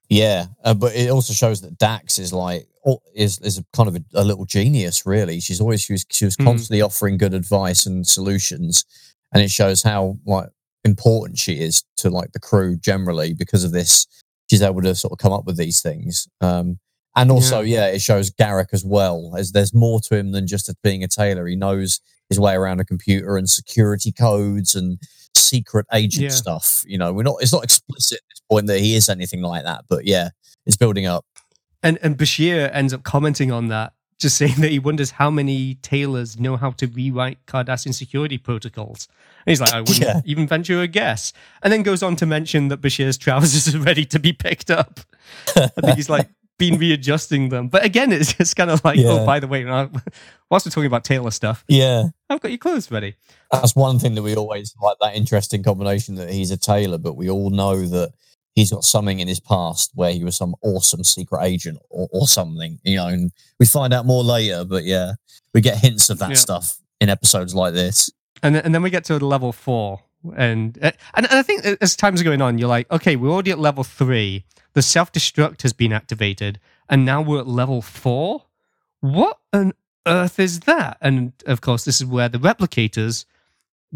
Yeah, 0.09 0.47
uh, 0.63 0.75
but 0.75 0.95
it 0.95 1.11
also 1.11 1.33
shows 1.33 1.63
that 1.63 1.79
Dax 1.79 2.19
is 2.19 2.33
like 2.33 2.69
oh, 2.87 3.01
is 3.15 3.39
is 3.41 3.59
a 3.59 3.65
kind 3.73 3.89
of 3.89 3.97
a, 3.97 4.03
a 4.15 4.23
little 4.25 4.45
genius. 4.45 5.05
Really, 5.05 5.41
she's 5.41 5.61
always 5.61 5.81
she 5.83 5.95
was 5.95 6.07
she 6.11 6.25
was 6.25 6.37
Mm. 6.37 6.45
constantly 6.45 6.81
offering 6.83 7.17
good 7.19 7.35
advice 7.35 7.87
and 7.87 8.07
solutions, 8.07 8.85
and 9.33 9.43
it 9.43 9.51
shows 9.51 9.83
how 9.83 10.19
like 10.27 10.51
important 10.87 11.39
she 11.39 11.61
is 11.61 11.85
to 11.99 12.09
like 12.09 12.33
the 12.33 12.41
crew 12.41 12.77
generally 12.77 13.35
because 13.35 13.65
of 13.65 13.73
this. 13.73 14.07
She's 14.49 14.63
able 14.63 14.81
to 14.83 14.95
sort 14.95 15.13
of 15.13 15.19
come 15.19 15.33
up 15.33 15.45
with 15.45 15.57
these 15.59 15.83
things, 15.83 16.27
um, 16.41 16.79
and 17.17 17.31
also 17.31 17.61
yeah. 17.61 17.89
it 17.89 18.01
shows 18.01 18.31
Garak 18.31 18.69
as 18.73 18.85
well 18.85 19.35
as 19.37 19.53
there's 19.53 19.75
more 19.75 20.01
to 20.03 20.17
him 20.17 20.33
than 20.33 20.47
just 20.47 20.73
being 20.83 21.03
a 21.03 21.09
tailor. 21.09 21.47
He 21.47 21.57
knows 21.57 22.01
his 22.29 22.41
way 22.41 22.55
around 22.55 22.81
a 22.81 22.85
computer 22.85 23.37
and 23.37 23.49
security 23.51 24.13
codes 24.13 24.75
and 24.75 24.99
secret 25.35 25.87
agent 25.93 26.25
Yeah. 26.25 26.31
stuff. 26.31 26.85
You 26.87 26.99
know, 26.99 27.13
we're 27.13 27.25
not. 27.25 27.37
It's 27.41 27.53
not 27.53 27.65
explicit 27.65 28.19
at 28.19 28.29
this 28.31 28.41
point 28.51 28.67
that 28.69 28.81
he 28.81 28.95
is 28.95 29.09
anything 29.09 29.43
like 29.43 29.65
that, 29.65 29.85
but 29.89 30.05
yeah, 30.05 30.31
it's 30.65 30.77
building 30.77 31.07
up. 31.07 31.25
And 31.83 31.99
and 32.03 32.17
Bashir 32.17 32.71
ends 32.73 32.93
up 32.93 33.03
commenting 33.03 33.51
on 33.51 33.69
that, 33.69 33.93
just 34.19 34.37
saying 34.37 34.55
that 34.61 34.71
he 34.71 34.79
wonders 34.79 35.11
how 35.13 35.31
many 35.31 35.75
tailors 35.83 36.39
know 36.39 36.57
how 36.57 36.71
to 36.73 36.87
rewrite 36.87 37.45
Cardassian 37.47 37.93
security 37.95 38.39
protocols. 38.39 39.09
And 39.45 39.51
he's 39.53 39.61
like, 39.61 39.73
I 39.75 39.81
wouldn't 39.81 40.01
Yeah. 40.01 40.21
even 40.25 40.47
venture 40.47 40.81
a 40.81 40.87
guess. 40.87 41.33
And 41.63 41.73
then 41.73 41.83
goes 41.83 42.03
on 42.03 42.17
to 42.17 42.27
mention 42.27 42.69
that 42.69 42.81
Bashir's 42.81 43.19
trousers 43.19 43.75
are 43.75 43.79
ready 43.81 44.05
to 44.07 44.19
be 44.19 44.33
picked 44.33 44.71
up. 44.71 45.01
I 45.57 45.67
think 45.69 45.97
he's 45.97 46.09
like 46.11 46.29
been 46.59 46.79
readjusting 46.79 47.51
them. 47.51 47.69
But 47.69 47.85
again, 47.85 48.11
it's 48.13 48.33
just 48.33 48.57
kind 48.57 48.71
of 48.71 48.83
like, 48.83 48.99
oh, 48.99 49.03
Yeah. 49.03 49.09
oh, 49.21 49.27
by 49.27 49.39
the 49.41 49.47
way, 49.47 49.65
whilst 49.65 50.65
we're 50.67 50.71
talking 50.71 50.87
about 50.87 51.05
tailor 51.05 51.31
stuff, 51.31 51.63
Yeah, 51.69 52.05
I've 52.31 52.41
got 52.41 52.51
your 52.51 52.57
clothes 52.59 52.91
ready. 52.91 53.17
that's 53.53 53.77
one 53.77 53.99
thing 53.99 54.15
that 54.15 54.23
we 54.23 54.35
always 54.35 54.75
like 54.83 54.97
that 55.03 55.15
interesting 55.15 55.63
combination 55.63 56.15
that 56.15 56.31
he's 56.31 56.51
a 56.51 56.57
tailor, 56.57 56.97
but 56.99 57.15
we 57.17 57.29
all 57.29 57.51
know 57.51 57.85
that 57.87 58.15
he's 58.57 58.73
got 58.73 58.83
something 58.83 59.21
in 59.21 59.29
his 59.29 59.39
past 59.39 59.93
where 59.95 60.13
he 60.13 60.25
was 60.25 60.37
some 60.37 60.57
awesome 60.63 61.05
secret 61.05 61.45
agent 61.45 61.79
or, 61.91 62.09
or 62.11 62.27
something, 62.27 62.81
you 62.83 62.97
know, 62.97 63.07
and 63.07 63.31
we 63.61 63.67
find 63.67 63.93
out 63.95 64.05
more 64.07 64.25
later, 64.25 64.65
but 64.65 64.83
yeah, 64.83 65.13
we 65.55 65.61
get 65.61 65.77
hints 65.79 66.11
of 66.11 66.19
that 66.19 66.31
Yeah. 66.31 66.37
stuff 66.37 66.79
in 67.01 67.09
episodes 67.09 67.55
like 67.55 67.75
this. 67.75 68.11
And 68.43 68.55
then, 68.55 68.65
and 68.65 68.75
then 68.75 68.83
we 68.83 68.91
get 68.91 69.05
to 69.05 69.19
level 69.19 69.53
four. 69.53 70.01
And, 70.37 70.77
and 70.83 70.97
and 71.15 71.27
I 71.29 71.43
think 71.43 71.65
as 71.81 71.95
time's 71.95 72.21
are 72.21 72.25
going 72.25 72.43
on, 72.43 72.59
you're 72.59 72.69
like, 72.69 72.91
okay, 72.91 73.15
we're 73.15 73.31
already 73.31 73.53
at 73.53 73.61
level 73.61 73.85
three. 73.85 74.45
The 74.73 74.83
self 74.83 75.13
destruct 75.13 75.63
has 75.63 75.73
been 75.73 75.93
activated, 75.93 76.59
and 76.89 77.05
now 77.05 77.23
we're 77.23 77.39
at 77.41 77.47
level 77.47 77.81
four. 77.81 78.43
What 79.01 79.39
on 79.53 79.73
earth 80.07 80.41
is 80.41 80.61
that? 80.61 80.97
And 81.01 81.33
of 81.47 81.61
course, 81.61 81.85
this 81.85 82.01
is 82.01 82.07
where 82.07 82.29
the 82.29 82.39
replicators 82.39 83.25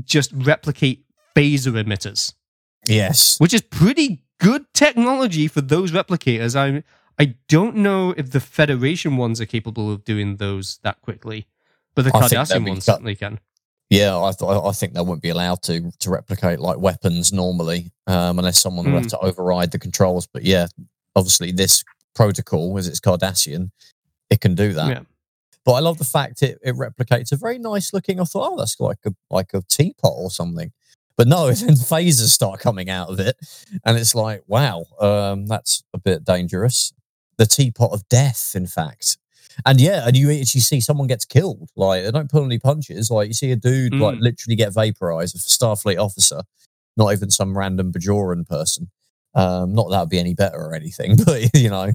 just 0.05 0.31
replicate 0.33 1.05
phaser 1.35 1.73
emitters, 1.83 2.35
Yes. 2.87 3.39
which 3.41 3.53
is 3.53 3.63
pretty 3.63 4.23
good 4.41 4.65
technology 4.75 5.47
for 5.47 5.61
those 5.61 5.93
replicators. 5.93 6.57
I 6.57 6.83
I 7.23 7.35
don't 7.49 7.77
know 7.77 8.15
if 8.17 8.31
the 8.31 8.41
Federation 8.41 9.17
ones 9.17 9.41
are 9.41 9.47
capable 9.47 9.93
of 9.93 10.05
doing 10.05 10.37
those 10.37 10.81
that 10.83 11.01
quickly, 11.03 11.47
but 11.95 12.05
the 12.05 12.17
I 12.17 12.23
Cardassian 12.23 12.67
ones 12.67 12.87
cut- 12.87 12.95
certainly 12.95 13.15
can. 13.15 13.39
Yeah, 13.91 14.17
I 14.17 14.33
th- 14.33 14.49
I 14.49 14.71
think 14.73 14.95
they 14.95 15.01
wouldn't 15.01 15.23
be 15.23 15.31
allowed 15.31 15.63
to 15.65 15.91
to 15.99 16.11
replicate 16.11 16.61
like 16.61 16.79
weapons 16.79 17.33
normally, 17.33 17.91
um, 18.07 18.39
unless 18.39 18.61
someone 18.61 18.87
would 18.87 19.03
have 19.03 19.11
to 19.11 19.19
override 19.19 19.73
the 19.73 19.79
controls. 19.79 20.27
But 20.27 20.45
yeah, 20.45 20.69
obviously 21.17 21.53
this 21.53 21.85
protocol, 22.15 22.79
as 22.79 22.89
it's 22.89 23.01
Cardassian, 23.01 23.71
it 24.31 24.41
can 24.41 24.55
do 24.55 24.73
that. 24.73 24.89
Yeah. 24.89 25.01
But 25.65 25.73
I 25.73 25.81
love 25.81 25.99
the 25.99 26.05
fact 26.05 26.43
it, 26.43 26.59
it 26.63 26.75
replicates 26.77 27.33
a 27.33 27.37
very 27.37 27.59
nice 27.59 27.93
looking. 27.93 28.21
I 28.21 28.25
thought, 28.25 28.53
oh, 28.53 28.57
that's 28.57 28.79
like 28.81 28.99
a 29.05 29.15
like 29.29 29.53
a 29.53 29.63
teapot 29.69 30.13
or 30.15 30.31
something. 30.31 30.73
But 31.21 31.29
no, 31.29 31.51
then 31.53 31.75
phasers 31.75 32.31
start 32.31 32.61
coming 32.61 32.89
out 32.89 33.11
of 33.11 33.21
it, 33.21 33.37
and 33.85 33.99
it's 33.99 34.15
like, 34.15 34.43
wow, 34.47 34.87
um, 34.99 35.45
that's 35.45 35.83
a 35.93 35.99
bit 35.99 36.25
dangerous. 36.25 36.95
The 37.37 37.45
teapot 37.45 37.91
of 37.93 38.09
death, 38.09 38.53
in 38.55 38.67
fact. 38.67 39.19
And 39.67 39.79
yeah, 39.79 40.07
and 40.07 40.17
you 40.17 40.31
actually 40.31 40.63
see 40.63 40.81
someone 40.81 41.09
gets 41.09 41.27
killed. 41.27 41.69
Like 41.77 42.05
they 42.05 42.11
don't 42.11 42.31
pull 42.31 42.47
any 42.47 42.59
punches. 42.59 43.11
Like 43.11 43.29
you 43.29 43.35
see 43.35 43.53
a 43.53 43.57
dude 43.57 43.93
like 43.93 44.17
Mm. 44.17 44.23
literally 44.23 44.57
get 44.57 44.73
vaporized, 44.73 45.35
a 45.37 45.39
Starfleet 45.39 45.99
officer, 46.03 46.41
not 46.97 47.13
even 47.13 47.29
some 47.31 47.55
random 47.59 47.93
Bajoran 47.93 48.49
person. 48.49 48.91
Um, 49.35 49.75
not 49.75 49.91
that 49.91 50.01
would 50.01 50.09
be 50.09 50.21
any 50.21 50.33
better 50.33 50.57
or 50.57 50.75
anything, 50.75 51.17
but 51.27 51.55
you 51.55 51.69
know, 51.69 51.93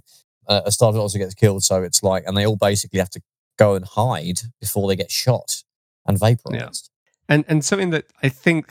uh, 0.47 0.61
a 0.67 0.69
Starfleet 0.69 0.99
officer 1.01 1.17
gets 1.17 1.33
killed. 1.33 1.63
So 1.63 1.81
it's 1.81 2.03
like, 2.03 2.25
and 2.27 2.37
they 2.37 2.45
all 2.45 2.57
basically 2.57 2.99
have 2.99 3.09
to 3.09 3.21
go 3.57 3.73
and 3.73 3.85
hide 3.85 4.37
before 4.61 4.87
they 4.87 4.95
get 4.95 5.09
shot 5.09 5.63
and 6.05 6.19
vaporized. 6.19 6.91
and 7.27 7.43
and 7.47 7.65
something 7.65 7.89
that 7.89 8.05
I 8.21 8.29
think 8.29 8.67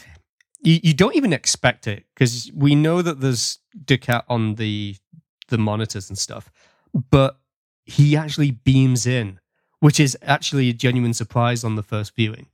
you, 0.64 0.80
you 0.82 0.94
don't 0.94 1.14
even 1.14 1.32
expect 1.32 1.86
it 1.86 2.04
because 2.14 2.50
we 2.54 2.74
know 2.74 3.02
that 3.02 3.20
there's 3.20 3.58
Dukat 3.84 4.24
on 4.28 4.56
the 4.56 4.96
the 5.48 5.58
monitors 5.58 6.08
and 6.08 6.18
stuff, 6.18 6.50
but 7.10 7.38
he 7.84 8.16
actually 8.16 8.50
beams 8.50 9.06
in, 9.06 9.40
which 9.80 10.00
is 10.00 10.16
actually 10.22 10.70
a 10.70 10.72
genuine 10.72 11.12
surprise 11.12 11.64
on 11.64 11.76
the 11.76 11.82
first 11.82 12.16
viewing 12.16 12.46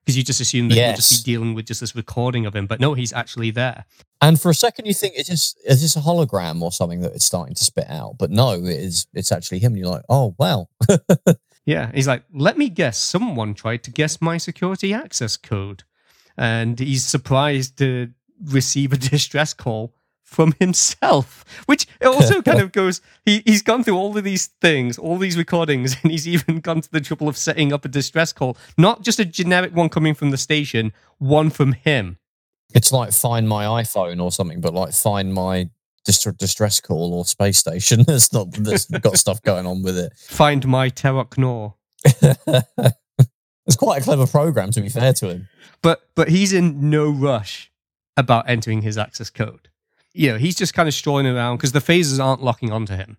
because 0.00 0.16
you 0.16 0.22
just 0.22 0.40
assume 0.40 0.68
that 0.68 0.76
you'll 0.76 0.96
just 0.96 1.24
be 1.24 1.32
dealing 1.32 1.52
with 1.54 1.66
just 1.66 1.80
this 1.80 1.94
recording 1.94 2.46
of 2.46 2.56
him, 2.56 2.66
but 2.66 2.80
no, 2.80 2.94
he's 2.94 3.12
actually 3.12 3.50
there. 3.50 3.84
And 4.22 4.40
for 4.40 4.50
a 4.50 4.54
second, 4.54 4.86
you 4.86 4.94
think 4.94 5.14
it's 5.16 5.28
just 5.28 5.60
is 5.64 5.82
this 5.82 5.96
a 5.96 6.00
hologram 6.00 6.62
or 6.62 6.72
something 6.72 7.00
that 7.02 7.12
it's 7.14 7.26
starting 7.26 7.54
to 7.54 7.64
spit 7.64 7.88
out? 7.88 8.16
But 8.18 8.30
no, 8.30 8.52
it 8.52 8.64
is. 8.64 9.06
It's 9.12 9.30
actually 9.30 9.58
him. 9.58 9.72
And 9.72 9.80
you're 9.80 9.90
like, 9.90 10.04
oh 10.08 10.34
wow, 10.38 10.68
Yeah, 11.68 11.90
he's 11.92 12.08
like, 12.08 12.22
let 12.32 12.56
me 12.56 12.70
guess, 12.70 12.96
someone 12.96 13.52
tried 13.52 13.82
to 13.82 13.90
guess 13.90 14.22
my 14.22 14.38
security 14.38 14.94
access 14.94 15.36
code. 15.36 15.82
And 16.38 16.78
he's 16.78 17.04
surprised 17.04 17.76
to 17.78 18.10
receive 18.44 18.92
a 18.92 18.96
distress 19.12 19.52
call 19.52 19.92
from 20.22 20.54
himself, 20.60 21.44
which 21.66 21.86
also 22.04 22.42
kind 22.48 22.60
of 22.60 22.70
goes, 22.70 23.00
he, 23.24 23.42
he's 23.46 23.62
gone 23.62 23.82
through 23.82 23.96
all 23.96 24.16
of 24.16 24.24
these 24.24 24.48
things, 24.60 24.98
all 24.98 25.16
these 25.16 25.36
recordings, 25.38 25.96
and 26.02 26.12
he's 26.12 26.28
even 26.28 26.60
gone 26.60 26.80
to 26.82 26.90
the 26.90 27.00
trouble 27.00 27.28
of 27.28 27.36
setting 27.36 27.72
up 27.72 27.84
a 27.84 27.88
distress 27.88 28.32
call, 28.32 28.56
not 28.76 29.02
just 29.02 29.18
a 29.18 29.24
generic 29.24 29.74
one 29.74 29.88
coming 29.88 30.14
from 30.14 30.30
the 30.30 30.36
station, 30.36 30.92
one 31.16 31.50
from 31.50 31.72
him. 31.72 32.18
it's 32.74 32.92
like 32.92 33.12
find 33.12 33.48
my 33.48 33.64
iPhone 33.82 34.22
or 34.22 34.30
something, 34.30 34.60
but 34.60 34.74
like 34.74 34.92
find 34.92 35.32
my 35.32 35.70
dist- 36.04 36.36
distress 36.36 36.78
call 36.80 37.14
or 37.14 37.24
space 37.24 37.58
station. 37.58 38.02
That's 38.06 38.32
not 38.32 38.52
that's 38.52 38.84
got 38.86 39.16
stuff 39.16 39.42
going 39.42 39.66
on 39.66 39.82
with 39.82 39.96
it. 39.98 40.12
Find 40.16 40.66
my 40.66 40.90
Terok 40.90 41.38
Nor. 41.38 41.74
It's 43.68 43.76
quite 43.76 44.00
a 44.00 44.04
clever 44.04 44.26
program, 44.26 44.72
to 44.72 44.80
be 44.80 44.88
fair 44.88 45.12
to 45.12 45.28
him. 45.28 45.48
but 45.82 46.00
but 46.16 46.28
he's 46.28 46.52
in 46.52 46.90
no 46.90 47.08
rush 47.08 47.70
about 48.16 48.48
entering 48.48 48.82
his 48.82 48.98
access 48.98 49.30
code. 49.30 49.68
You 50.12 50.32
know, 50.32 50.38
he's 50.38 50.56
just 50.56 50.74
kind 50.74 50.88
of 50.88 50.94
strolling 50.94 51.26
around 51.26 51.58
because 51.58 51.70
the 51.72 51.78
phasers 51.78 52.18
aren't 52.22 52.42
locking 52.42 52.72
onto 52.72 52.94
him. 52.96 53.18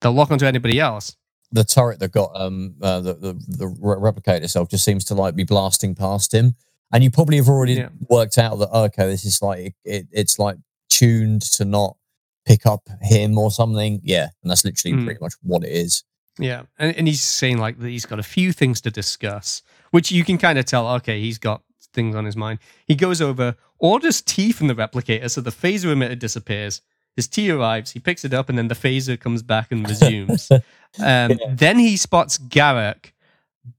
They'll 0.00 0.12
lock 0.12 0.32
onto 0.32 0.44
anybody 0.46 0.80
else. 0.80 1.16
The 1.52 1.62
turret 1.64 2.00
that 2.00 2.10
got 2.12 2.32
um 2.34 2.74
uh, 2.82 3.00
the, 3.00 3.14
the 3.14 3.32
the 3.46 3.66
re- 3.68 3.96
replicator 4.12 4.42
itself 4.42 4.68
just 4.70 4.84
seems 4.84 5.04
to 5.06 5.14
like 5.14 5.36
be 5.36 5.44
blasting 5.44 5.94
past 5.94 6.34
him, 6.34 6.54
and 6.92 7.04
you 7.04 7.10
probably 7.10 7.36
have 7.36 7.48
already 7.48 7.74
Yeah. 7.74 7.88
worked 8.10 8.38
out 8.38 8.58
that 8.58 8.70
okay, 8.70 9.06
this 9.06 9.24
is 9.24 9.40
like 9.40 9.74
it, 9.84 10.06
it's 10.12 10.38
like 10.38 10.56
tuned 10.90 11.42
to 11.42 11.64
not 11.64 11.96
pick 12.44 12.66
up 12.66 12.88
him 13.02 13.38
or 13.38 13.50
something. 13.50 14.00
Yeah, 14.02 14.28
and 14.42 14.50
that's 14.50 14.64
literally 14.64 14.96
Mm. 14.96 15.04
pretty 15.04 15.20
much 15.20 15.34
what 15.42 15.62
it 15.64 15.70
is. 15.70 16.02
Yeah, 16.38 16.62
and, 16.78 16.96
and 16.96 17.08
he's 17.08 17.22
saying 17.22 17.58
like 17.58 17.78
that 17.78 17.88
he's 17.88 18.06
got 18.06 18.18
a 18.18 18.22
few 18.22 18.52
things 18.52 18.80
to 18.82 18.90
discuss, 18.90 19.62
which 19.90 20.10
you 20.12 20.24
can 20.24 20.38
kind 20.38 20.58
of 20.58 20.64
tell. 20.64 20.86
Okay, 20.96 21.20
he's 21.20 21.38
got 21.38 21.62
things 21.92 22.14
on 22.14 22.24
his 22.24 22.36
mind. 22.36 22.58
He 22.86 22.94
goes 22.94 23.20
over, 23.20 23.56
orders 23.78 24.20
tea 24.20 24.52
from 24.52 24.68
the 24.68 24.74
replicator, 24.74 25.30
so 25.30 25.40
the 25.40 25.50
phaser 25.50 25.92
emitter 25.94 26.18
disappears. 26.18 26.80
His 27.16 27.26
tea 27.26 27.50
arrives, 27.50 27.90
he 27.90 27.98
picks 27.98 28.24
it 28.24 28.32
up, 28.32 28.48
and 28.48 28.56
then 28.56 28.68
the 28.68 28.76
phaser 28.76 29.18
comes 29.18 29.42
back 29.42 29.72
and 29.72 29.88
resumes. 29.88 30.48
Um, 31.04 31.38
Then 31.50 31.78
he 31.78 31.98
spots 31.98 32.38
Garak, 32.38 33.12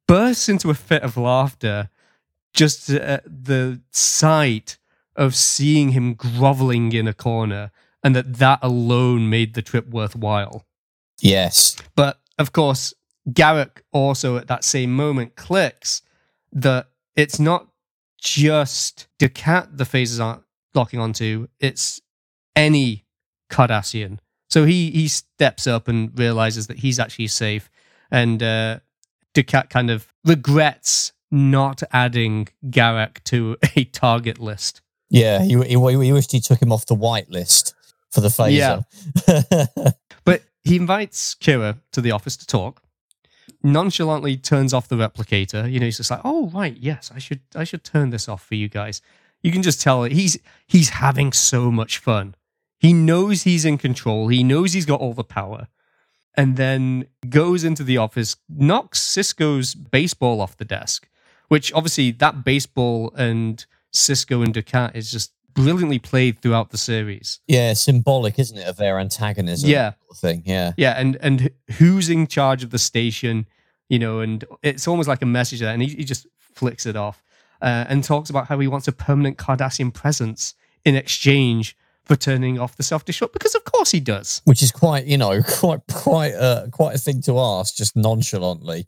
bursts 0.07 0.48
into 0.48 0.69
a 0.69 0.76
fit 0.76 1.02
of 1.02 1.18
laughter, 1.18 1.90
just 2.53 2.88
at 2.91 3.23
the 3.26 3.81
sight 3.90 4.77
of 5.15 5.36
seeing 5.36 5.90
him 5.90 6.14
groveling 6.14 6.91
in 6.94 7.07
a 7.07 7.14
corner, 7.14 7.72
and 8.03 8.15
that 8.15 8.36
that 8.36 8.60
alone 8.61 9.27
made 9.27 9.56
the 9.56 9.64
trip 9.64 9.88
worthwhile. 9.90 10.68
Yes, 11.19 11.76
But 11.95 12.19
of 12.40 12.53
course, 12.53 12.94
Garak 13.30 13.82
also 13.91 14.38
at 14.38 14.48
that 14.48 14.64
same 14.64 14.95
moment 14.95 15.36
clicks 15.36 16.02
that 16.52 16.88
it's 17.16 17.40
not 17.40 17.68
just 18.20 19.07
Dukat 19.20 19.78
the 19.78 19.86
phases 19.86 20.20
aren't 20.20 20.44
locking 20.74 20.99
onto, 20.99 21.48
it's 21.60 22.02
any 22.56 23.06
Cardassian. 23.52 24.20
So 24.49 24.66
he 24.66 24.90
he 24.90 25.07
steps 25.07 25.68
up 25.68 25.88
and 25.88 26.18
realizes 26.18 26.68
that 26.68 26.80
he's 26.80 26.99
actually 26.99 27.28
safe. 27.28 27.70
And 28.10 28.41
uh, 28.41 28.80
Dukat 29.36 29.70
kind 29.70 29.91
of 29.91 30.11
regrets 30.26 31.14
not 31.32 31.84
adding 31.91 32.48
Garak 32.66 33.24
to 33.26 33.57
a 33.76 33.84
target 33.86 34.40
list. 34.40 34.82
yeah. 35.10 35.44
He, 35.44 35.56
he 35.56 35.78
he 35.78 36.14
wished 36.14 36.32
he 36.32 36.40
took 36.40 36.61
him 36.61 36.72
off 36.72 36.88
the 36.88 36.95
white 36.95 37.30
list 37.30 37.76
for 38.10 38.22
the 38.22 38.30
phaser. 38.30 38.86
Yeah. 39.28 39.91
But 40.26 40.44
he 40.64 40.76
invites 40.76 41.36
Kira 41.36 41.80
to 41.91 42.02
the 42.02 42.11
office 42.11 42.38
to 42.38 42.45
talk. 42.45 42.84
Nonchalantly 43.64 44.38
turns 44.38 44.73
off 44.73 44.88
the 44.88 44.95
replicator. 44.95 45.69
You 45.69 45.80
know, 45.80 45.86
he's 45.86 45.98
just 45.98 46.11
like, 46.11 46.22
"Oh 46.23 46.49
right, 46.49 46.76
yes, 46.77 47.11
I 47.14 47.19
should, 47.19 47.41
I 47.56 47.64
should 47.64 47.84
turn 47.84 48.10
this 48.10 48.30
off 48.30 48.45
for 48.45 48.56
you 48.56 48.69
guys." 48.69 49.02
You 49.41 49.52
can 49.52 49.64
just 49.64 49.81
tell 49.81 50.03
he's 50.03 50.38
he's 50.68 50.90
having 50.90 51.34
so 51.34 51.72
much 51.72 51.98
fun. 51.98 52.36
He 52.77 52.94
knows 52.94 53.44
he's 53.44 53.65
in 53.65 53.77
control. 53.77 54.27
He 54.30 54.44
knows 54.44 54.73
he's 54.73 54.86
got 54.86 55.02
all 55.02 55.14
the 55.14 55.23
power, 55.23 55.68
and 56.36 56.56
then 56.56 57.07
goes 57.27 57.64
into 57.64 57.84
the 57.84 57.98
office, 57.98 58.38
knocks 58.48 58.99
Sisko's 58.99 59.76
baseball 59.76 60.41
off 60.41 60.57
the 60.57 60.65
desk. 60.65 61.07
Which 61.48 61.73
obviously 61.73 62.11
that 62.11 62.44
baseball 62.44 63.11
and 63.18 63.65
Sisko 63.94 64.44
and 64.44 64.53
Dukat 64.53 64.95
is 64.95 65.11
just 65.11 65.34
brilliantly 65.53 65.99
played 65.99 66.41
throughout 66.41 66.71
the 66.71 66.77
series. 66.77 67.39
yeah, 67.47 67.73
symbolic, 67.73 68.39
isn't 68.39 68.57
it, 68.57 68.67
of 68.67 68.77
their 68.77 68.99
antagonism? 68.99 69.69
Yeah. 69.69 69.91
sort 69.91 70.11
of 70.11 70.17
thing. 70.17 70.43
Yeah, 70.45 70.73
Yeah, 70.77 70.93
and 70.97 71.17
and 71.21 71.49
who's 71.77 72.09
in 72.09 72.27
charge 72.27 72.63
of 72.63 72.69
the 72.71 72.80
station, 72.80 73.45
you 73.89 73.99
know, 73.99 74.19
and 74.19 74.45
it's 74.63 74.88
almost 74.88 75.07
like 75.07 75.21
a 75.21 75.26
message 75.27 75.59
there, 75.59 75.73
and 75.73 75.81
he, 75.81 75.89
he 75.89 76.03
just 76.03 76.27
flicks 76.39 76.85
it 76.85 76.95
off 76.95 77.23
uh, 77.61 77.85
and 77.88 78.03
talks 78.03 78.30
about 78.30 78.47
how 78.47 78.59
he 78.59 78.67
wants 78.67 78.88
a 78.88 78.91
permanent 78.91 79.38
Cardassian 79.38 79.93
presence 79.93 80.55
in 80.85 80.95
exchange 80.95 81.76
for 82.03 82.15
turning 82.15 82.59
off 82.59 82.76
the 82.76 82.84
self 82.84 83.05
destruct 83.05 83.34
because 83.34 83.53
of 83.53 83.63
course 83.65 83.91
he 83.91 83.99
does. 83.99 84.41
which 84.45 84.63
is 84.63 84.71
quite 84.71 85.05
you 85.05 85.17
know 85.17 85.41
quite 85.59 85.81
quite 85.91 86.34
uh, 86.34 86.67
quite 86.71 86.95
a 86.95 86.97
thing 86.97 87.21
to 87.21 87.38
ask 87.39 87.76
just 87.76 87.95
nonchalantly 87.95 88.88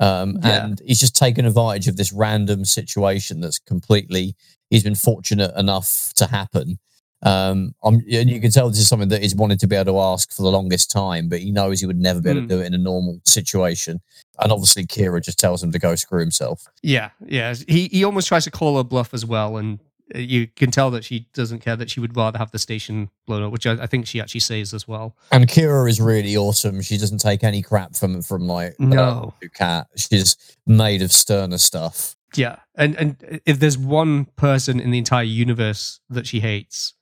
um 0.00 0.38
Yeah. 0.42 0.64
and 0.66 0.82
he's 0.86 0.98
just 1.00 1.14
taken 1.16 1.44
advantage 1.46 1.86
of 1.88 1.96
this 1.96 2.12
random 2.12 2.64
situation 2.64 3.40
that's 3.40 3.58
completely 3.58 4.34
he's 4.70 4.82
been 4.84 4.94
fortunate 4.94 5.52
enough 5.56 6.12
to 6.16 6.26
happen 6.26 6.78
um 7.22 7.74
I'm, 7.84 7.96
and 8.10 8.30
you 8.30 8.40
can 8.40 8.50
tell 8.50 8.70
this 8.70 8.78
is 8.78 8.88
something 8.88 9.10
that 9.10 9.20
he's 9.22 9.34
wanted 9.34 9.60
to 9.60 9.66
be 9.66 9.76
able 9.76 9.92
to 9.92 10.00
ask 10.00 10.32
for 10.34 10.42
the 10.42 10.50
longest 10.50 10.90
time 10.90 11.28
but 11.28 11.40
he 11.40 11.50
knows 11.52 11.80
he 11.80 11.86
would 11.86 11.98
never 12.00 12.20
be 12.20 12.30
able 12.30 12.40
Mm. 12.42 12.48
to 12.48 12.54
do 12.56 12.62
it 12.62 12.66
in 12.66 12.74
a 12.74 12.78
normal 12.78 13.20
situation 13.26 14.00
and 14.38 14.50
obviously 14.50 14.86
kira 14.86 15.22
just 15.22 15.38
tells 15.38 15.62
him 15.62 15.70
to 15.72 15.78
go 15.78 15.94
screw 15.96 16.20
himself 16.20 16.62
Yeah, 16.82 17.10
yeah. 17.26 17.54
He 17.68 17.88
he 17.92 18.04
almost 18.04 18.26
tries 18.28 18.44
to 18.44 18.50
call 18.50 18.78
her 18.78 18.84
bluff 18.84 19.12
as 19.12 19.26
well, 19.26 19.58
and 19.58 19.80
you 20.14 20.46
can 20.48 20.70
tell 20.70 20.90
that 20.90 21.04
she 21.04 21.26
doesn't 21.34 21.60
care 21.60 21.76
that 21.76 21.90
she 21.90 22.00
would 22.00 22.16
rather 22.16 22.38
have 22.38 22.50
the 22.50 22.58
station 22.58 23.10
blown 23.26 23.42
up, 23.42 23.52
which 23.52 23.66
I, 23.66 23.72
I 23.82 23.86
think 23.86 24.06
she 24.06 24.20
actually 24.20 24.40
says 24.40 24.74
as 24.74 24.86
well. 24.88 25.16
and 25.30 25.46
kira 25.48 25.88
is 25.88 26.00
really 26.00 26.36
awesome 26.36 26.80
she 26.82 26.96
doesn't 26.98 27.18
take 27.18 27.44
any 27.44 27.62
crap 27.62 27.94
from 27.94 28.22
from 28.22 28.46
like 28.46 28.78
No. 28.80 29.34
cat 29.54 29.86
she's 29.96 30.36
made 30.66 31.02
of 31.02 31.12
sterner 31.12 31.58
stuff 31.58 32.16
Yeah, 32.34 32.56
and 32.74 32.94
and 32.96 33.40
if 33.46 33.58
there's 33.60 33.76
one 33.78 34.26
person 34.36 34.78
in 34.80 34.90
the 34.90 34.98
entire 34.98 35.24
universe 35.24 36.00
that 36.10 36.26
she 36.26 36.40
hates, 36.40 36.94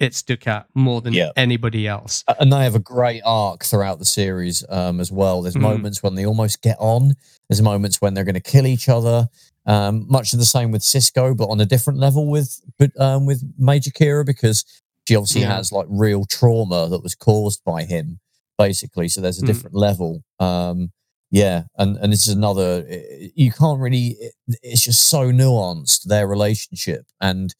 it's 0.00 0.22
Dukat 0.22 0.64
more 0.74 1.00
than 1.00 1.12
Yeah. 1.12 1.30
anybody 1.36 1.86
else. 1.88 2.24
and 2.40 2.52
they 2.52 2.62
have 2.62 2.74
a 2.74 2.78
great 2.80 3.22
arc 3.24 3.64
throughout 3.64 3.98
the 3.98 4.04
series 4.04 4.64
um, 4.68 5.00
as 5.00 5.10
well. 5.10 5.42
There's 5.42 5.54
Mm. 5.56 5.62
moments 5.62 6.02
when 6.02 6.14
they 6.14 6.24
almost 6.26 6.62
get 6.62 6.76
on. 6.78 7.14
There's 7.48 7.62
moments 7.62 8.00
when 8.00 8.14
they're 8.14 8.24
going 8.24 8.34
to 8.34 8.40
kill 8.40 8.66
each 8.66 8.88
other. 8.88 9.28
Um, 9.66 10.06
much 10.08 10.32
of 10.32 10.38
the 10.38 10.46
same 10.46 10.70
with 10.70 10.82
Sisko, 10.82 11.36
but 11.36 11.48
on 11.48 11.60
a 11.60 11.66
different 11.66 11.98
level 11.98 12.26
with 12.30 12.60
um, 12.98 13.26
with 13.26 13.42
Major 13.58 13.90
Kira 13.90 14.24
because 14.24 14.64
she 15.06 15.16
obviously 15.16 15.42
Yeah. 15.42 15.56
has 15.56 15.72
like 15.72 15.86
real 15.88 16.24
trauma 16.24 16.88
that 16.88 17.02
was 17.02 17.14
caused 17.14 17.62
by 17.64 17.84
him, 17.84 18.20
basically. 18.56 19.08
So 19.08 19.20
there's 19.20 19.38
a 19.38 19.42
Mm. 19.42 19.46
different 19.46 19.76
level. 19.76 20.22
Um, 20.38 20.92
yeah, 21.30 21.64
and 21.76 21.96
and 21.98 22.12
this 22.12 22.26
is 22.26 22.34
another. 22.34 22.86
You 23.34 23.50
can't 23.52 23.80
really. 23.80 24.16
It's 24.62 24.80
just 24.82 25.02
so 25.08 25.30
nuanced 25.32 26.04
their 26.04 26.26
relationship, 26.26 27.04
and 27.20 27.54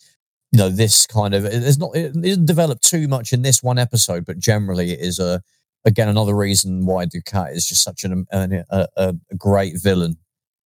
you 0.52 0.58
know 0.58 0.68
this 0.68 1.06
kind 1.06 1.34
of. 1.34 1.44
It's 1.44 1.78
not. 1.78 1.94
It 1.96 2.14
isn't 2.22 2.46
developed 2.46 2.82
too 2.84 3.06
much 3.08 3.32
in 3.32 3.42
this 3.42 3.62
one 3.62 3.78
episode, 3.78 4.24
but 4.26 4.38
generally 4.38 4.92
it 4.92 5.00
is 5.00 5.18
a. 5.18 5.42
Again, 5.84 6.08
another 6.08 6.34
reason 6.34 6.84
why 6.86 7.06
Dukat 7.06 7.54
is 7.54 7.66
just 7.66 7.82
such 7.82 8.02
an, 8.04 8.12
um, 8.12 8.26
an 8.32 8.64
a, 8.70 8.88
a, 8.96 9.14
a 9.30 9.34
great 9.36 9.80
villain. 9.80 10.18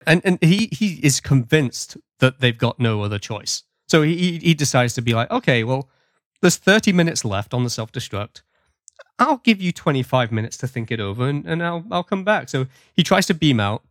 and 0.05 0.21
and 0.25 0.37
he 0.41 0.69
he 0.71 0.99
is 1.01 1.19
convinced 1.21 1.97
that 2.19 2.39
they've 2.39 2.57
got 2.57 2.79
no 2.79 3.01
other 3.03 3.17
choice. 3.17 3.63
So 3.87 4.01
he 4.03 4.15
he- 4.17 4.39
he 4.39 4.53
decides 4.53 4.93
to 4.95 5.01
be 5.01 5.13
like, 5.13 5.31
okay, 5.31 5.63
well, 5.63 5.89
there's 6.41 6.57
30 6.57 6.91
minutes 6.91 7.23
left 7.23 7.53
on 7.53 7.63
the 7.63 7.69
self 7.69 7.91
destruct. 7.91 8.41
I'll 9.17 9.37
give 9.37 9.61
you 9.61 9.71
25 9.71 10.31
minutes 10.31 10.57
to 10.57 10.67
think 10.67 10.91
it 10.91 10.99
over 10.99 11.27
and, 11.27 11.45
and 11.47 11.63
I'll, 11.63 11.83
I'll 11.89 12.03
come 12.03 12.23
back. 12.23 12.49
So 12.49 12.67
he 12.95 13.01
tries 13.03 13.25
to 13.27 13.33
beam 13.33 13.59
out 13.59 13.83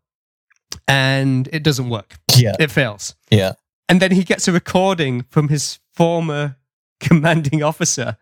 and 0.86 1.48
it 1.52 1.62
doesn't 1.62 1.88
work. 1.88 2.16
Yeah. 2.36 2.54
It 2.60 2.70
fails. 2.70 3.14
Yeah. 3.30 3.52
And 3.88 4.02
then 4.02 4.12
he 4.12 4.24
gets 4.24 4.48
a 4.48 4.52
recording 4.52 5.22
from 5.22 5.48
his 5.48 5.78
former 5.92 6.56
commanding 7.00 7.62
officer 7.62 8.16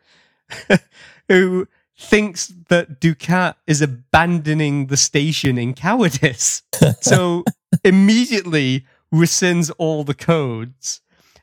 who 1.29 1.69
thinks 1.97 2.53
that 2.69 3.01
Dukat 3.01 3.55
is 3.67 3.81
abandoning 3.81 4.89
the 4.89 4.97
station 4.97 5.59
in 5.59 5.75
cowardice. 5.75 6.63
so 7.01 7.45
immediately 7.85 8.85
rescinds 9.13 9.71
all 9.79 10.05
the 10.05 10.15
codes 10.15 11.01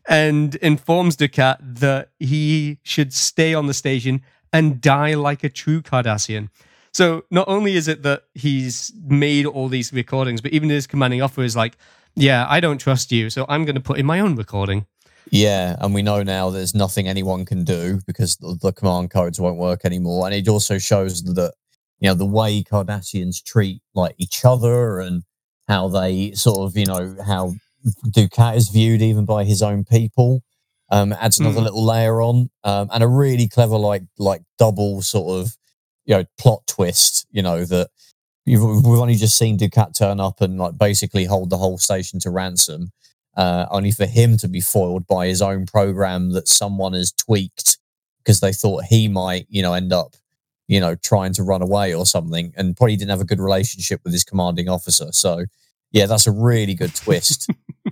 and 0.08 0.56
informs 0.56 1.16
Dukat 1.16 1.58
that 1.62 2.10
he 2.20 2.80
should 2.84 3.14
stay 3.14 3.54
on 3.54 3.68
the 3.68 3.74
station 3.74 4.22
and 4.52 4.82
die 4.82 5.14
like 5.14 5.44
a 5.44 5.50
true 5.50 5.82
Cardassian. 5.82 6.50
So 6.94 7.24
not 7.32 7.48
only 7.48 7.76
is 7.76 7.88
it 7.88 8.04
that 8.04 8.24
he's 8.34 8.92
made 9.06 9.46
all 9.46 9.70
these 9.70 9.94
recordings, 9.94 10.42
but 10.42 10.52
even 10.52 10.70
his 10.70 10.88
commanding 10.88 11.22
officer 11.22 11.44
is 11.44 11.56
like, 11.56 11.78
yeah, 12.16 12.46
I 12.50 12.60
don't 12.60 12.78
trust 12.78 13.12
you, 13.12 13.30
so 13.30 13.46
I'm 13.50 13.66
going 13.66 13.76
to 13.76 13.82
put 13.82 14.00
in 14.00 14.06
my 14.06 14.20
own 14.20 14.36
recording. 14.36 14.86
Yeah, 15.30 15.76
and 15.80 15.94
we 15.94 16.02
know 16.02 16.24
now 16.24 16.50
there's 16.50 16.76
nothing 16.76 17.08
anyone 17.08 17.46
can 17.46 17.64
do 17.64 18.02
because 18.06 18.36
the, 18.38 18.58
the 18.62 18.74
command 18.74 19.12
codes 19.12 19.40
won't 19.40 19.58
work 19.58 19.86
anymore. 19.86 20.26
And 20.26 20.36
it 20.36 20.48
also 20.48 20.78
shows 20.78 21.24
that 21.24 21.54
you 22.00 22.10
know 22.10 22.16
the 22.16 22.26
way 22.26 22.64
Cardassians 22.64 23.42
treat 23.44 23.82
like 23.94 24.16
each 24.18 24.44
other 24.44 25.00
and 25.00 25.24
how 25.68 25.88
they 25.88 26.32
sort 26.34 26.60
of 26.68 26.76
you 26.76 26.86
know 26.86 27.16
how 27.26 27.54
Dukat 28.08 28.58
is 28.58 28.70
viewed 28.70 29.02
even 29.02 29.26
by 29.26 29.44
his 29.44 29.62
own 29.62 29.86
people. 29.86 30.42
Um, 30.90 31.14
adds 31.14 31.40
another 31.40 31.62
Mm. 31.62 31.64
little 31.64 31.86
layer 31.86 32.22
on, 32.22 32.50
um, 32.66 32.90
and 32.92 33.02
a 33.02 33.08
really 33.08 33.48
clever 33.48 33.78
like 33.78 34.04
like 34.20 34.42
double 34.60 35.02
sort 35.02 35.40
of 35.40 35.56
you 36.06 36.16
know 36.18 36.26
plot 36.38 36.64
twist. 36.68 37.26
You 37.32 37.42
know 37.44 37.64
that 37.64 37.90
you've, 38.46 38.86
we've 38.86 39.00
only 39.00 39.16
just 39.16 39.38
seen 39.38 39.58
Dukat 39.58 39.98
turn 39.98 40.20
up 40.20 40.42
and 40.42 40.58
like 40.58 40.78
basically 40.78 41.26
hold 41.26 41.50
the 41.50 41.58
whole 41.58 41.78
station 41.78 42.20
to 42.22 42.30
ransom, 42.30 42.92
uh, 43.38 43.66
only 43.72 43.92
for 43.92 44.06
him 44.06 44.38
to 44.38 44.48
be 44.48 44.62
foiled 44.62 45.08
by 45.08 45.28
his 45.28 45.42
own 45.42 45.66
program 45.66 46.32
that 46.34 46.48
someone 46.48 46.94
has 46.94 47.12
tweaked 47.12 47.78
because 48.24 48.40
they 48.40 48.54
thought 48.54 48.84
he 48.86 49.08
might 49.08 49.48
you 49.50 49.62
know 49.62 49.74
end 49.74 49.92
up 49.92 50.16
you 50.68 50.80
know 50.80 50.96
trying 50.96 51.34
to 51.34 51.44
run 51.44 51.62
away 51.62 51.94
or 51.94 52.06
something, 52.06 52.54
and 52.56 52.76
probably 52.78 52.96
didn't 52.96 53.12
have 53.12 53.22
a 53.22 53.26
good 53.26 53.40
relationship 53.40 54.02
with 54.04 54.14
his 54.14 54.24
commanding 54.24 54.70
officer. 54.70 55.12
So 55.12 55.46
yeah, 55.92 56.06
that's 56.06 56.28
a 56.28 56.32
really 56.32 56.74
good 56.74 56.96
twist 56.96 57.50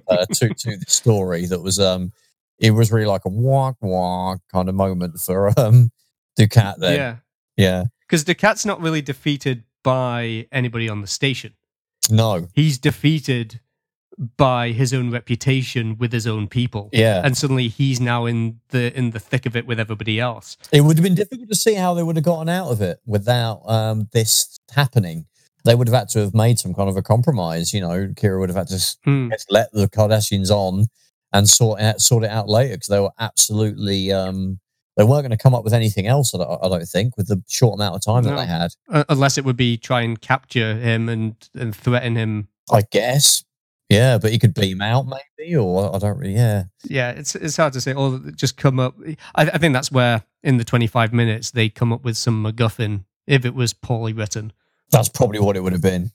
uh, 0.10 0.26
to 0.34 0.50
to 0.54 0.78
the 0.78 0.86
story. 0.88 1.46
That 1.46 1.62
was 1.62 1.80
um, 1.80 2.12
it 2.58 2.72
was 2.72 2.92
really 2.92 3.06
like 3.06 3.26
a 3.26 3.30
walk 3.30 3.78
walk 3.82 4.40
kind 4.52 4.70
of 4.70 4.76
moment 4.76 5.20
for 5.20 5.48
um 5.60 5.92
Dukat. 6.38 6.78
Then 6.78 6.96
Yeah. 6.96 7.16
yeah, 7.58 7.84
Because 8.08 8.24
Dukat's 8.24 8.66
not 8.66 8.82
really 8.82 9.02
defeated 9.02 9.64
by 9.84 10.48
anybody 10.52 10.90
on 10.90 11.02
the 11.02 11.08
station. 11.08 11.54
no, 12.10 12.48
He's 12.54 12.78
defeated 12.78 13.60
by 14.36 14.72
his 14.72 14.94
own 14.94 15.12
reputation 15.12 15.98
with 15.98 16.12
his 16.12 16.28
own 16.28 16.48
people. 16.50 16.90
yeah. 16.92 17.22
And 17.24 17.38
suddenly 17.38 17.70
he's 17.70 18.02
now 18.02 18.26
in 18.26 18.60
the 18.70 18.96
in 18.98 19.12
the 19.12 19.20
thick 19.20 19.46
of 19.46 19.56
it 19.56 19.66
with 19.66 19.80
everybody 19.80 20.20
else. 20.20 20.58
It 20.74 20.82
would 20.82 20.98
have 20.98 21.04
been 21.04 21.16
difficult 21.16 21.48
to 21.50 21.56
see 21.56 21.76
how 21.76 21.94
they 21.94 22.04
would 22.04 22.18
have 22.18 22.26
gotten 22.26 22.50
out 22.50 22.70
of 22.70 22.82
it 22.82 23.00
without 23.06 23.62
um, 23.70 24.10
this 24.12 24.60
happening. 24.72 25.26
They 25.64 25.74
would 25.76 25.88
have 25.88 25.96
had 25.98 26.10
to 26.10 26.20
have 26.20 26.34
made 26.34 26.60
some 26.60 26.74
kind 26.74 26.90
of 26.90 26.98
a 26.98 27.02
compromise. 27.02 27.74
You 27.74 27.80
know, 27.82 28.08
Kira 28.14 28.40
would 28.40 28.50
have 28.50 28.58
had 28.58 28.68
to 28.70 28.98
Hmm. 29.06 29.30
let 29.50 29.72
the 29.72 29.88
Cardassians 29.88 30.50
on 30.50 30.88
and 31.32 31.48
sort 31.48 31.80
it 31.80 31.84
out, 31.84 32.02
sort 32.02 32.24
it 32.26 32.30
out 32.30 32.50
later 32.50 32.74
because 32.76 32.88
they 32.88 33.00
were 33.00 33.12
absolutely 33.20 34.12
um, 34.12 34.60
they 35.00 35.06
weren't 35.06 35.22
going 35.22 35.32
to 35.32 35.38
come 35.38 35.56
up 35.56 35.64
with 35.64 35.74
anything 35.74 36.08
else. 36.08 36.36
I 36.36 36.40
don't, 36.40 36.62
I 36.62 36.68
don't 36.68 36.86
think 36.86 37.16
with 37.16 37.30
the 37.30 37.42
short 37.48 37.76
amount 37.76 37.96
of 37.96 38.04
time 38.04 38.26
that 38.26 38.36
they 38.36 38.46
had. 38.46 38.76
Uh, 38.90 39.06
unless 39.08 39.38
it 39.38 39.46
would 39.46 39.56
be 39.56 39.78
try 39.78 40.02
and 40.02 40.20
capture 40.20 40.76
him 40.76 41.08
and, 41.08 41.36
and 41.56 41.74
threaten 41.74 42.18
him. 42.18 42.50
I 42.70 42.82
guess, 42.92 43.46
yeah, 43.88 44.18
but 44.18 44.34
he 44.34 44.38
could 44.38 44.54
beam 44.54 44.82
out 44.82 45.06
maybe, 45.08 45.56
or 45.56 45.96
I 45.96 46.00
don't 46.00 46.18
really. 46.18 46.36
Yeah, 46.36 46.66
Yeah, 46.84 47.12
it's 47.12 47.34
it's 47.34 47.56
hard 47.56 47.72
to 47.74 47.82
say. 47.82 47.94
Or 47.94 48.20
just 48.36 48.58
come 48.58 48.78
up. 48.78 48.96
I, 49.36 49.44
I 49.44 49.58
think 49.58 49.74
that's 49.74 49.90
where 49.90 50.24
in 50.44 50.58
the 50.58 50.66
twenty 50.66 50.86
five 50.86 51.14
minutes 51.14 51.52
they 51.52 51.70
come 51.70 51.94
up 51.94 52.04
with 52.04 52.18
some 52.18 52.44
MacGuffin 52.44 53.06
if 53.26 53.46
it 53.46 53.56
was 53.56 53.74
poorly 53.74 54.12
written. 54.12 54.52
that's 54.92 55.08
probably 55.08 55.40
what 55.40 55.56
it 55.56 55.62
would 55.62 55.72
have 55.72 55.82
been. 55.82 56.12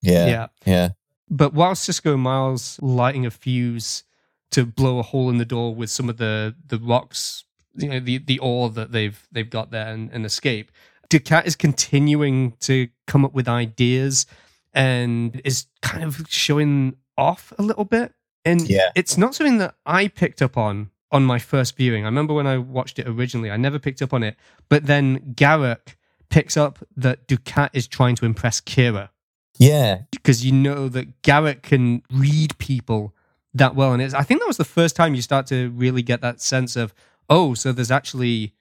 Yeah, 0.00 0.26
yeah. 0.26 0.46
yeah, 0.64 0.88
But 1.28 1.54
while 1.54 1.74
Sisko 1.74 2.14
and 2.14 2.22
Miles 2.22 2.78
lighting 2.80 3.26
a 3.26 3.32
fuse 3.32 4.04
to 4.52 4.64
blow 4.64 5.00
a 5.00 5.02
hole 5.02 5.28
in 5.28 5.38
the 5.38 5.44
door 5.44 5.74
with 5.74 5.90
some 5.90 6.08
of 6.08 6.18
the 6.18 6.54
the 6.68 6.78
rocks, 6.78 7.44
you 7.78 7.88
know, 7.88 8.00
the 8.00 8.18
the 8.18 8.38
ore 8.38 8.70
that 8.70 8.92
they've 8.92 9.18
they've 9.32 9.48
got 9.48 9.70
there 9.70 9.88
and, 9.88 10.10
and 10.12 10.24
escape, 10.26 10.70
Dukat 11.10 11.46
is 11.46 11.56
continuing 11.56 12.52
to 12.60 12.88
come 13.06 13.24
up 13.24 13.32
with 13.34 13.48
ideas 13.48 14.26
and 14.74 15.40
is 15.44 15.66
kind 15.82 16.04
of 16.04 16.26
showing 16.28 16.96
off 17.16 17.52
a 17.58 17.62
little 17.62 17.84
bit. 17.84 18.12
And 18.44 18.68
Yeah. 18.68 18.90
it's 18.94 19.16
not 19.16 19.34
something 19.34 19.58
that 19.58 19.74
I 19.86 20.08
picked 20.08 20.42
up 20.42 20.56
on 20.56 20.90
on 21.10 21.24
my 21.24 21.38
first 21.38 21.76
viewing. 21.76 22.04
I 22.04 22.08
remember 22.08 22.34
when 22.34 22.46
I 22.46 22.58
watched 22.58 22.98
it 22.98 23.08
originally, 23.08 23.50
I 23.50 23.56
never 23.56 23.78
picked 23.78 24.02
up 24.02 24.12
on 24.12 24.22
it. 24.22 24.36
But 24.68 24.86
then 24.86 25.34
Garak 25.34 25.96
picks 26.28 26.56
up 26.56 26.78
that 26.96 27.26
Dukat 27.26 27.70
is 27.72 27.86
trying 27.86 28.14
to 28.16 28.26
impress 28.26 28.60
Kira 28.60 29.08
yeah. 29.58 30.02
because 30.10 30.44
you 30.44 30.52
know 30.52 30.88
that 30.90 31.22
Garak 31.22 31.62
can 31.62 32.02
read 32.12 32.56
people 32.58 33.14
that 33.54 33.74
well, 33.74 33.94
and 33.94 34.02
it's, 34.02 34.12
I 34.14 34.22
think 34.22 34.40
that 34.40 34.46
was 34.46 34.58
the 34.58 34.64
first 34.64 34.94
time 34.94 35.14
you 35.14 35.22
start 35.22 35.46
to 35.46 35.70
really 35.70 36.02
get 36.02 36.20
that 36.20 36.40
sense 36.42 36.76
of 36.76 36.92
oh, 37.28 37.54
so 37.54 37.72
there's 37.72 37.90
actually 37.90 38.54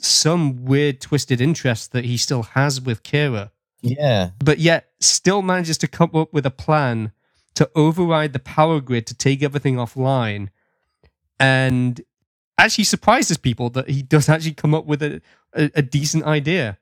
some 0.00 0.64
weird 0.64 1.00
twisted 1.00 1.40
interest 1.40 1.92
that 1.92 2.04
he 2.04 2.16
still 2.16 2.42
has 2.42 2.80
with 2.80 3.02
Kira, 3.02 3.50
Yeah, 3.82 4.30
but 4.38 4.58
yet 4.58 4.90
still 5.00 5.42
manages 5.42 5.78
to 5.78 5.88
come 5.88 6.10
up 6.14 6.32
with 6.32 6.46
a 6.46 6.50
plan 6.50 7.12
to 7.54 7.68
override 7.74 8.32
the 8.32 8.38
power 8.38 8.80
grid 8.80 9.06
to 9.08 9.14
take 9.14 9.42
everything 9.42 9.76
offline, 9.76 10.48
and 11.40 12.00
actually 12.58 12.84
surprises 12.84 13.36
people 13.36 13.70
that 13.70 13.88
he 13.88 14.02
does 14.02 14.28
actually 14.28 14.54
come 14.54 14.74
up 14.74 14.86
with 14.86 15.02
a, 15.02 15.20
a, 15.54 15.70
a 15.76 15.82
decent 15.82 16.24
idea. 16.24 16.78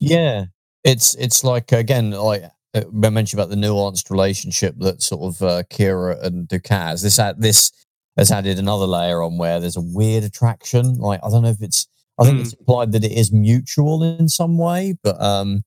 Yeah, 0.00 0.46
it's 0.84 1.14
it's 1.14 1.42
like 1.44 1.72
again, 1.72 2.10
like 2.10 2.44
uh, 2.74 2.82
I 3.02 3.10
mentioned 3.10 3.40
about 3.40 3.50
the 3.50 3.56
nuanced 3.56 4.10
relationship 4.10 4.74
that 4.78 5.02
sort 5.02 5.22
of 5.34 5.42
uh, 5.42 5.62
Kira 5.70 6.22
and 6.22 6.48
Dukat 6.48 6.88
has. 6.88 7.02
This 7.02 7.18
ad, 7.18 7.40
this 7.40 7.72
has 8.18 8.30
added 8.30 8.58
another 8.58 8.86
layer 8.86 9.22
on 9.22 9.38
where 9.38 9.60
there's 9.60 9.76
a 9.76 9.80
weird 9.80 10.24
attraction. 10.24 10.98
Like 10.98 11.20
I 11.24 11.30
don't 11.30 11.42
know 11.42 11.48
if 11.50 11.62
it's, 11.62 11.86
I 12.18 12.24
think 12.24 12.36
Hmm. 12.36 12.42
it's 12.42 12.52
implied 12.52 12.92
that 12.92 13.04
it 13.04 13.12
is 13.12 13.32
mutual 13.32 14.02
in 14.02 14.28
some 14.28 14.58
way, 14.58 14.96
but 15.02 15.20
um, 15.22 15.64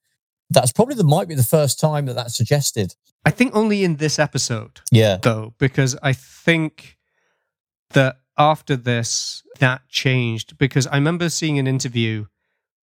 that's 0.50 0.72
probably 0.72 0.96
the 0.96 1.04
might 1.04 1.28
be 1.28 1.36
the 1.36 1.44
first 1.44 1.80
time 1.80 2.06
that 2.08 2.14
that's 2.16 2.36
suggested. 2.36 2.94
I 3.26 3.32
think 3.32 3.56
only 3.56 3.84
in 3.84 3.98
this 3.98 4.20
episode. 4.20 4.82
Yeah, 4.92 5.18
though, 5.22 5.54
because 5.60 5.98
I 6.04 6.14
think 6.14 6.98
that 7.92 8.18
after 8.38 8.76
this, 8.76 9.44
that 9.60 9.82
changed. 9.90 10.58
Because 10.58 10.88
I 10.88 10.96
remember 10.96 11.30
seeing 11.30 11.60
an 11.60 11.68
interview 11.68 12.26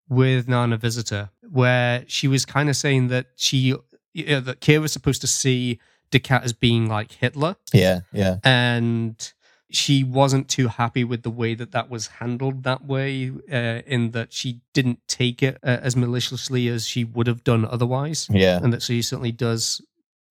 with 0.08 0.48
Nana 0.48 0.76
Visitor 0.76 1.30
where 1.50 2.04
she 2.06 2.28
was 2.28 2.46
kind 2.46 2.68
of 2.68 2.76
saying 2.76 3.08
that 3.08 3.26
she, 3.36 3.74
you 4.14 4.26
know, 4.26 4.40
that 4.40 4.60
Kira 4.60 4.80
was 4.80 4.92
supposed 4.92 5.20
to 5.22 5.26
see 5.26 5.78
Dukat 6.10 6.44
as 6.44 6.52
being 6.52 6.88
like 6.88 7.12
Hitler, 7.12 7.56
yeah, 7.72 8.00
yeah, 8.12 8.36
and 8.44 9.32
she 9.70 10.02
wasn't 10.04 10.48
too 10.48 10.68
happy 10.68 11.04
with 11.04 11.22
the 11.22 11.30
way 11.30 11.54
that 11.54 11.72
that 11.72 11.90
was 11.90 12.06
handled 12.06 12.62
that 12.64 12.84
way, 12.86 13.30
uh, 13.52 13.82
in 13.86 14.12
that 14.12 14.32
she 14.32 14.60
didn't 14.72 15.00
take 15.08 15.42
it 15.42 15.58
uh, 15.62 15.78
as 15.82 15.94
maliciously 15.96 16.68
as 16.68 16.86
she 16.86 17.04
would 17.04 17.26
have 17.26 17.44
done 17.44 17.64
otherwise, 17.64 18.26
yeah. 18.30 18.58
and 18.62 18.72
that 18.72 18.82
she 18.82 19.02
certainly 19.02 19.32
does 19.32 19.80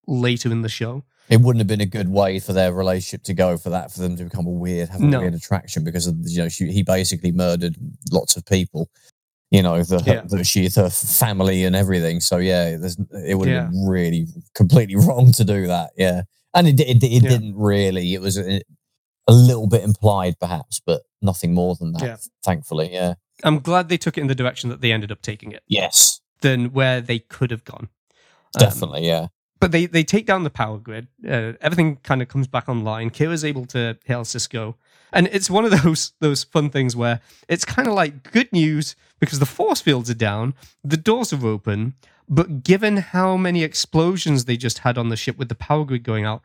later 0.07 0.49
in 0.51 0.61
the 0.61 0.69
show. 0.69 1.03
It 1.30 1.41
wouldn't 1.41 1.59
have 1.59 1.68
been 1.68 1.81
a 1.81 1.85
good 1.85 2.07
way 2.09 2.39
for 2.39 2.53
their 2.53 2.72
relationship 2.73 3.23
to 3.23 3.34
go 3.34 3.57
for 3.57 3.69
that 3.72 3.91
for 3.91 3.99
them 3.99 4.15
to 4.15 4.23
become 4.23 4.47
a 4.47 4.51
weird, 4.51 4.88
have 4.89 5.01
a 5.01 5.05
No. 5.05 5.19
weird 5.19 5.34
attraction 5.34 5.84
because 5.84 6.07
of 6.07 6.15
you 6.26 6.39
know 6.43 6.49
she, 6.49 6.72
he 6.72 6.84
basically 6.84 7.31
murdered 7.31 7.76
lots 8.11 8.38
of 8.38 8.45
people. 8.45 8.89
You 9.51 9.61
know 9.61 9.81
the, 9.84 10.01
Yeah. 10.05 10.22
the 10.26 10.43
she 10.45 10.68
the 10.69 10.89
family 10.89 11.64
and 11.65 11.76
everything. 11.76 12.22
So 12.22 12.38
yeah, 12.38 12.77
there's, 12.77 12.97
it 13.26 13.35
would 13.38 13.49
have 13.49 13.65
Yeah. 13.65 13.69
been 13.69 13.88
really 13.88 14.27
completely 14.55 14.95
wrong 15.05 15.31
to 15.34 15.43
do 15.43 15.68
that. 15.68 15.91
Yeah, 15.97 16.22
and 16.53 16.68
it 16.68 16.80
it, 16.80 17.03
it 17.03 17.23
Yeah. 17.23 17.30
didn't 17.30 17.55
really. 17.57 18.14
It 18.14 18.22
was 18.22 18.38
a, 18.38 18.61
a 19.28 19.34
little 19.34 19.68
bit 19.68 19.84
implied, 19.84 20.40
perhaps, 20.40 20.80
but 20.86 21.04
nothing 21.22 21.54
more 21.54 21.76
than 21.76 21.94
that. 21.94 22.04
Yeah. 22.04 22.18
Thankfully, 22.44 22.91
yeah. 22.91 23.16
I'm 23.44 23.60
glad 23.60 23.90
they 23.90 23.98
took 23.98 24.18
it 24.18 24.22
in 24.22 24.28
the 24.28 24.36
direction 24.36 24.70
that 24.70 24.82
they 24.82 24.91
ended 24.91 25.12
up 25.12 25.22
taking 25.22 25.52
it 25.52 25.62
Yes, 25.68 26.22
than 26.41 26.74
where 26.74 27.02
they 27.02 27.20
could 27.20 27.52
have 27.52 27.64
gone. 27.64 27.90
Um, 28.56 28.60
definitely. 28.60 29.06
Yeah, 29.06 29.28
but 29.60 29.72
they, 29.72 29.86
they 29.86 30.04
take 30.04 30.26
down 30.26 30.44
the 30.44 30.49
power 30.49 30.78
grid. 30.78 31.08
Uh, 31.28 31.54
everything 31.62 31.98
kind 31.98 32.22
of 32.22 32.28
comes 32.28 32.48
back 32.48 32.70
online. 32.70 33.10
Kira's 33.10 33.44
able 33.44 33.66
to 33.68 33.98
hail 34.06 34.22
Sisko. 34.22 34.76
And 35.14 35.28
it's 35.32 35.49
one 35.49 35.66
of 35.66 35.72
those 35.84 36.14
those 36.20 36.44
fun 36.44 36.70
things 36.70 36.95
where 36.95 37.22
it's 37.48 37.66
kind 37.66 37.88
of 37.88 37.94
like 37.94 38.32
good 38.32 38.52
news 38.52 38.95
because 39.20 39.40
the 39.40 39.45
force 39.45 39.82
fields 39.82 40.10
are 40.10 40.16
down, 40.16 40.54
the 40.84 40.98
doors 40.98 41.34
are 41.34 41.45
open, 41.45 41.95
but 42.30 42.64
given 42.64 42.98
how 42.98 43.38
many 43.38 43.64
explosions 43.64 44.45
they 44.45 44.58
just 44.58 44.80
had 44.80 44.98
on 44.98 45.10
the 45.10 45.16
ship 45.16 45.38
with 45.38 45.49
the 45.49 45.56
power 45.56 45.86
grid 45.86 46.04
going 46.04 46.26
out, 46.26 46.41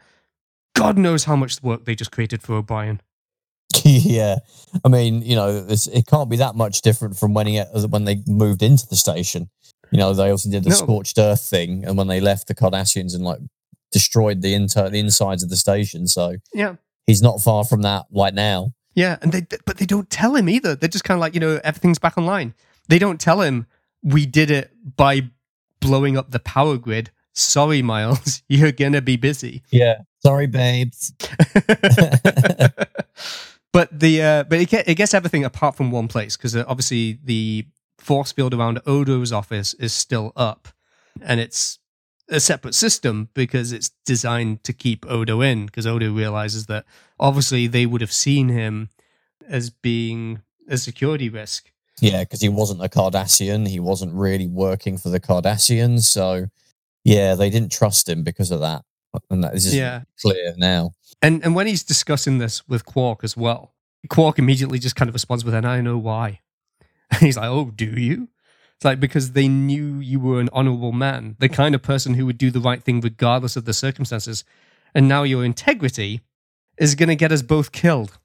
God 0.75 0.97
knows 0.99 1.25
how 1.25 1.37
much 1.37 1.63
work 1.63 1.85
they 1.85 1.95
just 1.95 2.11
created 2.13 2.43
for 2.43 2.55
O'Brien. 2.55 3.01
yeah, 3.85 4.37
I 4.85 4.89
mean, 4.89 5.23
you 5.23 5.35
know, 5.35 5.65
it's, 5.69 5.87
it 5.87 6.07
can't 6.07 6.29
be 6.29 6.37
that 6.37 6.55
much 6.55 6.83
different 6.83 7.17
from 7.17 7.35
when 7.35 7.47
he 7.47 7.59
uh, 7.59 7.87
when 7.89 8.05
they 8.05 8.23
moved 8.27 8.63
into 8.63 8.87
the 8.87 8.97
station. 8.97 9.49
You 9.91 9.99
know, 9.99 10.13
they 10.15 10.31
also 10.31 10.51
did 10.51 10.65
the 10.65 10.71
No. 10.71 10.77
scorched 10.77 11.19
earth 11.19 11.43
thing, 11.49 11.85
and 11.85 11.97
when 11.97 12.07
they 12.09 12.21
left 12.21 12.49
the 12.49 12.55
Cardassians 12.55 13.15
and 13.15 13.25
like 13.25 13.39
destroyed 13.91 14.41
the 14.43 14.55
inter 14.55 14.89
the 14.89 14.99
insides 14.99 15.43
of 15.43 15.51
the 15.51 15.57
station. 15.57 16.07
So 16.07 16.37
Yeah. 16.55 16.77
he's 17.07 17.23
not 17.23 17.41
far 17.41 17.65
from 17.65 17.83
that 17.83 18.07
right 18.11 18.33
now. 18.35 18.73
Yeah, 18.95 19.17
and 19.23 19.33
they 19.33 19.47
but 19.65 19.79
they 19.79 19.87
don't 19.87 20.11
tell 20.11 20.37
him 20.37 20.49
either. 20.51 20.75
They're 20.75 20.89
just 20.89 21.05
kind 21.05 21.17
of 21.17 21.21
like 21.23 21.35
you 21.35 21.41
know 21.41 21.61
everything's 21.65 21.99
back 21.99 22.19
online. 22.19 22.55
They 22.89 22.99
don't 22.99 23.21
tell 23.21 23.41
him 23.41 23.67
we 24.03 24.27
did 24.27 24.51
it 24.51 24.71
by 24.97 25.31
blowing 25.81 26.17
up 26.19 26.31
the 26.31 26.41
power 26.41 26.77
grid. 26.77 27.11
Sorry, 27.33 27.81
Miles, 27.81 28.43
you're 28.49 28.73
gonna 28.73 29.01
be 29.01 29.17
busy. 29.17 29.63
Yeah, 29.71 30.01
sorry, 30.25 30.47
babes. 30.47 31.13
but 33.73 33.89
the 33.99 34.23
uh, 34.23 34.45
but 34.45 34.61
it, 34.61 34.69
get, 34.69 34.89
it 34.89 34.95
gets 34.95 35.15
everything 35.15 35.45
apart 35.45 35.77
from 35.77 35.91
one 35.91 36.09
place 36.09 36.37
because 36.37 36.55
uh, 36.57 36.65
obviously 36.67 37.19
the 37.25 37.67
force 37.99 38.33
field 38.33 38.55
around 38.55 38.81
Odo's 38.87 39.33
office 39.33 39.75
is 39.75 39.93
still 39.93 40.33
up, 40.37 40.69
and 41.21 41.41
it's 41.41 41.79
a 42.29 42.41
separate 42.41 42.75
system 42.75 43.29
because 43.35 43.73
it's 43.73 43.91
designed 44.07 44.65
to 44.65 44.73
keep 44.73 45.05
Odo 45.09 45.41
in 45.41 45.67
because 45.67 45.87
Odo 45.87 46.13
realizes 46.13 46.67
that 46.67 46.85
obviously 47.21 47.67
they 47.67 47.87
would 47.87 48.01
have 48.01 48.13
seen 48.13 48.49
him 48.49 48.89
as 49.49 49.71
being 49.71 50.41
a 50.69 50.79
security 50.79 51.29
risk. 51.29 51.71
Yeah, 52.01 52.21
because 52.21 52.41
he 52.41 52.49
wasn't 52.49 52.83
a 52.83 52.89
Cardassian. 52.89 53.69
He 53.69 53.79
wasn't 53.79 54.15
really 54.15 54.47
working 54.47 54.97
for 54.99 55.09
the 55.09 55.21
Cardassians. 55.21 56.03
So, 56.03 56.47
yeah, 57.05 57.35
they 57.35 57.51
didn't 57.51 57.71
trust 57.71 58.09
him 58.09 58.25
because 58.25 58.51
of 58.51 58.61
that. 58.61 58.83
And 59.31 59.45
that 59.45 59.55
is 59.55 59.75
Yeah. 59.75 60.03
clear 60.21 60.55
now. 60.57 60.93
And 61.21 61.45
and 61.45 61.55
when 61.55 61.67
he's 61.67 61.83
discussing 61.83 62.39
this 62.39 62.67
with 62.69 62.85
Quark 62.85 63.23
as 63.25 63.37
well, 63.37 63.75
Quark 64.09 64.39
immediately 64.39 64.79
just 64.79 64.97
kind 64.97 65.09
of 65.09 65.15
responds 65.15 65.45
with, 65.45 65.55
"And 65.55 65.67
I 65.67 65.81
know 65.81 65.99
why." 65.99 66.41
And 67.11 67.21
he's 67.21 67.37
like, 67.37 67.47
"Oh, 67.49 67.71
do 67.71 67.85
you?" 67.87 68.29
It's 68.77 68.85
like 68.85 68.99
because 69.01 69.33
they 69.33 69.47
knew 69.49 69.99
you 70.01 70.19
were 70.19 70.41
an 70.41 70.49
honorable 70.53 70.93
man, 70.93 71.37
the 71.39 71.49
kind 71.49 71.75
of 71.75 71.83
person 71.83 72.15
who 72.15 72.27
would 72.27 72.39
do 72.39 72.51
the 72.51 72.59
right 72.61 72.83
thing 72.83 73.01
regardless 73.01 73.55
of 73.57 73.65
the 73.65 73.75
circumstances, 73.75 74.45
and 74.95 75.07
now 75.09 75.23
your 75.23 75.45
integrity 75.45 76.23
is 76.79 76.95
going 76.95 77.09
to 77.11 77.15
get 77.15 77.31
us 77.33 77.43
both 77.43 77.71
killed. 77.71 78.19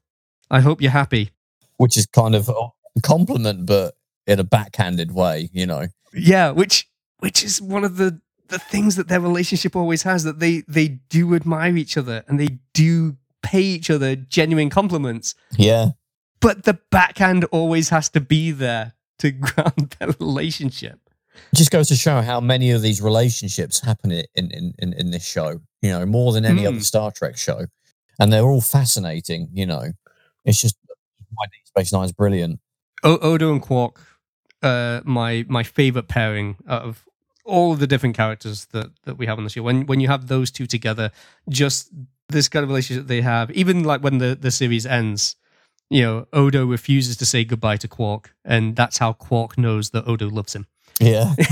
I 0.50 0.60
hope 0.60 0.80
you're 0.80 0.90
happy. 0.90 1.30
Which 1.76 1.96
is 1.96 2.06
kind 2.06 2.34
of 2.34 2.48
a 2.48 2.70
compliment, 3.02 3.66
but 3.66 3.94
in 4.26 4.40
a 4.40 4.44
backhanded 4.44 5.12
way, 5.12 5.48
you 5.52 5.66
know. 5.66 5.86
Yeah, 6.12 6.50
which 6.50 6.88
which 7.20 7.44
is 7.44 7.60
one 7.60 7.84
of 7.84 7.96
the 7.98 8.20
the 8.48 8.58
things 8.58 8.96
that 8.96 9.08
their 9.08 9.20
relationship 9.20 9.76
always 9.76 10.02
has 10.02 10.24
that 10.24 10.38
they 10.40 10.62
they 10.68 10.88
do 11.08 11.34
admire 11.34 11.76
each 11.76 11.96
other 11.96 12.24
and 12.28 12.38
they 12.40 12.58
do 12.74 13.16
pay 13.42 13.60
each 13.62 13.90
other 13.90 14.16
genuine 14.16 14.70
compliments. 14.70 15.34
Yeah. 15.56 15.90
but 16.40 16.64
the 16.64 16.78
backhand 16.90 17.44
always 17.46 17.88
has 17.90 18.08
to 18.10 18.20
be 18.20 18.50
there 18.50 18.92
to 19.20 19.30
ground 19.46 19.94
their 19.98 20.08
relationship. 20.20 20.98
It 21.52 21.56
just 21.56 21.70
goes 21.70 21.88
to 21.88 21.96
show 21.96 22.20
how 22.20 22.40
many 22.40 22.70
of 22.72 22.82
these 22.82 23.00
relationships 23.00 23.80
happen 23.80 24.10
in, 24.12 24.24
in, 24.34 24.74
in, 24.78 24.92
in 24.92 25.10
this 25.12 25.24
show, 25.24 25.60
you 25.82 25.90
know, 25.90 26.04
more 26.04 26.32
than 26.32 26.44
any 26.44 26.62
Mm. 26.62 26.68
other 26.68 26.80
Star 26.80 27.10
Trek 27.12 27.36
show. 27.36 27.66
And 28.18 28.32
they're 28.32 28.44
all 28.44 28.60
fascinating, 28.60 29.48
you 29.52 29.64
know. 29.66 29.92
It's 30.44 30.60
just 30.60 30.76
why 31.34 31.46
Deep 31.46 31.66
Space 31.66 31.92
Nine 31.92 32.04
is 32.06 32.12
brilliant. 32.12 32.58
O- 33.04 33.18
Odo 33.20 33.52
and 33.52 33.62
Quark, 33.62 34.00
uh, 34.62 35.00
my 35.04 35.44
my 35.48 35.62
favorite 35.62 36.08
pairing 36.08 36.56
out 36.68 36.82
of 36.82 37.04
all 37.48 37.72
of 37.72 37.80
the 37.80 37.86
different 37.86 38.16
characters 38.16 38.66
that, 38.72 38.90
that 39.04 39.16
we 39.18 39.26
have 39.26 39.38
on 39.38 39.44
the 39.44 39.50
show. 39.50 39.62
When 39.62 39.86
when 39.86 40.00
you 40.00 40.08
have 40.08 40.28
those 40.28 40.50
two 40.50 40.66
together, 40.66 41.10
just 41.48 41.90
this 42.28 42.48
kind 42.48 42.62
of 42.62 42.68
relationship 42.68 43.06
they 43.06 43.22
have, 43.22 43.50
even 43.52 43.84
like 43.84 44.02
when 44.02 44.18
the, 44.18 44.36
the 44.38 44.50
series 44.50 44.84
ends, 44.86 45.36
you 45.90 46.02
know, 46.02 46.26
Odo 46.32 46.66
refuses 46.66 47.16
to 47.16 47.26
say 47.26 47.44
goodbye 47.44 47.78
to 47.78 47.88
Quark, 47.88 48.34
and 48.44 48.76
that's 48.76 48.98
how 48.98 49.12
Quark 49.14 49.56
knows 49.56 49.90
that 49.90 50.06
Odo 50.06 50.28
loves 50.28 50.54
him. 50.54 50.66
Yeah. 51.00 51.34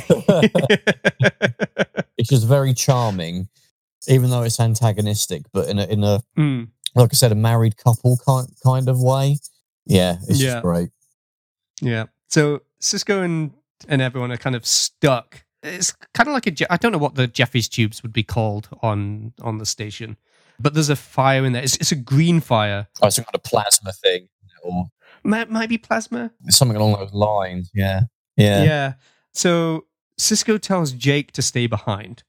it's 2.19 2.29
just 2.29 2.47
very 2.47 2.75
charming, 2.75 3.49
even 4.09 4.31
though 4.31 4.43
it's 4.43 4.61
antagonistic, 4.61 5.43
but 5.53 5.69
in 5.69 5.79
a, 5.79 5.85
in 5.87 6.05
a 6.05 6.21
Mm. 6.39 6.69
like 6.95 7.11
I 7.13 7.17
said, 7.17 7.33
a 7.33 7.37
married 7.37 7.77
couple 7.77 8.19
kind 8.27 8.49
kind 8.63 8.89
of 8.89 9.01
way. 9.01 9.39
Yeah, 9.87 10.17
it's 10.29 10.41
Yeah. 10.41 10.53
just 10.55 10.63
great. 10.63 10.89
Yeah. 11.81 12.05
So 12.29 12.63
Sisko 12.83 13.25
and 13.25 13.53
and 13.89 14.03
everyone 14.03 14.33
are 14.33 14.37
kind 14.39 14.57
of 14.57 14.67
stuck. 14.67 15.45
It's 15.67 15.93
kind 16.15 16.29
of 16.29 16.35
like 16.35 16.47
a. 16.47 16.73
I 16.73 16.77
don't 16.77 16.93
know 16.93 16.99
what 16.99 17.15
the 17.15 17.27
Jefferies 17.27 17.69
tubes 17.69 18.03
would 18.03 18.13
be 18.13 18.23
called 18.23 18.69
on 18.83 19.33
on 19.43 19.59
the 19.59 19.67
station, 19.67 20.17
but 20.61 20.75
there's 20.75 20.89
a 20.89 20.97
fire 20.97 21.45
in 21.45 21.53
there. 21.53 21.63
It's, 21.63 21.77
it's 21.77 21.93
a 21.93 21.97
green 21.97 22.41
fire. 22.41 22.89
Oh, 23.03 23.09
some 23.09 23.25
kind 23.25 23.35
of 23.35 23.43
plasma 23.43 23.93
thing, 23.93 24.29
or 24.63 24.87
Might, 25.25 25.51
might 25.51 25.69
be 25.69 25.79
plasma. 25.79 26.31
something 26.49 26.77
along 26.77 26.93
those 27.01 27.13
lines. 27.13 27.71
Yeah, 27.75 28.03
yeah, 28.37 28.63
Yeah. 28.65 28.93
So 29.33 29.87
Sisko 30.19 30.61
tells 30.61 30.93
Jake 30.93 31.33
to 31.33 31.43
stay 31.43 31.67
behind, 31.67 32.23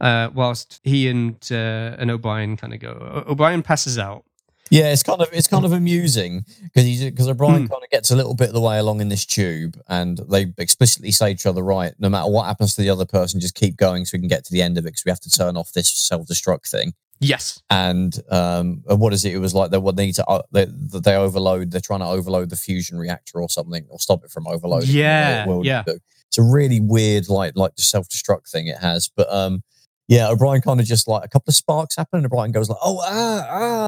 uh, 0.00 0.30
whilst 0.34 0.80
he 0.82 1.08
and 1.08 1.36
uh, 1.50 1.96
and 1.98 2.10
O'Brien 2.10 2.56
kind 2.56 2.72
of 2.72 2.80
go. 2.80 3.24
O- 3.26 3.32
O'Brien 3.32 3.62
passes 3.62 3.98
out. 3.98 4.24
Yeah, 4.70 4.92
It's 4.92 5.02
kind 5.02 5.20
of 5.20 5.28
it's 5.32 5.46
kind 5.46 5.64
of 5.64 5.72
amusing 5.72 6.44
because 6.62 6.84
he's 6.84 7.04
because 7.04 7.28
O'Brien 7.28 7.62
Hmm. 7.62 7.66
kind 7.68 7.82
of 7.84 7.90
gets 7.90 8.10
a 8.10 8.16
little 8.16 8.34
bit 8.34 8.48
of 8.48 8.54
the 8.54 8.60
way 8.60 8.78
along 8.78 9.00
in 9.00 9.08
this 9.10 9.26
tube, 9.26 9.78
and 9.88 10.18
they 10.28 10.52
explicitly 10.58 11.10
say 11.12 11.26
to 11.28 11.32
each 11.34 11.46
other, 11.46 11.62
right, 11.62 11.92
no 11.98 12.08
matter 12.08 12.30
what 12.30 12.46
happens 12.46 12.74
to 12.74 12.80
the 12.82 12.88
other 12.90 13.04
person, 13.04 13.40
just 13.40 13.54
keep 13.54 13.76
going 13.76 14.04
so 14.04 14.12
we 14.14 14.20
can 14.20 14.28
get 14.28 14.44
to 14.46 14.52
the 14.52 14.62
end 14.62 14.78
of 14.78 14.84
it 14.84 14.88
because 14.88 15.04
we 15.04 15.10
have 15.10 15.20
to 15.20 15.30
turn 15.30 15.56
off 15.56 15.72
this 15.72 15.90
self 15.92 16.26
destruct 16.26 16.68
thing. 16.70 16.94
Yes. 17.20 17.62
and 17.70 18.18
um 18.28 18.82
and 18.88 18.98
what 19.00 19.12
is 19.12 19.24
it 19.24 19.32
it 19.34 19.38
was 19.38 19.54
like 19.54 19.70
they 19.70 19.78
what 19.78 19.94
they 19.96 20.06
need 20.06 20.16
to 20.16 20.26
uh, 20.26 20.42
they, 20.50 20.66
they 20.66 21.14
overload 21.14 21.70
they're 21.70 21.80
trying 21.80 22.00
to 22.00 22.06
overload 22.06 22.50
the 22.50 22.56
fusion 22.56 22.98
reactor 22.98 23.40
or 23.40 23.48
something 23.48 23.86
or 23.88 24.00
stop 24.00 24.24
it 24.24 24.30
from 24.32 24.46
overloading 24.48 24.90
Yeah, 24.90 25.44
yeah. 25.64 25.84
do? 25.86 25.98
it's 26.26 26.38
a 26.38 26.42
really 26.42 26.80
weird 26.80 27.28
like 27.28 27.52
like 27.54 27.76
the 27.76 27.82
self-destruct 27.82 28.50
thing 28.50 28.66
it 28.66 28.78
has 28.78 29.08
but 29.16 29.32
um 29.32 29.62
yeah 30.08 30.28
o'brien 30.28 30.60
kind 30.60 30.80
of 30.80 30.86
just 30.86 31.06
like 31.06 31.24
a 31.24 31.28
couple 31.28 31.50
of 31.50 31.54
sparks 31.54 31.94
happen 31.96 32.18
and 32.18 32.26
o'brien 32.26 32.50
goes 32.50 32.68
like 32.68 32.78
oh 32.82 33.00
ah 33.06 33.46
ah 33.48 33.86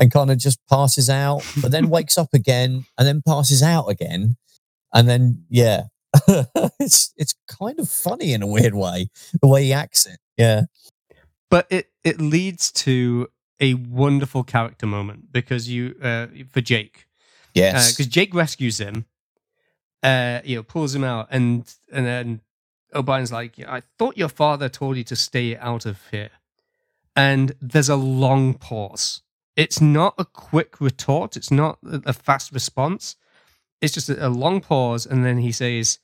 and 0.00 0.10
kind 0.10 0.30
of 0.30 0.38
just 0.38 0.58
passes 0.68 1.08
out 1.08 1.44
but 1.62 1.70
then 1.70 1.88
wakes 1.88 2.18
up 2.18 2.30
again 2.32 2.84
and 2.98 3.06
then 3.06 3.22
passes 3.24 3.62
out 3.62 3.86
again 3.86 4.36
and 4.92 5.08
then 5.08 5.44
yeah. 5.48 5.84
It's 6.80 7.12
it's 7.16 7.34
kind 7.46 7.78
of 7.78 7.88
funny 7.88 8.32
in 8.32 8.42
a 8.42 8.46
weird 8.46 8.74
way 8.74 9.10
the 9.40 9.46
way 9.46 9.64
he 9.64 9.72
acts 9.72 10.06
it 10.06 10.18
yeah. 10.40 10.62
But 11.50 11.66
it 11.68 11.90
it 12.02 12.20
leads 12.20 12.72
to 12.72 13.28
a 13.60 13.74
wonderful 13.74 14.42
character 14.42 14.86
moment 14.86 15.32
because 15.32 15.68
you 15.68 15.94
uh, 16.02 16.28
for 16.50 16.62
Jake. 16.62 17.06
Yes. 17.52 17.92
because 17.92 18.06
Jake 18.06 18.32
rescues 18.32 18.80
him, 18.80 19.04
uh, 20.02 20.40
you 20.44 20.56
know, 20.56 20.62
pulls 20.62 20.94
him 20.94 21.04
out, 21.04 21.28
and 21.30 21.70
and 21.92 22.06
then 22.06 22.40
O'Brien's 22.94 23.32
like, 23.32 23.58
"I 23.58 23.82
thought 23.98 24.16
your 24.16 24.28
father 24.28 24.68
told 24.68 24.96
you 24.96 25.04
to 25.04 25.16
stay 25.16 25.56
out 25.56 25.84
of 25.84 25.98
here," 26.10 26.30
and 27.14 27.52
there's 27.60 27.90
a 27.90 27.96
long 27.96 28.54
pause. 28.54 29.20
It's 29.56 29.80
not 29.80 30.14
a 30.18 30.24
quick 30.24 30.80
retort. 30.80 31.36
It's 31.36 31.50
not 31.50 31.78
a 31.82 32.12
fast 32.12 32.52
response. 32.52 33.16
It's 33.80 33.94
just 33.94 34.08
a, 34.08 34.26
a 34.26 34.28
long 34.28 34.60
pause, 34.60 35.06
and 35.06 35.24
then 35.24 35.38
he 35.38 35.52
says, 35.52 35.98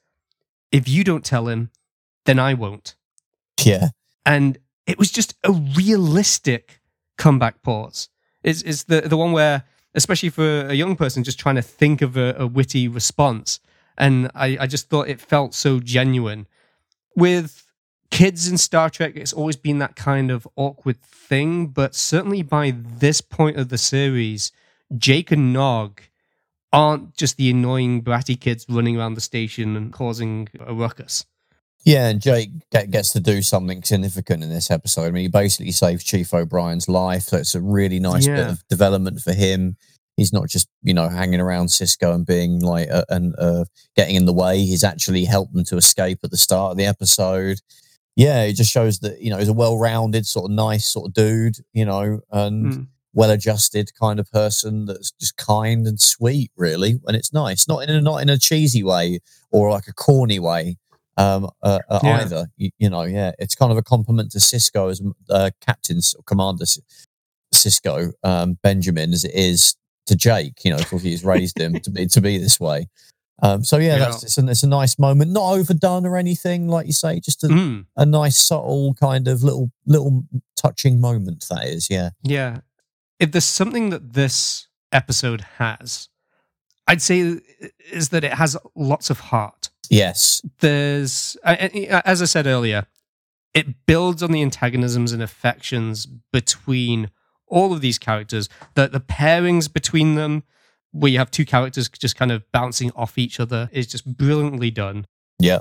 "If 0.73 0.89
you 0.89 1.05
don't 1.05 1.25
tell 1.25 1.49
him, 1.49 1.71
then 2.25 2.39
I 2.39 2.55
won't." 2.55 2.95
yeah 3.65 3.89
and 4.27 4.59
it 4.87 4.99
was 4.99 5.11
just 5.11 5.35
a 5.45 5.53
realistic 5.53 6.81
comeback 7.17 7.63
pause. 7.63 8.09
It's, 8.43 8.61
it's 8.63 8.85
the 8.85 9.01
the 9.03 9.17
one 9.17 9.33
where, 9.33 9.65
especially 9.95 10.29
for 10.29 10.67
a 10.67 10.75
young 10.75 10.97
person, 10.97 11.25
just 11.25 11.39
trying 11.39 11.55
to 11.55 11.63
think 11.63 12.03
of 12.03 12.17
a, 12.17 12.35
a 12.39 12.47
witty 12.47 12.89
response, 12.89 13.61
and 13.97 14.31
I, 14.35 14.59
I 14.61 14.67
just 14.67 14.91
thought 14.91 15.09
it 15.09 15.21
felt 15.21 15.55
so 15.55 15.81
genuine. 15.81 16.47
With 17.15 17.66
kids 18.11 18.49
in 18.49 18.59
Star 18.59 18.91
Trek, 18.91 19.13
it's 19.17 19.33
always 19.33 19.57
been 19.57 19.79
that 19.79 19.97
kind 19.97 20.31
of 20.31 20.47
awkward 20.57 21.01
thing, 21.03 21.69
but 21.69 21.95
certainly 21.95 22.43
by 22.43 22.75
this 22.77 23.21
point 23.21 23.57
of 23.57 23.69
the 23.69 23.79
series, 23.79 24.53
Jake 24.97 25.31
and 25.31 25.53
Nog 25.53 26.01
aren't 26.73 27.17
just 27.17 27.37
the 27.37 27.51
annoying 27.51 28.03
bratty 28.03 28.39
kids 28.39 28.67
running 28.69 28.99
around 28.99 29.15
the 29.15 29.21
station 29.21 29.77
and 29.77 29.93
causing 29.93 30.49
a 30.61 30.75
ruckus. 30.75 31.25
Yeah, 31.85 32.09
and 32.09 32.21
Jake 32.21 32.51
get, 32.73 32.91
gets 32.91 33.13
to 33.13 33.21
do 33.21 33.43
something 33.43 33.83
significant 33.85 34.43
in 34.43 34.51
this 34.51 34.73
episode. 34.73 35.07
I 35.07 35.11
mean, 35.13 35.23
he 35.23 35.29
basically 35.29 35.71
saves 35.71 36.03
Chief 36.03 36.35
O'Brien's 36.35 36.89
life, 36.89 37.23
so 37.23 37.37
it's 37.37 37.55
a 37.55 37.61
really 37.61 38.01
nice 38.01 38.27
bit 38.27 38.47
of 38.47 38.67
development 38.69 39.21
for 39.21 39.33
him. 39.33 39.77
He's 40.17 40.33
not 40.33 40.49
just 40.49 40.69
you 40.83 40.95
know 40.95 41.09
hanging 41.09 41.41
around 41.41 41.67
Sisko 41.67 42.13
and 42.13 42.27
being 42.27 42.61
like 42.61 42.91
uh, 42.91 43.05
and 43.09 43.37
uh, 43.39 43.67
getting 43.95 44.17
in 44.17 44.25
the 44.25 44.33
way. 44.33 44.59
He's 44.59 44.83
actually 44.83 45.27
helped 45.27 45.53
them 45.53 45.65
to 45.67 45.77
escape 45.77 46.19
at 46.25 46.33
the 46.33 46.37
start 46.37 46.73
of 46.73 46.77
the 46.77 46.87
episode. 46.87 47.61
Yeah, 48.17 48.43
it 48.45 48.55
just 48.55 48.73
shows 48.73 48.99
that 49.01 49.21
you 49.21 49.31
know 49.31 49.37
he's 49.39 49.49
a 49.49 49.53
well-rounded, 49.53 50.27
sort 50.27 50.47
of 50.51 50.55
nice 50.57 50.87
sort 50.87 51.09
of 51.09 51.13
dude, 51.15 51.59
you 51.73 51.85
know, 51.85 52.21
and 52.33 52.73
Mm. 52.73 52.87
well-adjusted 53.13 53.91
kind 53.99 54.19
of 54.19 54.31
person 54.31 54.87
that's 54.87 55.11
just 55.13 55.37
kind 55.37 55.87
and 55.87 56.01
sweet, 56.01 56.51
really. 56.57 56.99
And 57.07 57.15
it's 57.17 57.33
nice, 57.33 57.69
not 57.69 57.83
in 57.83 57.91
a 57.91 58.01
not 58.01 58.23
in 58.23 58.29
a 58.31 58.39
cheesy 58.39 58.83
way 58.83 59.21
or 59.51 59.71
like 59.71 59.87
a 59.87 59.93
corny 59.93 60.39
way 60.39 60.79
um, 61.19 61.49
uh, 61.63 61.79
uh, 61.91 62.01
Yeah. 62.03 62.17
either. 62.21 62.47
You, 62.57 62.71
you 62.79 62.91
know, 62.91 63.03
yeah, 63.03 63.33
it's 63.39 63.55
kind 63.55 63.71
of 63.73 63.79
a 63.79 63.83
compliment 63.83 64.33
to 64.33 64.39
Sisko 64.39 64.91
as 64.91 65.01
uh, 65.31 65.51
captain 65.61 65.99
or 66.17 66.23
commander 66.25 66.65
Sisko 67.55 68.13
um, 68.23 68.59
Benjamin 68.63 69.13
as 69.13 69.25
it 69.25 69.35
is 69.35 69.77
to 70.07 70.17
Jake. 70.17 70.65
You 70.65 70.71
know, 70.73 70.79
because 70.79 71.03
he's 71.03 71.25
raised 71.25 71.59
him 71.61 71.81
to 71.81 71.91
be 71.91 72.07
to 72.07 72.21
be 72.21 72.39
this 72.39 72.59
way. 72.61 72.89
Um, 73.43 73.65
so 73.65 73.77
yeah, 73.77 73.95
Yeah. 73.97 73.99
that's 73.99 74.23
it's 74.23 74.39
a, 74.39 74.49
it's 74.49 74.63
a 74.63 74.69
nice 74.69 74.99
moment, 74.99 75.31
not 75.31 75.53
overdone 75.53 76.07
or 76.07 76.17
anything, 76.17 76.69
like 76.69 76.87
you 76.87 76.93
say, 76.95 77.21
just 77.21 77.45
a, 77.45 77.49
Mm, 77.49 77.87
a 77.97 78.07
nice 78.07 78.39
subtle 78.39 78.95
kind 78.95 79.29
of 79.29 79.43
little 79.43 79.71
little 79.85 80.25
touching 80.57 81.01
moment. 81.01 81.45
That 81.51 81.67
is, 81.67 81.91
yeah, 81.91 82.11
yeah. 82.23 82.59
If 83.21 83.33
there's 83.33 83.45
something 83.45 83.91
that 83.91 84.15
this 84.15 84.69
episode 84.93 85.43
has, 85.59 86.09
I'd 86.87 87.03
say 87.03 87.41
is 87.91 88.09
that 88.11 88.25
it 88.25 88.35
has 88.35 88.57
lots 88.75 89.11
of 89.11 89.21
heart. 89.21 89.69
yes, 89.91 90.41
there's 90.61 91.37
as 91.45 92.23
I 92.23 92.25
said 92.27 92.47
earlier, 92.47 92.87
it 93.55 93.87
builds 93.87 94.23
on 94.23 94.33
the 94.33 94.43
antagonisms 94.43 95.13
and 95.13 95.23
affections 95.23 96.07
between 96.33 97.11
all 97.49 97.73
of 97.73 97.81
these 97.81 97.99
characters. 97.99 98.49
The 98.75 98.89
the 98.89 99.01
pairings 99.01 99.71
between 99.73 100.15
them, 100.15 100.43
where 100.99 101.11
you 101.11 101.19
have 101.19 101.31
two 101.31 101.45
characters 101.45 101.89
just 101.89 102.17
kind 102.17 102.33
of 102.33 102.51
bouncing 102.53 102.91
off 102.97 103.19
each 103.19 103.39
other, 103.41 103.69
is 103.73 103.87
just 103.87 104.17
brilliantly 104.17 104.71
done. 104.71 105.07
yeah, 105.39 105.61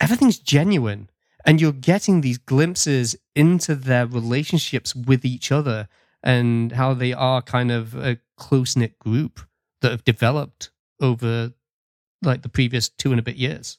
Everything's 0.00 0.38
genuine, 0.38 1.10
and 1.44 1.60
you're 1.60 1.72
getting 1.72 2.20
these 2.20 2.38
glimpses 2.38 3.16
into 3.34 3.74
their 3.74 4.06
relationships 4.06 4.94
with 4.94 5.24
each 5.24 5.52
other 5.52 5.88
and 6.22 6.72
how 6.72 6.94
they 6.94 7.12
are 7.12 7.42
kind 7.42 7.70
of 7.70 7.94
a 7.94 8.18
close 8.36 8.76
knit 8.76 8.98
group 8.98 9.40
that 9.80 9.90
have 9.90 10.04
developed 10.04 10.70
over 11.00 11.52
like 12.22 12.42
the 12.42 12.48
previous 12.48 12.88
two 12.88 13.10
and 13.10 13.18
a 13.18 13.22
bit 13.22 13.36
years. 13.36 13.78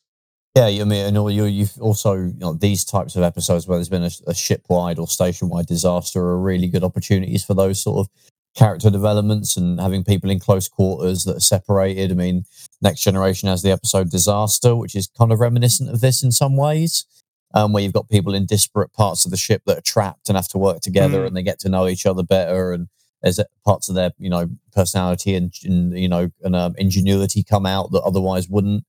yeah. 0.56 0.68
You 0.68 0.82
I 0.82 0.86
mean, 0.86 1.06
and 1.06 1.18
all 1.18 1.30
you 1.30 1.46
you've 1.46 1.80
also 1.80 2.14
you 2.14 2.34
know, 2.38 2.54
these 2.54 2.84
types 2.84 3.16
of 3.16 3.24
episodes 3.24 3.68
where 3.68 3.78
there's 3.78 3.90
been 3.90 4.04
a, 4.04 4.12
a 4.28 4.34
ship 4.34 4.66
wide 4.70 5.00
or 5.00 5.08
station 5.08 5.50
wide 5.50 5.68
disaster 5.68 6.22
are 6.22 6.40
really 6.40 6.68
good 6.68 6.84
opportunities 6.84 7.44
for 7.44 7.54
those 7.54 7.82
sort 7.82 8.00
of 8.00 8.10
character 8.56 8.90
developments 8.90 9.56
and 9.58 9.80
having 9.80 10.04
people 10.04 10.30
in 10.30 10.40
close 10.40 10.68
quarters 10.68 11.24
that 11.24 11.38
are 11.38 11.42
separated. 11.42 12.12
I 12.12 12.16
mean, 12.16 12.44
Next 12.82 13.02
Generation 13.02 13.48
has 13.50 13.62
the 13.62 13.72
episode 13.72 14.10
Disaster, 14.12 14.76
which 14.76 14.96
is 14.96 15.08
kind 15.18 15.32
of 15.32 15.40
reminiscent 15.40 15.90
of 15.90 16.02
this 16.02 16.22
in 16.24 16.32
some 16.32 16.58
ways, 16.58 17.06
um, 17.54 17.72
where 17.72 17.82
you've 17.84 17.94
got 17.94 18.10
people 18.10 18.34
in 18.34 18.46
disparate 18.46 18.92
parts 18.94 19.24
of 19.26 19.32
the 19.32 19.38
ship 19.38 19.62
that 19.66 19.78
are 19.78 19.82
trapped 19.82 20.28
and 20.30 20.36
have 20.36 20.50
to 20.50 20.58
work 20.58 20.82
together 20.82 21.20
Mm. 21.24 21.28
and 21.28 21.38
they 21.38 21.44
get 21.44 21.60
to 21.60 21.70
know 21.70 21.88
each 21.88 22.06
other 22.06 22.24
better 22.24 22.74
and 22.74 22.88
there's 23.22 23.40
parts 23.64 23.88
of 23.88 23.94
their 23.96 24.12
you 24.18 24.30
know 24.32 24.50
personality 24.74 25.36
and, 25.36 25.54
and 25.64 25.98
you 25.98 26.10
know 26.10 26.30
and 26.42 26.56
um, 26.56 26.74
ingenuity 26.78 27.44
come 27.44 27.66
out 27.68 27.92
that 27.92 28.02
otherwise 28.02 28.50
wouldn't. 28.50 28.84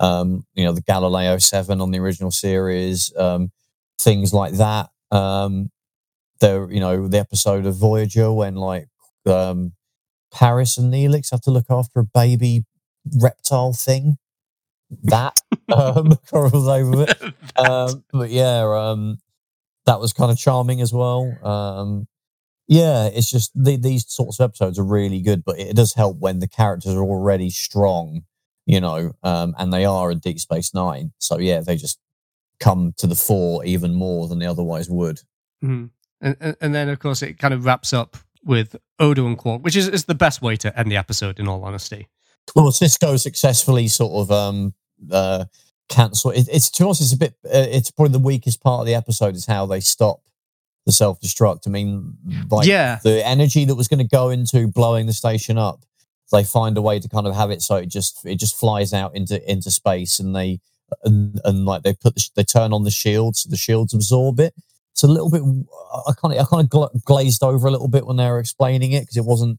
Um, 0.00 0.44
you 0.54 0.64
know, 0.64 0.72
the 0.72 0.80
Galileo 0.82 1.38
Seven 1.38 1.80
on 1.80 1.90
the 1.92 1.98
original 1.98 2.30
series, 2.30 3.12
um, 3.16 3.52
things 3.98 4.32
like 4.34 4.54
that. 4.54 4.88
Um, 5.10 5.70
the 6.40 6.66
you 6.70 6.80
know 6.80 7.06
the 7.06 7.18
episode 7.18 7.64
of 7.66 7.76
Voyager 7.76 8.32
when 8.32 8.56
like 8.56 8.88
um, 9.26 9.72
Paris 10.32 10.78
and 10.78 10.92
Neelix 10.92 11.30
have 11.30 11.42
to 11.42 11.50
look 11.50 11.66
after 11.70 12.00
a 12.00 12.04
baby 12.04 12.64
reptile 13.20 13.72
thing. 13.72 14.18
That 15.02 15.40
um, 15.72 16.12
I 16.12 16.16
can't 16.30 16.32
remember 16.32 16.58
the 16.58 16.78
name 16.78 16.92
of 16.94 17.00
it. 17.08 17.34
Um, 17.56 18.02
but 18.12 18.30
yeah, 18.30 18.62
um, 18.64 19.18
that 19.86 20.00
was 20.00 20.12
kind 20.12 20.32
of 20.32 20.36
charming 20.36 20.80
as 20.80 20.92
well. 20.92 21.32
Um, 21.46 22.08
yeah, 22.66 23.06
it's 23.06 23.30
just 23.30 23.52
the, 23.54 23.76
these 23.76 24.04
sorts 24.08 24.40
of 24.40 24.44
episodes 24.50 24.76
are 24.78 24.84
really 24.84 25.20
good, 25.20 25.44
but 25.44 25.58
it 25.60 25.76
does 25.76 25.94
help 25.94 26.18
when 26.18 26.40
the 26.40 26.48
characters 26.48 26.94
are 26.94 27.04
already 27.04 27.50
strong, 27.50 28.22
you 28.66 28.80
know, 28.80 29.12
um, 29.22 29.54
and 29.56 29.72
they 29.72 29.84
are 29.84 30.10
in 30.10 30.18
Deep 30.18 30.40
Space 30.40 30.74
Nine. 30.74 31.12
So 31.18 31.38
yeah, 31.38 31.60
they 31.60 31.76
just 31.76 32.00
come 32.58 32.92
to 32.98 33.06
the 33.06 33.14
fore 33.14 33.64
even 33.64 33.94
more 33.94 34.26
than 34.26 34.40
they 34.40 34.46
otherwise 34.46 34.90
would. 34.90 35.20
Mhm. 35.62 35.90
And, 36.20 36.36
and 36.40 36.56
and 36.60 36.74
then 36.74 36.88
of 36.88 36.98
course 36.98 37.22
it 37.22 37.38
kind 37.38 37.54
of 37.54 37.64
wraps 37.64 37.92
up 37.92 38.16
with 38.44 38.76
Odo 38.98 39.26
and 39.26 39.38
Quark, 39.38 39.62
which 39.62 39.76
is, 39.76 39.88
is 39.88 40.04
the 40.04 40.14
best 40.14 40.42
way 40.42 40.56
to 40.56 40.78
end 40.78 40.90
the 40.90 40.96
episode. 40.96 41.38
In 41.38 41.48
all 41.48 41.64
honesty, 41.64 42.08
Well, 42.54 42.66
Sisko 42.66 43.18
successfully 43.18 43.88
sort 43.88 44.12
of 44.22 44.30
um, 44.30 44.74
uh, 45.10 45.46
cancel. 45.88 46.30
It, 46.30 46.48
it's 46.50 46.70
to 46.72 46.88
us, 46.88 47.00
it's 47.00 47.12
a 47.12 47.16
bit. 47.16 47.34
Uh, 47.44 47.66
it's 47.70 47.90
probably 47.90 48.12
the 48.12 48.18
weakest 48.18 48.62
part 48.62 48.80
of 48.80 48.86
the 48.86 48.94
episode 48.94 49.34
is 49.34 49.46
how 49.46 49.66
they 49.66 49.80
stop 49.80 50.20
the 50.86 50.92
self 50.92 51.20
destruct. 51.20 51.66
I 51.66 51.70
mean, 51.70 52.16
like 52.50 52.66
yeah, 52.66 52.98
the 53.02 53.26
energy 53.26 53.64
that 53.64 53.74
was 53.74 53.88
going 53.88 53.98
to 53.98 54.08
go 54.08 54.30
into 54.30 54.66
blowing 54.68 55.06
the 55.06 55.12
station 55.12 55.58
up, 55.58 55.84
they 56.32 56.44
find 56.44 56.76
a 56.76 56.82
way 56.82 57.00
to 57.00 57.08
kind 57.08 57.26
of 57.26 57.34
have 57.34 57.50
it 57.50 57.62
so 57.62 57.76
it 57.76 57.86
just 57.86 58.24
it 58.24 58.36
just 58.36 58.58
flies 58.58 58.92
out 58.92 59.14
into 59.14 59.50
into 59.50 59.70
space, 59.70 60.18
and 60.18 60.34
they 60.34 60.60
and, 61.02 61.40
and 61.44 61.64
like 61.64 61.82
they 61.82 61.94
put 61.94 62.14
the, 62.14 62.20
sh- 62.20 62.30
they 62.34 62.44
turn 62.44 62.72
on 62.72 62.84
the 62.84 62.90
shields, 62.90 63.40
so 63.40 63.50
the 63.50 63.56
shields 63.56 63.94
absorb 63.94 64.40
it. 64.40 64.54
It's 64.94 65.02
a 65.02 65.08
little 65.08 65.28
bit. 65.28 65.42
I 66.06 66.12
kind 66.12 66.32
of 66.34 66.40
I 66.40 66.48
kind 66.48 66.62
of 66.62 66.70
gla- 66.70 66.90
glazed 67.04 67.42
over 67.42 67.66
a 67.66 67.70
little 67.70 67.88
bit 67.88 68.06
when 68.06 68.16
they 68.16 68.26
were 68.28 68.38
explaining 68.38 68.92
it 68.92 69.00
because 69.00 69.16
it 69.16 69.24
wasn't 69.24 69.58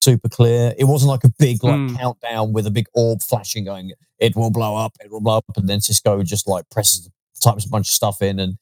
super 0.00 0.28
clear. 0.28 0.74
It 0.78 0.84
wasn't 0.84 1.08
like 1.10 1.24
a 1.24 1.32
big 1.40 1.64
like 1.64 1.74
Mm. 1.74 1.96
countdown 1.98 2.52
with 2.52 2.66
a 2.68 2.70
big 2.70 2.86
orb 2.94 3.20
flashing, 3.22 3.64
going 3.64 3.90
it 4.20 4.36
will 4.36 4.50
blow 4.50 4.76
up, 4.76 4.92
it 5.04 5.10
will 5.10 5.20
blow 5.20 5.38
up, 5.38 5.44
and 5.56 5.68
then 5.68 5.80
Sisko 5.80 6.24
just 6.24 6.46
like 6.48 6.70
presses 6.70 7.10
types 7.42 7.66
a 7.66 7.68
bunch 7.68 7.88
of 7.88 7.94
stuff 7.94 8.22
in 8.22 8.38
and 8.38 8.58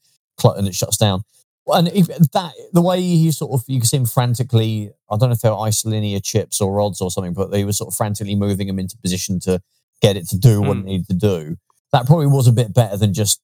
and 0.57 0.67
it 0.67 0.75
shuts 0.75 0.97
down. 0.97 1.23
And 1.67 1.89
if 1.89 2.07
that 2.07 2.53
the 2.73 2.81
way 2.83 3.01
he 3.03 3.31
sort 3.31 3.53
of 3.53 3.65
you 3.69 3.79
can 3.81 3.87
see 3.87 3.99
him 3.99 4.07
frantically, 4.07 4.91
I 5.11 5.17
don't 5.19 5.29
know 5.29 5.35
if 5.35 5.41
they 5.41 5.51
were 5.51 5.57
isolinear 5.57 6.23
chips 6.25 6.61
or 6.61 6.73
rods 6.73 7.01
or 7.03 7.11
something, 7.11 7.35
but 7.35 7.51
they 7.51 7.65
were 7.67 7.73
sort 7.75 7.89
of 7.93 7.97
frantically 7.97 8.35
moving 8.35 8.67
him 8.69 8.79
into 8.79 8.97
position 8.97 9.41
to 9.41 9.61
get 10.01 10.17
it 10.17 10.27
to 10.31 10.39
do 10.39 10.61
what 10.63 10.79
it 10.79 10.81
Mm. 10.81 10.85
needed 10.85 11.09
to 11.09 11.15
do. 11.15 11.57
That 11.93 12.07
probably 12.07 12.27
was 12.27 12.47
a 12.47 12.53
bit 12.53 12.73
better 12.75 12.97
than 12.97 13.13
just 13.15 13.41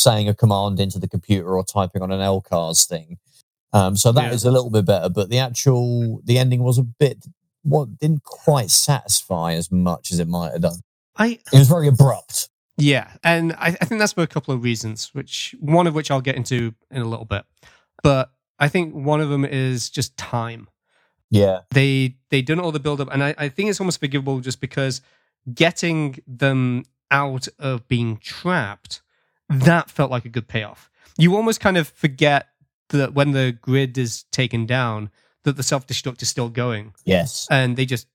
saying 0.00 0.28
a 0.28 0.34
command 0.34 0.80
into 0.80 0.98
the 0.98 1.08
computer 1.08 1.56
or 1.56 1.64
typing 1.64 2.02
on 2.02 2.10
an 2.10 2.20
LCARS 2.20 2.86
thing. 2.88 3.18
Um, 3.72 3.96
so 3.96 4.10
that 4.12 4.32
is 4.32 4.44
Yeah. 4.44 4.50
a 4.50 4.52
little 4.52 4.70
bit 4.70 4.84
better, 4.86 5.08
but 5.08 5.30
the 5.30 5.38
actual 5.38 6.20
the 6.24 6.38
ending 6.38 6.62
was 6.62 6.78
a 6.78 6.82
bit 6.82 7.24
what 7.62 7.98
didn't 7.98 8.24
quite 8.24 8.70
satisfy 8.70 9.52
as 9.52 9.70
much 9.70 10.10
as 10.10 10.18
it 10.18 10.26
might 10.28 10.52
have 10.52 10.62
done. 10.62 10.80
I 11.16 11.38
It 11.52 11.58
was 11.58 11.68
very 11.68 11.86
abrupt. 11.88 12.48
Yeah, 12.76 13.12
and 13.22 13.52
I, 13.52 13.76
I 13.80 13.84
think 13.84 13.98
that's 13.98 14.14
for 14.14 14.22
a 14.22 14.26
couple 14.26 14.54
of 14.54 14.62
reasons, 14.64 15.10
which 15.12 15.54
one 15.60 15.86
of 15.86 15.94
which 15.94 16.10
I'll 16.10 16.22
get 16.22 16.36
into 16.36 16.74
in 16.90 17.02
a 17.02 17.04
little 17.04 17.26
bit. 17.26 17.44
But 18.02 18.32
I 18.58 18.68
think 18.68 18.94
one 18.94 19.20
of 19.20 19.28
them 19.28 19.44
is 19.44 19.90
just 19.90 20.16
time. 20.16 20.68
Yeah, 21.30 21.60
They 21.70 22.16
they 22.30 22.42
done 22.42 22.58
all 22.58 22.72
the 22.72 22.80
build 22.80 23.00
up, 23.00 23.08
and 23.12 23.22
I, 23.22 23.34
I 23.38 23.48
think 23.50 23.68
it's 23.70 23.78
almost 23.80 24.00
forgivable 24.00 24.40
just 24.40 24.60
because 24.60 25.00
getting 25.54 26.18
them 26.26 26.84
out 27.10 27.46
of 27.58 27.86
being 27.86 28.16
trapped 28.16 29.02
that 29.50 29.90
felt 29.90 30.10
like 30.10 30.24
a 30.24 30.28
good 30.28 30.48
payoff. 30.48 30.90
You 31.18 31.36
almost 31.36 31.60
kind 31.60 31.76
of 31.76 31.88
forget 31.88 32.48
that 32.90 33.14
when 33.14 33.32
the 33.32 33.52
grid 33.60 33.98
is 33.98 34.24
taken 34.30 34.64
down, 34.66 35.10
that 35.44 35.56
the 35.56 35.62
self 35.62 35.86
destruct 35.86 36.22
is 36.22 36.28
still 36.28 36.48
going 36.48 36.94
yes, 37.04 37.46
and 37.50 37.76
they 37.76 37.86
just 37.86 38.06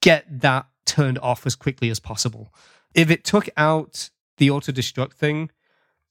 get 0.00 0.24
that 0.40 0.66
turned 0.86 1.18
off 1.18 1.46
as 1.46 1.54
quickly 1.54 1.90
as 1.90 2.00
possible. 2.00 2.52
If 2.94 3.10
it 3.10 3.24
took 3.24 3.48
out 3.56 4.10
the 4.38 4.50
auto 4.50 4.72
destruct 4.72 5.12
thing, 5.12 5.50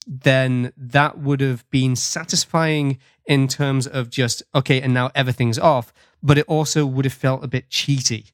then 0.08 0.72
that 0.78 1.20
would 1.20 1.42
have 1.42 1.70
been 1.70 1.96
satisfying 1.96 3.00
in 3.26 3.48
terms 3.48 3.86
of 3.86 4.10
just, 4.10 4.42
okay, 4.56 4.82
and 4.82 4.94
now 4.94 5.12
everything's 5.14 5.60
off, 5.60 5.94
but 6.24 6.38
it 6.38 6.46
also 6.48 6.86
would 6.86 7.06
have 7.06 7.14
felt 7.14 7.44
a 7.44 7.48
bit 7.48 7.70
cheaty 7.70 8.32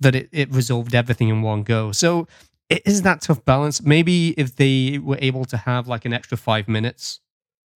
that 0.00 0.14
it, 0.14 0.28
it 0.32 0.52
resolved 0.52 0.94
everything 0.94 1.28
in 1.28 1.40
one 1.40 1.62
go. 1.62 1.92
So 1.92 2.26
it 2.68 2.82
is 2.86 3.02
that 3.02 3.20
tough 3.22 3.44
balance. 3.44 3.82
Maybe 3.82 4.30
if 4.38 4.56
they 4.56 4.98
were 4.98 5.18
able 5.20 5.44
to 5.46 5.56
have 5.56 5.86
like 5.88 6.04
an 6.04 6.12
extra 6.12 6.36
five 6.36 6.68
minutes, 6.68 7.20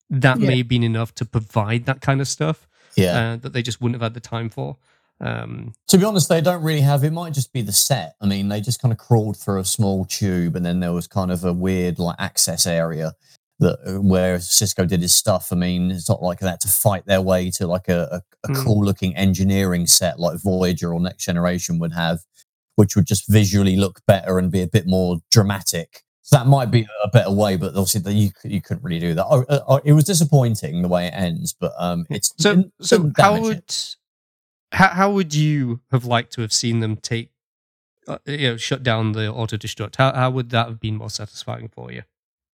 that 0.10 0.40
Yeah. 0.40 0.48
may 0.48 0.58
have 0.60 0.68
been 0.68 0.84
enough 0.84 1.14
to 1.16 1.26
provide 1.26 1.86
that 1.86 2.02
kind 2.02 2.22
of 2.22 2.28
stuff 2.28 2.68
yeah. 2.96 3.34
uh, 3.34 3.36
that 3.38 3.54
they 3.54 3.62
just 3.62 3.82
wouldn't 3.82 3.96
have 3.96 4.06
had 4.06 4.14
the 4.14 4.20
time 4.20 4.50
for. 4.50 4.78
Um, 5.20 5.74
to 5.88 5.98
be 5.98 6.04
honest, 6.06 6.30
they 6.30 6.42
don't 6.42 6.62
really 6.64 6.82
have. 6.82 7.04
It 7.04 7.12
might 7.12 7.34
just 7.34 7.52
be 7.52 7.62
the 7.64 7.72
set. 7.72 8.16
I 8.22 8.28
mean, 8.28 8.50
they 8.50 8.62
just 8.62 8.82
kind 8.82 8.92
of 8.92 8.98
crawled 9.00 9.36
through 9.38 9.60
a 9.60 9.66
small 9.66 10.06
tube, 10.06 10.56
and 10.56 10.64
then 10.66 10.80
there 10.80 10.94
was 10.94 11.08
kind 11.08 11.32
of 11.32 11.44
a 11.44 11.52
weird 11.52 11.98
like 12.00 12.16
access 12.20 12.68
area 12.68 13.14
that 13.60 13.80
uh, 13.88 14.00
where 14.00 14.38
Sisko 14.38 14.88
did 14.88 15.02
his 15.02 15.16
stuff. 15.16 15.52
I 15.52 15.56
mean, 15.56 15.90
it's 15.90 16.08
not 16.08 16.22
like 16.22 16.40
they 16.40 16.48
had 16.48 16.60
to 16.62 16.68
fight 16.68 17.08
their 17.08 17.22
way 17.22 17.50
to 17.52 17.66
like 17.66 17.88
a, 17.90 18.08
a, 18.12 18.22
a 18.48 18.50
Mm. 18.54 18.64
cool 18.64 18.86
looking 18.86 19.16
engineering 19.16 19.88
set 19.88 20.20
like 20.20 20.40
Voyager 20.40 20.94
or 20.94 21.00
Next 21.00 21.26
Generation 21.26 21.80
would 21.80 21.94
have, 21.94 22.20
which 22.78 22.96
would 22.96 23.06
just 23.06 23.30
visually 23.30 23.76
look 23.76 24.00
better 24.08 24.40
and 24.40 24.52
be 24.52 24.62
a 24.62 24.68
bit 24.68 24.88
more 24.88 25.18
dramatic. 25.32 26.04
So 26.22 26.38
that 26.38 26.48
might 26.48 26.72
be 26.72 26.88
a 27.04 27.08
better 27.10 27.32
way, 27.32 27.56
but 27.58 27.68
obviously 27.70 28.02
that 28.02 28.14
you 28.14 28.32
you 28.44 28.62
couldn't 28.62 28.84
really 28.84 29.00
do 29.00 29.14
that. 29.14 29.26
Oh, 29.30 29.46
uh, 29.48 29.60
uh, 29.68 29.80
it 29.86 29.94
was 29.94 30.04
disappointing 30.06 30.82
the 30.82 30.88
way 30.88 31.08
it 31.08 31.14
ends, 31.14 31.54
but 31.54 31.74
um, 31.78 32.06
it's 32.10 32.34
So, 32.38 32.56
didn't- 32.56 32.74
so 32.82 33.12
how 33.18 33.40
would 33.42 33.58
it. 33.60 33.96
how, 34.72 34.90
how 34.90 35.12
would 35.12 35.34
you 35.34 35.82
have 35.92 36.06
liked 36.06 36.34
to 36.34 36.42
have 36.42 36.52
seen 36.52 36.80
them 36.82 36.98
take, 36.98 37.32
uh, 38.08 38.18
you 38.26 38.50
know, 38.50 38.58
shut 38.58 38.84
down 38.84 39.14
the 39.14 39.32
auto 39.32 39.56
destruct? 39.58 39.96
How 39.98 40.14
how 40.14 40.30
would 40.32 40.50
that 40.50 40.68
have 40.68 40.80
been 40.80 40.96
more 40.98 41.10
satisfying 41.10 41.70
for 41.70 41.92
you? 41.92 42.04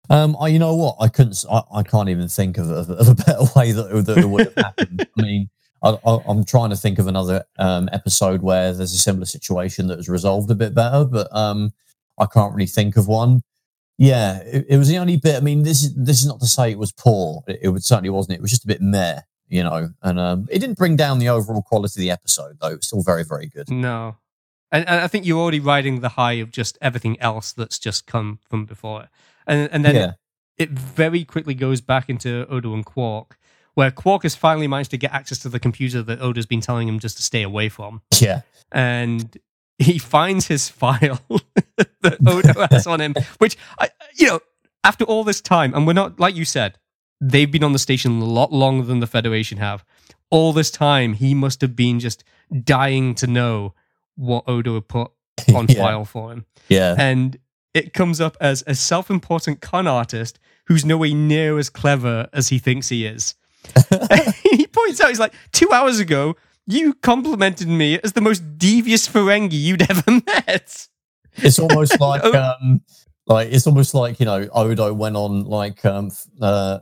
Um, 0.09 0.35
I, 0.39 0.49
you 0.49 0.59
know 0.59 0.75
what? 0.75 0.97
I 0.99 1.07
couldn't. 1.07 1.43
I, 1.49 1.61
I 1.75 1.83
can't 1.83 2.09
even 2.09 2.27
think 2.27 2.57
of, 2.57 2.69
of, 2.69 2.89
of 2.89 3.07
a 3.07 3.15
better 3.25 3.43
way 3.55 3.71
that, 3.71 4.05
that 4.05 4.17
it 4.17 4.25
would 4.29 4.45
have 4.47 4.55
happened. 4.65 5.07
I 5.17 5.21
mean, 5.21 5.49
I, 5.83 5.97
I, 6.05 6.19
I'm 6.27 6.45
trying 6.45 6.69
to 6.69 6.77
think 6.77 6.97
of 6.97 7.07
another 7.07 7.43
um, 7.59 7.89
episode 7.91 8.41
where 8.41 8.73
there's 8.73 8.93
a 8.93 8.97
similar 8.97 9.25
situation 9.25 9.87
that 9.87 9.97
was 9.97 10.07
resolved 10.09 10.49
a 10.49 10.55
bit 10.55 10.73
better, 10.73 11.03
but 11.03 11.27
um, 11.35 11.73
I 12.17 12.25
can't 12.25 12.53
really 12.55 12.67
think 12.67 12.95
of 12.97 13.07
one. 13.07 13.41
Yeah, 13.97 14.39
it, 14.39 14.65
it 14.69 14.77
was 14.77 14.87
the 14.87 14.97
only 14.97 15.17
bit. 15.17 15.35
I 15.35 15.41
mean, 15.41 15.63
this 15.63 15.83
is 15.83 15.93
this 15.95 16.21
is 16.21 16.25
not 16.27 16.39
to 16.39 16.47
say 16.47 16.71
it 16.71 16.79
was 16.79 16.91
poor. 16.91 17.43
It, 17.47 17.59
it 17.63 17.69
was, 17.69 17.85
certainly 17.85 18.09
wasn't. 18.09 18.37
It 18.37 18.41
was 18.41 18.51
just 18.51 18.63
a 18.63 18.67
bit 18.67 18.81
meh. 18.81 19.19
you 19.53 19.63
know, 19.63 19.89
and 20.01 20.19
um, 20.19 20.47
it 20.49 20.59
didn't 20.59 20.79
bring 20.79 20.95
down 20.95 21.19
the 21.19 21.29
overall 21.29 21.61
quality 21.61 21.99
of 21.99 22.01
the 22.01 22.09
episode, 22.09 22.57
though. 22.59 22.69
It's 22.69 22.87
still 22.87 23.03
very, 23.03 23.23
very 23.23 23.47
good. 23.47 23.69
No. 23.69 24.17
And, 24.71 24.87
and 24.87 25.01
I 25.01 25.07
think 25.07 25.27
you're 25.27 25.39
already 25.39 25.59
riding 25.59 25.99
the 25.99 26.09
high 26.09 26.33
of 26.33 26.49
just 26.49 26.75
everything 26.81 27.19
else 27.21 27.53
that's 27.53 27.77
just 27.77 28.07
come 28.07 28.39
from 28.49 28.65
before 28.65 29.03
it. 29.03 29.09
And, 29.45 29.69
and 29.71 29.85
then 29.85 29.95
yeah, 29.95 30.11
it 30.57 30.71
very 30.71 31.23
quickly 31.23 31.53
goes 31.53 31.81
back 31.81 32.09
into 32.09 32.47
Odo 32.47 32.73
and 32.73 32.83
Quark, 32.83 33.37
where 33.75 33.91
Quark 33.91 34.23
has 34.23 34.35
finally 34.35 34.67
managed 34.67 34.91
to 34.91 34.97
get 34.97 35.11
access 35.13 35.39
to 35.39 35.49
the 35.49 35.59
computer 35.59 36.01
that 36.03 36.21
Odo's 36.21 36.45
been 36.45 36.61
telling 36.61 36.87
him 36.87 36.99
just 36.99 37.17
to 37.17 37.23
stay 37.23 37.41
away 37.43 37.69
from. 37.69 38.01
yeah, 38.21 38.41
And 38.71 39.37
he 39.79 39.97
finds 39.97 40.47
his 40.47 40.69
file 40.69 41.19
that 42.01 42.17
Odo 42.25 42.67
has 42.71 42.85
on 42.87 43.01
him, 43.01 43.13
which, 43.39 43.57
I, 43.79 43.89
you 44.15 44.27
know, 44.27 44.39
after 44.83 45.03
all 45.05 45.23
this 45.23 45.41
time, 45.41 45.73
and 45.73 45.87
we're 45.87 45.93
not, 45.93 46.19
like 46.19 46.35
you 46.35 46.45
said, 46.45 46.77
they've 47.21 47.49
been 47.51 47.63
on 47.63 47.73
the 47.73 47.79
station 47.79 48.21
a 48.21 48.25
lot 48.25 48.51
longer 48.51 48.85
than 48.85 48.99
the 48.99 49.07
Federation 49.07 49.57
have. 49.57 49.83
All 50.29 50.53
this 50.53 50.69
time, 50.71 51.13
he 51.13 51.33
must 51.33 51.61
have 51.61 51.75
been 51.75 51.99
just 51.99 52.23
dying 52.63 53.15
to 53.15 53.27
know 53.27 53.73
what 54.15 54.43
Odo 54.47 54.75
had 54.75 54.87
put 54.87 55.11
on 55.55 55.65
Yeah. 55.67 55.79
file 55.81 56.05
for 56.05 56.31
him 56.31 56.45
yeah, 56.69 56.95
and 56.99 57.37
it 57.73 57.93
comes 57.93 58.21
up 58.21 58.37
as 58.39 58.63
a 58.67 58.75
self-important 58.75 59.59
con 59.61 59.87
artist 59.87 60.37
who's 60.67 60.85
nowhere 60.85 61.13
near 61.15 61.57
as 61.57 61.69
clever 61.71 62.29
as 62.31 62.49
he 62.49 62.59
thinks 62.59 62.89
he 62.89 63.05
is. 63.05 63.33
he 64.43 64.67
points 64.67 65.01
out, 65.01 65.09
he's 65.09 65.19
like, 65.19 65.33
two 65.51 65.71
hours 65.71 65.99
ago, 65.99 66.35
you 66.67 66.93
complimented 66.95 67.67
me 67.67 67.99
as 68.03 68.13
the 68.13 68.21
most 68.21 68.57
devious 68.57 69.07
Ferengi 69.07 69.53
you'd 69.53 69.81
ever 69.89 70.03
met. 70.25 70.87
it's 71.37 71.59
almost 71.59 71.99
like 71.99 72.21
Oh. 72.23 72.55
um, 72.61 72.81
like 73.27 73.49
it's 73.51 73.65
almost 73.67 73.93
like 73.93 74.19
you 74.19 74.25
know 74.25 74.47
Odo 74.53 74.93
went 74.93 75.15
on 75.15 75.45
like 75.45 75.83
um, 75.85 76.11
uh, 76.41 76.79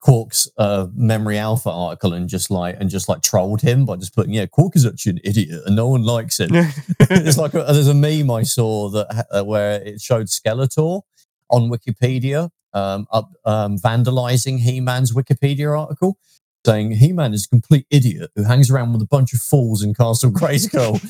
Quark's 0.00 0.48
uh, 0.58 0.86
Memory 0.94 1.38
Alpha 1.38 1.70
article 1.70 2.12
and 2.12 2.28
just 2.28 2.50
like 2.50 2.76
and 2.78 2.90
just 2.90 3.08
like 3.08 3.22
trolled 3.22 3.60
him 3.62 3.84
by 3.86 3.96
just 3.96 4.14
putting 4.14 4.34
yeah 4.34 4.46
Quark 4.46 4.76
is 4.76 4.84
actually 4.86 5.12
an 5.12 5.20
idiot 5.24 5.60
and 5.66 5.74
no 5.76 5.88
one 5.88 6.02
likes 6.02 6.38
him. 6.40 6.50
it's 6.52 7.38
like 7.38 7.54
a, 7.54 7.64
there's 7.72 7.88
a 7.88 7.94
meme 7.94 8.30
I 8.30 8.42
saw 8.42 8.88
that 8.90 9.26
uh, 9.30 9.44
where 9.44 9.80
it 9.82 10.00
showed 10.00 10.26
Skeletor 10.26 11.02
on 11.50 11.70
Wikipedia 11.70 12.50
um, 12.76 13.06
up, 13.10 13.32
um, 13.44 13.78
vandalizing 13.78 14.58
He-Man's 14.60 15.12
Wikipedia 15.12 15.78
article, 15.78 16.18
saying 16.64 16.92
He-Man 16.92 17.32
is 17.32 17.46
a 17.46 17.48
complete 17.48 17.86
idiot 17.90 18.30
who 18.34 18.44
hangs 18.44 18.70
around 18.70 18.92
with 18.92 19.02
a 19.02 19.06
bunch 19.06 19.32
of 19.32 19.40
fools 19.40 19.82
in 19.82 19.94
Castle 19.94 20.30
Grayskull. 20.30 21.00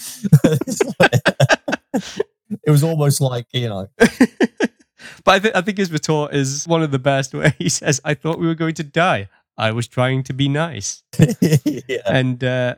It 2.64 2.70
was 2.70 2.84
almost 2.84 3.20
like 3.20 3.46
you 3.52 3.68
know, 3.68 3.88
but 3.98 5.26
I, 5.26 5.38
th- 5.40 5.54
I 5.54 5.62
think 5.62 5.78
his 5.78 5.90
retort 5.90 6.32
is 6.32 6.64
one 6.66 6.82
of 6.82 6.92
the 6.92 6.98
best 6.98 7.34
where 7.34 7.50
he 7.58 7.68
says, 7.68 8.00
I 8.04 8.14
thought 8.14 8.38
we 8.38 8.46
were 8.46 8.54
going 8.54 8.74
to 8.74 8.84
die. 8.84 9.28
I 9.58 9.72
was 9.72 9.88
trying 9.88 10.22
to 10.24 10.32
be 10.32 10.48
nice. 10.48 11.02
yeah, 11.40 11.98
and 12.06 12.42
uh, 12.44 12.76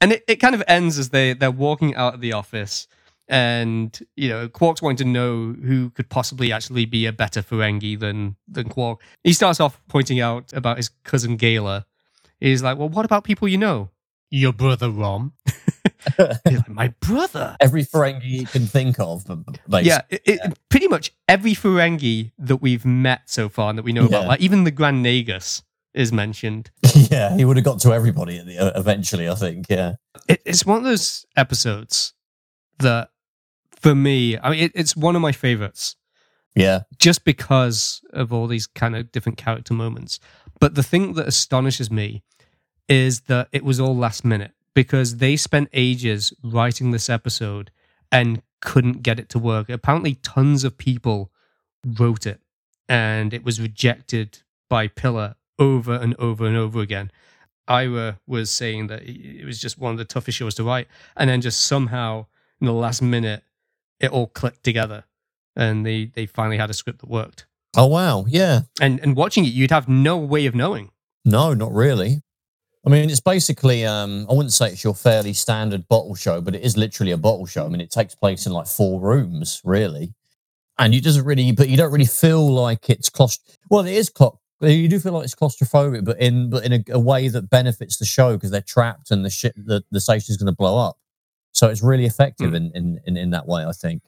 and 0.00 0.12
it, 0.12 0.24
it 0.28 0.36
kind 0.36 0.54
of 0.54 0.62
ends 0.66 0.98
as 0.98 1.10
they 1.10 1.34
they're 1.34 1.50
walking 1.50 1.94
out 1.94 2.14
of 2.14 2.20
the 2.20 2.32
office 2.32 2.88
and 3.32 3.98
you 4.14 4.28
know 4.28 4.46
Quark's 4.46 4.82
wanting 4.82 5.06
to 5.06 5.10
know 5.10 5.54
who 5.54 5.88
could 5.90 6.10
possibly 6.10 6.52
actually 6.52 6.84
be 6.84 7.06
a 7.06 7.12
better 7.12 7.40
Ferengi 7.42 7.98
than 7.98 8.36
than 8.46 8.68
Quark. 8.68 9.00
He 9.24 9.32
starts 9.32 9.58
off 9.58 9.80
pointing 9.88 10.20
out 10.20 10.52
about 10.52 10.76
his 10.76 10.90
cousin 11.02 11.36
Gaila. 11.38 11.86
He's 12.40 12.62
like, 12.62 12.76
"Well, 12.76 12.90
what 12.90 13.06
about 13.06 13.24
people 13.24 13.48
you 13.48 13.56
know? 13.58 13.88
Your 14.30 14.52
brother 14.52 14.90
Rom." 14.90 15.32
He's 16.18 16.58
like, 16.58 16.68
My 16.68 16.88
brother. 17.00 17.56
every 17.60 17.84
Ferengi 17.84 18.24
you 18.28 18.44
can 18.46 18.66
think 18.66 18.98
of. 18.98 19.24
b- 19.26 19.34
b- 19.36 19.58
Basically. 19.68 19.88
Yeah, 19.88 20.00
it, 20.10 20.22
it, 20.26 20.58
pretty 20.68 20.88
much 20.88 21.12
every 21.28 21.52
Ferengi 21.54 22.32
that 22.38 22.56
we've 22.56 22.84
met 22.84 23.22
so 23.30 23.48
far 23.48 23.70
and 23.70 23.78
that 23.78 23.84
we 23.84 23.92
know 23.92 24.06
about, 24.06 24.26
like 24.26 24.40
even 24.40 24.64
the 24.64 24.72
Grand 24.72 25.06
Nagus 25.06 25.62
is 25.94 26.12
mentioned. 26.12 26.70
yeah, 26.94 27.34
he 27.36 27.44
would 27.44 27.56
have 27.56 27.64
got 27.64 27.78
to 27.80 27.92
everybody 27.94 28.42
the, 28.42 28.58
uh, 28.58 28.78
eventually. 28.78 29.28
I 29.28 29.34
think. 29.36 29.66
Yeah, 29.70 29.94
it, 30.28 30.42
it's 30.44 30.66
one 30.66 30.76
of 30.78 30.84
those 30.84 31.24
episodes 31.36 32.14
that 32.80 33.10
for 33.82 33.94
me 33.94 34.38
i 34.38 34.50
mean 34.50 34.60
it, 34.64 34.72
it's 34.74 34.96
one 34.96 35.16
of 35.16 35.22
my 35.22 35.32
favorites. 35.32 35.96
Yeah, 36.54 36.82
just 36.98 37.24
because 37.24 38.02
of 38.12 38.30
all 38.30 38.46
these 38.46 38.66
kind 38.66 38.94
of 38.94 39.10
different 39.10 39.38
character 39.38 39.72
moments. 39.72 40.20
But 40.60 40.74
the 40.74 40.82
thing 40.82 41.14
that 41.14 41.26
astonishes 41.26 41.90
me 41.90 42.22
is 42.88 43.22
that 43.22 43.48
it 43.52 43.64
was 43.64 43.80
all 43.80 43.96
last 43.96 44.22
minute 44.22 44.52
because 44.74 45.16
they 45.16 45.36
spent 45.36 45.70
ages 45.72 46.32
writing 46.44 46.90
this 46.90 47.08
episode 47.08 47.70
and 48.10 48.42
couldn't 48.60 49.02
get 49.02 49.18
it 49.18 49.30
to 49.30 49.38
work. 49.38 49.70
Apparently 49.70 50.16
tons 50.16 50.62
of 50.62 50.76
people 50.76 51.30
wrote 51.98 52.26
it 52.26 52.40
and 52.88 53.32
it 53.32 53.44
was 53.44 53.60
rejected 53.60 54.40
by 54.68 54.88
Piller 54.88 55.36
over 55.58 55.94
and 55.94 56.14
over 56.18 56.46
and 56.46 56.56
over 56.56 56.80
again. 56.80 57.10
Ira 57.68 58.18
was 58.26 58.50
saying 58.50 58.88
that 58.88 59.02
it 59.02 59.46
was 59.46 59.60
just 59.60 59.78
one 59.78 59.92
of 59.92 59.98
the 59.98 60.04
toughest 60.04 60.36
shows 60.36 60.54
to 60.56 60.64
write, 60.64 60.88
and 61.16 61.30
then 61.30 61.40
just 61.40 61.64
somehow 61.64 62.26
in 62.60 62.66
the 62.66 62.72
last 62.72 63.00
minute, 63.00 63.44
it 64.02 64.10
all 64.10 64.26
clicked 64.26 64.64
together, 64.64 65.04
and 65.56 65.86
they 65.86 66.06
they 66.06 66.26
finally 66.26 66.58
had 66.58 66.70
a 66.70 66.74
script 66.74 67.00
that 67.00 67.08
worked. 67.08 67.46
Oh 67.76 67.86
wow, 67.86 68.26
yeah. 68.28 68.62
And 68.80 69.00
and 69.00 69.16
watching 69.16 69.44
it, 69.44 69.52
you'd 69.52 69.70
have 69.70 69.88
no 69.88 70.18
way 70.18 70.46
of 70.46 70.54
knowing. 70.54 70.90
No, 71.24 71.54
not 71.54 71.72
really. 71.72 72.22
I 72.84 72.90
mean, 72.90 73.10
it's 73.10 73.20
basically, 73.20 73.86
um, 73.86 74.26
I 74.28 74.34
wouldn't 74.34 74.52
say 74.52 74.70
it's 74.70 74.82
your 74.82 74.94
fairly 74.94 75.34
standard 75.34 75.86
bottle 75.86 76.16
show, 76.16 76.40
but 76.40 76.56
it 76.56 76.62
is 76.62 76.76
literally 76.76 77.12
a 77.12 77.16
bottle 77.16 77.46
show. 77.46 77.64
I 77.64 77.68
mean, 77.68 77.80
it 77.80 77.92
takes 77.92 78.16
place 78.16 78.44
in 78.44 78.52
like 78.52 78.66
four 78.66 79.00
rooms, 79.00 79.60
really. 79.64 80.14
And 80.78 80.92
you 80.92 81.00
doesn't 81.00 81.24
really, 81.24 81.52
but 81.52 81.68
you 81.68 81.76
don't 81.76 81.92
really 81.92 82.06
feel 82.06 82.44
like 82.52 82.90
it's 82.90 83.08
claustrophobic. 83.08 83.56
Well, 83.70 83.86
it 83.86 83.92
is, 83.94 84.10
cla- 84.10 84.32
you 84.62 84.88
do 84.88 84.98
feel 84.98 85.12
like 85.12 85.22
it's 85.24 85.34
claustrophobic, 85.34 86.04
but 86.04 86.20
in, 86.20 86.50
but 86.50 86.64
in 86.64 86.72
a, 86.72 86.84
a 86.90 86.98
way 86.98 87.28
that 87.28 87.48
benefits 87.48 87.98
the 87.98 88.04
show 88.04 88.32
because 88.32 88.50
they're 88.50 88.60
trapped 88.60 89.12
and 89.12 89.24
the 89.24 89.30
shit, 89.30 89.54
the, 89.56 89.84
the 89.92 90.00
station's 90.00 90.36
going 90.36 90.52
to 90.52 90.56
blow 90.56 90.76
up. 90.76 90.96
So 91.52 91.68
it's 91.68 91.82
really 91.82 92.06
effective 92.06 92.50
hmm. 92.50 92.56
in, 92.56 92.72
in, 92.74 93.00
in, 93.06 93.16
in 93.16 93.30
that 93.30 93.46
way, 93.46 93.64
I 93.64 93.72
think. 93.72 94.02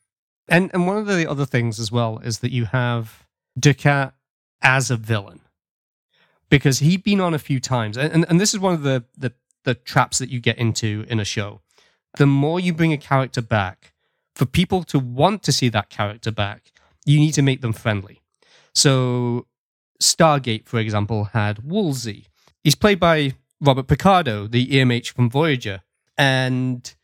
And 0.49 0.71
and 0.75 0.87
one 0.87 0.99
of 0.99 1.07
the 1.07 1.29
other 1.29 1.47
things 1.47 1.81
as 1.81 1.91
well 1.91 2.19
is 2.19 2.41
that 2.41 2.53
you 2.53 2.67
have 2.67 3.27
Dukat 3.59 4.13
as 4.61 4.91
a 4.91 4.97
villain 4.97 5.41
because 6.51 6.81
he'd 6.81 7.03
been 7.03 7.21
on 7.21 7.33
a 7.35 7.39
few 7.39 7.61
times, 7.61 7.97
and 7.97 8.13
and, 8.13 8.27
and 8.29 8.41
this 8.41 8.53
is 8.53 8.61
one 8.61 8.75
of 8.75 8.83
the, 8.83 9.05
the 9.17 9.33
the 9.65 9.75
traps 9.75 10.19
that 10.19 10.29
you 10.29 10.41
get 10.41 10.59
into 10.59 11.07
in 11.09 11.19
a 11.19 11.25
show. 11.25 11.63
The 12.17 12.27
more 12.27 12.61
you 12.61 12.75
bring 12.75 12.93
a 12.93 12.99
character 12.99 13.41
back, 13.41 13.95
for 14.35 14.47
people 14.47 14.85
to 14.85 14.99
want 14.99 15.43
to 15.45 15.53
see 15.53 15.69
that 15.71 15.89
character 15.89 16.31
back, 16.31 16.73
you 17.07 17.19
need 17.19 17.33
to 17.33 17.43
make 17.43 17.61
them 17.61 17.73
friendly. 17.73 18.21
So 18.75 19.47
Stargate, 20.03 20.67
for 20.67 20.79
example, 20.79 21.25
had 21.25 21.65
Woolsey. 21.65 22.27
He's 22.63 22.75
played 22.75 23.01
by 23.01 23.33
Robert 23.61 23.87
Picardo, 23.87 24.47
the 24.47 24.67
EMH 24.67 25.13
from 25.13 25.31
Voyager, 25.31 25.83
and 26.19 26.95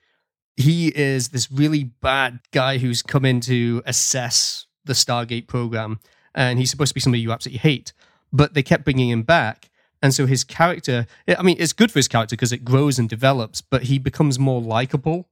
he 0.61 0.89
is 0.89 1.29
this 1.29 1.51
really 1.51 1.85
bad 1.85 2.41
guy 2.53 2.79
who's 2.79 3.03
come 3.03 3.25
in 3.25 3.41
to 3.43 3.83
assess 3.87 4.67
the 4.85 4.93
Stargate 4.93 5.47
program, 5.47 6.01
and 6.35 6.59
he's 6.59 6.71
supposed 6.71 6.91
to 6.91 6.95
be 6.95 7.01
somebody 7.01 7.21
you 7.21 7.33
absolutely 7.33 7.59
hate. 7.59 7.93
But 8.33 8.55
they 8.55 8.63
kept 8.63 8.85
bringing 8.85 9.09
him 9.09 9.23
back, 9.23 9.71
and 10.03 10.15
so 10.15 10.27
his 10.27 10.45
character. 10.45 11.07
I 11.29 11.43
mean, 11.43 11.57
it's 11.59 11.73
good 11.73 11.91
for 11.91 11.99
his 11.99 12.09
character 12.09 12.37
because 12.37 12.53
it 12.53 12.65
grows 12.65 12.99
and 12.99 13.09
develops, 13.09 13.61
but 13.61 13.85
he 13.85 13.99
becomes 13.99 14.39
more 14.39 14.61
likable 14.61 15.29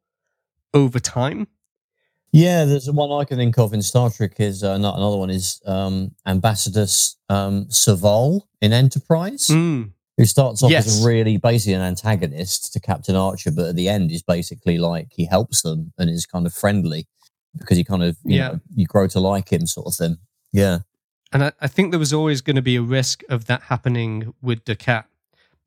over 0.75 0.99
time. 0.99 1.49
Yeah, 2.33 2.67
there's 2.67 2.91
one 2.91 3.11
I 3.11 3.25
can 3.25 3.39
think 3.39 3.59
of 3.59 3.73
in 3.73 3.81
Star 3.81 4.11
Trek 4.11 4.39
is 4.39 4.63
uh, 4.63 4.77
not 4.77 4.97
another 4.97 5.17
one 5.17 5.31
is 5.31 5.63
um, 5.65 6.15
Ambassador 6.27 6.87
um, 7.31 7.67
Soval 7.67 8.43
in 8.61 8.73
Enterprise, 8.73 9.47
Mm. 9.49 9.93
Who 10.19 10.25
starts 10.27 10.63
off 10.63 10.73
as 10.73 10.87
Yes. 10.87 11.03
a 11.03 11.07
really 11.07 11.37
basically 11.39 11.75
an 11.75 11.81
antagonist 11.81 12.73
to 12.75 12.81
Captain 12.81 13.15
Archer, 13.17 13.51
but 13.53 13.67
at 13.69 13.77
the 13.77 13.89
end 13.89 14.11
is 14.13 14.23
basically 14.23 14.77
like 14.77 15.09
he 15.13 15.25
helps 15.25 15.63
them 15.63 15.93
and 15.97 16.11
is 16.11 16.27
kind 16.27 16.45
of 16.47 16.53
friendly 16.53 17.07
because 17.57 17.77
he 17.79 17.85
kind 17.85 18.03
of 18.03 18.17
you 18.25 18.37
Yeah. 18.39 18.49
know 18.49 18.61
you 18.75 18.87
grow 18.87 19.07
to 19.09 19.21
like 19.21 19.51
him 19.53 19.67
sort 19.67 19.87
of 19.87 19.95
thing. 19.95 20.19
Yeah, 20.53 20.79
And 21.33 21.45
I, 21.45 21.53
I 21.61 21.69
think 21.69 21.93
there 21.93 21.99
was 22.01 22.13
always 22.13 22.41
going 22.41 22.57
to 22.57 22.63
be 22.63 22.77
a 22.77 22.83
risk 22.83 23.23
of 23.29 23.47
that 23.47 23.63
happening 23.63 24.35
with 24.43 24.65
Dukat. 24.65 25.05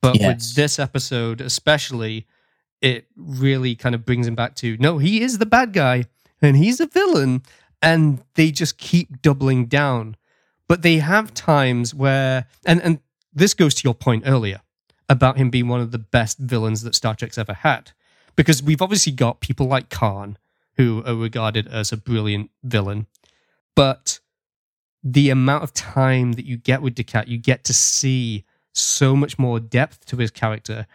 But 0.02 0.20
Yes. 0.20 0.28
with 0.28 0.56
this 0.56 0.80
episode, 0.80 1.40
especially, 1.42 2.26
it 2.82 3.06
really 3.16 3.76
kind 3.76 3.94
of 3.96 4.04
brings 4.06 4.26
him 4.28 4.36
back 4.36 4.56
to 4.56 4.76
no, 4.78 4.98
he 4.98 5.22
is 5.22 5.38
the 5.38 5.46
bad 5.46 5.72
guy 5.74 6.06
and 6.42 6.58
he's 6.58 6.80
a 6.80 6.88
villain. 6.88 7.44
And 7.84 8.22
they 8.36 8.52
just 8.52 8.78
keep 8.78 9.22
doubling 9.24 9.66
down. 9.68 10.16
But 10.68 10.82
they 10.84 10.98
have 10.98 11.34
times 11.34 11.96
where, 11.96 12.46
and, 12.66 12.80
and 12.82 13.00
this 13.34 13.54
goes 13.54 13.74
to 13.76 13.84
your 13.84 13.94
point 13.94 14.24
earlier 14.26 14.62
about 15.10 15.38
him 15.38 15.50
being 15.50 15.68
one 15.68 15.82
of 15.82 15.92
the 15.92 16.00
best 16.00 16.38
villains 16.38 16.84
that 16.84 16.96
Star 16.96 17.16
Trek's 17.16 17.38
ever 17.38 17.54
had. 17.54 17.92
Because 18.36 18.64
we've 18.64 18.82
obviously 18.82 19.12
got 19.12 19.42
people 19.42 19.68
like 19.68 19.90
Khan, 19.90 20.38
who 20.78 21.04
are 21.06 21.16
regarded 21.16 21.68
as 21.68 21.92
a 21.92 21.98
brilliant 21.98 22.50
villain. 22.64 23.08
But 23.76 24.20
the 25.04 25.30
amount 25.30 25.64
of 25.64 25.74
time 25.74 26.34
that 26.34 26.46
you 26.46 26.58
get 26.58 26.82
with 26.82 26.96
Dukat, 26.96 27.28
you 27.28 27.38
get 27.38 27.64
to 27.66 27.74
see 27.74 28.46
so 28.74 29.16
much 29.16 29.38
more 29.38 29.60
depth 29.60 30.06
to 30.06 30.18
his 30.18 30.32
character. 30.32 30.88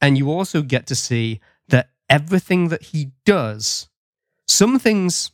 And 0.00 0.18
you 0.18 0.30
also 0.30 0.62
get 0.62 0.86
to 0.88 0.94
see 0.94 1.40
that 1.68 1.90
everything 2.10 2.68
that 2.68 2.82
he 2.82 3.12
does, 3.24 3.88
some 4.46 4.78
things 4.78 5.30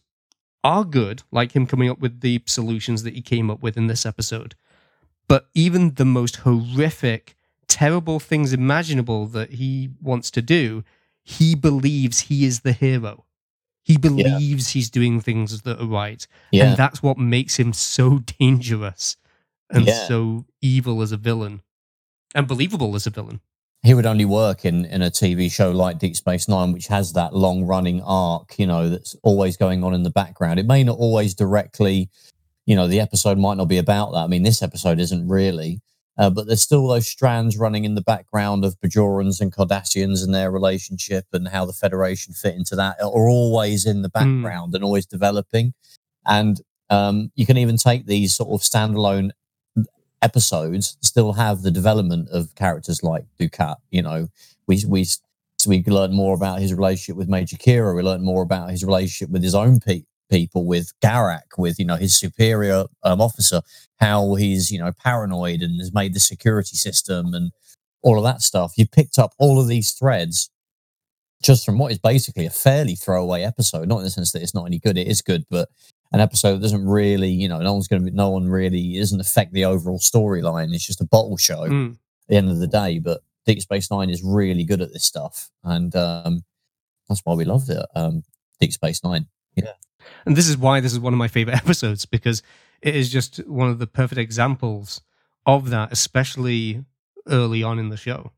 are 0.62 0.84
good, 0.84 1.22
like 1.32 1.52
him 1.52 1.66
coming 1.66 1.88
up 1.88 1.98
with 1.98 2.20
the 2.20 2.42
solutions 2.46 3.02
that 3.02 3.14
he 3.14 3.22
came 3.22 3.50
up 3.50 3.62
with 3.62 3.76
in 3.76 3.86
this 3.86 4.06
episode. 4.06 4.54
But 5.28 5.48
even 5.54 5.94
the 5.94 6.04
most 6.04 6.36
horrific, 6.36 7.36
terrible 7.68 8.18
things 8.18 8.52
imaginable 8.52 9.26
that 9.26 9.52
he 9.52 9.90
wants 10.00 10.30
to 10.32 10.42
do, 10.42 10.84
he 11.22 11.54
believes 11.54 12.20
he 12.22 12.44
is 12.44 12.60
the 12.60 12.72
hero. 12.72 13.24
He 13.82 13.96
believes 13.96 14.74
yeah. 14.74 14.78
he's 14.78 14.90
doing 14.90 15.20
things 15.20 15.62
that 15.62 15.80
are 15.80 15.86
right. 15.86 16.26
Yeah. 16.50 16.70
And 16.70 16.76
that's 16.76 17.02
what 17.02 17.16
makes 17.16 17.58
him 17.58 17.72
so 17.72 18.18
dangerous 18.38 19.16
and 19.70 19.86
yeah. 19.86 20.06
so 20.06 20.46
evil 20.60 21.02
as 21.02 21.12
a 21.12 21.16
villain 21.16 21.62
and 22.34 22.46
believable 22.46 22.94
as 22.94 23.06
a 23.06 23.10
villain. 23.10 23.40
He 23.82 23.94
would 23.94 24.06
only 24.06 24.24
work 24.24 24.64
in, 24.64 24.84
in 24.84 25.02
a 25.02 25.10
TV 25.10 25.50
show 25.50 25.70
like 25.70 25.98
Deep 25.98 26.16
Space 26.16 26.48
Nine, 26.48 26.72
which 26.72 26.88
has 26.88 27.12
that 27.12 27.34
long 27.34 27.64
running 27.64 28.02
arc, 28.02 28.58
you 28.58 28.66
know, 28.66 28.88
that's 28.88 29.14
always 29.22 29.56
going 29.56 29.84
on 29.84 29.94
in 29.94 30.02
the 30.02 30.10
background. 30.10 30.58
It 30.58 30.66
may 30.66 30.82
not 30.82 30.98
always 30.98 31.34
directly, 31.34 32.10
you 32.68 32.76
know, 32.76 32.86
the 32.86 33.00
episode 33.00 33.38
might 33.38 33.56
not 33.56 33.66
be 33.66 33.78
about 33.78 34.12
that. 34.12 34.18
I 34.18 34.26
mean, 34.26 34.42
this 34.42 34.60
episode 34.60 35.00
isn't 35.00 35.26
really, 35.26 35.80
uh, 36.18 36.28
but 36.28 36.46
there's 36.46 36.60
still 36.60 36.86
those 36.86 37.08
strands 37.08 37.56
running 37.56 37.86
in 37.86 37.94
the 37.94 38.02
background 38.02 38.62
of 38.62 38.78
Bajorans 38.80 39.40
and 39.40 39.50
Cardassians 39.50 40.22
and 40.22 40.34
their 40.34 40.50
relationship 40.50 41.24
and 41.32 41.48
how 41.48 41.64
the 41.64 41.72
Federation 41.72 42.34
fit 42.34 42.54
into 42.54 42.76
that 42.76 42.96
are 43.00 43.26
always 43.26 43.86
in 43.86 44.02
the 44.02 44.10
hmm. 44.14 44.42
background 44.42 44.72
mm. 44.72 44.74
and 44.74 44.84
always 44.84 45.06
developing. 45.06 45.72
And 46.26 46.60
um, 46.90 47.32
you 47.36 47.46
can 47.46 47.56
even 47.56 47.78
take 47.78 48.04
these 48.04 48.36
sort 48.36 48.50
of 48.50 48.60
standalone 48.60 49.30
episodes, 50.20 50.98
still 51.00 51.32
have 51.32 51.62
the 51.62 51.70
development 51.70 52.28
of 52.28 52.54
characters 52.54 53.02
like 53.02 53.24
Dukat. 53.40 53.76
You 53.90 54.02
know, 54.02 54.28
we 54.66 54.84
we 54.86 55.06
we 55.66 55.82
learn 55.84 56.12
more 56.12 56.34
about 56.34 56.60
his 56.60 56.74
relationship 56.74 57.16
with 57.16 57.30
Major 57.30 57.56
Kira. 57.56 57.96
We 57.96 58.02
learn 58.02 58.22
more 58.22 58.42
about 58.42 58.70
his 58.72 58.84
relationship 58.84 59.30
with 59.30 59.42
his 59.42 59.54
own 59.54 59.80
pe- 59.80 60.02
people 60.28 60.66
with 60.66 60.92
Garak, 61.02 61.56
with 61.56 61.78
you 61.78 61.84
know 61.84 61.96
his 61.96 62.18
superior 62.18 62.84
um, 63.02 63.20
officer, 63.20 63.62
how 63.96 64.34
he's 64.34 64.70
you 64.70 64.78
know 64.78 64.92
paranoid 64.92 65.60
and 65.60 65.80
has 65.80 65.92
made 65.92 66.14
the 66.14 66.20
security 66.20 66.76
system 66.76 67.34
and 67.34 67.52
all 68.02 68.18
of 68.18 68.24
that 68.24 68.42
stuff. 68.42 68.72
You 68.76 68.86
picked 68.86 69.18
up 69.18 69.32
all 69.38 69.60
of 69.60 69.68
these 69.68 69.92
threads 69.92 70.50
just 71.42 71.64
from 71.64 71.78
what 71.78 71.92
is 71.92 71.98
basically 71.98 72.46
a 72.46 72.50
fairly 72.50 72.94
throwaway 72.94 73.42
episode. 73.42 73.88
Not 73.88 73.98
in 73.98 74.04
the 74.04 74.10
sense 74.10 74.32
that 74.32 74.42
it's 74.42 74.54
not 74.54 74.64
any 74.64 74.78
good; 74.78 74.98
it 74.98 75.06
is 75.06 75.22
good, 75.22 75.44
but 75.50 75.68
an 76.12 76.20
episode 76.20 76.56
that 76.56 76.62
doesn't 76.62 76.86
really, 76.86 77.30
you 77.30 77.48
know, 77.48 77.58
no 77.58 77.72
one's 77.72 77.88
going 77.88 78.04
to 78.04 78.10
no 78.10 78.30
one 78.30 78.48
really 78.48 78.98
doesn't 78.98 79.20
affect 79.20 79.52
the 79.52 79.64
overall 79.64 79.98
storyline. 79.98 80.74
It's 80.74 80.86
just 80.86 81.00
a 81.00 81.06
bottle 81.06 81.36
show 81.36 81.68
mm. 81.68 81.92
at 81.92 81.98
the 82.28 82.36
end 82.36 82.50
of 82.50 82.58
the 82.58 82.66
day. 82.66 82.98
But 82.98 83.20
Deep 83.46 83.60
Space 83.60 83.90
Nine 83.90 84.10
is 84.10 84.22
really 84.22 84.64
good 84.64 84.80
at 84.80 84.92
this 84.92 85.04
stuff, 85.04 85.50
and 85.64 85.94
um, 85.96 86.44
that's 87.08 87.22
why 87.24 87.34
we 87.34 87.44
loved 87.44 87.70
it. 87.70 87.84
Um, 87.94 88.22
Deep 88.60 88.72
Space 88.72 89.02
Nine. 89.04 89.26
Yeah. 89.54 89.72
And 90.26 90.36
this 90.36 90.48
is 90.48 90.56
why 90.56 90.80
this 90.80 90.92
is 90.92 91.00
one 91.00 91.12
of 91.12 91.18
my 91.18 91.28
favorite 91.28 91.56
episodes 91.64 92.06
because 92.06 92.42
it 92.82 92.94
is 92.94 93.10
just 93.10 93.38
one 93.48 93.68
of 93.68 93.78
the 93.78 93.86
perfect 93.86 94.18
examples 94.18 95.00
of 95.46 95.70
that, 95.70 95.92
especially 95.92 96.84
early 97.28 97.62
on 97.62 97.78
in 97.78 97.88
the 97.88 97.96
show. 97.96 98.32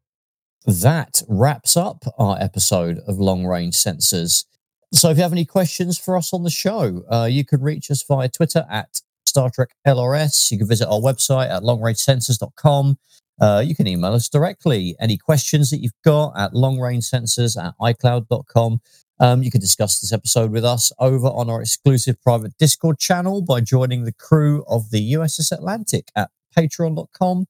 That 0.67 1.23
wraps 1.29 1.77
up 1.77 2.05
our 2.19 2.37
episode 2.39 2.99
of 3.07 3.19
Long 3.19 3.47
Range 3.47 3.75
Sensors. 3.75 4.45
So 4.93 5.11
if 5.11 5.17
you 5.17 5.23
have 5.23 5.33
any 5.33 5.45
questions 5.45 5.99
for 5.99 6.17
us 6.17 6.33
on 6.33 6.43
the 6.43 6.51
show, 6.51 7.03
uh, 7.11 7.29
you 7.31 7.45
can 7.45 7.63
reach 7.63 7.91
us 7.91 8.03
via 8.03 8.29
Twitter 8.29 8.67
at 8.71 9.01
Star 9.25 9.51
Trek 9.51 9.71
LRS. 9.87 10.51
You 10.51 10.59
can 10.59 10.67
visit 10.69 10.89
our 10.89 11.01
website 11.01 11.49
at 11.49 11.63
longrangesensors.com. 11.63 12.99
Uh, 13.41 13.63
you 13.65 13.75
can 13.75 13.87
email 13.87 14.13
us 14.13 14.29
directly. 14.29 14.97
Any 15.01 15.17
questions 15.17 15.71
that 15.71 15.79
you've 15.79 15.93
got 16.05 16.33
at 16.37 16.53
longrangesensors 16.53 17.57
at 17.63 17.75
icloud.com. 17.81 18.81
Um, 19.21 19.43
you 19.43 19.51
can 19.51 19.61
discuss 19.61 20.01
this 20.01 20.15
episode 20.15 20.51
with 20.51 20.65
us 20.65 20.91
over 20.99 21.27
on 21.27 21.51
our 21.51 21.61
exclusive 21.61 22.21
private 22.23 22.57
Discord 22.59 22.99
channel 22.99 23.43
by 23.43 23.61
joining 23.61 24.05
the 24.05 24.15
crew 24.15 24.65
of 24.67 24.91
the 24.91 25.13
USS 25.13 25.53
Atlantic 25.53 26.11
at 26.17 26.31
patreon.com 26.57 27.47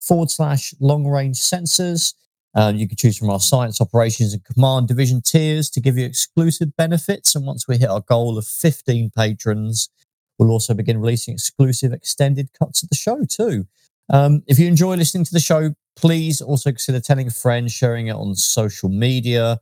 forward 0.00 0.30
slash 0.32 0.74
long 0.80 1.06
range 1.06 1.36
sensors. 1.36 2.14
Um, 2.54 2.74
you 2.74 2.88
can 2.88 2.96
choose 2.96 3.16
from 3.16 3.30
our 3.30 3.38
science 3.38 3.80
operations 3.80 4.34
and 4.34 4.44
command 4.44 4.88
division 4.88 5.22
tiers 5.22 5.70
to 5.70 5.80
give 5.80 5.96
you 5.96 6.04
exclusive 6.04 6.76
benefits. 6.76 7.36
And 7.36 7.46
once 7.46 7.68
we 7.68 7.78
hit 7.78 7.88
our 7.88 8.00
goal 8.02 8.36
of 8.36 8.46
15 8.46 9.12
patrons, 9.16 9.90
we'll 10.38 10.50
also 10.50 10.74
begin 10.74 11.00
releasing 11.00 11.34
exclusive 11.34 11.92
extended 11.92 12.50
cuts 12.58 12.82
of 12.82 12.88
the 12.88 12.96
show 12.96 13.24
too. 13.24 13.66
Um, 14.10 14.42
if 14.48 14.58
you 14.58 14.66
enjoy 14.66 14.96
listening 14.96 15.24
to 15.24 15.32
the 15.32 15.40
show, 15.40 15.74
please 15.94 16.42
also 16.42 16.70
consider 16.70 16.98
telling 16.98 17.28
a 17.28 17.30
friend, 17.30 17.70
sharing 17.70 18.08
it 18.08 18.16
on 18.16 18.34
social 18.34 18.88
media 18.88 19.60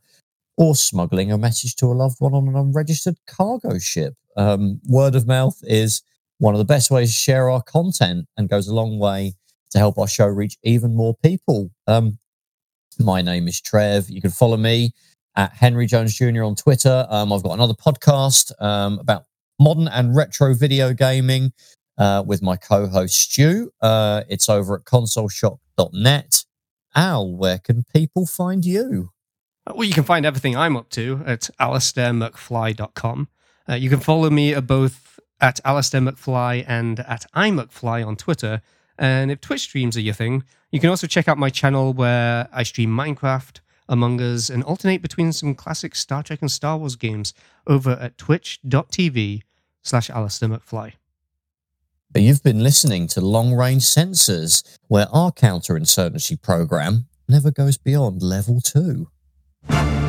or 0.61 0.75
smuggling 0.75 1.31
a 1.31 1.39
message 1.39 1.75
to 1.75 1.87
a 1.87 1.97
loved 1.97 2.17
one 2.19 2.35
on 2.35 2.47
an 2.47 2.55
unregistered 2.55 3.17
cargo 3.25 3.79
ship. 3.79 4.13
Um, 4.37 4.79
word 4.85 5.15
of 5.15 5.25
mouth 5.25 5.57
is 5.63 6.03
one 6.37 6.53
of 6.53 6.59
the 6.59 6.65
best 6.65 6.91
ways 6.91 7.09
to 7.09 7.15
share 7.15 7.49
our 7.49 7.63
content 7.63 8.27
and 8.37 8.47
goes 8.47 8.67
a 8.67 8.75
long 8.75 8.99
way 8.99 9.33
to 9.71 9.79
help 9.79 9.97
our 9.97 10.07
show 10.07 10.27
reach 10.27 10.59
even 10.61 10.95
more 10.95 11.15
people. 11.23 11.71
Um, 11.87 12.19
my 12.99 13.23
name 13.23 13.47
is 13.47 13.59
Trev. 13.59 14.07
You 14.07 14.21
can 14.21 14.29
follow 14.29 14.55
me 14.55 14.91
at 15.35 15.51
Henry 15.51 15.87
Jones 15.87 16.13
Jr. 16.13 16.43
on 16.43 16.53
Twitter. 16.53 17.07
Um, 17.09 17.33
I've 17.33 17.41
got 17.41 17.53
another 17.53 17.73
podcast 17.73 18.51
um, 18.61 18.99
about 18.99 19.23
modern 19.59 19.87
and 19.87 20.15
retro 20.15 20.53
video 20.53 20.93
gaming 20.93 21.53
uh, 21.97 22.23
with 22.23 22.43
my 22.43 22.55
co 22.55 22.85
host 22.85 23.15
Stu. 23.15 23.71
Uh, 23.81 24.21
it's 24.29 24.47
over 24.47 24.75
at 24.75 24.83
consoleshop.net. 24.83 26.45
Al, 26.93 27.35
where 27.35 27.57
can 27.57 27.83
people 27.95 28.27
find 28.27 28.63
you? 28.63 29.09
Well, 29.75 29.83
you 29.83 29.93
can 29.93 30.03
find 30.03 30.25
everything 30.25 30.55
I'm 30.55 30.75
up 30.75 30.89
to 30.91 31.21
at 31.25 31.49
alistairmcfly.com. 31.59 33.27
Uh, 33.69 33.75
you 33.75 33.89
can 33.89 33.99
follow 33.99 34.29
me 34.29 34.53
at 34.53 34.67
both 34.67 35.19
at 35.39 35.59
Alistair 35.65 36.01
McFly 36.01 36.63
and 36.67 36.99
at 37.01 37.25
iMcFly 37.35 38.05
on 38.05 38.15
Twitter. 38.15 38.61
And 38.97 39.31
if 39.31 39.41
Twitch 39.41 39.61
streams 39.61 39.97
are 39.97 40.01
your 40.01 40.13
thing, 40.13 40.43
you 40.71 40.79
can 40.79 40.89
also 40.89 41.07
check 41.07 41.27
out 41.27 41.37
my 41.37 41.49
channel 41.49 41.93
where 41.93 42.47
I 42.53 42.63
stream 42.63 42.89
Minecraft, 42.89 43.59
Among 43.89 44.21
Us, 44.21 44.49
and 44.49 44.63
alternate 44.63 45.01
between 45.01 45.33
some 45.33 45.55
classic 45.55 45.95
Star 45.95 46.23
Trek 46.23 46.41
and 46.41 46.51
Star 46.51 46.77
Wars 46.77 46.95
games 46.95 47.33
over 47.65 47.91
at 47.91 48.17
twitch.tv 48.17 49.41
slash 49.81 50.09
Alistair 50.09 50.49
McFly. 50.49 50.93
You've 52.13 52.43
been 52.43 52.61
listening 52.61 53.07
to 53.07 53.21
Long 53.21 53.53
Range 53.53 53.81
Sensors, 53.81 54.77
where 54.87 55.07
our 55.11 55.31
counterinsurgency 55.31 56.41
program 56.41 57.07
never 57.27 57.51
goes 57.51 57.77
beyond 57.77 58.21
level 58.21 58.59
two 58.59 59.09
you 59.69 60.00